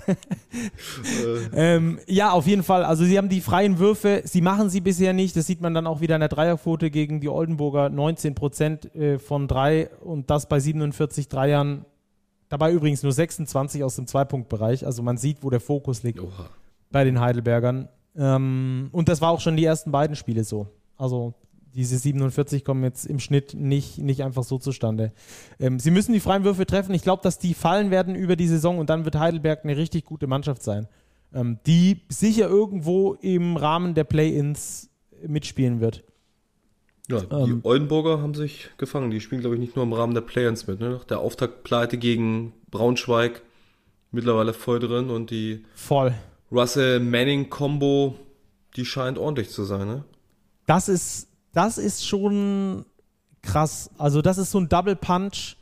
ähm, 1.53 1.99
ja, 2.07 2.31
auf 2.31 2.45
jeden 2.45 2.63
Fall. 2.63 2.83
Also 2.83 3.05
sie 3.05 3.17
haben 3.17 3.29
die 3.29 3.41
freien 3.41 3.79
Würfe, 3.79 4.21
sie 4.25 4.41
machen 4.41 4.69
sie 4.69 4.81
bisher 4.81 5.13
nicht. 5.13 5.35
Das 5.35 5.47
sieht 5.47 5.61
man 5.61 5.73
dann 5.73 5.87
auch 5.87 6.01
wieder 6.01 6.15
in 6.15 6.21
der 6.21 6.29
Dreierquote 6.29 6.91
gegen 6.91 7.21
die 7.21 7.29
Oldenburger. 7.29 7.89
19 7.89 8.35
Prozent 8.35 8.93
äh, 8.93 9.17
von 9.17 9.47
drei 9.47 9.89
und 10.01 10.29
das 10.29 10.49
bei 10.49 10.59
47 10.59 11.29
Dreiern 11.29 11.85
Dabei 12.51 12.73
übrigens 12.73 13.01
nur 13.01 13.13
26 13.13 13.81
aus 13.81 13.95
dem 13.95 14.07
Zweipunktbereich. 14.07 14.85
Also 14.85 15.01
man 15.01 15.15
sieht, 15.15 15.37
wo 15.41 15.49
der 15.49 15.61
Fokus 15.61 16.03
liegt 16.03 16.19
Oha. 16.19 16.49
bei 16.91 17.05
den 17.05 17.21
Heidelbergern. 17.21 17.87
Ähm, 18.13 18.89
und 18.91 19.07
das 19.07 19.21
war 19.21 19.31
auch 19.31 19.39
schon 19.39 19.55
die 19.55 19.63
ersten 19.63 19.89
beiden 19.93 20.17
Spiele 20.17 20.43
so. 20.43 20.67
Also 21.01 21.33
diese 21.73 21.97
47 21.97 22.63
kommen 22.63 22.83
jetzt 22.83 23.05
im 23.05 23.19
Schnitt 23.19 23.55
nicht, 23.55 23.97
nicht 23.97 24.23
einfach 24.23 24.43
so 24.43 24.59
zustande. 24.59 25.13
Ähm, 25.59 25.79
sie 25.79 25.89
müssen 25.89 26.13
die 26.13 26.19
freien 26.19 26.43
Würfe 26.43 26.67
treffen. 26.67 26.93
Ich 26.93 27.01
glaube, 27.01 27.23
dass 27.23 27.39
die 27.39 27.55
fallen 27.55 27.89
werden 27.89 28.13
über 28.13 28.35
die 28.35 28.47
Saison 28.47 28.77
und 28.77 28.91
dann 28.91 29.03
wird 29.03 29.17
Heidelberg 29.17 29.63
eine 29.63 29.77
richtig 29.77 30.05
gute 30.05 30.27
Mannschaft 30.27 30.61
sein, 30.61 30.87
ähm, 31.33 31.57
die 31.65 32.01
sicher 32.07 32.47
irgendwo 32.47 33.13
im 33.15 33.57
Rahmen 33.57 33.95
der 33.95 34.03
Play-ins 34.03 34.91
mitspielen 35.25 35.79
wird. 35.79 36.03
Ja, 37.09 37.21
die 37.21 37.51
ähm, 37.51 37.61
Oldenburger 37.63 38.21
haben 38.21 38.35
sich 38.35 38.69
gefangen. 38.77 39.09
Die 39.09 39.19
spielen, 39.19 39.41
glaube 39.41 39.55
ich, 39.55 39.61
nicht 39.61 39.75
nur 39.75 39.83
im 39.83 39.93
Rahmen 39.93 40.13
der 40.13 40.21
Play-ins 40.21 40.67
mit. 40.67 40.79
Ne? 40.79 41.01
Der 41.09 41.19
Auftaktpleite 41.19 41.97
gegen 41.97 42.53
Braunschweig 42.69 43.41
mittlerweile 44.11 44.53
voll 44.53 44.79
drin 44.79 45.09
und 45.09 45.31
die 45.31 45.63
voll. 45.73 46.13
Russell 46.51 46.99
Manning 46.99 47.49
Combo, 47.49 48.15
die 48.75 48.85
scheint 48.85 49.17
ordentlich 49.17 49.49
zu 49.49 49.63
sein. 49.63 49.87
Ne? 49.87 50.03
Das 50.65 50.89
ist, 50.89 51.27
das 51.53 51.77
ist 51.77 52.05
schon 52.05 52.85
krass. 53.41 53.89
Also 53.97 54.21
das 54.21 54.37
ist 54.37 54.51
so 54.51 54.59
ein 54.59 54.69
Double 54.69 54.95
Punch, 54.95 55.57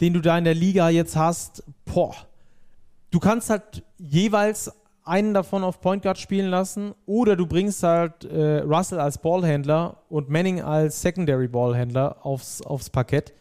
den 0.00 0.12
du 0.12 0.20
da 0.20 0.36
in 0.36 0.44
der 0.44 0.54
Liga 0.54 0.88
jetzt 0.88 1.16
hast. 1.16 1.62
Boah. 1.84 2.14
Du 3.10 3.20
kannst 3.20 3.50
halt 3.50 3.82
jeweils 3.98 4.72
einen 5.04 5.34
davon 5.34 5.64
auf 5.64 5.80
Point 5.80 6.02
Guard 6.02 6.18
spielen 6.18 6.48
lassen 6.48 6.94
oder 7.06 7.36
du 7.36 7.46
bringst 7.46 7.82
halt 7.82 8.24
äh, 8.24 8.58
Russell 8.60 9.00
als 9.00 9.18
Ballhändler 9.18 9.98
und 10.08 10.30
Manning 10.30 10.60
als 10.62 11.02
Secondary 11.02 11.48
Ballhändler 11.48 12.24
aufs, 12.24 12.62
aufs 12.62 12.88
Parkett 12.88 13.32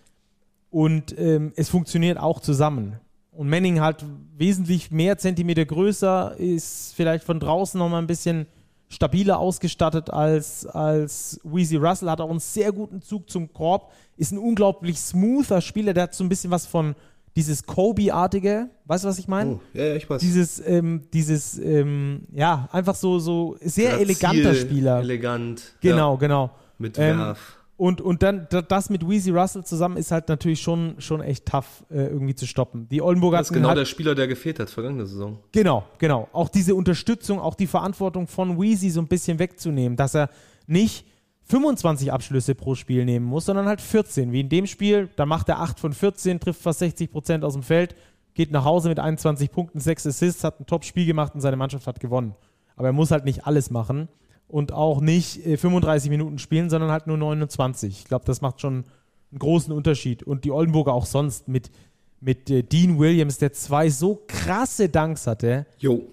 und 0.71 1.17
ähm, 1.19 1.53
es 1.55 1.69
funktioniert 1.69 2.17
auch 2.17 2.39
zusammen. 2.39 2.99
Und 3.31 3.49
Manning 3.49 3.79
hat 3.79 4.03
wesentlich 4.37 4.91
mehr 4.91 5.17
Zentimeter 5.17 5.65
größer, 5.65 6.35
ist 6.37 6.93
vielleicht 6.95 7.23
von 7.23 7.39
draußen 7.39 7.77
nochmal 7.77 8.01
ein 8.01 8.07
bisschen 8.07 8.47
stabiler 8.91 9.39
ausgestattet 9.39 10.09
als, 10.11 10.65
als 10.65 11.39
Weezy 11.43 11.77
Russell, 11.77 12.09
hat 12.09 12.21
auch 12.21 12.29
einen 12.29 12.39
sehr 12.39 12.71
guten 12.71 13.01
Zug 13.01 13.29
zum 13.29 13.51
Korb, 13.51 13.91
ist 14.17 14.31
ein 14.31 14.37
unglaublich 14.37 14.99
smoother 14.99 15.61
Spieler, 15.61 15.93
der 15.93 16.03
hat 16.03 16.13
so 16.13 16.23
ein 16.23 16.29
bisschen 16.29 16.51
was 16.51 16.65
von, 16.65 16.93
dieses 17.35 17.65
Kobe-artige, 17.65 18.69
weißt 18.85 19.03
du, 19.03 19.07
was 19.07 19.17
ich 19.17 19.27
meine? 19.27 19.51
Oh, 19.51 19.59
ja, 19.73 19.85
ja, 19.85 19.95
ich 19.95 20.09
weiß. 20.09 20.19
Dieses, 20.21 20.61
ähm, 20.65 21.03
dieses, 21.13 21.57
ähm, 21.59 22.23
ja, 22.33 22.67
einfach 22.71 22.95
so, 22.95 23.19
so 23.19 23.55
sehr 23.61 23.91
Grazil, 23.91 24.03
eleganter 24.03 24.53
Spieler. 24.53 24.99
Elegant. 24.99 25.75
Genau, 25.79 26.13
ja. 26.13 26.19
genau. 26.19 26.51
Mit 26.77 26.97
ähm, 26.99 27.19
Werf. 27.19 27.60
Und, 27.81 27.99
und 27.99 28.21
dann 28.21 28.47
das 28.67 28.91
mit 28.91 29.09
Weezy 29.09 29.31
Russell 29.31 29.63
zusammen 29.63 29.97
ist 29.97 30.11
halt 30.11 30.29
natürlich 30.29 30.61
schon, 30.61 30.93
schon 30.99 31.19
echt 31.19 31.47
tough 31.47 31.83
äh, 31.89 32.05
irgendwie 32.05 32.35
zu 32.35 32.45
stoppen. 32.45 32.87
Die 32.89 33.01
Oldenburger 33.01 33.39
Das 33.39 33.47
ist 33.47 33.53
genau 33.53 33.73
der 33.73 33.85
Spieler, 33.85 34.13
der 34.13 34.27
gefehlt 34.27 34.59
hat 34.59 34.69
vergangene 34.69 35.07
Saison. 35.07 35.39
Genau, 35.51 35.83
genau. 35.97 36.29
Auch 36.31 36.49
diese 36.49 36.75
Unterstützung, 36.75 37.39
auch 37.39 37.55
die 37.55 37.65
Verantwortung 37.65 38.27
von 38.27 38.61
Weezy 38.61 38.91
so 38.91 39.01
ein 39.01 39.07
bisschen 39.07 39.39
wegzunehmen, 39.39 39.97
dass 39.97 40.13
er 40.13 40.29
nicht 40.67 41.07
25 41.45 42.13
Abschlüsse 42.13 42.53
pro 42.53 42.75
Spiel 42.75 43.03
nehmen 43.03 43.25
muss, 43.25 43.45
sondern 43.45 43.65
halt 43.65 43.81
14. 43.81 44.31
Wie 44.31 44.41
in 44.41 44.49
dem 44.49 44.67
Spiel, 44.67 45.09
da 45.15 45.25
macht 45.25 45.49
er 45.49 45.59
8 45.59 45.79
von 45.79 45.91
14, 45.91 46.39
trifft 46.39 46.61
fast 46.61 46.77
60 46.77 47.11
Prozent 47.11 47.43
aus 47.43 47.53
dem 47.53 47.63
Feld, 47.63 47.95
geht 48.35 48.51
nach 48.51 48.63
Hause 48.63 48.89
mit 48.89 48.99
21 48.99 49.49
Punkten, 49.49 49.79
6 49.79 50.05
Assists, 50.05 50.43
hat 50.43 50.59
ein 50.59 50.67
Top-Spiel 50.67 51.07
gemacht 51.07 51.33
und 51.33 51.41
seine 51.41 51.57
Mannschaft 51.57 51.87
hat 51.87 51.99
gewonnen. 51.99 52.35
Aber 52.75 52.89
er 52.89 52.93
muss 52.93 53.09
halt 53.09 53.25
nicht 53.25 53.47
alles 53.47 53.71
machen 53.71 54.07
und 54.51 54.73
auch 54.73 55.01
nicht 55.01 55.41
35 55.41 56.07
äh, 56.07 56.09
Minuten 56.09 56.39
spielen, 56.39 56.69
sondern 56.69 56.91
halt 56.91 57.07
nur 57.07 57.17
29. 57.17 57.99
Ich 57.99 58.05
glaube, 58.05 58.25
das 58.25 58.41
macht 58.41 58.61
schon 58.61 58.83
einen 59.31 59.39
großen 59.39 59.73
Unterschied. 59.73 60.23
Und 60.23 60.43
die 60.43 60.51
Oldenburger 60.51 60.93
auch 60.93 61.05
sonst 61.05 61.47
mit, 61.47 61.71
mit 62.19 62.49
äh, 62.49 62.63
Dean 62.63 62.99
Williams, 62.99 63.37
der 63.37 63.53
zwei 63.53 63.89
so 63.89 64.21
krasse 64.27 64.89
Danks 64.89 65.25
hatte. 65.27 65.65
Jo. 65.79 66.03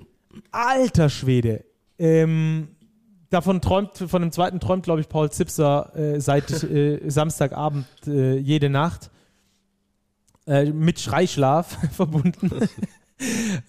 Alter 0.52 1.08
Schwede. 1.08 1.64
Ähm, 1.98 2.68
davon 3.30 3.60
träumt, 3.60 3.98
von 3.98 4.22
dem 4.22 4.32
zweiten 4.32 4.60
träumt, 4.60 4.84
glaube 4.84 5.00
ich, 5.00 5.08
Paul 5.08 5.30
Zipser 5.30 5.94
äh, 5.96 6.20
seit 6.20 6.62
äh, 6.62 7.00
Samstagabend 7.10 7.86
äh, 8.06 8.36
jede 8.38 8.70
Nacht. 8.70 9.10
Äh, 10.46 10.72
mit 10.72 10.98
Schreischlaf 10.98 11.76
verbunden. 11.92 12.50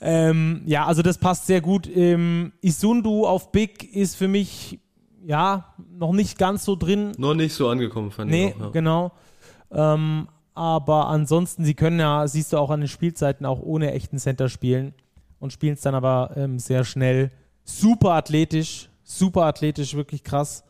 ähm, 0.02 0.62
ja, 0.66 0.86
also 0.86 1.02
das 1.02 1.18
passt 1.18 1.48
sehr 1.48 1.62
gut. 1.62 1.88
Ähm, 1.88 2.52
Isundu 2.62 3.26
auf 3.26 3.52
Big 3.52 3.96
ist 3.96 4.16
für 4.16 4.28
mich 4.28 4.80
ja 5.26 5.74
noch 5.92 6.14
nicht 6.14 6.38
ganz 6.38 6.66
so 6.66 6.76
drin. 6.76 7.12
Noch 7.18 7.34
nicht 7.34 7.54
so 7.54 7.70
angekommen, 7.70 8.12
fand 8.12 8.32
nee, 8.32 8.50
ich. 8.50 8.56
Nee, 8.56 8.64
ja. 8.64 8.70
genau. 8.70 9.12
Ähm, 9.72 10.28
aber 10.54 11.08
ansonsten, 11.08 11.64
sie 11.64 11.74
können 11.74 12.00
ja, 12.00 12.28
siehst 12.28 12.54
du 12.54 12.58
auch 12.58 12.70
an 12.70 12.82
den 12.82 12.90
Spielzeiten, 12.90 13.46
auch 13.46 13.62
ohne 13.62 13.94
echten 13.94 14.18
Center 14.18 14.50
spielen 14.50 14.94
und 15.40 15.54
spielen 15.54 15.74
es 15.74 15.82
dann 15.82 15.96
aber 15.96 16.32
ähm, 16.36 16.60
sehr 16.60 16.84
schnell. 16.84 17.32
Super 17.64 18.12
athletisch, 18.12 18.90
super 19.04 19.46
athletisch, 19.46 19.94
wirklich 19.94 20.24
krass. 20.24 20.64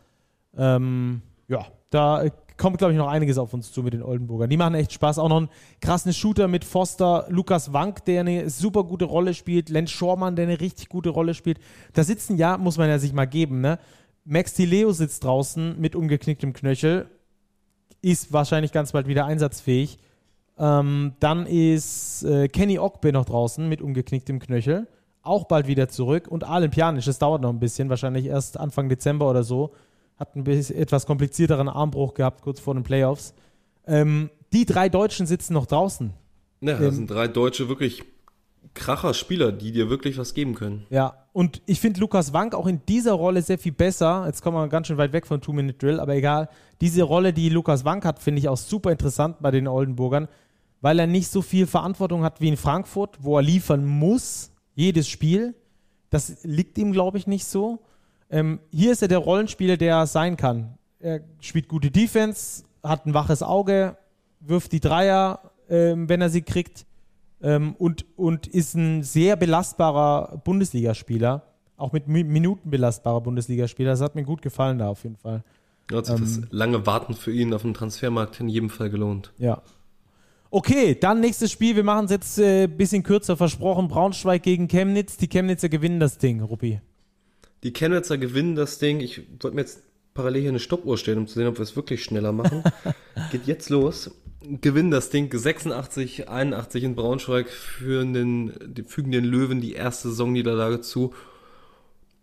Ähm, 0.57 1.21
ja, 1.47 1.65
da 1.89 2.23
kommt, 2.59 2.77
glaube 2.77 2.93
ich, 2.93 2.99
noch 2.99 3.07
einiges 3.07 3.39
auf 3.39 3.53
uns 3.53 3.71
zu 3.71 3.81
mit 3.81 3.93
den 3.93 4.03
Oldenburgern. 4.03 4.49
Die 4.49 4.57
machen 4.57 4.75
echt 4.75 4.93
Spaß. 4.93 5.17
Auch 5.17 5.29
noch 5.29 5.37
einen 5.37 5.49
krassen 5.81 6.13
Shooter 6.13 6.47
mit 6.47 6.63
Foster, 6.63 7.25
Lukas 7.29 7.73
Wank, 7.73 8.05
der 8.05 8.19
eine 8.19 8.49
super 8.49 8.83
gute 8.83 9.05
Rolle 9.05 9.33
spielt, 9.33 9.69
Len 9.69 9.87
Schormann, 9.87 10.35
der 10.35 10.45
eine 10.45 10.59
richtig 10.59 10.89
gute 10.89 11.09
Rolle 11.09 11.33
spielt. 11.33 11.59
Da 11.93 12.03
sitzen 12.03 12.37
ja, 12.37 12.57
muss 12.57 12.77
man 12.77 12.89
ja 12.89 12.99
sich 12.99 13.13
mal 13.13 13.25
geben, 13.25 13.61
ne? 13.61 13.79
Max 14.25 14.53
Tileo 14.53 14.91
sitzt 14.91 15.23
draußen 15.23 15.79
mit 15.79 15.95
umgeknicktem 15.95 16.53
Knöchel, 16.53 17.09
ist 18.01 18.31
wahrscheinlich 18.31 18.71
ganz 18.71 18.91
bald 18.91 19.07
wieder 19.07 19.25
einsatzfähig. 19.25 19.97
Ähm, 20.59 21.13
dann 21.19 21.47
ist 21.47 22.23
äh, 22.23 22.49
Kenny 22.49 22.77
Ogbe 22.77 23.11
noch 23.13 23.25
draußen 23.25 23.67
mit 23.67 23.81
umgeknicktem 23.81 24.39
Knöchel, 24.39 24.87
auch 25.23 25.45
bald 25.45 25.65
wieder 25.67 25.87
zurück. 25.87 26.27
Und 26.27 26.43
Alen 26.43 26.69
Pjanic, 26.69 27.05
das 27.05 27.17
dauert 27.17 27.41
noch 27.41 27.49
ein 27.49 27.59
bisschen, 27.59 27.89
wahrscheinlich 27.89 28.25
erst 28.25 28.59
Anfang 28.59 28.89
Dezember 28.89 29.29
oder 29.29 29.43
so 29.43 29.71
hat 30.19 30.35
ein 30.35 30.43
bisschen 30.43 30.75
etwas 30.75 31.05
komplizierteren 31.05 31.69
Armbruch 31.69 32.13
gehabt, 32.13 32.41
kurz 32.41 32.59
vor 32.59 32.73
den 32.73 32.83
Playoffs. 32.83 33.33
Ähm, 33.87 34.29
die 34.51 34.65
drei 34.65 34.89
Deutschen 34.89 35.25
sitzen 35.25 35.53
noch 35.53 35.65
draußen. 35.65 36.13
Ja, 36.61 36.73
das 36.73 36.81
ähm, 36.81 36.91
sind 36.91 37.09
drei 37.09 37.27
deutsche 37.27 37.69
wirklich 37.69 38.03
kracher 38.73 39.13
Spieler, 39.13 39.51
die 39.51 39.71
dir 39.71 39.89
wirklich 39.89 40.17
was 40.17 40.33
geben 40.33 40.55
können. 40.55 40.85
Ja, 40.89 41.25
und 41.31 41.61
ich 41.65 41.79
finde 41.79 41.99
Lukas 42.01 42.33
Wank 42.33 42.53
auch 42.53 42.67
in 42.67 42.81
dieser 42.87 43.13
Rolle 43.13 43.41
sehr 43.41 43.57
viel 43.57 43.71
besser. 43.71 44.25
Jetzt 44.25 44.41
kommen 44.41 44.57
wir 44.57 44.67
ganz 44.67 44.87
schön 44.87 44.97
weit 44.97 45.13
weg 45.13 45.25
von 45.25 45.41
Two-Minute-Drill, 45.41 45.99
aber 45.99 46.15
egal. 46.15 46.49
Diese 46.81 47.03
Rolle, 47.03 47.33
die 47.33 47.49
Lukas 47.49 47.85
Wank 47.85 48.03
hat, 48.03 48.19
finde 48.19 48.39
ich 48.39 48.49
auch 48.49 48.57
super 48.57 48.91
interessant 48.91 49.37
bei 49.39 49.51
den 49.51 49.67
Oldenburgern, 49.67 50.27
weil 50.81 50.99
er 50.99 51.07
nicht 51.07 51.29
so 51.29 51.41
viel 51.41 51.65
Verantwortung 51.65 52.23
hat 52.23 52.41
wie 52.41 52.49
in 52.49 52.57
Frankfurt, 52.57 53.17
wo 53.21 53.37
er 53.37 53.41
liefern 53.41 53.85
muss, 53.85 54.51
jedes 54.75 55.07
Spiel. 55.07 55.55
Das 56.09 56.43
liegt 56.43 56.77
ihm, 56.77 56.91
glaube 56.91 57.17
ich, 57.17 57.27
nicht 57.27 57.45
so. 57.45 57.79
Ähm, 58.29 58.59
hier 58.71 58.91
ist 58.91 59.01
er 59.01 59.07
der 59.07 59.17
Rollenspieler, 59.19 59.77
der 59.77 60.05
sein 60.05 60.37
kann. 60.37 60.77
Er 60.99 61.21
spielt 61.39 61.67
gute 61.67 61.91
Defense, 61.91 62.63
hat 62.83 63.05
ein 63.05 63.13
waches 63.13 63.41
Auge, 63.41 63.97
wirft 64.39 64.71
die 64.71 64.79
Dreier, 64.79 65.51
ähm, 65.69 66.09
wenn 66.09 66.21
er 66.21 66.29
sie 66.29 66.41
kriegt 66.41 66.85
ähm, 67.41 67.75
und, 67.77 68.05
und 68.17 68.47
ist 68.47 68.75
ein 68.75 69.03
sehr 69.03 69.35
belastbarer 69.35 70.41
Bundesligaspieler, 70.43 71.43
auch 71.77 71.91
mit 71.91 72.07
Minuten 72.07 72.69
belastbarer 72.69 73.21
Bundesligaspieler. 73.21 73.91
Das 73.91 74.01
hat 74.01 74.15
mir 74.15 74.23
gut 74.23 74.41
gefallen 74.41 74.79
da 74.79 74.89
auf 74.89 75.03
jeden 75.03 75.15
Fall. 75.15 75.43
Da 75.87 75.97
hat 75.97 76.05
sich 76.05 76.19
das 76.19 76.37
ähm, 76.37 76.47
lange 76.51 76.85
Warten 76.85 77.13
für 77.13 77.31
ihn 77.31 77.53
auf 77.53 77.63
dem 77.63 77.73
Transfermarkt 77.73 78.39
in 78.39 78.49
jedem 78.49 78.69
Fall 78.69 78.89
gelohnt. 78.89 79.33
Ja. 79.37 79.61
Okay, 80.51 80.95
dann 80.99 81.19
nächstes 81.19 81.51
Spiel. 81.51 81.75
Wir 81.75 81.83
machen 81.83 82.05
es 82.05 82.11
jetzt 82.11 82.39
ein 82.39 82.43
äh, 82.43 82.67
bisschen 82.67 83.03
kürzer 83.03 83.37
versprochen. 83.37 83.87
Braunschweig 83.87 84.43
gegen 84.43 84.67
Chemnitz. 84.67 85.17
Die 85.17 85.27
Chemnitzer 85.27 85.69
gewinnen 85.69 85.99
das 85.99 86.17
Ding, 86.17 86.41
Ruppi. 86.41 86.81
Die 87.63 87.73
Chemnitzer 87.73 88.17
gewinnen 88.17 88.55
das 88.55 88.79
Ding. 88.79 88.99
Ich 89.01 89.21
wollte 89.41 89.55
mir 89.55 89.61
jetzt 89.61 89.83
parallel 90.13 90.41
hier 90.41 90.49
eine 90.49 90.59
Stoppuhr 90.59 90.97
stellen, 90.97 91.19
um 91.19 91.27
zu 91.27 91.35
sehen, 91.35 91.47
ob 91.47 91.57
wir 91.57 91.63
es 91.63 91.75
wirklich 91.75 92.03
schneller 92.03 92.31
machen. 92.31 92.63
Geht 93.31 93.47
jetzt 93.47 93.69
los. 93.69 94.11
Gewinnen 94.41 94.91
das 94.91 95.09
Ding 95.09 95.31
86, 95.31 96.29
81 96.29 96.83
in 96.83 96.95
Braunschweig, 96.95 97.49
führen 97.49 98.13
den, 98.13 98.53
die, 98.65 98.83
fügen 98.83 99.11
den 99.11 99.25
Löwen 99.25 99.59
die 99.59 99.73
erste 99.73 100.09
Saisonniederlage 100.09 100.79
zu. 100.79 101.13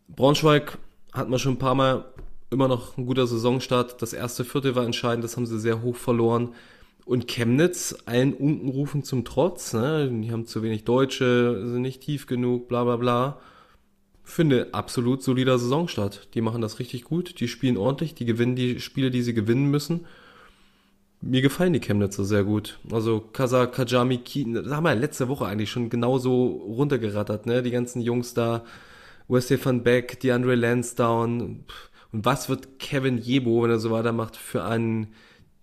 Braunschweig 0.08 0.78
hat 1.12 1.28
man 1.28 1.38
schon 1.38 1.54
ein 1.54 1.58
paar 1.58 1.74
Mal 1.74 2.06
immer 2.50 2.68
noch 2.68 2.96
ein 2.96 3.06
guter 3.06 3.26
Saisonstart. 3.26 4.00
Das 4.00 4.14
erste 4.14 4.44
Viertel 4.44 4.74
war 4.74 4.84
entscheidend, 4.84 5.24
das 5.24 5.36
haben 5.36 5.46
sie 5.46 5.60
sehr 5.60 5.82
hoch 5.82 5.96
verloren. 5.96 6.54
Und 7.04 7.28
Chemnitz, 7.28 7.96
allen 8.06 8.32
Unkenrufen 8.32 9.04
zum 9.04 9.24
Trotz, 9.24 9.74
ne? 9.74 10.10
die 10.10 10.32
haben 10.32 10.46
zu 10.46 10.62
wenig 10.62 10.84
Deutsche, 10.84 11.66
sind 11.66 11.82
nicht 11.82 12.02
tief 12.02 12.26
genug, 12.26 12.66
bla 12.68 12.84
bla 12.84 12.96
bla 12.96 13.38
finde, 14.26 14.68
absolut 14.72 15.22
solider 15.22 15.58
Saisonstart. 15.58 16.28
Die 16.34 16.40
machen 16.40 16.60
das 16.60 16.78
richtig 16.78 17.04
gut, 17.04 17.40
die 17.40 17.48
spielen 17.48 17.76
ordentlich, 17.76 18.14
die 18.14 18.24
gewinnen 18.24 18.56
die 18.56 18.80
Spiele, 18.80 19.10
die 19.10 19.22
sie 19.22 19.34
gewinnen 19.34 19.70
müssen. 19.70 20.04
Mir 21.22 21.40
gefallen 21.40 21.72
die 21.72 21.80
Chemnitzer 21.80 22.24
sehr 22.24 22.44
gut. 22.44 22.78
Also 22.90 23.20
Kasa, 23.20 23.66
Kajami, 23.66 24.18
Ki, 24.18 24.52
das 24.52 24.70
haben 24.70 24.84
wir 24.84 24.94
letzte 24.94 25.28
Woche 25.28 25.46
eigentlich 25.46 25.70
schon 25.70 25.88
genauso 25.88 26.46
runtergerattert, 26.46 27.46
ne? 27.46 27.62
Die 27.62 27.70
ganzen 27.70 28.02
Jungs 28.02 28.34
da, 28.34 28.64
Wesley 29.28 29.64
van 29.64 29.82
Beck, 29.82 30.20
DeAndre 30.20 30.56
Lansdowne. 30.56 31.64
Und 32.12 32.24
was 32.24 32.48
wird 32.48 32.78
Kevin 32.78 33.18
Jebo, 33.18 33.62
wenn 33.62 33.70
er 33.70 33.78
so 33.78 33.90
weitermacht, 33.90 34.36
für 34.36 34.64
einen 34.64 35.14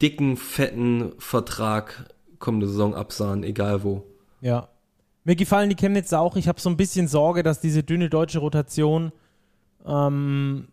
dicken, 0.01 0.37
fetten 0.37 1.13
Vertrag 1.17 2.13
kommende 2.39 2.67
Saison 2.67 2.95
absahen, 2.95 3.43
egal 3.43 3.83
wo. 3.83 4.03
Ja, 4.41 4.69
mir 5.23 5.35
gefallen 5.35 5.69
die 5.69 5.75
Chemnitzer 5.75 6.19
auch. 6.19 6.35
Ich 6.35 6.47
habe 6.47 6.59
so 6.59 6.69
ein 6.69 6.77
bisschen 6.77 7.07
Sorge, 7.07 7.43
dass 7.43 7.59
diese 7.59 7.83
dünne 7.83 8.09
deutsche 8.09 8.39
Rotation 8.39 9.11
ähm, 9.85 10.67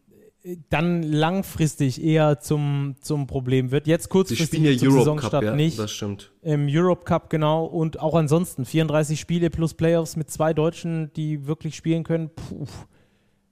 dann 0.70 1.02
langfristig 1.02 2.02
eher 2.02 2.40
zum, 2.40 2.94
zum 3.00 3.26
Problem 3.26 3.70
wird. 3.70 3.86
Jetzt 3.86 4.08
kurzfristig 4.08 4.60
ja 4.60 4.76
zum 4.76 4.92
Saisonstart 4.92 5.44
ja, 5.44 5.54
nicht. 5.54 5.78
Das 5.78 5.90
stimmt. 5.90 6.32
Im 6.42 6.66
Europe 6.68 7.04
Cup 7.04 7.28
genau 7.28 7.64
und 7.64 8.00
auch 8.00 8.14
ansonsten 8.14 8.64
34 8.64 9.20
Spiele 9.20 9.50
plus 9.50 9.74
Playoffs 9.74 10.16
mit 10.16 10.30
zwei 10.30 10.54
Deutschen, 10.54 11.12
die 11.14 11.46
wirklich 11.46 11.76
spielen 11.76 12.04
können. 12.04 12.30
Puh, 12.30 12.66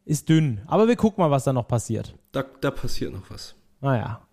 ist 0.04 0.28
dünn. 0.30 0.62
Aber 0.66 0.88
wir 0.88 0.96
gucken 0.96 1.22
mal, 1.22 1.30
was 1.30 1.44
da 1.44 1.52
noch 1.52 1.68
passiert. 1.68 2.14
Da, 2.32 2.44
da 2.60 2.70
passiert 2.70 3.12
noch 3.12 3.30
was. 3.30 3.54
Naja, 3.80 4.26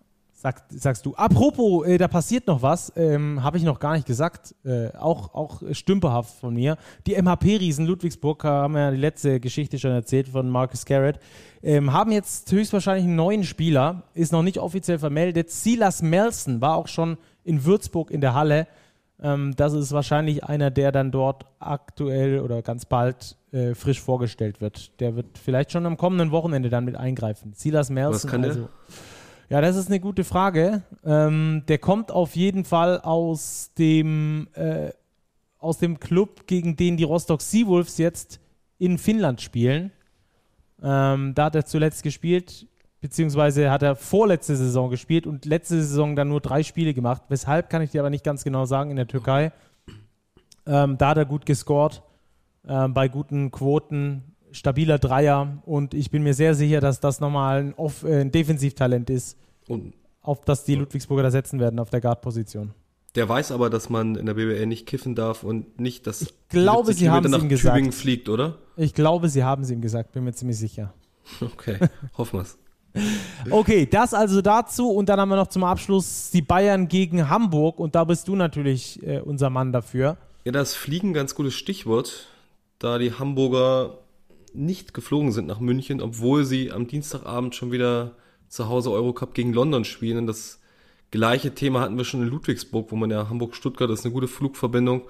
Sag, 0.46 0.62
sagst 0.70 1.04
du. 1.04 1.12
Apropos, 1.16 1.84
äh, 1.84 1.98
da 1.98 2.06
passiert 2.06 2.46
noch 2.46 2.62
was, 2.62 2.92
ähm, 2.94 3.42
habe 3.42 3.56
ich 3.56 3.64
noch 3.64 3.80
gar 3.80 3.94
nicht 3.94 4.06
gesagt, 4.06 4.54
äh, 4.64 4.96
auch, 4.96 5.34
auch 5.34 5.60
stümperhaft 5.72 6.38
von 6.38 6.54
mir. 6.54 6.76
Die 7.04 7.20
MHP-Riesen 7.20 7.84
Ludwigsburg, 7.84 8.44
haben 8.44 8.76
ja 8.76 8.92
die 8.92 8.96
letzte 8.96 9.40
Geschichte 9.40 9.76
schon 9.80 9.90
erzählt 9.90 10.28
von 10.28 10.48
Marcus 10.48 10.84
Garrett, 10.84 11.18
ähm, 11.64 11.92
haben 11.92 12.12
jetzt 12.12 12.52
höchstwahrscheinlich 12.52 13.06
einen 13.06 13.16
neuen 13.16 13.42
Spieler, 13.42 14.04
ist 14.14 14.30
noch 14.30 14.44
nicht 14.44 14.58
offiziell 14.58 15.00
vermeldet. 15.00 15.50
Silas 15.50 16.00
Melson 16.00 16.60
war 16.60 16.76
auch 16.76 16.86
schon 16.86 17.18
in 17.42 17.64
Würzburg 17.64 18.12
in 18.12 18.20
der 18.20 18.34
Halle. 18.34 18.68
Ähm, 19.20 19.52
das 19.56 19.72
ist 19.72 19.90
wahrscheinlich 19.90 20.44
einer, 20.44 20.70
der 20.70 20.92
dann 20.92 21.10
dort 21.10 21.46
aktuell 21.58 22.38
oder 22.38 22.62
ganz 22.62 22.86
bald 22.86 23.36
äh, 23.50 23.74
frisch 23.74 24.00
vorgestellt 24.00 24.60
wird. 24.60 25.00
Der 25.00 25.16
wird 25.16 25.38
vielleicht 25.38 25.72
schon 25.72 25.86
am 25.86 25.96
kommenden 25.96 26.30
Wochenende 26.30 26.68
dann 26.68 26.84
mit 26.84 26.94
eingreifen. 26.94 27.52
Silas 27.52 27.90
Melson. 27.90 28.14
Was 28.14 28.26
kann 28.28 28.44
also, 28.44 28.60
der? 28.60 28.68
Ja, 29.48 29.60
das 29.60 29.76
ist 29.76 29.86
eine 29.86 30.00
gute 30.00 30.24
Frage. 30.24 30.82
Ähm, 31.04 31.62
der 31.68 31.78
kommt 31.78 32.10
auf 32.10 32.34
jeden 32.34 32.64
Fall 32.64 33.00
aus 33.00 33.70
dem, 33.78 34.48
äh, 34.54 34.90
aus 35.58 35.78
dem 35.78 36.00
Club, 36.00 36.48
gegen 36.48 36.76
den 36.76 36.96
die 36.96 37.04
Rostock 37.04 37.40
Seawolves 37.40 37.98
jetzt 37.98 38.40
in 38.78 38.98
Finnland 38.98 39.40
spielen. 39.40 39.92
Ähm, 40.82 41.32
da 41.34 41.44
hat 41.44 41.54
er 41.54 41.64
zuletzt 41.64 42.02
gespielt, 42.02 42.66
beziehungsweise 43.00 43.70
hat 43.70 43.82
er 43.82 43.94
vorletzte 43.94 44.56
Saison 44.56 44.90
gespielt 44.90 45.28
und 45.28 45.44
letzte 45.44 45.76
Saison 45.76 46.16
dann 46.16 46.28
nur 46.28 46.40
drei 46.40 46.64
Spiele 46.64 46.92
gemacht. 46.92 47.22
Weshalb 47.28 47.70
kann 47.70 47.82
ich 47.82 47.90
dir 47.90 48.00
aber 48.00 48.10
nicht 48.10 48.24
ganz 48.24 48.42
genau 48.42 48.64
sagen 48.64 48.90
in 48.90 48.96
der 48.96 49.06
Türkei. 49.06 49.52
Ähm, 50.66 50.98
da 50.98 51.10
hat 51.10 51.18
er 51.18 51.24
gut 51.24 51.46
gescored, 51.46 52.02
äh, 52.66 52.88
bei 52.88 53.06
guten 53.06 53.52
Quoten 53.52 54.24
stabiler 54.56 54.98
Dreier 54.98 55.62
und 55.66 55.94
ich 55.94 56.10
bin 56.10 56.22
mir 56.22 56.34
sehr 56.34 56.54
sicher, 56.54 56.80
dass 56.80 57.00
das 57.00 57.20
nochmal 57.20 57.62
ein, 57.62 57.74
Off 57.74 58.04
äh, 58.04 58.20
ein 58.20 58.32
Defensivtalent 58.32 59.10
ist. 59.10 59.36
Und 59.68 59.94
auf 60.22 60.44
das 60.44 60.64
die 60.64 60.74
Ludwigsburger 60.74 61.22
da 61.22 61.30
setzen 61.30 61.60
werden 61.60 61.78
auf 61.78 61.90
der 61.90 62.00
Guard-Position. 62.00 62.72
Der 63.14 63.28
weiß 63.28 63.52
aber, 63.52 63.70
dass 63.70 63.88
man 63.88 64.14
in 64.16 64.26
der 64.26 64.34
BBL 64.34 64.66
nicht 64.66 64.86
kiffen 64.86 65.14
darf 65.14 65.42
und 65.42 65.80
nicht, 65.80 66.06
dass 66.06 66.22
ich 66.22 66.34
glaube, 66.48 66.92
sie 66.92 67.08
haben 67.08 67.32
es 67.32 67.42
ihm 67.42 67.48
gesagt. 67.48 67.74
Tübingen 67.74 67.92
fliegt, 67.92 68.28
oder? 68.28 68.58
Ich 68.76 68.92
glaube, 68.92 69.28
sie 69.28 69.42
haben 69.42 69.62
es 69.62 69.70
ihm 69.70 69.80
gesagt, 69.80 70.12
bin 70.12 70.24
mir 70.24 70.32
ziemlich 70.32 70.58
sicher. 70.58 70.92
Okay, 71.40 71.78
hoffen 72.16 72.38
wir's. 72.38 72.56
Okay, 73.50 73.84
das 73.84 74.14
also 74.14 74.40
dazu 74.42 74.90
und 74.90 75.08
dann 75.08 75.20
haben 75.20 75.28
wir 75.28 75.36
noch 75.36 75.48
zum 75.48 75.64
Abschluss 75.64 76.30
die 76.30 76.40
Bayern 76.40 76.88
gegen 76.88 77.28
Hamburg 77.28 77.80
und 77.80 77.94
da 77.94 78.04
bist 78.04 78.28
du 78.28 78.36
natürlich 78.36 79.02
äh, 79.02 79.20
unser 79.20 79.50
Mann 79.50 79.72
dafür. 79.72 80.16
Ja, 80.44 80.52
das 80.52 80.74
Fliegen 80.74 81.12
ganz 81.12 81.34
gutes 81.34 81.54
Stichwort, 81.54 82.28
da 82.78 82.98
die 82.98 83.12
Hamburger 83.12 83.98
nicht 84.56 84.94
geflogen 84.94 85.32
sind 85.32 85.46
nach 85.46 85.60
München, 85.60 86.00
obwohl 86.00 86.44
sie 86.44 86.72
am 86.72 86.86
Dienstagabend 86.86 87.54
schon 87.54 87.72
wieder 87.72 88.16
zu 88.48 88.68
Hause 88.68 88.90
Eurocup 88.90 89.34
gegen 89.34 89.52
London 89.52 89.84
spielen. 89.84 90.18
Und 90.18 90.26
das 90.26 90.60
gleiche 91.10 91.54
Thema 91.54 91.80
hatten 91.80 91.96
wir 91.96 92.04
schon 92.04 92.22
in 92.22 92.28
Ludwigsburg, 92.28 92.90
wo 92.90 92.96
man 92.96 93.10
ja 93.10 93.28
Hamburg-Stuttgart 93.28 93.90
ist 93.90 94.04
eine 94.04 94.14
gute 94.14 94.28
Flugverbindung, 94.28 95.02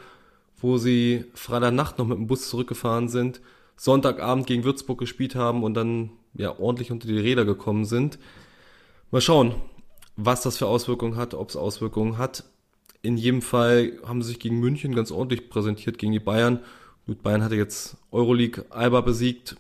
wo 0.58 0.78
sie 0.78 1.24
Freitagnacht 1.34 1.98
noch 1.98 2.06
mit 2.06 2.18
dem 2.18 2.26
Bus 2.26 2.48
zurückgefahren 2.48 3.08
sind, 3.08 3.40
Sonntagabend 3.76 4.46
gegen 4.46 4.64
Würzburg 4.64 4.98
gespielt 4.98 5.34
haben 5.34 5.62
und 5.62 5.74
dann 5.74 6.10
ja 6.34 6.58
ordentlich 6.58 6.90
unter 6.90 7.06
die 7.06 7.18
Räder 7.18 7.44
gekommen 7.44 7.84
sind. 7.84 8.18
Mal 9.10 9.20
schauen, 9.20 9.54
was 10.16 10.42
das 10.42 10.56
für 10.56 10.66
Auswirkungen 10.66 11.16
hat, 11.16 11.34
ob 11.34 11.50
es 11.50 11.56
Auswirkungen 11.56 12.18
hat. 12.18 12.44
In 13.02 13.18
jedem 13.18 13.42
Fall 13.42 13.92
haben 14.04 14.22
sie 14.22 14.28
sich 14.28 14.40
gegen 14.40 14.58
München 14.58 14.94
ganz 14.94 15.10
ordentlich 15.10 15.50
präsentiert 15.50 15.98
gegen 15.98 16.12
die 16.12 16.20
Bayern. 16.20 16.60
Gut, 17.06 17.22
Bayern 17.22 17.42
hatte 17.42 17.54
jetzt 17.54 17.96
Euroleague 18.10 18.64
Alba 18.70 19.00
besiegt, 19.00 19.56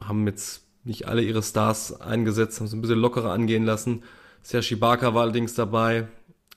haben 0.00 0.26
jetzt 0.26 0.62
nicht 0.84 1.08
alle 1.08 1.22
ihre 1.22 1.42
Stars 1.42 2.00
eingesetzt, 2.00 2.60
haben 2.60 2.66
es 2.66 2.72
ein 2.72 2.80
bisschen 2.80 2.98
lockerer 2.98 3.32
angehen 3.32 3.64
lassen. 3.64 4.02
Sergi 4.42 4.76
Barker 4.76 5.14
war 5.14 5.22
allerdings 5.22 5.54
dabei, 5.54 6.08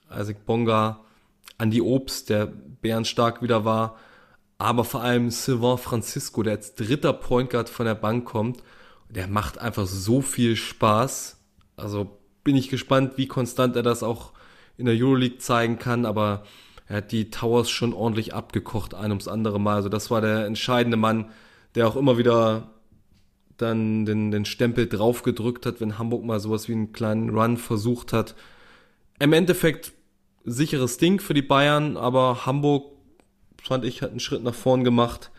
Isaac 0.09 0.45
Bonga, 0.45 1.01
Andy 1.57 1.81
Obst, 1.81 2.29
der 2.29 2.47
bärenstark 2.47 3.41
wieder 3.41 3.65
war, 3.65 3.97
aber 4.57 4.83
vor 4.83 5.01
allem 5.01 5.29
Sylvain 5.29 5.77
Francisco, 5.77 6.43
der 6.43 6.53
als 6.53 6.75
dritter 6.75 7.13
Point 7.13 7.49
Guard 7.49 7.69
von 7.69 7.85
der 7.85 7.95
Bank 7.95 8.25
kommt 8.25 8.63
der 9.13 9.27
macht 9.27 9.59
einfach 9.59 9.85
so 9.85 10.21
viel 10.21 10.55
Spaß. 10.55 11.37
Also 11.75 12.19
bin 12.43 12.55
ich 12.55 12.69
gespannt, 12.69 13.13
wie 13.17 13.27
konstant 13.27 13.75
er 13.75 13.83
das 13.83 14.03
auch 14.03 14.31
in 14.77 14.85
der 14.85 14.95
Euroleague 14.95 15.37
zeigen 15.37 15.77
kann, 15.77 16.05
aber 16.05 16.43
er 16.93 16.97
hat 16.97 17.11
die 17.11 17.31
Towers 17.31 17.71
schon 17.71 17.91
ordentlich 17.91 18.35
abgekocht, 18.35 18.93
ein 18.93 19.09
ums 19.09 19.27
andere 19.27 19.59
Mal. 19.59 19.77
Also 19.77 19.89
das 19.89 20.11
war 20.11 20.21
der 20.21 20.45
entscheidende 20.45 20.95
Mann, 20.95 21.31
der 21.73 21.87
auch 21.87 21.95
immer 21.95 22.19
wieder 22.19 22.69
dann 23.57 24.05
den, 24.05 24.29
den 24.29 24.45
Stempel 24.45 24.87
draufgedrückt 24.87 25.65
hat, 25.65 25.81
wenn 25.81 25.97
Hamburg 25.97 26.23
mal 26.23 26.39
sowas 26.39 26.67
wie 26.67 26.73
einen 26.73 26.93
kleinen 26.93 27.31
Run 27.31 27.57
versucht 27.57 28.13
hat. 28.13 28.35
Im 29.17 29.33
Endeffekt 29.33 29.93
sicheres 30.45 30.99
Ding 30.99 31.19
für 31.19 31.33
die 31.33 31.41
Bayern, 31.41 31.97
aber 31.97 32.45
Hamburg, 32.45 32.91
fand 33.59 33.85
ich, 33.85 34.03
hat 34.03 34.11
einen 34.11 34.19
Schritt 34.19 34.43
nach 34.43 34.53
vorn 34.53 34.83
gemacht. 34.83 35.31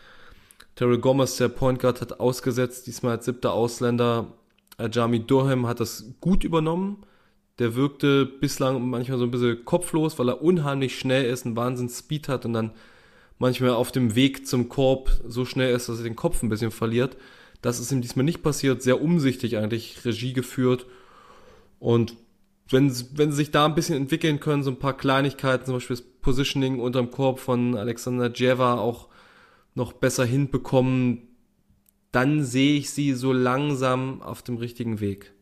Terry 0.75 0.97
Gomez, 0.97 1.37
der 1.37 1.47
Point 1.47 1.79
Guard, 1.79 2.01
hat 2.01 2.19
ausgesetzt, 2.19 2.85
diesmal 2.85 3.13
als 3.13 3.23
siebter 3.23 3.53
Ausländer. 3.53 4.33
Ajami 4.75 5.25
Durham 5.25 5.67
hat 5.67 5.79
das 5.79 6.15
gut 6.19 6.43
übernommen. 6.43 7.05
Der 7.59 7.75
wirkte 7.75 8.25
bislang 8.25 8.89
manchmal 8.89 9.17
so 9.17 9.23
ein 9.23 9.31
bisschen 9.31 9.63
kopflos, 9.63 10.19
weil 10.19 10.29
er 10.29 10.41
unheimlich 10.41 10.99
schnell 10.99 11.25
ist, 11.25 11.45
einen 11.45 11.55
Wahnsinn 11.55 11.89
Speed 11.89 12.27
hat 12.27 12.45
und 12.45 12.53
dann 12.53 12.71
manchmal 13.39 13.71
auf 13.71 13.91
dem 13.91 14.15
Weg 14.15 14.47
zum 14.47 14.69
Korb 14.69 15.11
so 15.25 15.45
schnell 15.45 15.73
ist, 15.73 15.87
dass 15.87 15.99
er 15.99 16.03
den 16.03 16.15
Kopf 16.15 16.43
ein 16.43 16.49
bisschen 16.49 16.71
verliert. 16.71 17.17
Das 17.61 17.79
ist 17.79 17.91
ihm 17.91 18.01
diesmal 18.01 18.25
nicht 18.25 18.43
passiert, 18.43 18.81
sehr 18.81 19.01
umsichtig 19.01 19.57
eigentlich 19.57 20.03
Regie 20.05 20.33
geführt. 20.33 20.85
Und 21.79 22.15
wenn, 22.69 22.91
wenn 23.13 23.31
sie 23.31 23.37
sich 23.37 23.51
da 23.51 23.65
ein 23.65 23.75
bisschen 23.75 23.95
entwickeln 23.95 24.39
können, 24.39 24.63
so 24.63 24.71
ein 24.71 24.79
paar 24.79 24.97
Kleinigkeiten, 24.97 25.65
zum 25.65 25.75
Beispiel 25.75 25.95
das 25.95 26.05
Positioning 26.21 26.79
unterm 26.79 27.11
Korb 27.11 27.39
von 27.39 27.75
Alexander 27.75 28.31
Jeva, 28.33 28.75
auch 28.75 29.07
noch 29.75 29.93
besser 29.93 30.25
hinbekommen, 30.25 31.27
dann 32.11 32.43
sehe 32.43 32.77
ich 32.77 32.89
sie 32.89 33.13
so 33.13 33.33
langsam 33.33 34.21
auf 34.21 34.41
dem 34.41 34.57
richtigen 34.57 34.99
Weg. 34.99 35.34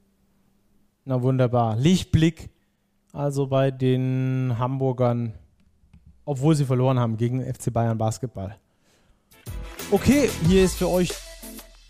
Na 1.05 1.21
wunderbar. 1.21 1.75
Lichtblick 1.75 2.49
also 3.13 3.45
bei 3.45 3.69
den 3.69 4.55
Hamburgern, 4.57 5.33
obwohl 6.25 6.55
sie 6.55 6.65
verloren 6.65 6.99
haben 6.99 7.15
gegen 7.15 7.41
FC 7.41 7.71
Bayern 7.71 7.97
Basketball. 7.97 8.57
Okay, 9.91 10.29
hier 10.47 10.63
ist 10.63 10.75
für 10.75 10.89
euch 10.89 11.11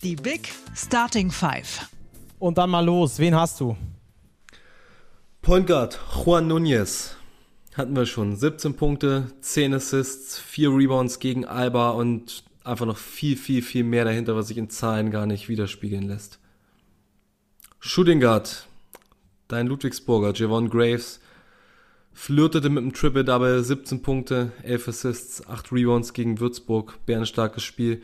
die 0.03 0.17
Big 0.17 0.51
Starting 0.75 1.31
Five. 1.31 1.89
Und 2.39 2.57
dann 2.57 2.69
mal 2.69 2.83
los. 2.83 3.19
Wen 3.19 3.33
hast 3.33 3.61
du? 3.61 3.77
Point 5.41 5.67
Guard 5.67 5.97
Juan 6.13 6.51
Núñez. 6.51 7.11
Hatten 7.75 7.95
wir 7.95 8.05
schon. 8.05 8.35
17 8.35 8.75
Punkte, 8.75 9.31
10 9.39 9.73
Assists, 9.75 10.39
4 10.39 10.69
Rebounds 10.69 11.19
gegen 11.19 11.45
Alba 11.45 11.91
und 11.91 12.43
einfach 12.65 12.85
noch 12.85 12.97
viel, 12.97 13.37
viel, 13.37 13.61
viel 13.61 13.85
mehr 13.85 14.03
dahinter, 14.03 14.35
was 14.35 14.49
sich 14.49 14.57
in 14.57 14.69
Zahlen 14.69 15.09
gar 15.09 15.25
nicht 15.25 15.47
widerspiegeln 15.47 16.03
lässt. 16.03 16.39
Shooting 17.79 18.19
Guard, 18.19 18.67
dein 19.47 19.67
Ludwigsburger, 19.67 20.33
Javon 20.33 20.69
Graves, 20.69 21.19
flirtete 22.13 22.69
mit 22.69 22.83
dem 22.83 22.93
Triple-Double, 22.93 23.63
17 23.63 24.01
Punkte, 24.01 24.51
11 24.63 24.87
Assists, 24.87 25.47
8 25.47 25.71
Rebounds 25.71 26.13
gegen 26.13 26.39
Würzburg, 26.39 26.99
bärenstarkes 27.05 27.63
Spiel. 27.63 28.01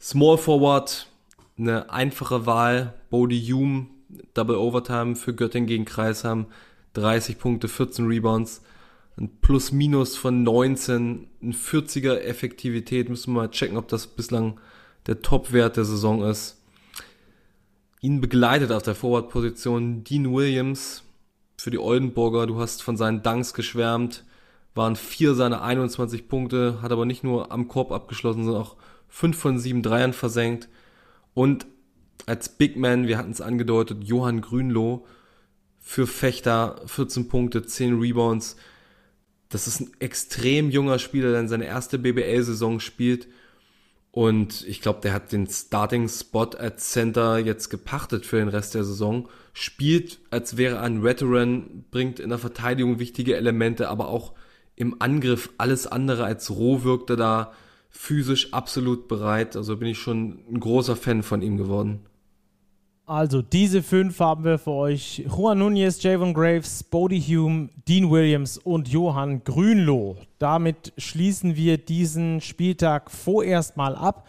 Small 0.00 0.38
Forward, 0.38 1.08
eine 1.58 1.90
einfache 1.90 2.46
Wahl, 2.46 2.94
Bodie 3.10 3.52
Hume, 3.52 3.86
Double 4.34 4.56
Overtime 4.56 5.16
für 5.16 5.34
Göttingen 5.34 5.66
gegen 5.66 5.84
Kreisheim, 5.84 6.46
30 6.94 7.38
Punkte, 7.38 7.68
14 7.68 8.06
Rebounds 8.06 8.62
ein 9.20 9.30
Plus-Minus 9.40 10.16
von 10.16 10.42
19, 10.42 11.28
ein 11.42 11.52
40er 11.52 12.16
Effektivität. 12.16 13.08
Müssen 13.08 13.34
wir 13.34 13.42
mal 13.42 13.50
checken, 13.50 13.76
ob 13.76 13.88
das 13.88 14.06
bislang 14.06 14.58
der 15.06 15.22
Top-Wert 15.22 15.76
der 15.76 15.84
Saison 15.84 16.22
ist. 16.24 16.59
Ihn 18.00 18.20
begleitet 18.20 18.72
auf 18.72 18.82
der 18.82 18.94
Forward-Position 18.94 20.04
Dean 20.04 20.32
Williams 20.32 21.02
für 21.58 21.70
die 21.70 21.78
Oldenburger. 21.78 22.46
Du 22.46 22.58
hast 22.58 22.82
von 22.82 22.96
seinen 22.96 23.22
Dunks 23.22 23.54
geschwärmt. 23.54 24.24
Waren 24.74 24.96
vier 24.96 25.34
seiner 25.34 25.62
21 25.62 26.28
Punkte, 26.28 26.80
hat 26.80 26.92
aber 26.92 27.04
nicht 27.04 27.24
nur 27.24 27.50
am 27.50 27.68
Korb 27.68 27.90
abgeschlossen, 27.92 28.44
sondern 28.44 28.62
auch 28.62 28.76
fünf 29.08 29.36
von 29.36 29.58
sieben 29.58 29.82
Dreiern 29.82 30.12
versenkt. 30.12 30.68
Und 31.34 31.66
als 32.26 32.48
Big 32.48 32.76
Man, 32.76 33.08
wir 33.08 33.18
hatten 33.18 33.32
es 33.32 33.40
angedeutet, 33.40 34.04
Johann 34.04 34.40
Grünloh 34.40 35.06
für 35.80 36.06
Fechter, 36.06 36.80
14 36.86 37.28
Punkte, 37.28 37.64
10 37.64 37.98
Rebounds 37.98 38.56
das 39.50 39.66
ist 39.66 39.80
ein 39.80 39.90
extrem 39.98 40.70
junger 40.70 40.98
Spieler, 40.98 41.32
der 41.32 41.40
in 41.40 41.48
seine 41.48 41.66
erste 41.66 41.98
BBL-Saison 41.98 42.80
spielt. 42.80 43.26
Und 44.12 44.66
ich 44.66 44.80
glaube, 44.80 45.00
der 45.02 45.12
hat 45.12 45.30
den 45.30 45.46
Starting-Spot 45.46 46.50
als 46.58 46.90
Center 46.90 47.38
jetzt 47.38 47.68
gepachtet 47.68 48.26
für 48.26 48.38
den 48.38 48.48
Rest 48.48 48.74
der 48.74 48.84
Saison. 48.84 49.28
Spielt, 49.52 50.18
als 50.30 50.56
wäre 50.56 50.80
ein 50.80 51.04
Veteran, 51.04 51.84
bringt 51.90 52.18
in 52.18 52.30
der 52.30 52.38
Verteidigung 52.38 52.98
wichtige 52.98 53.36
Elemente, 53.36 53.88
aber 53.88 54.08
auch 54.08 54.32
im 54.74 55.00
Angriff 55.00 55.50
alles 55.58 55.86
andere 55.86 56.24
als 56.24 56.50
roh 56.50 56.82
wirkte 56.82 57.14
da 57.16 57.52
physisch 57.90 58.52
absolut 58.52 59.08
bereit. 59.08 59.56
Also 59.56 59.76
bin 59.76 59.88
ich 59.88 59.98
schon 59.98 60.40
ein 60.50 60.58
großer 60.58 60.96
Fan 60.96 61.22
von 61.22 61.42
ihm 61.42 61.56
geworden. 61.56 62.06
Also, 63.10 63.42
diese 63.42 63.82
fünf 63.82 64.20
haben 64.20 64.44
wir 64.44 64.56
für 64.56 64.70
euch. 64.70 65.24
Juan 65.26 65.58
Nunez, 65.58 66.00
Javon 66.00 66.32
Graves, 66.32 66.84
Bodie 66.84 67.20
Hume, 67.20 67.68
Dean 67.88 68.08
Williams 68.08 68.56
und 68.56 68.86
Johann 68.86 69.42
Grünloh. 69.42 70.16
Damit 70.38 70.92
schließen 70.96 71.56
wir 71.56 71.76
diesen 71.76 72.40
Spieltag 72.40 73.10
vorerst 73.10 73.76
mal 73.76 73.96
ab. 73.96 74.28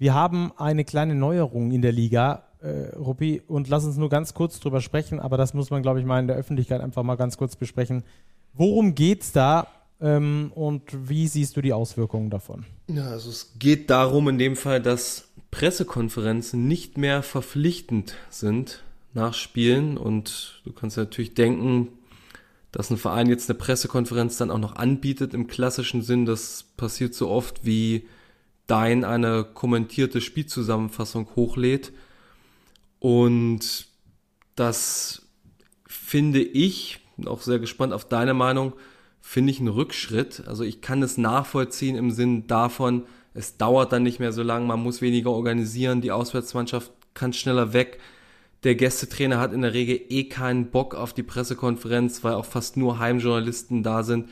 Wir 0.00 0.14
haben 0.14 0.50
eine 0.56 0.84
kleine 0.84 1.14
Neuerung 1.14 1.70
in 1.70 1.80
der 1.80 1.92
Liga, 1.92 2.42
äh, 2.60 2.92
Ruppi, 2.96 3.40
und 3.46 3.68
lass 3.68 3.84
uns 3.84 3.96
nur 3.98 4.08
ganz 4.08 4.34
kurz 4.34 4.58
drüber 4.58 4.80
sprechen, 4.80 5.20
aber 5.20 5.36
das 5.36 5.54
muss 5.54 5.70
man, 5.70 5.82
glaube 5.82 6.00
ich, 6.00 6.04
mal 6.04 6.18
in 6.18 6.26
der 6.26 6.34
Öffentlichkeit 6.34 6.80
einfach 6.80 7.04
mal 7.04 7.14
ganz 7.14 7.36
kurz 7.36 7.54
besprechen. 7.54 8.02
Worum 8.52 8.96
geht's 8.96 9.30
da 9.30 9.68
ähm, 10.00 10.50
und 10.56 10.82
wie 11.08 11.28
siehst 11.28 11.56
du 11.56 11.60
die 11.60 11.72
Auswirkungen 11.72 12.30
davon? 12.30 12.66
Ja, 12.88 13.10
also 13.10 13.30
es 13.30 13.52
geht 13.60 13.90
darum 13.90 14.28
in 14.28 14.38
dem 14.38 14.56
Fall, 14.56 14.82
dass 14.82 15.27
Pressekonferenzen 15.50 16.68
nicht 16.68 16.98
mehr 16.98 17.22
verpflichtend 17.22 18.14
sind 18.30 18.82
nach 19.14 19.34
Spielen. 19.34 19.96
Und 19.96 20.60
du 20.64 20.72
kannst 20.72 20.96
natürlich 20.96 21.34
denken, 21.34 21.88
dass 22.72 22.90
ein 22.90 22.98
Verein 22.98 23.28
jetzt 23.28 23.48
eine 23.48 23.58
Pressekonferenz 23.58 24.36
dann 24.36 24.50
auch 24.50 24.58
noch 24.58 24.76
anbietet 24.76 25.34
im 25.34 25.46
klassischen 25.46 26.02
Sinn. 26.02 26.26
Das 26.26 26.64
passiert 26.76 27.14
so 27.14 27.28
oft 27.28 27.64
wie 27.64 28.06
Dein 28.66 29.02
eine 29.02 29.44
kommentierte 29.44 30.20
Spielzusammenfassung 30.20 31.34
hochlädt. 31.36 31.90
Und 32.98 33.86
das 34.56 35.22
finde 35.86 36.42
ich, 36.42 37.00
auch 37.24 37.40
sehr 37.40 37.58
gespannt 37.58 37.94
auf 37.94 38.06
deine 38.06 38.34
Meinung, 38.34 38.74
finde 39.22 39.52
ich 39.52 39.58
einen 39.58 39.68
Rückschritt. 39.68 40.42
Also 40.46 40.64
ich 40.64 40.82
kann 40.82 41.02
es 41.02 41.16
nachvollziehen 41.16 41.96
im 41.96 42.10
Sinn 42.10 42.46
davon, 42.46 43.06
es 43.38 43.56
dauert 43.56 43.92
dann 43.92 44.02
nicht 44.02 44.18
mehr 44.18 44.32
so 44.32 44.42
lange, 44.42 44.66
man 44.66 44.82
muss 44.82 45.00
weniger 45.00 45.30
organisieren, 45.30 46.00
die 46.00 46.10
Auswärtsmannschaft 46.10 46.90
kann 47.14 47.32
schneller 47.32 47.72
weg. 47.72 48.00
Der 48.64 48.74
Gästetrainer 48.74 49.38
hat 49.38 49.52
in 49.52 49.62
der 49.62 49.74
Regel 49.74 50.00
eh 50.08 50.24
keinen 50.24 50.70
Bock 50.72 50.96
auf 50.96 51.12
die 51.12 51.22
Pressekonferenz, 51.22 52.24
weil 52.24 52.34
auch 52.34 52.44
fast 52.44 52.76
nur 52.76 52.98
Heimjournalisten 52.98 53.84
da 53.84 54.02
sind. 54.02 54.28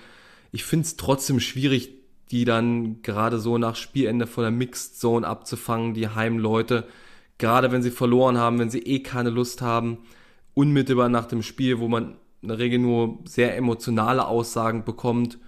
Ich 0.50 0.64
finde 0.64 0.86
es 0.86 0.96
trotzdem 0.96 1.38
schwierig, 1.38 1.90
die 2.32 2.44
dann 2.44 3.00
gerade 3.02 3.38
so 3.38 3.58
nach 3.58 3.76
Spielende 3.76 4.26
von 4.26 4.42
der 4.42 4.50
Mixed 4.50 4.98
Zone 4.98 5.24
abzufangen, 5.24 5.94
die 5.94 6.08
Heimleute. 6.08 6.88
Gerade 7.38 7.70
wenn 7.70 7.82
sie 7.82 7.92
verloren 7.92 8.38
haben, 8.38 8.58
wenn 8.58 8.70
sie 8.70 8.82
eh 8.82 9.04
keine 9.04 9.30
Lust 9.30 9.62
haben, 9.62 9.98
unmittelbar 10.54 11.08
nach 11.08 11.26
dem 11.26 11.42
Spiel, 11.42 11.78
wo 11.78 11.86
man 11.86 12.16
in 12.42 12.48
der 12.48 12.58
Regel 12.58 12.80
nur 12.80 13.20
sehr 13.24 13.56
emotionale 13.56 14.26
Aussagen 14.26 14.84
bekommt. 14.84 15.38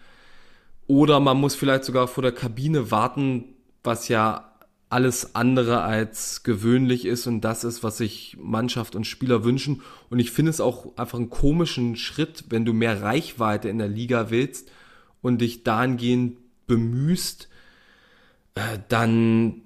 Oder 0.88 1.20
man 1.20 1.36
muss 1.36 1.54
vielleicht 1.54 1.84
sogar 1.84 2.08
vor 2.08 2.22
der 2.22 2.32
Kabine 2.32 2.90
warten, 2.90 3.44
was 3.84 4.08
ja 4.08 4.48
alles 4.88 5.34
andere 5.34 5.82
als 5.82 6.42
gewöhnlich 6.44 7.04
ist 7.04 7.26
und 7.26 7.42
das 7.42 7.62
ist, 7.62 7.82
was 7.82 7.98
sich 7.98 8.38
Mannschaft 8.40 8.96
und 8.96 9.06
Spieler 9.06 9.44
wünschen. 9.44 9.82
Und 10.08 10.18
ich 10.18 10.30
finde 10.30 10.50
es 10.50 10.62
auch 10.62 10.96
einfach 10.96 11.18
einen 11.18 11.28
komischen 11.28 11.94
Schritt, 11.96 12.46
wenn 12.48 12.64
du 12.64 12.72
mehr 12.72 13.02
Reichweite 13.02 13.68
in 13.68 13.78
der 13.78 13.88
Liga 13.88 14.30
willst 14.30 14.70
und 15.20 15.42
dich 15.42 15.62
dahingehend 15.62 16.38
bemühst, 16.66 17.48
äh, 18.54 18.78
dann, 18.88 19.60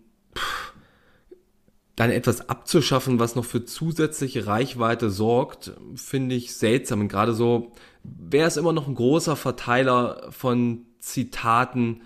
dann 1.95 2.11
etwas 2.11 2.49
abzuschaffen, 2.49 3.21
was 3.21 3.37
noch 3.37 3.45
für 3.45 3.65
zusätzliche 3.65 4.49
Reichweite 4.49 5.09
sorgt, 5.09 5.73
finde 5.95 6.35
ich 6.35 6.57
seltsam. 6.57 7.03
Und 7.03 7.09
gerade 7.09 7.33
so, 7.33 7.71
wer 8.03 8.49
ist 8.49 8.57
immer 8.57 8.73
noch 8.73 8.89
ein 8.89 8.97
großer 8.97 9.37
Verteiler 9.37 10.33
von 10.33 10.87
Zitaten, 11.03 12.01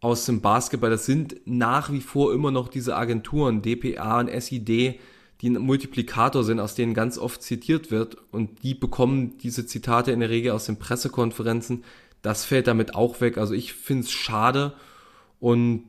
aus 0.00 0.26
dem 0.26 0.40
Basketball, 0.40 0.90
das 0.90 1.06
sind 1.06 1.40
nach 1.44 1.92
wie 1.92 2.00
vor 2.00 2.32
immer 2.32 2.50
noch 2.50 2.68
diese 2.68 2.96
Agenturen, 2.96 3.62
DPA 3.62 4.20
und 4.20 4.30
SID, 4.30 5.00
die 5.40 5.50
ein 5.50 5.58
Multiplikator 5.58 6.44
sind, 6.44 6.60
aus 6.60 6.74
denen 6.74 6.94
ganz 6.94 7.18
oft 7.18 7.42
zitiert 7.42 7.90
wird 7.90 8.16
und 8.32 8.62
die 8.62 8.74
bekommen 8.74 9.38
diese 9.38 9.66
Zitate 9.66 10.12
in 10.12 10.20
der 10.20 10.30
Regel 10.30 10.52
aus 10.52 10.66
den 10.66 10.78
Pressekonferenzen. 10.78 11.84
Das 12.22 12.44
fällt 12.44 12.66
damit 12.66 12.94
auch 12.94 13.20
weg. 13.20 13.38
Also 13.38 13.54
ich 13.54 13.72
finde 13.72 14.04
es 14.04 14.12
schade 14.12 14.72
und 15.40 15.84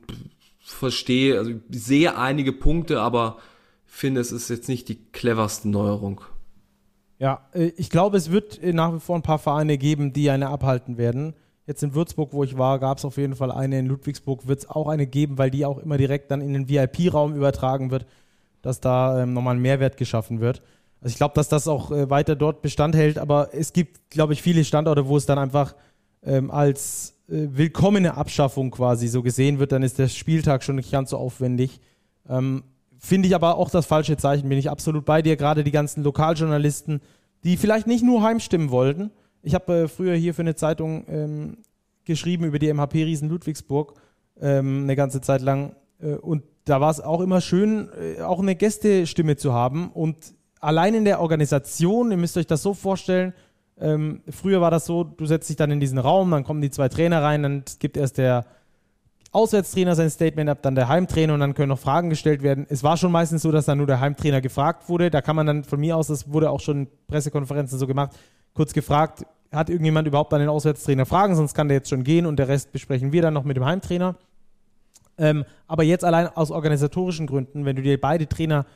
verstehe, 0.60 1.38
also 1.38 1.52
sehe 1.70 2.16
einige 2.16 2.52
Punkte, 2.52 3.00
aber 3.00 3.38
finde, 3.86 4.20
es 4.20 4.30
ist 4.30 4.50
jetzt 4.50 4.68
nicht 4.68 4.88
die 4.88 5.02
cleverste 5.12 5.68
Neuerung. 5.68 6.20
Ja, 7.18 7.48
äh, 7.52 7.72
ich 7.76 7.90
glaube, 7.90 8.16
es 8.16 8.30
wird 8.30 8.60
nach 8.62 8.94
wie 8.94 9.00
vor 9.00 9.16
ein 9.16 9.22
paar 9.22 9.38
Vereine 9.38 9.78
geben, 9.78 10.12
die 10.12 10.30
eine 10.30 10.48
abhalten 10.48 10.96
werden. 10.96 11.34
Jetzt 11.70 11.84
in 11.84 11.94
Würzburg, 11.94 12.32
wo 12.32 12.42
ich 12.42 12.58
war, 12.58 12.80
gab 12.80 12.98
es 12.98 13.04
auf 13.04 13.16
jeden 13.16 13.36
Fall 13.36 13.52
eine. 13.52 13.78
In 13.78 13.86
Ludwigsburg 13.86 14.48
wird 14.48 14.58
es 14.58 14.68
auch 14.68 14.88
eine 14.88 15.06
geben, 15.06 15.38
weil 15.38 15.52
die 15.52 15.64
auch 15.64 15.78
immer 15.78 15.98
direkt 15.98 16.32
dann 16.32 16.40
in 16.40 16.52
den 16.52 16.68
VIP-Raum 16.68 17.36
übertragen 17.36 17.92
wird, 17.92 18.06
dass 18.60 18.80
da 18.80 19.22
ähm, 19.22 19.34
nochmal 19.34 19.54
ein 19.54 19.62
Mehrwert 19.62 19.96
geschaffen 19.96 20.40
wird. 20.40 20.62
Also 21.00 21.12
ich 21.12 21.16
glaube, 21.16 21.34
dass 21.36 21.48
das 21.48 21.68
auch 21.68 21.92
äh, 21.92 22.10
weiter 22.10 22.34
dort 22.34 22.60
Bestand 22.60 22.96
hält, 22.96 23.18
aber 23.18 23.50
es 23.52 23.72
gibt, 23.72 24.10
glaube 24.10 24.32
ich, 24.32 24.42
viele 24.42 24.64
Standorte, 24.64 25.06
wo 25.06 25.16
es 25.16 25.26
dann 25.26 25.38
einfach 25.38 25.76
ähm, 26.24 26.50
als 26.50 27.14
äh, 27.28 27.46
willkommene 27.52 28.16
Abschaffung 28.16 28.72
quasi 28.72 29.06
so 29.06 29.22
gesehen 29.22 29.60
wird. 29.60 29.70
Dann 29.70 29.84
ist 29.84 30.00
der 30.00 30.08
Spieltag 30.08 30.64
schon 30.64 30.74
nicht 30.74 30.90
ganz 30.90 31.10
so 31.10 31.18
aufwendig. 31.18 31.78
Ähm, 32.28 32.64
Finde 32.98 33.28
ich 33.28 33.36
aber 33.36 33.58
auch 33.58 33.70
das 33.70 33.86
falsche 33.86 34.16
Zeichen, 34.16 34.48
bin 34.48 34.58
ich 34.58 34.70
absolut 34.70 35.04
bei 35.04 35.22
dir. 35.22 35.36
Gerade 35.36 35.62
die 35.62 35.70
ganzen 35.70 36.02
Lokaljournalisten, 36.02 37.00
die 37.44 37.56
vielleicht 37.56 37.86
nicht 37.86 38.02
nur 38.02 38.24
heimstimmen 38.24 38.72
wollten, 38.72 39.12
ich 39.42 39.54
habe 39.54 39.82
äh, 39.82 39.88
früher 39.88 40.14
hier 40.14 40.34
für 40.34 40.42
eine 40.42 40.54
Zeitung 40.54 41.04
ähm, 41.08 41.58
geschrieben 42.04 42.44
über 42.44 42.58
die 42.58 42.72
MHP-Riesen 42.72 43.28
Ludwigsburg 43.28 43.94
ähm, 44.40 44.82
eine 44.84 44.96
ganze 44.96 45.20
Zeit 45.20 45.42
lang. 45.42 45.74
Äh, 46.00 46.14
und 46.14 46.42
da 46.64 46.80
war 46.80 46.90
es 46.90 47.00
auch 47.00 47.20
immer 47.20 47.40
schön, 47.40 47.88
äh, 48.00 48.22
auch 48.22 48.40
eine 48.40 48.54
Gästestimme 48.54 49.36
zu 49.36 49.52
haben. 49.52 49.90
Und 49.90 50.34
allein 50.60 50.94
in 50.94 51.04
der 51.04 51.20
Organisation, 51.20 52.10
ihr 52.10 52.16
müsst 52.16 52.36
euch 52.36 52.46
das 52.46 52.62
so 52.62 52.74
vorstellen, 52.74 53.32
ähm, 53.78 54.22
früher 54.28 54.60
war 54.60 54.70
das 54.70 54.84
so, 54.84 55.04
du 55.04 55.24
setzt 55.24 55.48
dich 55.48 55.56
dann 55.56 55.70
in 55.70 55.80
diesen 55.80 55.98
Raum, 55.98 56.30
dann 56.30 56.44
kommen 56.44 56.60
die 56.60 56.70
zwei 56.70 56.88
Trainer 56.88 57.22
rein, 57.22 57.42
dann 57.42 57.64
gibt 57.78 57.96
erst 57.96 58.18
der 58.18 58.44
Auswärtstrainer 59.32 59.94
sein 59.94 60.10
Statement 60.10 60.50
ab, 60.50 60.58
dann 60.62 60.74
der 60.74 60.88
Heimtrainer 60.88 61.34
und 61.34 61.40
dann 61.40 61.54
können 61.54 61.68
noch 61.68 61.78
Fragen 61.78 62.10
gestellt 62.10 62.42
werden. 62.42 62.66
Es 62.68 62.82
war 62.82 62.96
schon 62.96 63.12
meistens 63.12 63.42
so, 63.42 63.52
dass 63.52 63.66
dann 63.66 63.78
nur 63.78 63.86
der 63.86 64.00
Heimtrainer 64.00 64.40
gefragt 64.40 64.88
wurde. 64.88 65.10
Da 65.10 65.22
kann 65.22 65.36
man 65.36 65.46
dann 65.46 65.64
von 65.64 65.78
mir 65.78 65.96
aus, 65.96 66.08
das 66.08 66.32
wurde 66.32 66.50
auch 66.50 66.60
schon 66.60 66.78
in 66.78 66.88
Pressekonferenzen 67.06 67.78
so 67.78 67.86
gemacht, 67.86 68.16
kurz 68.54 68.72
gefragt, 68.72 69.24
hat 69.52 69.70
irgendjemand 69.70 70.08
überhaupt 70.08 70.32
an 70.34 70.40
den 70.40 70.48
Auswärtstrainer 70.48 71.06
Fragen, 71.06 71.36
sonst 71.36 71.54
kann 71.54 71.68
der 71.68 71.78
jetzt 71.78 71.90
schon 71.90 72.04
gehen 72.04 72.26
und 72.26 72.38
der 72.38 72.48
Rest 72.48 72.72
besprechen 72.72 73.12
wir 73.12 73.22
dann 73.22 73.34
noch 73.34 73.44
mit 73.44 73.56
dem 73.56 73.64
Heimtrainer. 73.64 74.16
Ähm, 75.18 75.44
aber 75.66 75.82
jetzt 75.82 76.04
allein 76.04 76.28
aus 76.28 76.50
organisatorischen 76.50 77.26
Gründen, 77.26 77.64
wenn 77.64 77.76
du 77.76 77.82
dir 77.82 78.00
beide 78.00 78.26
Trainer 78.26 78.66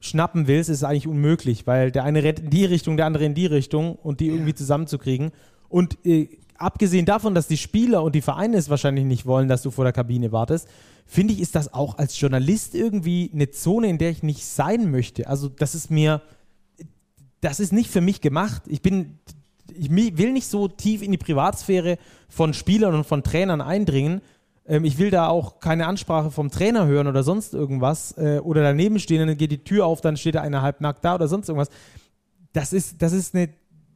schnappen 0.00 0.48
willst, 0.48 0.70
ist 0.70 0.78
es 0.78 0.84
eigentlich 0.84 1.06
unmöglich, 1.06 1.66
weil 1.66 1.92
der 1.92 2.04
eine 2.04 2.24
rennt 2.24 2.40
in 2.40 2.50
die 2.50 2.64
Richtung, 2.64 2.96
der 2.96 3.06
andere 3.06 3.24
in 3.24 3.34
die 3.34 3.46
Richtung 3.46 3.94
und 3.96 4.20
die 4.20 4.28
irgendwie 4.28 4.54
zusammenzukriegen. 4.54 5.30
Und 5.68 5.98
äh, 6.04 6.28
abgesehen 6.62 7.04
davon, 7.04 7.34
dass 7.34 7.48
die 7.48 7.56
Spieler 7.56 8.02
und 8.02 8.14
die 8.14 8.22
Vereine 8.22 8.56
es 8.56 8.70
wahrscheinlich 8.70 9.04
nicht 9.04 9.26
wollen, 9.26 9.48
dass 9.48 9.62
du 9.62 9.70
vor 9.70 9.84
der 9.84 9.92
Kabine 9.92 10.32
wartest, 10.32 10.68
finde 11.06 11.34
ich, 11.34 11.40
ist 11.40 11.54
das 11.54 11.74
auch 11.74 11.98
als 11.98 12.18
Journalist 12.18 12.74
irgendwie 12.74 13.30
eine 13.34 13.50
Zone, 13.50 13.88
in 13.88 13.98
der 13.98 14.10
ich 14.10 14.22
nicht 14.22 14.44
sein 14.44 14.90
möchte. 14.90 15.26
Also 15.26 15.48
das 15.48 15.74
ist 15.74 15.90
mir, 15.90 16.22
das 17.40 17.60
ist 17.60 17.72
nicht 17.72 17.90
für 17.90 18.00
mich 18.00 18.20
gemacht. 18.20 18.62
Ich 18.66 18.82
bin, 18.82 19.18
ich 19.74 19.90
will 19.90 20.32
nicht 20.32 20.46
so 20.46 20.68
tief 20.68 21.02
in 21.02 21.10
die 21.10 21.18
Privatsphäre 21.18 21.98
von 22.28 22.54
Spielern 22.54 22.94
und 22.94 23.04
von 23.04 23.22
Trainern 23.22 23.60
eindringen. 23.60 24.22
Ähm, 24.66 24.84
ich 24.84 24.98
will 24.98 25.10
da 25.10 25.28
auch 25.28 25.60
keine 25.60 25.86
Ansprache 25.86 26.30
vom 26.30 26.50
Trainer 26.50 26.86
hören 26.86 27.06
oder 27.06 27.22
sonst 27.22 27.52
irgendwas. 27.52 28.16
Äh, 28.16 28.38
oder 28.42 28.62
daneben 28.62 28.98
stehen, 28.98 29.26
dann 29.26 29.36
geht 29.36 29.52
die 29.52 29.64
Tür 29.64 29.86
auf, 29.86 30.00
dann 30.00 30.16
steht 30.16 30.36
da 30.36 30.40
einer 30.40 30.62
halbnackt 30.62 31.04
da 31.04 31.16
oder 31.16 31.28
sonst 31.28 31.48
irgendwas. 31.48 31.70
Das 32.52 32.72
ist, 32.72 33.02
das 33.02 33.12
ist 33.12 33.34
eine 33.34 33.48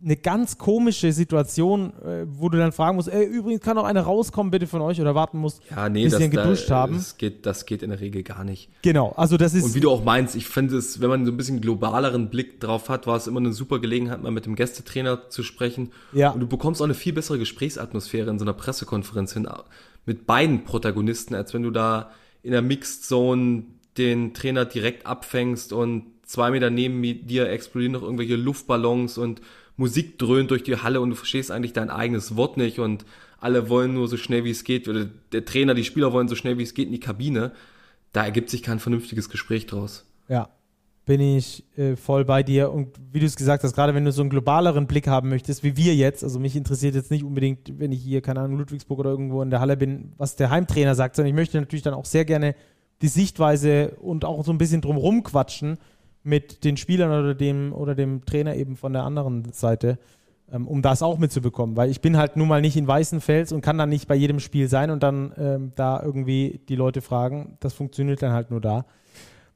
eine 0.02 0.16
ganz 0.16 0.58
komische 0.58 1.12
Situation, 1.12 1.92
äh, 2.04 2.26
wo 2.28 2.48
du 2.48 2.58
dann 2.58 2.72
fragen 2.72 2.96
musst, 2.96 3.08
ey, 3.08 3.24
übrigens 3.24 3.62
kann 3.62 3.78
auch 3.78 3.84
einer 3.84 4.02
rauskommen 4.02 4.50
bitte 4.50 4.66
von 4.66 4.82
euch 4.82 5.00
oder 5.00 5.14
warten 5.14 5.38
musst, 5.38 5.62
ja, 5.70 5.88
nee, 5.88 6.04
bis 6.04 6.16
sie 6.16 6.28
geduscht 6.28 6.68
da, 6.68 6.76
haben. 6.76 6.94
Das 6.94 7.16
geht, 7.16 7.46
das 7.46 7.64
geht 7.64 7.82
in 7.82 7.90
der 7.90 8.00
Regel 8.00 8.22
gar 8.22 8.44
nicht. 8.44 8.70
Genau, 8.82 9.12
also 9.16 9.36
das 9.36 9.54
ist. 9.54 9.64
Und 9.64 9.74
wie 9.74 9.80
du 9.80 9.90
auch 9.90 10.04
meinst, 10.04 10.36
ich 10.36 10.46
finde 10.46 10.76
es, 10.76 11.00
wenn 11.00 11.08
man 11.08 11.24
so 11.24 11.32
ein 11.32 11.36
bisschen 11.36 11.60
globaleren 11.60 12.28
Blick 12.28 12.60
drauf 12.60 12.88
hat, 12.88 13.06
war 13.06 13.16
es 13.16 13.26
immer 13.26 13.40
eine 13.40 13.52
super 13.52 13.78
Gelegenheit, 13.78 14.22
mal 14.22 14.32
mit 14.32 14.44
dem 14.46 14.54
Gästetrainer 14.54 15.30
zu 15.30 15.42
sprechen. 15.42 15.92
Ja. 16.12 16.30
Und 16.30 16.40
du 16.40 16.46
bekommst 16.46 16.80
auch 16.80 16.86
eine 16.86 16.94
viel 16.94 17.14
bessere 17.14 17.38
Gesprächsatmosphäre 17.38 18.30
in 18.30 18.38
so 18.38 18.44
einer 18.44 18.54
Pressekonferenz 18.54 19.32
hin 19.32 19.48
mit 20.04 20.26
beiden 20.26 20.64
Protagonisten, 20.64 21.34
als 21.34 21.54
wenn 21.54 21.62
du 21.62 21.70
da 21.70 22.10
in 22.42 22.52
der 22.52 22.62
Mixed 22.62 23.04
Zone 23.04 23.64
den 23.98 24.34
Trainer 24.34 24.66
direkt 24.66 25.06
abfängst 25.06 25.72
und 25.72 26.04
zwei 26.24 26.50
Meter 26.50 26.70
neben 26.70 27.02
dir 27.02 27.48
explodieren 27.48 27.92
noch 27.92 28.02
irgendwelche 28.02 28.36
Luftballons 28.36 29.16
und 29.16 29.40
Musik 29.76 30.18
dröhnt 30.18 30.50
durch 30.50 30.62
die 30.62 30.76
Halle 30.76 31.00
und 31.00 31.10
du 31.10 31.16
verstehst 31.16 31.50
eigentlich 31.50 31.72
dein 31.72 31.90
eigenes 31.90 32.36
Wort 32.36 32.56
nicht 32.56 32.78
und 32.78 33.04
alle 33.38 33.68
wollen 33.68 33.94
nur 33.94 34.08
so 34.08 34.16
schnell 34.16 34.44
wie 34.44 34.50
es 34.50 34.64
geht, 34.64 34.88
oder 34.88 35.06
der 35.32 35.44
Trainer, 35.44 35.74
die 35.74 35.84
Spieler 35.84 36.12
wollen 36.12 36.28
so 36.28 36.34
schnell 36.34 36.58
wie 36.58 36.62
es 36.62 36.74
geht 36.74 36.86
in 36.86 36.92
die 36.92 37.00
Kabine. 37.00 37.52
Da 38.12 38.24
ergibt 38.24 38.48
sich 38.48 38.62
kein 38.62 38.78
vernünftiges 38.78 39.28
Gespräch 39.28 39.66
draus. 39.66 40.06
Ja, 40.28 40.48
bin 41.04 41.20
ich 41.20 41.64
äh, 41.76 41.96
voll 41.96 42.24
bei 42.24 42.42
dir. 42.42 42.72
Und 42.72 42.96
wie 43.12 43.20
du 43.20 43.26
es 43.26 43.36
gesagt 43.36 43.62
hast, 43.62 43.74
gerade 43.74 43.94
wenn 43.94 44.04
du 44.04 44.12
so 44.12 44.22
einen 44.22 44.30
globaleren 44.30 44.86
Blick 44.86 45.06
haben 45.06 45.28
möchtest, 45.28 45.62
wie 45.62 45.76
wir 45.76 45.94
jetzt, 45.94 46.24
also 46.24 46.38
mich 46.38 46.56
interessiert 46.56 46.94
jetzt 46.94 47.10
nicht 47.10 47.24
unbedingt, 47.24 47.78
wenn 47.78 47.92
ich 47.92 48.02
hier, 48.02 48.22
keine 48.22 48.40
Ahnung, 48.40 48.58
Ludwigsburg 48.58 48.98
oder 48.98 49.10
irgendwo 49.10 49.42
in 49.42 49.50
der 49.50 49.60
Halle 49.60 49.76
bin, 49.76 50.12
was 50.16 50.36
der 50.36 50.50
Heimtrainer 50.50 50.94
sagt, 50.94 51.16
sondern 51.16 51.28
ich 51.28 51.36
möchte 51.36 51.60
natürlich 51.60 51.82
dann 51.82 51.94
auch 51.94 52.06
sehr 52.06 52.24
gerne 52.24 52.54
die 53.02 53.08
Sichtweise 53.08 53.96
und 54.00 54.24
auch 54.24 54.44
so 54.44 54.50
ein 54.50 54.58
bisschen 54.58 54.80
drumherum 54.80 55.22
quatschen 55.22 55.78
mit 56.26 56.64
den 56.64 56.76
Spielern 56.76 57.10
oder 57.10 57.34
dem, 57.34 57.72
oder 57.72 57.94
dem 57.94 58.24
Trainer 58.24 58.56
eben 58.56 58.76
von 58.76 58.92
der 58.92 59.04
anderen 59.04 59.52
Seite, 59.52 59.98
ähm, 60.52 60.66
um 60.66 60.82
das 60.82 61.02
auch 61.02 61.18
mitzubekommen. 61.18 61.76
Weil 61.76 61.90
ich 61.90 62.00
bin 62.00 62.16
halt 62.16 62.36
nun 62.36 62.48
mal 62.48 62.60
nicht 62.60 62.76
in 62.76 62.86
Weißenfels 62.86 63.52
und 63.52 63.60
kann 63.60 63.78
dann 63.78 63.88
nicht 63.88 64.08
bei 64.08 64.16
jedem 64.16 64.40
Spiel 64.40 64.68
sein 64.68 64.90
und 64.90 65.02
dann 65.02 65.32
ähm, 65.38 65.72
da 65.76 66.02
irgendwie 66.02 66.60
die 66.68 66.76
Leute 66.76 67.00
fragen. 67.00 67.56
Das 67.60 67.74
funktioniert 67.74 68.22
dann 68.22 68.32
halt 68.32 68.50
nur 68.50 68.60
da. 68.60 68.86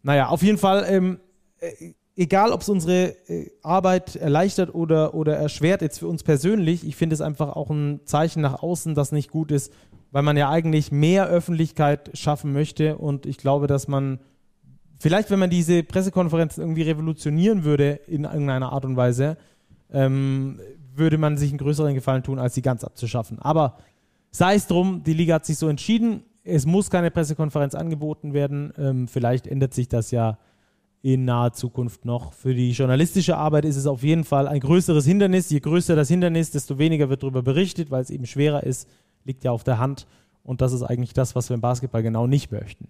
Naja, 0.03 0.29
auf 0.29 0.43
jeden 0.43 0.59
Fall, 0.59 0.87
ähm, 0.89 1.19
äh, 1.59 1.93
egal 2.17 2.53
ob 2.53 2.61
es 2.61 2.69
unsere 2.69 3.17
äh, 3.29 3.51
Arbeit 3.63 4.15
erleichtert 4.17 4.75
oder, 4.75 5.15
oder 5.15 5.37
erschwert, 5.37 5.83
jetzt 5.83 5.99
für 5.99 6.07
uns 6.07 6.23
persönlich, 6.23 6.87
ich 6.87 6.95
finde 6.95 7.15
es 7.15 7.21
einfach 7.21 7.57
auch 7.57 7.71
ein 7.71 8.01
Zeichen 8.05 8.43
nach 8.43 8.63
außen, 8.63 8.95
das 8.95 9.11
nicht 9.11 9.31
gut 9.31 9.51
ist, 9.51 9.73
weil 10.13 10.23
man 10.23 10.37
ja 10.37 10.49
eigentlich 10.49 10.93
mehr 10.93 11.27
Öffentlichkeit 11.27 12.11
schaffen 12.15 12.53
möchte 12.53 12.97
und 12.97 13.27
ich 13.27 13.39
glaube, 13.39 13.67
dass 13.67 13.89
man 13.89 14.21
vielleicht, 15.01 15.31
wenn 15.31 15.41
man 15.41 15.51
diese 15.51 15.83
Pressekonferenzen 15.83 16.63
irgendwie 16.63 16.83
revolutionieren 16.83 17.65
würde 17.65 18.01
in 18.07 18.25
irgendeiner 18.25 18.73
Art 18.73 18.85
und 18.85 18.97
Weise, 18.97 19.37
ähm, 19.93 20.61
würde 20.95 21.19
man 21.19 21.37
sich 21.37 21.51
einen 21.51 21.59
größeren 21.59 21.95
Gefallen 21.95 22.23
tun, 22.23 22.39
als 22.39 22.55
sie 22.55 22.63
ganz 22.63 22.85
abzuschaffen. 22.85 23.39
Aber 23.41 23.79
sei 24.31 24.55
es 24.55 24.67
drum, 24.67 25.03
die 25.03 25.15
Liga 25.15 25.35
hat 25.35 25.47
sich 25.47 25.59
so 25.59 25.69
entschieden. 25.69 26.23
Es 26.45 26.67
muss 26.67 26.91
keine 26.91 27.11
Pressekonferenz 27.11 27.75
angeboten 27.75 28.35
werden. 28.35 28.73
Ähm, 28.79 29.09
vielleicht 29.09 29.47
ändert 29.47 29.75
sich 29.75 29.89
das 29.89 30.11
ja 30.11 30.39
in 31.03 31.25
naher 31.25 31.55
Zukunft 31.55 32.05
noch. 32.05 32.35
Für 32.35 32.55
die 32.55 32.73
journalistische 32.73 33.37
Arbeit 33.37 33.65
ist 33.65 33.77
es 33.77 33.87
auf 33.87 34.03
jeden 34.03 34.25
Fall 34.25 34.47
ein 34.47 34.61
größeres 34.61 35.07
Hindernis. 35.07 35.49
Je 35.49 35.61
größer 35.61 35.97
das 35.97 36.09
Hindernis, 36.09 36.51
desto 36.51 36.79
weniger 36.79 37.09
wird 37.09 37.23
darüber 37.23 37.43
berichtet, 37.43 37.91
weil 37.91 38.03
es 38.03 38.11
eben 38.11 38.27
schwerer 38.27 38.65
ist. 38.65 38.89
Liegt 39.25 39.45
ja 39.45 39.51
auf 39.51 39.65
der 39.65 39.79
Hand. 39.79 40.07
Und 40.43 40.61
das 40.61 40.73
ist 40.73 40.83
eigentlich 40.83 41.15
das, 41.15 41.35
was 41.35 41.49
wir 41.49 41.55
im 41.55 41.61
Basketball 41.61 42.03
genau 42.03 42.27
nicht 42.27 42.53
möchten. 42.53 42.89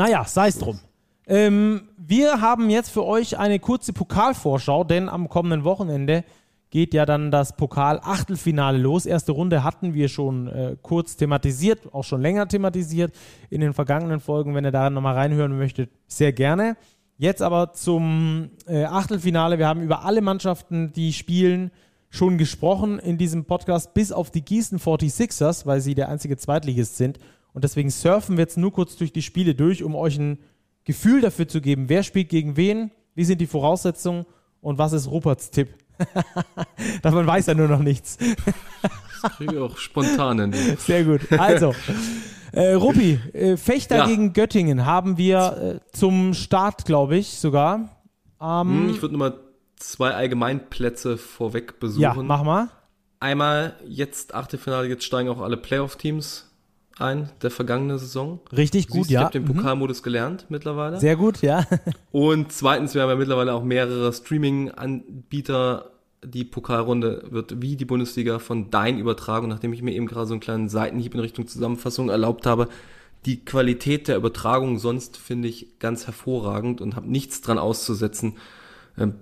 Naja, 0.00 0.24
sei 0.24 0.48
es 0.48 0.58
drum. 0.58 0.78
Ähm, 1.26 1.82
wir 1.98 2.40
haben 2.40 2.70
jetzt 2.70 2.88
für 2.88 3.04
euch 3.04 3.36
eine 3.36 3.58
kurze 3.58 3.92
Pokalvorschau, 3.92 4.82
denn 4.82 5.10
am 5.10 5.28
kommenden 5.28 5.62
Wochenende 5.64 6.24
geht 6.70 6.94
ja 6.94 7.04
dann 7.04 7.30
das 7.30 7.54
Pokal-Achtelfinale 7.54 8.78
los. 8.78 9.04
Erste 9.04 9.32
Runde 9.32 9.62
hatten 9.62 9.92
wir 9.92 10.08
schon 10.08 10.48
äh, 10.48 10.76
kurz 10.80 11.16
thematisiert, 11.16 11.92
auch 11.92 12.04
schon 12.04 12.22
länger 12.22 12.48
thematisiert 12.48 13.12
in 13.50 13.60
den 13.60 13.74
vergangenen 13.74 14.20
Folgen. 14.20 14.54
Wenn 14.54 14.64
ihr 14.64 14.70
da 14.70 14.88
nochmal 14.88 15.16
reinhören 15.16 15.58
möchtet, 15.58 15.90
sehr 16.06 16.32
gerne. 16.32 16.78
Jetzt 17.18 17.42
aber 17.42 17.74
zum 17.74 18.52
äh, 18.66 18.84
Achtelfinale. 18.84 19.58
Wir 19.58 19.68
haben 19.68 19.82
über 19.82 20.06
alle 20.06 20.22
Mannschaften, 20.22 20.94
die 20.94 21.12
spielen, 21.12 21.72
schon 22.08 22.38
gesprochen 22.38 22.98
in 23.00 23.18
diesem 23.18 23.44
Podcast, 23.44 23.92
bis 23.92 24.12
auf 24.12 24.30
die 24.30 24.46
Gießen 24.46 24.78
46ers, 24.78 25.66
weil 25.66 25.82
sie 25.82 25.94
der 25.94 26.08
einzige 26.08 26.38
Zweitligist 26.38 26.96
sind. 26.96 27.18
Und 27.52 27.64
deswegen 27.64 27.90
surfen 27.90 28.36
wir 28.36 28.42
jetzt 28.42 28.56
nur 28.56 28.72
kurz 28.72 28.96
durch 28.96 29.12
die 29.12 29.22
Spiele 29.22 29.54
durch, 29.54 29.82
um 29.82 29.94
euch 29.94 30.18
ein 30.18 30.38
Gefühl 30.84 31.20
dafür 31.20 31.48
zu 31.48 31.60
geben, 31.60 31.88
wer 31.88 32.02
spielt 32.02 32.28
gegen 32.28 32.56
wen, 32.56 32.90
wie 33.14 33.24
sind 33.24 33.40
die 33.40 33.46
Voraussetzungen 33.46 34.26
und 34.60 34.78
was 34.78 34.92
ist 34.92 35.10
Ruperts 35.10 35.50
Tipp. 35.50 35.68
Davon 37.02 37.26
weiß 37.26 37.48
er 37.48 37.54
nur 37.54 37.68
noch 37.68 37.80
nichts. 37.80 38.18
das 39.22 39.32
kriege 39.36 39.54
ich 39.54 39.60
auch 39.60 39.76
spontan. 39.76 40.52
Sehr 40.78 41.04
gut. 41.04 41.20
Also, 41.32 41.74
äh, 42.52 42.72
Ruppi, 42.72 43.20
äh, 43.32 43.56
Fechter 43.56 43.98
ja. 43.98 44.06
gegen 44.06 44.32
Göttingen 44.32 44.86
haben 44.86 45.18
wir 45.18 45.80
äh, 45.82 45.96
zum 45.96 46.34
Start, 46.34 46.84
glaube 46.84 47.16
ich, 47.16 47.38
sogar. 47.38 48.02
Ähm, 48.40 48.88
ich 48.90 49.02
würde 49.02 49.16
nur 49.16 49.30
mal 49.30 49.40
zwei 49.76 50.12
Allgemeinplätze 50.12 51.18
vorweg 51.18 51.78
besuchen. 51.80 52.02
Ja, 52.02 52.14
mach 52.14 52.42
mal. 52.42 52.68
Einmal 53.18 53.76
jetzt 53.86 54.34
Achtelfinale, 54.34 54.88
jetzt 54.88 55.04
steigen 55.04 55.28
auch 55.28 55.40
alle 55.40 55.58
Playoff-Teams 55.58 56.49
ein 56.98 57.30
der 57.42 57.50
vergangenen 57.50 57.98
Saison. 57.98 58.40
Richtig 58.52 58.88
gut, 58.88 59.04
siehst, 59.04 59.10
ja. 59.10 59.20
Ich 59.20 59.24
habe 59.24 59.32
den 59.38 59.44
mhm. 59.44 59.56
Pokalmodus 59.56 60.00
mhm. 60.00 60.04
gelernt 60.04 60.46
mittlerweile. 60.48 61.00
Sehr 61.00 61.16
gut, 61.16 61.42
ja. 61.42 61.66
Und 62.12 62.52
zweitens, 62.52 62.94
wir 62.94 63.02
haben 63.02 63.10
ja 63.10 63.16
mittlerweile 63.16 63.54
auch 63.54 63.64
mehrere 63.64 64.12
Streaming-Anbieter. 64.12 65.90
Die 66.22 66.44
Pokalrunde 66.44 67.24
wird 67.30 67.62
wie 67.62 67.76
die 67.76 67.86
Bundesliga 67.86 68.38
von 68.38 68.70
Dein 68.70 68.98
übertragen. 68.98 69.48
Nachdem 69.48 69.72
ich 69.72 69.82
mir 69.82 69.92
eben 69.92 70.06
gerade 70.06 70.26
so 70.26 70.34
einen 70.34 70.40
kleinen 70.40 70.68
Seitenhieb 70.68 71.14
in 71.14 71.20
Richtung 71.20 71.46
Zusammenfassung 71.46 72.10
erlaubt 72.10 72.46
habe, 72.46 72.68
die 73.26 73.44
Qualität 73.44 74.08
der 74.08 74.16
Übertragung 74.16 74.78
sonst 74.78 75.16
finde 75.16 75.48
ich 75.48 75.78
ganz 75.78 76.06
hervorragend 76.06 76.80
und 76.80 76.96
habe 76.96 77.10
nichts 77.10 77.40
dran 77.40 77.58
auszusetzen. 77.58 78.36
Ähm, 78.98 79.14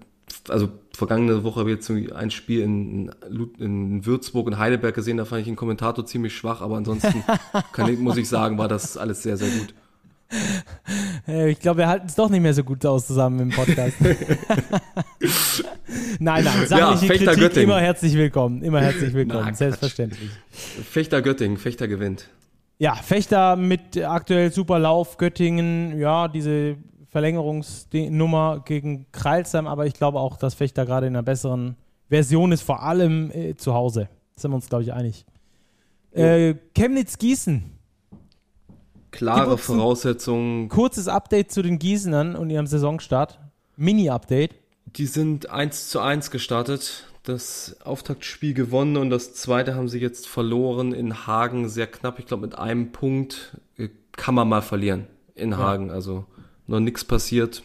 also 0.48 0.68
vergangene 0.98 1.44
Woche 1.44 1.60
habe 1.60 1.70
ich 1.70 1.76
jetzt 1.76 2.12
ein 2.12 2.30
Spiel 2.32 2.60
in, 2.60 3.12
in 3.58 4.04
Würzburg 4.04 4.48
und 4.48 4.58
Heidelberg 4.58 4.96
gesehen, 4.96 5.16
da 5.16 5.24
fand 5.24 5.42
ich 5.42 5.46
den 5.46 5.54
Kommentator 5.54 6.04
ziemlich 6.04 6.36
schwach, 6.36 6.60
aber 6.60 6.76
ansonsten 6.76 7.22
ich, 7.88 7.98
muss 8.00 8.16
ich 8.16 8.28
sagen, 8.28 8.58
war 8.58 8.66
das 8.66 8.96
alles 8.96 9.22
sehr, 9.22 9.36
sehr 9.36 9.48
gut. 9.48 9.74
Ich 11.26 11.60
glaube, 11.60 11.78
wir 11.78 11.88
halten 11.88 12.06
es 12.06 12.16
doch 12.16 12.28
nicht 12.28 12.40
mehr 12.40 12.52
so 12.52 12.64
gut 12.64 12.84
aus 12.84 13.06
zusammen 13.06 13.38
im 13.38 13.50
Podcast. 13.50 13.94
nein, 16.18 16.44
nein, 16.44 16.66
sachliche 16.66 16.78
ja, 16.78 16.96
Fechter 16.96 17.24
Kritik 17.26 17.40
Göttingen. 17.40 17.70
immer 17.70 17.80
herzlich 17.80 18.14
willkommen, 18.14 18.62
immer 18.62 18.80
herzlich 18.80 19.14
willkommen, 19.14 19.46
Na, 19.46 19.54
selbstverständlich. 19.54 20.30
Fechter 20.50 21.22
Göttingen, 21.22 21.56
Fechter 21.58 21.86
gewinnt. 21.86 22.28
Ja, 22.78 22.94
Fechter 22.96 23.56
mit 23.56 23.96
aktuell 23.96 24.52
super 24.52 24.80
Lauf, 24.80 25.16
Göttingen, 25.16 25.98
ja, 25.98 26.28
diese 26.28 26.76
Verlängerungsnummer 27.18 28.62
gegen 28.64 29.06
Kreilsheim, 29.10 29.66
aber 29.66 29.86
ich 29.86 29.94
glaube 29.94 30.20
auch, 30.20 30.36
dass 30.36 30.54
Fechter 30.54 30.86
gerade 30.86 31.08
in 31.08 31.16
einer 31.16 31.24
besseren 31.24 31.74
Version 32.08 32.52
ist, 32.52 32.62
vor 32.62 32.84
allem 32.84 33.32
äh, 33.32 33.56
zu 33.56 33.74
Hause. 33.74 34.08
Da 34.36 34.42
sind 34.42 34.52
wir 34.52 34.54
uns, 34.54 34.68
glaube 34.68 34.84
ich, 34.84 34.92
einig. 34.92 35.26
Äh, 36.12 36.54
Chemnitz-Gießen. 36.76 37.64
Klare 39.10 39.58
Voraussetzungen. 39.58 40.68
Kurzes 40.68 41.08
Update 41.08 41.50
zu 41.50 41.62
den 41.62 41.80
Gießenern 41.80 42.36
und 42.36 42.50
ihrem 42.50 42.68
Saisonstart. 42.68 43.40
Mini-Update. 43.76 44.54
Die 44.86 45.06
sind 45.06 45.50
1 45.50 45.88
zu 45.88 45.98
1 45.98 46.30
gestartet. 46.30 47.06
Das 47.24 47.78
Auftaktspiel 47.82 48.54
gewonnen 48.54 48.96
und 48.96 49.10
das 49.10 49.34
zweite 49.34 49.74
haben 49.74 49.88
sie 49.88 49.98
jetzt 49.98 50.28
verloren 50.28 50.92
in 50.92 51.26
Hagen. 51.26 51.68
Sehr 51.68 51.88
knapp. 51.88 52.20
Ich 52.20 52.26
glaube, 52.26 52.42
mit 52.42 52.56
einem 52.56 52.92
Punkt 52.92 53.56
äh, 53.76 53.88
kann 54.12 54.36
man 54.36 54.48
mal 54.48 54.62
verlieren 54.62 55.08
in 55.34 55.56
Hagen. 55.56 55.88
Ja. 55.88 55.94
Also 55.94 56.24
noch 56.68 56.80
nichts 56.80 57.04
passiert. 57.04 57.62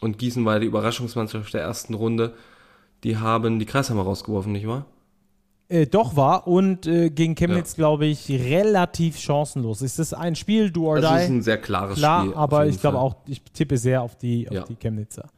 Und 0.00 0.18
Gießen 0.18 0.44
war 0.44 0.58
die 0.58 0.66
Überraschungsmannschaft 0.66 1.54
der 1.54 1.62
ersten 1.62 1.94
Runde. 1.94 2.34
Die 3.04 3.16
haben 3.16 3.58
die 3.58 3.66
Kreisheimer 3.66 4.02
rausgeworfen, 4.02 4.52
nicht 4.52 4.66
wahr? 4.66 4.86
Äh, 5.68 5.86
doch 5.86 6.16
war 6.16 6.46
und 6.46 6.86
äh, 6.86 7.10
gegen 7.10 7.34
Chemnitz, 7.34 7.72
ja. 7.72 7.78
glaube 7.78 8.06
ich, 8.06 8.30
relativ 8.30 9.18
chancenlos. 9.18 9.82
Ist 9.82 9.98
das 9.98 10.14
ein 10.14 10.36
Spiel, 10.36 10.70
du 10.70 10.86
or 10.86 10.96
die? 10.96 11.02
Das 11.02 11.24
ist 11.24 11.30
ein 11.30 11.42
sehr 11.42 11.58
klares 11.58 11.98
Klar, 11.98 12.22
Spiel. 12.22 12.34
aber 12.34 12.66
ich 12.66 12.80
glaube 12.80 12.98
auch, 12.98 13.16
ich 13.26 13.42
tippe 13.42 13.76
sehr 13.76 14.02
auf 14.02 14.16
die, 14.16 14.48
auf 14.48 14.54
ja. 14.54 14.64
die 14.64 14.76
Chemnitzer. 14.76 15.28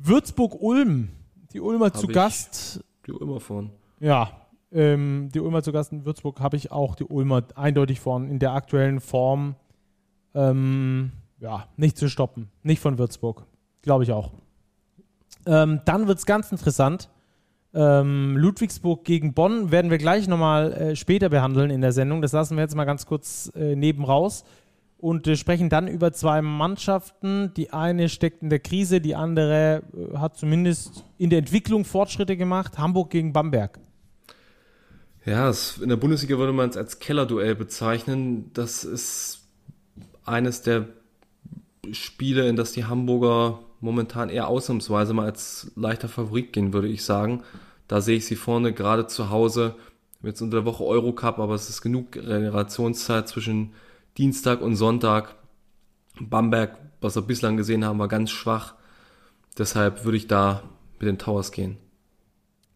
Würzburg-Ulm, 0.00 1.08
die 1.52 1.60
Ulmer 1.60 1.86
Hab 1.86 1.96
zu 1.96 2.08
Gast. 2.08 2.84
Die 3.06 3.12
Ulmer 3.12 3.40
vorn. 3.40 3.70
Ja, 4.00 4.30
ähm, 4.70 5.30
die 5.32 5.40
Ulmer 5.40 5.62
zu 5.62 5.72
Gast 5.72 5.92
in 5.92 6.04
Würzburg 6.04 6.40
habe 6.40 6.56
ich 6.58 6.70
auch 6.70 6.94
die 6.94 7.04
Ulmer 7.04 7.42
eindeutig 7.54 8.00
vorn 8.00 8.28
in 8.28 8.38
der 8.38 8.52
aktuellen 8.52 9.00
Form. 9.00 9.54
Ähm, 10.34 11.12
ja, 11.40 11.68
nicht 11.76 11.96
zu 11.96 12.08
stoppen. 12.08 12.48
Nicht 12.62 12.80
von 12.80 12.98
Würzburg. 12.98 13.44
Glaube 13.82 14.04
ich 14.04 14.12
auch. 14.12 14.32
Ähm, 15.46 15.80
dann 15.84 16.08
wird 16.08 16.18
es 16.18 16.26
ganz 16.26 16.50
interessant. 16.50 17.08
Ähm, 17.74 18.36
Ludwigsburg 18.36 19.04
gegen 19.04 19.34
Bonn 19.34 19.70
werden 19.70 19.90
wir 19.90 19.98
gleich 19.98 20.26
nochmal 20.26 20.72
äh, 20.72 20.96
später 20.96 21.28
behandeln 21.28 21.70
in 21.70 21.80
der 21.80 21.92
Sendung. 21.92 22.22
Das 22.22 22.32
lassen 22.32 22.56
wir 22.56 22.62
jetzt 22.62 22.74
mal 22.74 22.84
ganz 22.84 23.06
kurz 23.06 23.52
äh, 23.54 23.76
neben 23.76 24.04
raus 24.04 24.44
und 24.96 25.26
äh, 25.26 25.36
sprechen 25.36 25.68
dann 25.68 25.86
über 25.86 26.12
zwei 26.12 26.42
Mannschaften. 26.42 27.52
Die 27.54 27.72
eine 27.72 28.08
steckt 28.08 28.42
in 28.42 28.50
der 28.50 28.58
Krise, 28.58 29.00
die 29.00 29.14
andere 29.14 29.82
äh, 29.94 30.16
hat 30.16 30.36
zumindest 30.36 31.04
in 31.18 31.30
der 31.30 31.38
Entwicklung 31.38 31.84
Fortschritte 31.84 32.36
gemacht. 32.36 32.78
Hamburg 32.78 33.10
gegen 33.10 33.32
Bamberg. 33.32 33.78
Ja, 35.24 35.48
es, 35.48 35.78
in 35.78 35.90
der 35.90 35.96
Bundesliga 35.96 36.38
würde 36.38 36.52
man 36.52 36.70
es 36.70 36.76
als 36.76 36.98
Kellerduell 37.00 37.54
bezeichnen. 37.54 38.50
Das 38.54 38.84
ist 38.84 39.46
eines 40.24 40.62
der 40.62 40.88
Spiele, 41.92 42.48
in 42.48 42.56
das 42.56 42.72
die 42.72 42.84
Hamburger 42.84 43.60
momentan 43.80 44.28
eher 44.28 44.48
ausnahmsweise 44.48 45.14
mal 45.14 45.26
als 45.26 45.70
leichter 45.76 46.08
Favorit 46.08 46.52
gehen, 46.52 46.72
würde 46.72 46.88
ich 46.88 47.04
sagen. 47.04 47.42
Da 47.86 48.00
sehe 48.00 48.16
ich 48.16 48.26
sie 48.26 48.36
vorne 48.36 48.72
gerade 48.72 49.06
zu 49.06 49.30
Hause. 49.30 49.74
Jetzt 50.22 50.42
unter 50.42 50.58
der 50.58 50.66
Woche 50.66 50.84
Eurocup, 50.84 51.38
aber 51.38 51.54
es 51.54 51.68
ist 51.70 51.80
genug 51.80 52.12
Generationszeit 52.12 53.28
zwischen 53.28 53.72
Dienstag 54.16 54.60
und 54.60 54.76
Sonntag. 54.76 55.36
Bamberg, 56.20 56.76
was 57.00 57.14
wir 57.14 57.22
bislang 57.22 57.56
gesehen 57.56 57.84
haben, 57.84 57.98
war 57.98 58.08
ganz 58.08 58.30
schwach. 58.30 58.74
Deshalb 59.56 60.04
würde 60.04 60.16
ich 60.16 60.26
da 60.26 60.62
mit 60.98 61.08
den 61.08 61.18
Towers 61.18 61.52
gehen. 61.52 61.76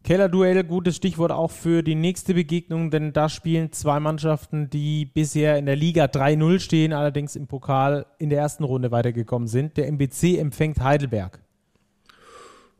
Kellerduell, 0.04 0.64
gutes 0.64 0.96
Stichwort 0.96 1.30
auch 1.30 1.52
für 1.52 1.84
die 1.84 1.94
nächste 1.94 2.34
Begegnung, 2.34 2.90
denn 2.90 3.12
da 3.12 3.28
spielen 3.28 3.70
zwei 3.70 4.00
Mannschaften, 4.00 4.68
die 4.68 5.04
bisher 5.04 5.58
in 5.58 5.66
der 5.66 5.76
Liga 5.76 6.06
3-0 6.06 6.58
stehen, 6.58 6.92
allerdings 6.92 7.36
im 7.36 7.46
Pokal 7.46 8.06
in 8.18 8.28
der 8.28 8.40
ersten 8.40 8.64
Runde 8.64 8.90
weitergekommen 8.90 9.46
sind. 9.46 9.76
Der 9.76 9.86
MBC 9.86 10.38
empfängt 10.38 10.80
Heidelberg. 10.80 11.40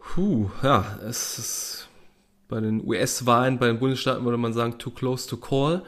Puh, 0.00 0.50
ja, 0.64 0.98
es 1.08 1.38
ist 1.38 1.88
bei 2.48 2.60
den 2.60 2.84
US-Wahlen, 2.84 3.58
bei 3.58 3.68
den 3.68 3.78
Bundesstaaten 3.78 4.24
würde 4.24 4.36
man 4.36 4.52
sagen, 4.52 4.78
too 4.78 4.90
close 4.90 5.28
to 5.28 5.36
call. 5.36 5.84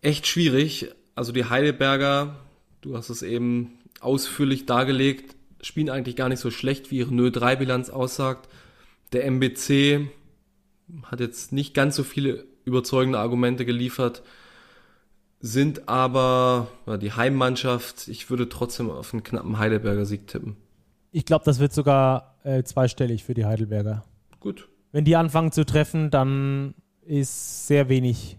Echt 0.00 0.26
schwierig. 0.26 0.90
Also 1.14 1.32
die 1.32 1.44
Heidelberger, 1.44 2.36
du 2.80 2.96
hast 2.96 3.10
es 3.10 3.22
eben 3.22 3.78
ausführlich 4.00 4.64
dargelegt, 4.64 5.36
spielen 5.60 5.90
eigentlich 5.90 6.16
gar 6.16 6.30
nicht 6.30 6.40
so 6.40 6.50
schlecht, 6.50 6.90
wie 6.90 6.98
ihre 6.98 7.10
0-3-Bilanz 7.10 7.90
aussagt 7.90 8.48
der 9.12 9.24
MBC 9.26 10.08
hat 11.04 11.20
jetzt 11.20 11.52
nicht 11.52 11.74
ganz 11.74 11.96
so 11.96 12.04
viele 12.04 12.46
überzeugende 12.64 13.18
Argumente 13.18 13.64
geliefert, 13.64 14.22
sind 15.40 15.88
aber 15.88 16.68
die 17.00 17.12
Heimmannschaft. 17.12 18.08
Ich 18.08 18.28
würde 18.30 18.48
trotzdem 18.48 18.90
auf 18.90 19.12
einen 19.12 19.22
knappen 19.22 19.58
Heidelberger 19.58 20.04
Sieg 20.04 20.26
tippen. 20.26 20.56
Ich 21.12 21.24
glaube, 21.24 21.44
das 21.44 21.58
wird 21.58 21.72
sogar 21.72 22.38
äh, 22.44 22.62
zweistellig 22.64 23.24
für 23.24 23.34
die 23.34 23.46
Heidelberger. 23.46 24.04
Gut. 24.40 24.68
Wenn 24.92 25.04
die 25.04 25.16
anfangen 25.16 25.52
zu 25.52 25.64
treffen, 25.64 26.10
dann 26.10 26.74
ist 27.02 27.66
sehr 27.66 27.88
wenig 27.88 28.38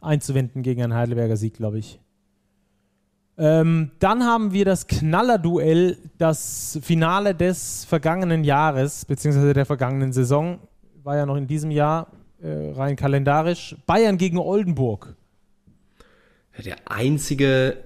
einzuwenden 0.00 0.62
gegen 0.62 0.82
einen 0.82 0.94
Heidelberger 0.94 1.36
Sieg, 1.36 1.54
glaube 1.54 1.78
ich. 1.78 2.00
Ähm, 3.38 3.90
dann 3.98 4.24
haben 4.24 4.52
wir 4.52 4.64
das 4.64 4.86
Knallerduell, 4.86 5.98
das 6.18 6.78
Finale 6.82 7.34
des 7.34 7.84
vergangenen 7.86 8.44
Jahres, 8.44 9.04
beziehungsweise 9.04 9.54
der 9.54 9.66
vergangenen 9.66 10.12
Saison, 10.12 10.58
war 11.02 11.16
ja 11.16 11.26
noch 11.26 11.36
in 11.36 11.46
diesem 11.46 11.70
Jahr 11.70 12.08
äh, 12.42 12.72
rein 12.72 12.96
kalendarisch. 12.96 13.76
Bayern 13.86 14.18
gegen 14.18 14.38
Oldenburg. 14.38 15.16
Der 16.64 16.76
einzige 16.86 17.78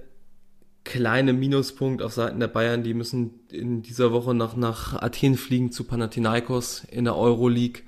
kleine 0.83 1.33
Minuspunkt 1.33 2.01
auf 2.01 2.13
Seiten 2.13 2.39
der 2.39 2.47
Bayern, 2.47 2.83
die 2.83 2.93
müssen 2.93 3.39
in 3.51 3.81
dieser 3.81 4.11
Woche 4.11 4.33
nach, 4.33 4.55
nach 4.55 5.01
Athen 5.01 5.35
fliegen 5.35 5.71
zu 5.71 5.83
Panathinaikos 5.83 6.85
in 6.89 7.05
der 7.05 7.15
Euroleague. 7.15 7.83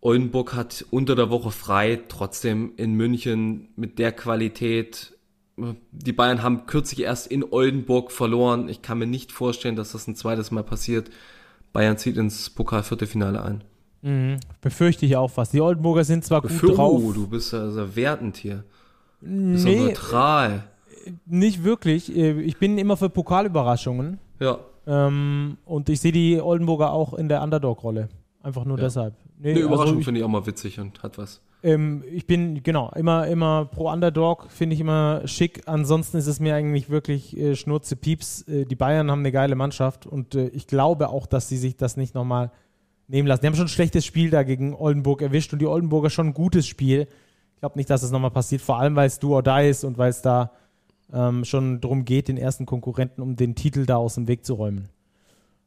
Oldenburg 0.00 0.54
hat 0.54 0.84
unter 0.90 1.16
der 1.16 1.30
Woche 1.30 1.50
frei, 1.50 2.00
trotzdem 2.08 2.72
in 2.76 2.94
München 2.94 3.68
mit 3.74 3.98
der 3.98 4.12
Qualität 4.12 5.17
die 5.92 6.12
Bayern 6.12 6.42
haben 6.42 6.66
kürzlich 6.66 7.02
erst 7.02 7.26
in 7.26 7.44
Oldenburg 7.50 8.12
verloren. 8.12 8.68
Ich 8.68 8.82
kann 8.82 8.98
mir 8.98 9.06
nicht 9.06 9.32
vorstellen, 9.32 9.76
dass 9.76 9.92
das 9.92 10.06
ein 10.06 10.14
zweites 10.16 10.50
Mal 10.50 10.62
passiert. 10.64 11.10
Bayern 11.72 11.98
zieht 11.98 12.16
ins 12.16 12.50
Pokalviertelfinale 12.50 13.42
ein. 13.42 13.64
Mhm. 14.02 14.38
Befürchte 14.60 15.04
ich 15.06 15.16
auch 15.16 15.32
was. 15.36 15.50
Die 15.50 15.60
Oldenburger 15.60 16.04
sind 16.04 16.24
zwar 16.24 16.40
Befür 16.42 16.70
gut 16.70 16.78
drauf. 16.78 17.02
Oh, 17.04 17.12
du 17.12 17.26
bist 17.26 17.52
also 17.54 17.94
wertend 17.96 18.36
hier. 18.36 18.64
Du 19.20 19.52
bist 19.52 19.64
nee, 19.64 19.80
neutral. 19.86 20.64
nicht 21.26 21.64
wirklich. 21.64 22.14
Ich 22.16 22.56
bin 22.58 22.78
immer 22.78 22.96
für 22.96 23.08
Pokalüberraschungen. 23.10 24.18
Ja. 24.40 24.58
Ähm, 24.86 25.58
und 25.66 25.88
ich 25.88 26.00
sehe 26.00 26.12
die 26.12 26.40
Oldenburger 26.40 26.92
auch 26.92 27.14
in 27.14 27.28
der 27.28 27.42
Underdog-Rolle. 27.42 28.08
Einfach 28.42 28.64
nur 28.64 28.78
Ja. 28.78 28.84
deshalb. 28.84 29.14
Nee, 29.38 29.50
Eine 29.50 29.60
also 29.60 29.68
Überraschung 29.68 29.98
ich, 29.98 30.04
finde 30.04 30.20
ich 30.20 30.24
auch 30.24 30.30
mal 30.30 30.46
witzig 30.46 30.78
und 30.80 31.02
hat 31.02 31.18
was. 31.18 31.40
Ähm, 31.62 32.04
ich 32.10 32.26
bin, 32.26 32.62
genau, 32.62 32.90
immer, 32.94 33.26
immer 33.26 33.64
pro 33.64 33.90
Underdog, 33.90 34.46
finde 34.50 34.74
ich 34.74 34.80
immer 34.80 35.22
schick. 35.26 35.62
Ansonsten 35.66 36.16
ist 36.16 36.28
es 36.28 36.38
mir 36.38 36.54
eigentlich 36.54 36.88
wirklich 36.88 37.36
äh, 37.36 37.56
Schnurze 37.56 37.96
Pieps. 37.96 38.42
Äh, 38.42 38.64
die 38.64 38.76
Bayern 38.76 39.10
haben 39.10 39.20
eine 39.20 39.32
geile 39.32 39.56
Mannschaft 39.56 40.06
und 40.06 40.34
äh, 40.34 40.48
ich 40.48 40.66
glaube 40.66 41.08
auch, 41.08 41.26
dass 41.26 41.48
sie 41.48 41.56
sich 41.56 41.76
das 41.76 41.96
nicht 41.96 42.14
nochmal 42.14 42.52
nehmen 43.08 43.26
lassen. 43.26 43.40
Die 43.42 43.46
haben 43.48 43.56
schon 43.56 43.66
ein 43.66 43.70
schlechtes 43.70 44.04
Spiel 44.04 44.30
da 44.30 44.44
gegen 44.44 44.74
Oldenburg 44.74 45.22
erwischt 45.22 45.52
und 45.52 45.58
die 45.58 45.66
Oldenburger 45.66 46.10
schon 46.10 46.28
ein 46.28 46.34
gutes 46.34 46.66
Spiel. 46.66 47.08
Ich 47.54 47.60
glaube 47.60 47.76
nicht, 47.76 47.90
dass 47.90 48.02
das 48.02 48.12
nochmal 48.12 48.30
passiert, 48.30 48.62
vor 48.62 48.78
allem 48.78 48.94
weil 48.94 49.08
es 49.08 49.18
do 49.18 49.34
or 49.34 49.42
die 49.42 49.68
ist 49.68 49.82
und 49.82 49.98
weil 49.98 50.10
es 50.10 50.22
da 50.22 50.52
ähm, 51.12 51.44
schon 51.44 51.80
darum 51.80 52.04
geht, 52.04 52.28
den 52.28 52.36
ersten 52.36 52.66
Konkurrenten 52.66 53.20
um 53.20 53.34
den 53.34 53.56
Titel 53.56 53.84
da 53.84 53.96
aus 53.96 54.14
dem 54.14 54.28
Weg 54.28 54.44
zu 54.44 54.54
räumen. 54.54 54.88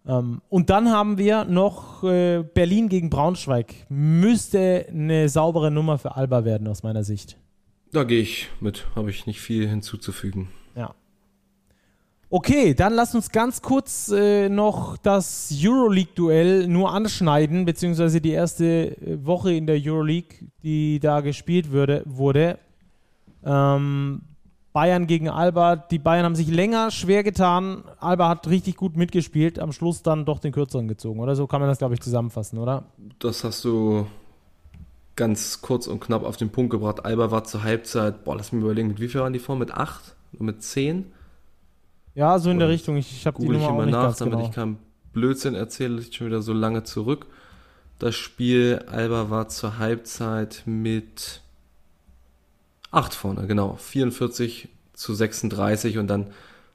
Ähm, 0.05 0.41
und 0.49 0.69
dann 0.69 0.89
haben 0.89 1.17
wir 1.17 1.45
noch 1.45 2.03
äh, 2.03 2.43
Berlin 2.43 2.89
gegen 2.89 3.09
Braunschweig. 3.09 3.73
Müsste 3.89 4.87
eine 4.89 5.29
saubere 5.29 5.71
Nummer 5.71 5.97
für 5.97 6.15
Alba 6.15 6.43
werden, 6.45 6.67
aus 6.67 6.83
meiner 6.83 7.03
Sicht. 7.03 7.37
Da 7.91 8.03
gehe 8.03 8.21
ich 8.21 8.49
mit, 8.59 8.87
habe 8.95 9.09
ich 9.09 9.25
nicht 9.25 9.41
viel 9.41 9.67
hinzuzufügen. 9.67 10.47
Ja. 10.75 10.95
Okay, 12.29 12.73
dann 12.73 12.93
lass 12.93 13.13
uns 13.13 13.31
ganz 13.31 13.61
kurz 13.61 14.09
äh, 14.09 14.47
noch 14.47 14.95
das 14.97 15.53
Euroleague-Duell 15.53 16.67
nur 16.67 16.93
anschneiden, 16.93 17.65
beziehungsweise 17.65 18.21
die 18.21 18.31
erste 18.31 18.95
äh, 19.01 19.25
Woche 19.25 19.53
in 19.53 19.67
der 19.67 19.79
Euroleague, 19.83 20.47
die 20.63 20.99
da 20.99 21.19
gespielt 21.19 21.71
würde, 21.71 22.03
wurde. 22.05 22.57
Ähm, 23.43 24.21
Bayern 24.73 25.07
gegen 25.07 25.29
Alba. 25.29 25.75
Die 25.75 25.99
Bayern 25.99 26.25
haben 26.25 26.35
sich 26.35 26.49
länger 26.49 26.91
schwer 26.91 27.23
getan. 27.23 27.83
Alba 27.99 28.29
hat 28.29 28.47
richtig 28.47 28.77
gut 28.77 28.95
mitgespielt, 28.95 29.59
am 29.59 29.73
Schluss 29.73 30.01
dann 30.01 30.25
doch 30.25 30.39
den 30.39 30.51
kürzeren 30.51 30.87
gezogen, 30.87 31.19
oder? 31.19 31.35
So 31.35 31.47
kann 31.47 31.59
man 31.59 31.69
das, 31.69 31.79
glaube 31.79 31.93
ich, 31.93 32.01
zusammenfassen, 32.01 32.57
oder? 32.57 32.83
Das 33.19 33.43
hast 33.43 33.65
du 33.65 34.07
ganz 35.15 35.61
kurz 35.61 35.87
und 35.87 35.99
knapp 35.99 36.23
auf 36.23 36.37
den 36.37 36.49
Punkt 36.49 36.71
gebracht. 36.71 37.05
Alba 37.05 37.31
war 37.31 37.43
zur 37.43 37.63
Halbzeit, 37.63 38.23
boah, 38.23 38.35
lass 38.35 38.51
mich 38.51 38.63
überlegen, 38.63 38.87
mit 38.87 38.99
wie 39.01 39.07
viel 39.07 39.21
waren 39.21 39.33
die 39.33 39.39
vor? 39.39 39.55
Mit 39.55 39.71
acht? 39.71 40.15
Oder 40.33 40.43
mit 40.43 40.63
zehn? 40.63 41.11
Ja, 42.15 42.39
so 42.39 42.49
in 42.49 42.59
der 42.59 42.67
Und 42.67 42.73
Richtung. 42.73 42.97
Ich, 42.97 43.11
ich 43.11 43.27
habe 43.27 43.37
die 43.39 43.45
ich 43.45 43.51
Nummer 43.51 43.67
auch 43.67 43.73
immer 43.73 43.85
nach, 43.85 44.15
damit 44.15 44.33
genau. 44.33 44.45
ich 44.45 44.55
keinen 44.55 44.79
Blödsinn 45.13 45.55
erzähle, 45.55 45.95
liegt 45.95 46.15
schon 46.15 46.27
wieder 46.27 46.41
so 46.41 46.53
lange 46.53 46.83
zurück. 46.83 47.27
Das 47.99 48.15
Spiel, 48.15 48.83
Alba 48.87 49.29
war 49.29 49.49
zur 49.49 49.77
Halbzeit 49.77 50.63
mit 50.65 51.41
8 52.91 53.13
vorne, 53.13 53.47
genau. 53.47 53.75
44 53.75 54.69
zu 54.93 55.13
36 55.13 55.97
und 55.97 56.07
dann 56.07 56.27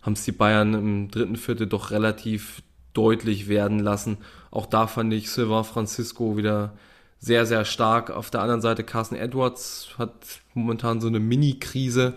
haben 0.03 0.15
es 0.15 0.25
die 0.25 0.33
Bayern 0.33 0.75
im 0.75 1.11
dritten 1.11 1.37
Viertel 1.37 1.67
doch 1.67 1.91
relativ 1.91 2.63
deutlich 2.93 3.49
werden 3.49 3.79
lassen. 3.79 4.19
Auch 4.51 4.67
da 4.67 4.87
fand 4.87 5.13
ich 5.13 5.31
Silva 5.31 5.63
Francisco 5.63 6.37
wieder 6.37 6.73
sehr, 7.19 7.45
sehr 7.45 7.65
stark. 7.65 8.11
Auf 8.11 8.31
der 8.31 8.41
anderen 8.41 8.61
Seite 8.61 8.85
Carson 8.85 9.19
Edwards 9.19 9.91
hat 9.99 10.13
momentan 10.55 11.01
so 11.01 11.09
eine 11.09 11.21
Mini-Krise, 11.21 12.15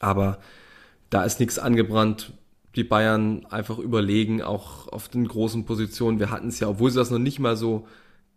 aber 0.00 0.38
da 1.10 1.22
ist 1.22 1.40
nichts 1.40 1.58
angebrannt. 1.58 2.32
Die 2.76 2.84
Bayern 2.84 3.46
einfach 3.46 3.78
überlegen, 3.78 4.42
auch 4.42 4.88
auf 4.88 5.08
den 5.08 5.28
großen 5.28 5.64
Positionen. 5.64 6.18
Wir 6.18 6.30
hatten 6.30 6.48
es 6.48 6.60
ja, 6.60 6.68
obwohl 6.68 6.90
sie 6.90 6.98
das 6.98 7.10
noch 7.10 7.18
nicht 7.18 7.38
mal 7.38 7.56
so 7.56 7.86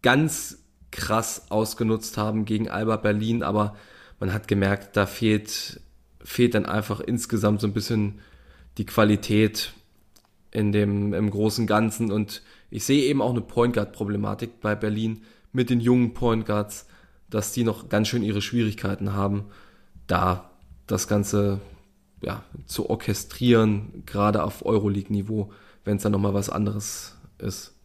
ganz 0.04 0.60
krass 0.92 1.50
ausgenutzt 1.50 2.18
haben 2.18 2.46
gegen 2.46 2.70
Alba 2.70 2.98
Berlin, 2.98 3.42
aber 3.42 3.76
man 4.20 4.34
hat 4.34 4.48
gemerkt, 4.48 4.98
da 4.98 5.06
fehlt, 5.06 5.80
fehlt 6.24 6.56
dann 6.56 6.66
einfach 6.66 7.00
insgesamt 7.00 7.62
so 7.62 7.68
ein 7.68 7.74
bisschen 7.74 8.20
die 8.78 8.86
Qualität 8.86 9.74
in 10.52 10.72
dem, 10.72 11.14
im 11.14 11.30
großen 11.30 11.68
Ganzen. 11.68 12.12
Und 12.12 12.42
ich 12.70 12.84
sehe 12.84 13.04
eben 13.04 13.22
auch 13.22 13.32
eine 13.32 13.42
Point 13.42 13.74
Guard 13.74 13.94
Problematik 13.94 14.62
bei 14.62 14.76
Berlin 14.76 15.22
mit 15.52 15.70
den 15.70 15.80
jungen 15.80 16.14
Point 16.14 16.46
Guards, 16.46 16.88
dass 17.30 17.52
die 17.52 17.64
noch 17.64 17.90
ganz 17.90 18.08
schön 18.08 18.24
ihre 18.24 18.42
Schwierigkeiten 18.42 19.14
haben, 19.14 19.46
da 20.08 20.52
das 20.88 21.08
Ganze 21.08 21.60
ja, 22.22 22.44
zu 22.66 22.90
orchestrieren, 22.90 24.04
gerade 24.06 24.44
auf 24.44 24.66
Euroleague-Niveau, 24.66 25.52
wenn 25.84 25.98
es 25.98 26.04
dann 26.04 26.12
nochmal 26.12 26.34
was 26.34 26.50
anderes 26.50 27.18
ist. 27.38 27.77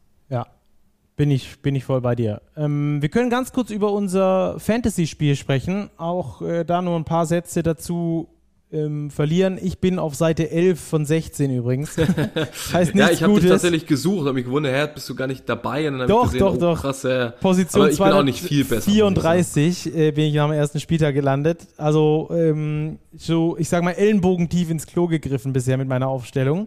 Bin 1.22 1.30
ich, 1.30 1.60
bin 1.60 1.76
ich 1.76 1.84
voll 1.84 2.00
bei 2.00 2.16
dir. 2.16 2.42
Ähm, 2.56 3.00
wir 3.00 3.08
können 3.08 3.30
ganz 3.30 3.52
kurz 3.52 3.70
über 3.70 3.92
unser 3.92 4.58
Fantasy-Spiel 4.58 5.36
sprechen. 5.36 5.88
Auch 5.96 6.42
äh, 6.42 6.64
da 6.64 6.82
nur 6.82 6.96
ein 6.96 7.04
paar 7.04 7.26
Sätze 7.26 7.62
dazu 7.62 8.26
ähm, 8.72 9.08
verlieren. 9.08 9.56
Ich 9.62 9.78
bin 9.78 10.00
auf 10.00 10.16
Seite 10.16 10.50
11 10.50 10.80
von 10.80 11.06
16 11.06 11.56
übrigens. 11.56 11.96
heißt 12.72 12.92
nichts 12.92 12.94
ja, 12.96 13.10
ich 13.12 13.22
habe 13.22 13.38
dich 13.38 13.48
tatsächlich 13.48 13.86
gesucht, 13.86 14.22
habe 14.22 14.32
mich 14.32 14.46
gewundert, 14.46 14.74
hä, 14.74 14.88
bist 14.92 15.08
du 15.08 15.14
gar 15.14 15.28
nicht 15.28 15.48
dabei? 15.48 15.86
Und 15.86 16.00
dann 16.00 16.08
Doch, 16.08 16.24
gesehen, 16.24 16.40
doch, 16.40 16.56
oh, 16.56 16.58
doch. 16.58 16.80
krass, 16.80 17.04
äh, 17.04 17.30
Position 17.40 17.82
aber 17.82 17.92
ich 17.92 17.98
bin 17.98 18.08
auch 18.08 18.24
nicht 18.24 18.40
viel 18.40 18.64
besser. 18.64 18.90
muss 18.90 18.96
ich 18.96 19.00
sagen. 19.00 19.14
34 19.14 19.94
äh, 19.94 20.10
bin 20.10 20.24
ich 20.24 20.40
am 20.40 20.50
ersten 20.50 20.80
Spieltag 20.80 21.14
gelandet. 21.14 21.68
Also 21.76 22.30
ähm, 22.32 22.98
so, 23.16 23.56
ich 23.60 23.68
sag 23.68 23.84
mal, 23.84 23.92
Ellenbogentief 23.92 24.70
ins 24.70 24.88
Klo 24.88 25.06
gegriffen 25.06 25.52
bisher 25.52 25.76
mit 25.76 25.86
meiner 25.86 26.08
Aufstellung. 26.08 26.66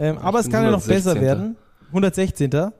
Ähm, 0.00 0.18
aber 0.18 0.40
es 0.40 0.50
kann 0.50 0.64
ja 0.64 0.72
noch 0.72 0.84
besser 0.84 1.10
116. 1.10 1.22
werden. 1.22 1.56
116. 1.90 2.72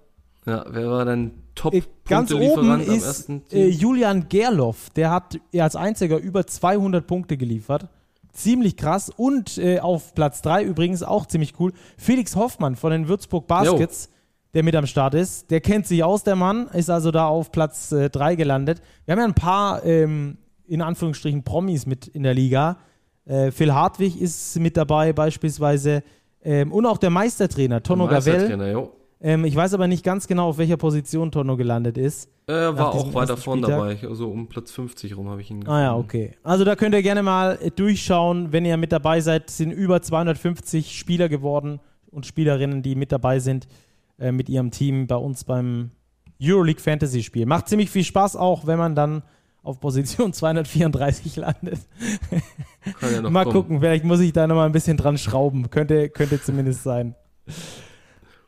Ja, 0.47 0.65
wer 0.69 0.91
war 0.91 1.05
dein 1.05 1.33
Äh, 1.71 1.83
Ganz 2.07 2.33
oben 2.33 2.81
ist 2.81 3.05
ersten 3.05 3.43
äh? 3.51 3.69
Julian 3.69 4.29
Gerloff. 4.29 4.91
Der 4.91 5.11
hat 5.11 5.39
ja 5.53 5.65
als 5.65 5.77
einziger 5.77 6.19
über 6.19 6.47
200 6.47 7.07
Punkte 7.07 7.37
geliefert. 7.37 7.89
Ziemlich 8.33 8.77
krass. 8.77 9.11
Und 9.17 9.59
äh, 9.59 9.79
auf 9.79 10.15
Platz 10.15 10.43
3 10.43 10.65
übrigens 10.65 11.03
auch 11.03 11.27
ziemlich 11.27 11.55
cool. 11.59 11.73
Felix 11.97 12.37
Hoffmann 12.37 12.77
von 12.77 12.91
den 12.91 13.09
Würzburg 13.09 13.47
Baskets, 13.47 14.11
der 14.53 14.65
mit 14.65 14.75
am 14.77 14.87
Start 14.87 15.15
ist. 15.15 15.51
Der 15.51 15.61
kennt 15.61 15.87
sich 15.87 16.05
aus, 16.05 16.25
der 16.25 16.37
Mann. 16.37 16.67
Ist 16.69 16.91
also 16.91 17.11
da 17.11 17.27
auf 17.27 17.53
Platz 17.53 17.89
3 17.91 18.35
gelandet. 18.35 18.83
Wir 19.07 19.13
haben 19.13 19.21
ja 19.21 19.27
ein 19.27 19.35
paar, 19.35 19.85
ähm, 19.85 20.37
in 20.67 20.83
Anführungsstrichen, 20.83 21.45
Promis 21.45 21.87
mit 21.87 22.09
in 22.09 22.25
der 22.25 22.35
Liga. 22.35 22.79
Äh, 23.25 23.51
Phil 23.51 23.73
Hartwig 23.73 24.21
ist 24.21 24.59
mit 24.59 24.77
dabei 24.77 25.13
beispielsweise. 25.13 26.03
Ähm, 26.43 26.73
und 26.73 26.85
auch 26.85 26.99
der 26.99 27.11
Meistertrainer, 27.11 27.83
Tonno 27.83 28.07
Gavel. 28.07 28.35
Meistertrainer, 28.35 28.71
jo. 28.71 28.93
Ähm, 29.27 29.47
ich 29.47 29.57
weiß 29.57 29.73
aber 29.73 29.89
nicht 29.89 30.05
ganz 30.05 30.27
genau, 30.27 30.49
auf 30.51 30.59
welcher 30.59 30.77
Position 30.77 31.33
Tonno 31.33 31.57
gelandet 31.57 31.97
ist. 31.97 32.29
Äh, 32.47 32.53
Nach 32.53 32.77
war 32.77 32.95
auch 32.95 33.15
weiter 33.15 33.31
ersten 33.33 33.43
vorn 33.45 33.59
Spieltag. 33.63 33.99
dabei. 34.01 34.09
Also 34.09 34.29
um 34.29 34.49
Platz 34.49 34.71
50 34.73 35.17
rum 35.17 35.31
habe 35.31 35.41
ich 35.41 35.51
ihn 35.51 35.67
Ah 35.67 35.81
ja, 35.81 35.89
gefunden. 35.93 36.05
okay. 36.07 36.37
Also 36.43 36.65
da 36.67 36.77
könnt 36.77 36.95
ihr 36.95 37.03
gerne 37.03 37.23
mal 37.23 37.59
äh, 37.63 37.71
durchschauen, 37.71 38.53
wenn 38.53 38.67
ihr 38.67 38.77
mit 38.77 38.93
dabei 38.93 39.21
seid. 39.23 39.49
Es 39.49 39.57
sind 39.57 39.71
über 39.71 40.03
250 40.03 40.99
Spieler 40.99 41.31
geworden 41.31 41.81
und 42.11 42.27
Spielerinnen, 42.27 42.83
die 42.83 42.97
mit 42.97 43.13
dabei 43.13 43.39
sind 43.39 43.67
äh, 44.19 44.31
mit 44.31 44.51
ihrem 44.51 44.71
Team 44.71 45.07
bei 45.07 45.17
uns 45.17 45.45
beim 45.45 45.91
Euroleague 46.43 46.83
Fantasy 46.83 47.23
Spiel. 47.23 47.47
Macht 47.47 47.69
ziemlich 47.71 47.89
viel 47.89 48.05
Spaß 48.05 48.37
auch, 48.37 48.67
wenn 48.67 48.79
man 48.79 48.95
dann 48.95 49.23
auf 49.63 49.81
Position 49.81 50.33
234 50.35 51.37
landet. 51.37 51.79
Kann 53.01 53.15
ja 53.15 53.23
noch 53.23 53.31
mal 53.31 53.45
kommen. 53.45 53.55
gucken, 53.57 53.81
vielleicht 53.81 54.05
muss 54.05 54.21
ich 54.21 54.35
da 54.35 54.47
noch 54.47 54.57
mal 54.57 54.67
ein 54.67 54.73
bisschen 54.73 54.99
dran 54.99 55.17
schrauben. 55.17 55.71
Könnte, 55.71 56.11
könnte 56.11 56.43
zumindest 56.43 56.83
sein. 56.83 57.15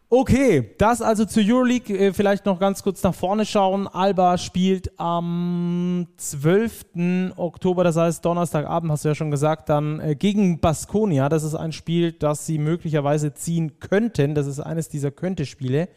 Okay, 0.08 0.70
das 0.78 1.02
also 1.02 1.24
zur 1.24 1.42
Euroleague. 1.44 1.92
Äh, 1.96 2.12
Vielleicht 2.12 2.46
noch 2.46 2.60
ganz 2.60 2.84
kurz 2.84 3.02
nach 3.02 3.14
vorne 3.14 3.44
schauen. 3.44 3.88
Alba 3.88 4.38
spielt 4.38 5.00
am 5.00 6.06
12. 6.16 7.32
Oktober, 7.36 7.82
das 7.82 7.96
heißt 7.96 8.24
Donnerstagabend, 8.24 8.92
hast 8.92 9.04
du 9.04 9.08
ja 9.08 9.16
schon 9.16 9.32
gesagt, 9.32 9.68
dann 9.68 9.98
äh, 9.98 10.14
gegen 10.14 10.60
Baskonia. 10.60 11.28
Das 11.28 11.42
ist 11.42 11.56
ein 11.56 11.72
Spiel, 11.72 12.12
das 12.12 12.46
sie 12.46 12.58
möglicherweise 12.58 13.34
ziehen 13.34 13.80
könnten. 13.80 14.36
Das 14.36 14.46
ist 14.46 14.60
eines 14.60 14.88
dieser 14.88 15.10
Könnte-Spiele. 15.10 15.88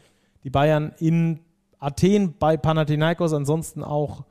Die 0.42 0.50
Bayern 0.50 0.92
in 0.98 1.38
Athen 1.78 2.34
bei 2.36 2.56
Panathinaikos, 2.56 3.32
ansonsten 3.32 3.84
auch 3.84 4.24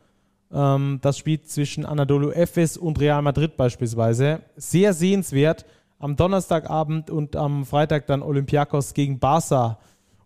ähm, 0.52 1.00
das 1.02 1.18
Spiel 1.18 1.42
zwischen 1.44 1.86
Anadolu 1.86 2.32
Efes 2.32 2.76
und 2.76 3.00
Real 3.00 3.22
Madrid 3.22 3.56
beispielsweise. 3.56 4.42
Sehr 4.58 4.94
sehenswert. 4.94 5.66
Am 6.00 6.16
Donnerstagabend 6.16 7.12
und 7.12 7.36
am 7.36 7.66
Freitag 7.66 8.08
dann 8.08 8.22
Olympiakos 8.22 8.94
gegen 8.94 9.20
Barca 9.20 9.80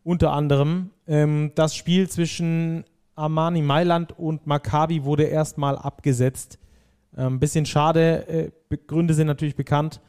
unter 0.04 0.32
anderem. 0.32 0.91
Ähm, 1.08 1.52
das 1.56 1.76
Spiel 1.76 2.10
zwischen 2.10 2.86
Armani 3.16 3.62
Mailand 3.62 4.18
und 4.18 4.48
Maccabi 4.48 5.04
wurde 5.04 5.24
erstmal 5.24 5.78
abgesetzt. 5.78 6.60
Ein 7.16 7.34
ähm, 7.34 7.40
bisschen 7.40 7.66
schade. 7.66 8.52
Äh, 8.70 8.78
Gründe 8.88 9.14
sind 9.14 9.28
natürlich 9.28 9.56
bekannt. 9.56 10.00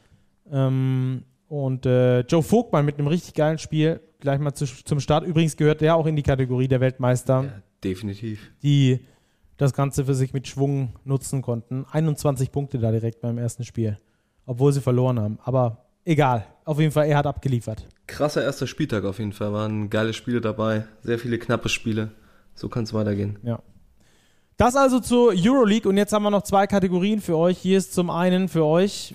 Ähm, 0.51 1.23
und 1.47 1.85
äh, 1.85 2.21
Joe 2.21 2.43
Vogtmann 2.43 2.85
mit 2.85 2.97
einem 2.97 3.07
richtig 3.07 3.33
geilen 3.33 3.57
Spiel. 3.57 4.01
Gleich 4.19 4.39
mal 4.39 4.53
zu, 4.53 4.65
zum 4.65 4.99
Start. 4.99 5.25
Übrigens 5.25 5.55
gehört 5.57 5.81
der 5.81 5.95
auch 5.95 6.05
in 6.07 6.15
die 6.15 6.23
Kategorie 6.23 6.67
der 6.67 6.79
Weltmeister 6.81 7.43
Ja, 7.43 7.61
definitiv. 7.83 8.51
die 8.63 8.99
das 9.57 9.73
Ganze 9.73 10.05
für 10.05 10.15
sich 10.15 10.33
mit 10.33 10.47
Schwung 10.47 10.93
nutzen 11.05 11.41
konnten. 11.41 11.85
21 11.91 12.51
Punkte 12.51 12.79
da 12.79 12.91
direkt 12.91 13.21
beim 13.21 13.37
ersten 13.37 13.63
Spiel. 13.63 13.97
Obwohl 14.45 14.71
sie 14.73 14.81
verloren 14.81 15.19
haben. 15.19 15.39
Aber 15.43 15.85
egal. 16.03 16.45
Auf 16.65 16.79
jeden 16.79 16.91
Fall, 16.91 17.07
er 17.07 17.17
hat 17.17 17.27
abgeliefert. 17.27 17.85
Krasser 18.07 18.43
erster 18.43 18.67
Spieltag 18.67 19.03
auf 19.03 19.19
jeden 19.19 19.33
Fall. 19.33 19.53
Waren 19.53 19.89
geile 19.89 20.13
Spiele 20.13 20.41
dabei. 20.41 20.85
Sehr 21.03 21.19
viele 21.19 21.37
knappe 21.37 21.69
Spiele. 21.69 22.11
So 22.53 22.69
kann 22.69 22.83
es 22.83 22.93
weitergehen. 22.93 23.37
Ja. 23.43 23.59
Das 24.57 24.75
also 24.75 24.99
zur 24.99 25.33
Euroleague 25.35 25.89
und 25.89 25.97
jetzt 25.97 26.13
haben 26.13 26.23
wir 26.23 26.31
noch 26.31 26.43
zwei 26.43 26.65
Kategorien 26.65 27.19
für 27.19 27.37
euch. 27.37 27.57
Hier 27.57 27.77
ist 27.77 27.93
zum 27.93 28.09
einen 28.09 28.47
für 28.47 28.63
euch 28.63 29.13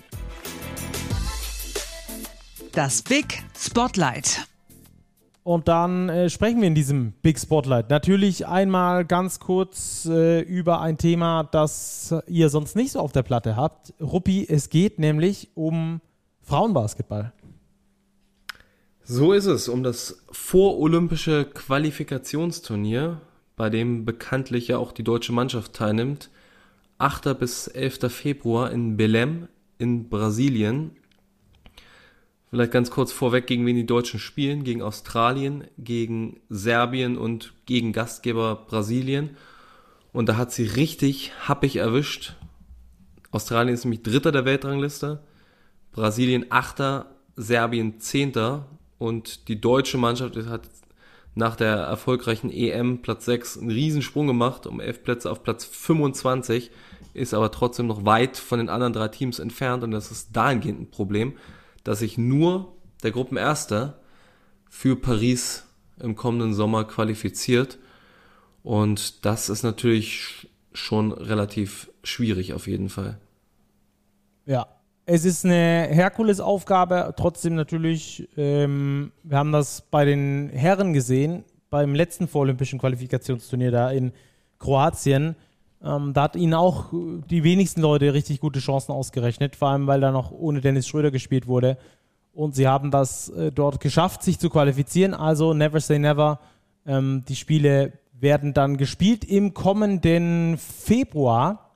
Das 2.73 3.01
Big 3.01 3.43
Spotlight. 3.57 4.47
Und 5.43 5.67
dann 5.67 6.09
äh, 6.09 6.29
sprechen 6.29 6.61
wir 6.61 6.67
in 6.67 6.75
diesem 6.75 7.13
Big 7.23 7.39
Spotlight 7.39 7.89
natürlich 7.89 8.45
einmal 8.45 9.05
ganz 9.05 9.39
kurz 9.39 10.05
äh, 10.05 10.41
über 10.41 10.81
ein 10.81 10.97
Thema, 10.99 11.43
das 11.43 12.13
ihr 12.27 12.49
sonst 12.49 12.75
nicht 12.75 12.91
so 12.91 12.99
auf 12.99 13.11
der 13.11 13.23
Platte 13.23 13.55
habt. 13.55 13.93
Ruppi, 13.99 14.45
es 14.47 14.69
geht 14.69 14.99
nämlich 14.99 15.49
um 15.55 15.99
Frauenbasketball. 16.41 17.33
So 19.03 19.33
ist 19.33 19.47
es, 19.47 19.67
um 19.67 19.81
das 19.81 20.23
vorolympische 20.31 21.45
Qualifikationsturnier, 21.45 23.19
bei 23.55 23.71
dem 23.71 24.05
bekanntlich 24.05 24.67
ja 24.67 24.77
auch 24.77 24.91
die 24.91 25.03
deutsche 25.03 25.33
Mannschaft 25.33 25.73
teilnimmt. 25.73 26.29
8. 26.99 27.37
bis 27.39 27.67
11. 27.67 28.11
Februar 28.13 28.71
in 28.71 28.95
Belém 28.95 29.47
in 29.79 30.07
Brasilien. 30.07 30.91
Vielleicht 32.51 32.73
ganz 32.73 32.91
kurz 32.91 33.13
vorweg, 33.13 33.47
gegen 33.47 33.65
wen 33.65 33.77
die 33.77 33.85
Deutschen 33.85 34.19
spielen. 34.19 34.65
Gegen 34.65 34.81
Australien, 34.81 35.63
gegen 35.77 36.41
Serbien 36.49 37.17
und 37.17 37.53
gegen 37.65 37.93
Gastgeber 37.93 38.65
Brasilien. 38.67 39.37
Und 40.11 40.27
da 40.27 40.35
hat 40.35 40.51
sie 40.51 40.65
richtig 40.65 41.31
happig 41.47 41.77
erwischt. 41.77 42.35
Australien 43.31 43.73
ist 43.73 43.85
nämlich 43.85 44.03
Dritter 44.03 44.33
der 44.33 44.43
Weltrangliste. 44.43 45.23
Brasilien 45.93 46.47
Achter, 46.49 47.15
Serbien 47.37 48.01
Zehnter. 48.01 48.65
Und 48.97 49.47
die 49.47 49.61
deutsche 49.61 49.97
Mannschaft 49.97 50.35
hat 50.35 50.63
nach 51.35 51.55
der 51.55 51.77
erfolgreichen 51.77 52.51
EM 52.51 53.01
Platz 53.01 53.23
6 53.23 53.59
einen 53.59 53.71
Riesensprung 53.71 54.27
gemacht, 54.27 54.67
um 54.67 54.81
11 54.81 55.03
Plätze 55.03 55.31
auf 55.31 55.43
Platz 55.43 55.63
25, 55.63 56.71
ist 57.13 57.33
aber 57.33 57.51
trotzdem 57.51 57.87
noch 57.87 58.03
weit 58.03 58.35
von 58.35 58.59
den 58.59 58.67
anderen 58.67 58.91
drei 58.91 59.07
Teams 59.07 59.39
entfernt 59.39 59.85
und 59.85 59.91
das 59.91 60.11
ist 60.11 60.35
dahingehend 60.35 60.81
ein 60.81 60.91
Problem 60.91 61.35
dass 61.83 61.99
sich 61.99 62.17
nur 62.17 62.73
der 63.03 63.11
Gruppenerster 63.11 63.99
für 64.69 64.95
Paris 64.95 65.65
im 65.99 66.15
kommenden 66.15 66.53
Sommer 66.53 66.85
qualifiziert. 66.85 67.77
Und 68.63 69.25
das 69.25 69.49
ist 69.49 69.63
natürlich 69.63 70.49
schon 70.73 71.11
relativ 71.11 71.91
schwierig 72.03 72.53
auf 72.53 72.67
jeden 72.67 72.89
Fall. 72.89 73.19
Ja, 74.45 74.67
es 75.05 75.25
ist 75.25 75.45
eine 75.45 75.87
Herkulesaufgabe, 75.89 77.13
trotzdem 77.17 77.55
natürlich, 77.55 78.29
ähm, 78.37 79.11
wir 79.23 79.37
haben 79.37 79.51
das 79.51 79.81
bei 79.81 80.05
den 80.05 80.49
Herren 80.49 80.93
gesehen, 80.93 81.43
beim 81.69 81.95
letzten 81.95 82.27
vorolympischen 82.27 82.79
Qualifikationsturnier 82.79 83.71
da 83.71 83.91
in 83.91 84.11
Kroatien. 84.59 85.35
Ähm, 85.83 86.13
da 86.13 86.23
hat 86.23 86.35
ihnen 86.35 86.53
auch 86.53 86.91
die 87.29 87.43
wenigsten 87.43 87.81
Leute 87.81 88.13
richtig 88.13 88.39
gute 88.39 88.59
Chancen 88.59 88.91
ausgerechnet, 88.91 89.55
vor 89.55 89.69
allem 89.69 89.87
weil 89.87 90.01
da 90.01 90.11
noch 90.11 90.31
ohne 90.31 90.61
Dennis 90.61 90.87
Schröder 90.87 91.11
gespielt 91.11 91.47
wurde. 91.47 91.77
Und 92.33 92.55
sie 92.55 92.67
haben 92.67 92.91
das 92.91 93.29
äh, 93.29 93.51
dort 93.51 93.79
geschafft, 93.79 94.23
sich 94.23 94.39
zu 94.39 94.49
qualifizieren. 94.49 95.13
Also 95.13 95.53
never 95.53 95.79
say 95.79 95.99
never. 95.99 96.39
Ähm, 96.85 97.23
die 97.27 97.35
Spiele 97.35 97.93
werden 98.13 98.53
dann 98.53 98.77
gespielt 98.77 99.25
im 99.25 99.53
kommenden 99.53 100.57
Februar. 100.57 101.71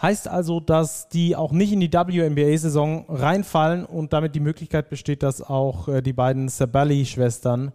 Heißt 0.00 0.28
also, 0.28 0.60
dass 0.60 1.08
die 1.08 1.34
auch 1.34 1.50
nicht 1.50 1.72
in 1.72 1.80
die 1.80 1.92
WNBA-Saison 1.92 3.06
reinfallen 3.08 3.84
und 3.84 4.12
damit 4.12 4.36
die 4.36 4.40
Möglichkeit 4.40 4.88
besteht, 4.88 5.24
dass 5.24 5.42
auch 5.42 5.88
äh, 5.88 6.02
die 6.02 6.12
beiden 6.12 6.48
Sabali-Schwestern 6.48 7.72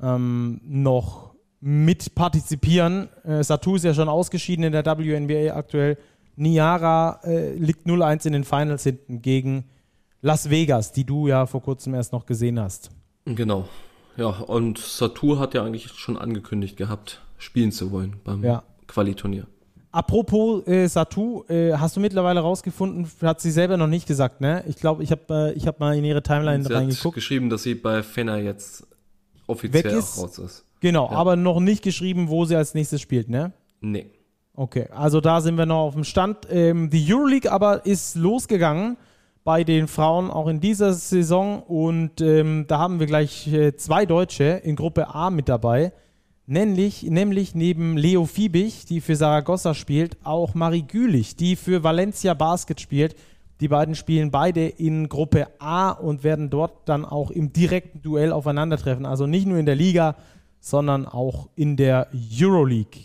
ähm, 0.00 0.60
noch 0.64 1.27
mit 1.60 2.14
partizipieren. 2.14 3.08
Äh, 3.24 3.42
Satu 3.42 3.76
ist 3.76 3.84
ja 3.84 3.94
schon 3.94 4.08
ausgeschieden 4.08 4.64
in 4.64 4.72
der 4.72 4.84
WNBA 4.84 5.54
aktuell. 5.54 5.98
Niara 6.36 7.20
äh, 7.24 7.54
liegt 7.54 7.86
0-1 7.86 8.26
in 8.26 8.32
den 8.32 8.44
Finals 8.44 8.84
hinten 8.84 9.22
gegen 9.22 9.64
Las 10.20 10.50
Vegas, 10.50 10.92
die 10.92 11.04
du 11.04 11.28
ja 11.28 11.46
vor 11.46 11.62
kurzem 11.62 11.94
erst 11.94 12.12
noch 12.12 12.26
gesehen 12.26 12.60
hast. 12.60 12.90
Genau. 13.24 13.68
Ja, 14.16 14.28
und 14.28 14.78
Satu 14.78 15.38
hat 15.38 15.54
ja 15.54 15.64
eigentlich 15.64 15.88
schon 15.92 16.16
angekündigt 16.16 16.76
gehabt, 16.76 17.22
spielen 17.38 17.72
zu 17.72 17.92
wollen 17.92 18.16
beim 18.24 18.42
ja. 18.44 18.62
Qualiturnier. 18.86 19.46
Apropos 19.90 20.66
äh, 20.66 20.86
Satu, 20.86 21.44
äh, 21.48 21.72
hast 21.74 21.96
du 21.96 22.00
mittlerweile 22.00 22.40
rausgefunden, 22.40 23.08
hat 23.22 23.40
sie 23.40 23.50
selber 23.50 23.76
noch 23.76 23.86
nicht 23.86 24.06
gesagt, 24.06 24.40
ne? 24.40 24.62
Ich 24.68 24.76
glaube, 24.76 25.02
ich 25.02 25.10
habe 25.10 25.54
äh, 25.56 25.60
hab 25.60 25.80
mal 25.80 25.96
in 25.96 26.04
ihre 26.04 26.22
Timeline 26.22 26.62
sie 26.62 26.72
reingeguckt. 26.72 27.04
Hat 27.04 27.14
geschrieben, 27.14 27.48
dass 27.48 27.62
sie 27.62 27.74
bei 27.74 28.02
Fenner 28.02 28.38
jetzt 28.38 28.86
offiziell 29.46 29.98
auch 29.98 30.18
raus 30.18 30.38
ist. 30.38 30.64
Genau, 30.80 31.10
ja. 31.10 31.16
aber 31.16 31.36
noch 31.36 31.60
nicht 31.60 31.82
geschrieben, 31.82 32.28
wo 32.28 32.44
sie 32.44 32.56
als 32.56 32.74
nächstes 32.74 33.00
spielt, 33.00 33.28
ne? 33.28 33.52
Nee. 33.80 34.06
Okay, 34.54 34.88
also 34.90 35.20
da 35.20 35.40
sind 35.40 35.56
wir 35.56 35.66
noch 35.66 35.86
auf 35.86 35.94
dem 35.94 36.04
Stand. 36.04 36.48
Ähm, 36.50 36.90
die 36.90 37.06
Euroleague 37.12 37.50
aber 37.50 37.86
ist 37.86 38.16
losgegangen 38.16 38.96
bei 39.44 39.62
den 39.64 39.86
Frauen 39.86 40.30
auch 40.30 40.48
in 40.48 40.60
dieser 40.60 40.92
Saison 40.92 41.62
und 41.62 42.20
ähm, 42.20 42.64
da 42.66 42.78
haben 42.78 42.98
wir 42.98 43.06
gleich 43.06 43.46
äh, 43.52 43.76
zwei 43.76 44.04
Deutsche 44.04 44.60
in 44.64 44.76
Gruppe 44.76 45.14
A 45.14 45.30
mit 45.30 45.48
dabei. 45.48 45.92
Nämlich, 46.50 47.04
nämlich 47.04 47.54
neben 47.54 47.96
Leo 47.96 48.24
Fiebig, 48.24 48.84
die 48.86 49.00
für 49.00 49.16
Saragossa 49.16 49.74
spielt, 49.74 50.16
auch 50.24 50.54
Marie 50.54 50.82
Gülich, 50.82 51.36
die 51.36 51.56
für 51.56 51.84
Valencia 51.84 52.34
Basket 52.34 52.80
spielt. 52.80 53.14
Die 53.60 53.68
beiden 53.68 53.94
spielen 53.94 54.30
beide 54.30 54.66
in 54.66 55.08
Gruppe 55.08 55.48
A 55.58 55.90
und 55.90 56.24
werden 56.24 56.48
dort 56.48 56.88
dann 56.88 57.04
auch 57.04 57.30
im 57.30 57.52
direkten 57.52 58.02
Duell 58.02 58.32
aufeinandertreffen. 58.32 59.06
Also 59.06 59.26
nicht 59.26 59.46
nur 59.46 59.58
in 59.58 59.66
der 59.66 59.74
Liga, 59.76 60.16
sondern 60.60 61.06
auch 61.06 61.48
in 61.54 61.76
der 61.76 62.08
Euroleague. 62.12 63.02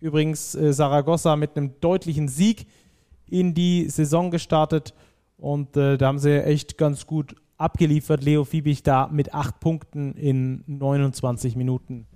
Übrigens 0.00 0.54
äh, 0.54 0.72
Saragossa 0.72 1.36
mit 1.36 1.56
einem 1.56 1.80
deutlichen 1.80 2.28
Sieg 2.28 2.66
in 3.28 3.54
die 3.54 3.88
Saison 3.88 4.30
gestartet 4.30 4.94
und 5.36 5.76
äh, 5.76 5.96
da 5.96 6.06
haben 6.06 6.18
sie 6.18 6.42
echt 6.42 6.78
ganz 6.78 7.06
gut 7.06 7.34
abgeliefert. 7.58 8.22
Leo 8.22 8.44
Fiebig 8.44 8.82
da 8.82 9.08
mit 9.08 9.34
acht 9.34 9.60
Punkten 9.60 10.14
in 10.14 10.62
29 10.66 11.56
Minuten. 11.56 12.06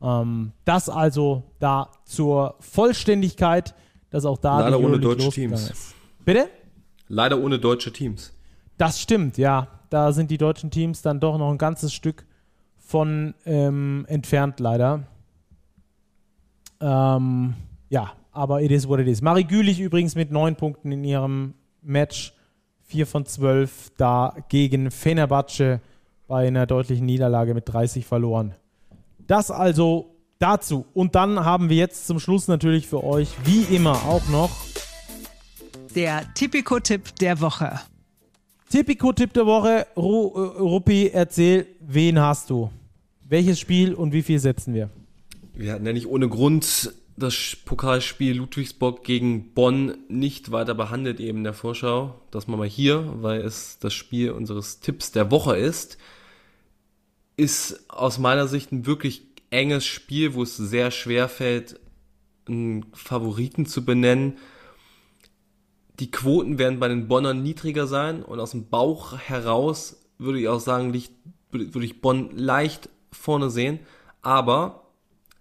Ähm, 0.00 0.52
das 0.64 0.88
also 0.88 1.44
da 1.58 1.90
zur 2.04 2.56
Vollständigkeit, 2.60 3.74
dass 4.10 4.24
auch 4.24 4.38
da 4.38 4.60
Leider 4.60 4.80
ohne 4.80 4.98
deutsche 4.98 5.30
Teams. 5.30 5.70
Ist. 5.70 5.94
Bitte? 6.24 6.48
Leider 7.08 7.38
ohne 7.38 7.58
deutsche 7.58 7.92
Teams. 7.92 8.32
Das 8.78 9.00
stimmt, 9.00 9.38
ja. 9.38 9.68
Da 9.90 10.12
sind 10.12 10.30
die 10.30 10.38
deutschen 10.38 10.70
Teams 10.70 11.02
dann 11.02 11.20
doch 11.20 11.36
noch 11.36 11.50
ein 11.50 11.58
ganzes 11.58 11.92
Stück 11.92 12.24
von 12.92 13.32
ähm, 13.46 14.04
entfernt, 14.06 14.60
leider. 14.60 15.04
Ähm, 16.78 17.54
ja, 17.88 18.12
aber 18.32 18.60
it 18.60 18.70
is 18.70 18.86
what 18.86 19.00
it 19.00 19.08
is. 19.08 19.22
Marie 19.22 19.44
Gülich 19.44 19.80
übrigens 19.80 20.14
mit 20.14 20.30
neun 20.30 20.56
Punkten 20.56 20.92
in 20.92 21.02
ihrem 21.02 21.54
Match. 21.80 22.34
4 22.82 23.06
von 23.06 23.24
12 23.24 23.92
da 23.96 24.36
gegen 24.50 24.90
Fenerbahce 24.90 25.80
bei 26.28 26.46
einer 26.46 26.66
deutlichen 26.66 27.06
Niederlage 27.06 27.54
mit 27.54 27.66
30 27.66 28.04
verloren. 28.04 28.54
Das 29.26 29.50
also 29.50 30.14
dazu. 30.38 30.84
Und 30.92 31.14
dann 31.14 31.46
haben 31.46 31.70
wir 31.70 31.76
jetzt 31.76 32.06
zum 32.06 32.20
Schluss 32.20 32.46
natürlich 32.46 32.86
für 32.86 33.02
euch, 33.02 33.30
wie 33.44 33.74
immer, 33.74 33.92
auch 34.04 34.28
noch 34.28 34.50
der 35.94 36.34
Tipico-Tipp 36.34 37.16
der 37.16 37.40
Woche. 37.40 37.80
Tipico-Tipp 38.68 39.32
der 39.32 39.46
Woche. 39.46 39.86
Ru 39.96 40.32
äh, 40.34 40.60
Ruppi, 40.60 41.08
erzähl, 41.08 41.68
wen 41.80 42.20
hast 42.20 42.50
du? 42.50 42.70
Welches 43.32 43.58
Spiel 43.58 43.94
und 43.94 44.12
wie 44.12 44.20
viel 44.20 44.38
setzen 44.38 44.74
wir? 44.74 44.90
Wir 45.54 45.72
hatten 45.72 45.86
ja 45.86 45.94
nicht 45.94 46.06
ohne 46.06 46.28
Grund 46.28 46.92
das 47.16 47.56
Pokalspiel 47.64 48.36
Ludwigsburg 48.36 49.04
gegen 49.04 49.54
Bonn 49.54 49.96
nicht 50.08 50.52
weiter 50.52 50.74
behandelt 50.74 51.18
eben 51.18 51.38
in 51.38 51.44
der 51.44 51.54
Vorschau. 51.54 52.20
Das 52.30 52.46
machen 52.46 52.60
wir 52.60 52.66
hier, 52.66 53.10
weil 53.22 53.40
es 53.40 53.78
das 53.78 53.94
Spiel 53.94 54.32
unseres 54.32 54.80
Tipps 54.80 55.12
der 55.12 55.30
Woche 55.30 55.56
ist. 55.56 55.96
Ist 57.38 57.88
aus 57.88 58.18
meiner 58.18 58.48
Sicht 58.48 58.70
ein 58.70 58.84
wirklich 58.84 59.22
enges 59.48 59.86
Spiel, 59.86 60.34
wo 60.34 60.42
es 60.42 60.58
sehr 60.58 60.90
schwer 60.90 61.26
fällt, 61.30 61.80
einen 62.46 62.84
Favoriten 62.92 63.64
zu 63.64 63.82
benennen. 63.82 64.36
Die 66.00 66.10
Quoten 66.10 66.58
werden 66.58 66.80
bei 66.80 66.88
den 66.88 67.08
Bonnern 67.08 67.42
niedriger 67.42 67.86
sein 67.86 68.22
und 68.22 68.40
aus 68.40 68.50
dem 68.50 68.68
Bauch 68.68 69.16
heraus 69.16 70.04
würde 70.18 70.38
ich 70.38 70.48
auch 70.48 70.60
sagen, 70.60 70.92
liegt, 70.92 71.12
würde 71.50 71.86
ich 71.86 72.02
Bonn 72.02 72.36
leicht 72.36 72.90
vorne 73.12 73.50
sehen. 73.50 73.80
Aber 74.22 74.82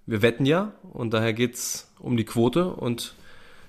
wir 0.05 0.21
wetten 0.21 0.45
ja 0.45 0.73
und 0.93 1.13
daher 1.13 1.33
geht's 1.33 1.91
um 1.99 2.17
die 2.17 2.25
Quote. 2.25 2.67
Und 2.67 3.15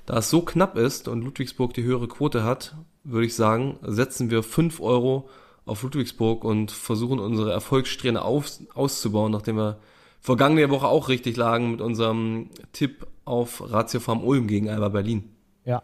da 0.07 0.19
es 0.19 0.31
so 0.31 0.43
knapp 0.43 0.77
ist 0.77 1.09
und 1.09 1.23
Ludwigsburg 1.23 1.75
die 1.75 1.85
höhere 1.85 2.09
Quote 2.09 2.45
hat, 2.45 2.77
würde 3.05 3.27
ich 3.27 3.35
sagen, 3.35 3.79
setzen 3.83 4.31
wir 4.31 4.43
5 4.43 4.81
Euro 4.81 5.29
auf 5.65 5.83
Ludwigsburg 5.83 6.45
und 6.45 6.71
versuchen 6.71 7.19
unsere 7.19 7.53
Erfolgssträhne 7.53 8.23
auf, 8.23 8.51
auszubauen, 8.75 9.33
nachdem 9.33 9.57
wir 9.57 9.79
vergangene 10.21 10.71
Woche 10.71 10.87
auch 10.87 11.09
richtig 11.09 11.37
lagen 11.37 11.71
mit 11.71 11.81
unserem 11.81 12.51
Tipp 12.73 13.07
auf 13.25 13.73
Ratio 13.73 14.01
Farm 14.01 14.25
Ulm 14.25 14.47
gegen 14.47 14.69
Alba 14.69 14.89
Berlin. 14.89 15.31
Ja. 15.65 15.83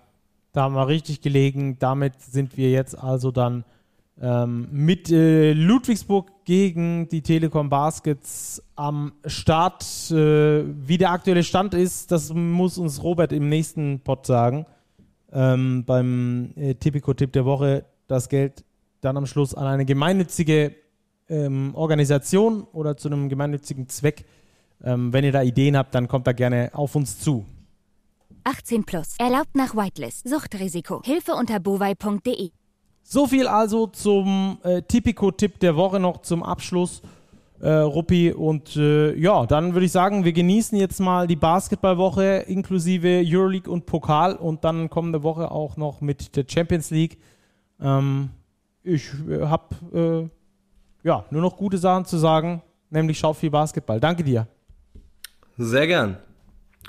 Da 0.52 0.62
haben 0.62 0.74
wir 0.74 0.88
richtig 0.88 1.20
gelegen. 1.20 1.78
Damit 1.78 2.20
sind 2.20 2.56
wir 2.56 2.70
jetzt 2.70 2.98
also 2.98 3.30
dann 3.30 3.64
ähm, 4.20 4.68
mit 4.72 5.10
äh, 5.10 5.52
Ludwigsburg 5.52 6.44
gegen 6.44 7.08
die 7.08 7.22
Telekom 7.22 7.68
Baskets 7.68 8.62
am 8.74 9.12
Start. 9.24 9.84
Äh, 10.10 10.64
wie 10.86 10.98
der 10.98 11.12
aktuelle 11.12 11.44
Stand 11.44 11.74
ist, 11.74 12.10
das 12.10 12.32
muss 12.32 12.78
uns 12.78 13.02
Robert 13.02 13.32
im 13.32 13.48
nächsten 13.48 14.00
Pod 14.00 14.26
sagen. 14.26 14.66
Ähm, 15.32 15.84
beim 15.84 16.52
äh, 16.56 16.74
Tipico-Tipp 16.74 17.32
der 17.32 17.44
Woche 17.44 17.84
das 18.06 18.28
Geld 18.28 18.64
dann 19.00 19.16
am 19.16 19.26
Schluss 19.26 19.54
an 19.54 19.66
eine 19.66 19.84
gemeinnützige 19.84 20.74
ähm, 21.28 21.74
Organisation 21.74 22.64
oder 22.72 22.96
zu 22.96 23.08
einem 23.08 23.28
gemeinnützigen 23.28 23.88
Zweck. 23.88 24.24
Ähm, 24.82 25.12
wenn 25.12 25.24
ihr 25.24 25.32
da 25.32 25.42
Ideen 25.42 25.76
habt, 25.76 25.94
dann 25.94 26.08
kommt 26.08 26.26
da 26.26 26.32
gerne 26.32 26.70
auf 26.72 26.94
uns 26.94 27.20
zu. 27.20 27.44
18 28.44 28.84
plus. 28.84 29.14
Erlaubt 29.18 29.54
nach 29.54 29.76
Whitelist. 29.76 30.28
Suchtrisiko. 30.28 31.02
Hilfe 31.04 31.34
unter 31.34 31.60
bovai.de. 31.60 32.50
So 33.10 33.26
viel 33.26 33.46
also 33.48 33.86
zum 33.86 34.58
äh, 34.62 34.82
Tipico-Tipp 34.82 35.60
der 35.60 35.76
Woche 35.76 35.98
noch 35.98 36.20
zum 36.20 36.42
Abschluss, 36.42 37.00
äh, 37.58 37.70
Ruppi. 37.70 38.34
Und 38.34 38.76
äh, 38.76 39.14
ja, 39.14 39.46
dann 39.46 39.72
würde 39.72 39.86
ich 39.86 39.92
sagen, 39.92 40.26
wir 40.26 40.34
genießen 40.34 40.76
jetzt 40.78 41.00
mal 41.00 41.26
die 41.26 41.34
Basketballwoche 41.34 42.44
inklusive 42.46 43.24
Euroleague 43.24 43.72
und 43.72 43.86
Pokal 43.86 44.36
und 44.36 44.62
dann 44.62 44.90
kommende 44.90 45.22
Woche 45.22 45.50
auch 45.50 45.78
noch 45.78 46.02
mit 46.02 46.36
der 46.36 46.44
Champions 46.46 46.90
League. 46.90 47.16
Ähm, 47.80 48.28
ich 48.82 49.08
äh, 49.26 49.40
habe 49.46 50.28
äh, 51.02 51.08
ja 51.08 51.24
nur 51.30 51.40
noch 51.40 51.56
gute 51.56 51.78
Sachen 51.78 52.04
zu 52.04 52.18
sagen, 52.18 52.60
nämlich 52.90 53.18
schaut 53.18 53.38
viel 53.38 53.50
Basketball. 53.50 54.00
Danke 54.00 54.22
dir. 54.22 54.48
Sehr 55.56 55.86
gern. 55.86 56.18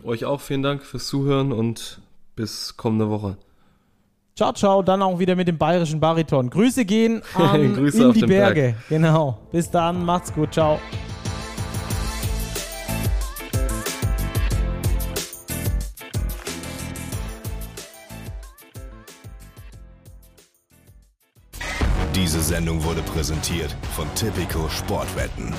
Euch 0.04 0.26
auch 0.26 0.42
vielen 0.42 0.64
Dank 0.64 0.84
fürs 0.84 1.08
Zuhören 1.08 1.54
und 1.54 2.02
bis 2.36 2.76
kommende 2.76 3.10
Woche. 3.10 3.38
Ciao, 4.40 4.54
ciao, 4.54 4.82
dann 4.82 5.02
auch 5.02 5.20
wieder 5.20 5.36
mit 5.36 5.50
dem 5.50 5.58
bayerischen 5.58 6.00
Bariton. 6.00 6.50
Grüße 6.50 6.86
gehen 6.86 7.22
an 7.34 7.76
Grüße 7.76 8.06
in 8.06 8.14
die 8.14 8.22
Berge. 8.22 8.62
Berg. 8.62 8.76
Genau. 8.88 9.38
Bis 9.52 9.70
dann, 9.70 10.06
macht's 10.06 10.34
gut, 10.34 10.54
ciao. 10.54 10.80
Diese 22.16 22.40
Sendung 22.40 22.82
wurde 22.86 23.02
präsentiert 23.02 23.76
von 23.94 24.08
Tipico 24.16 24.70
Sportwetten. 24.70 25.54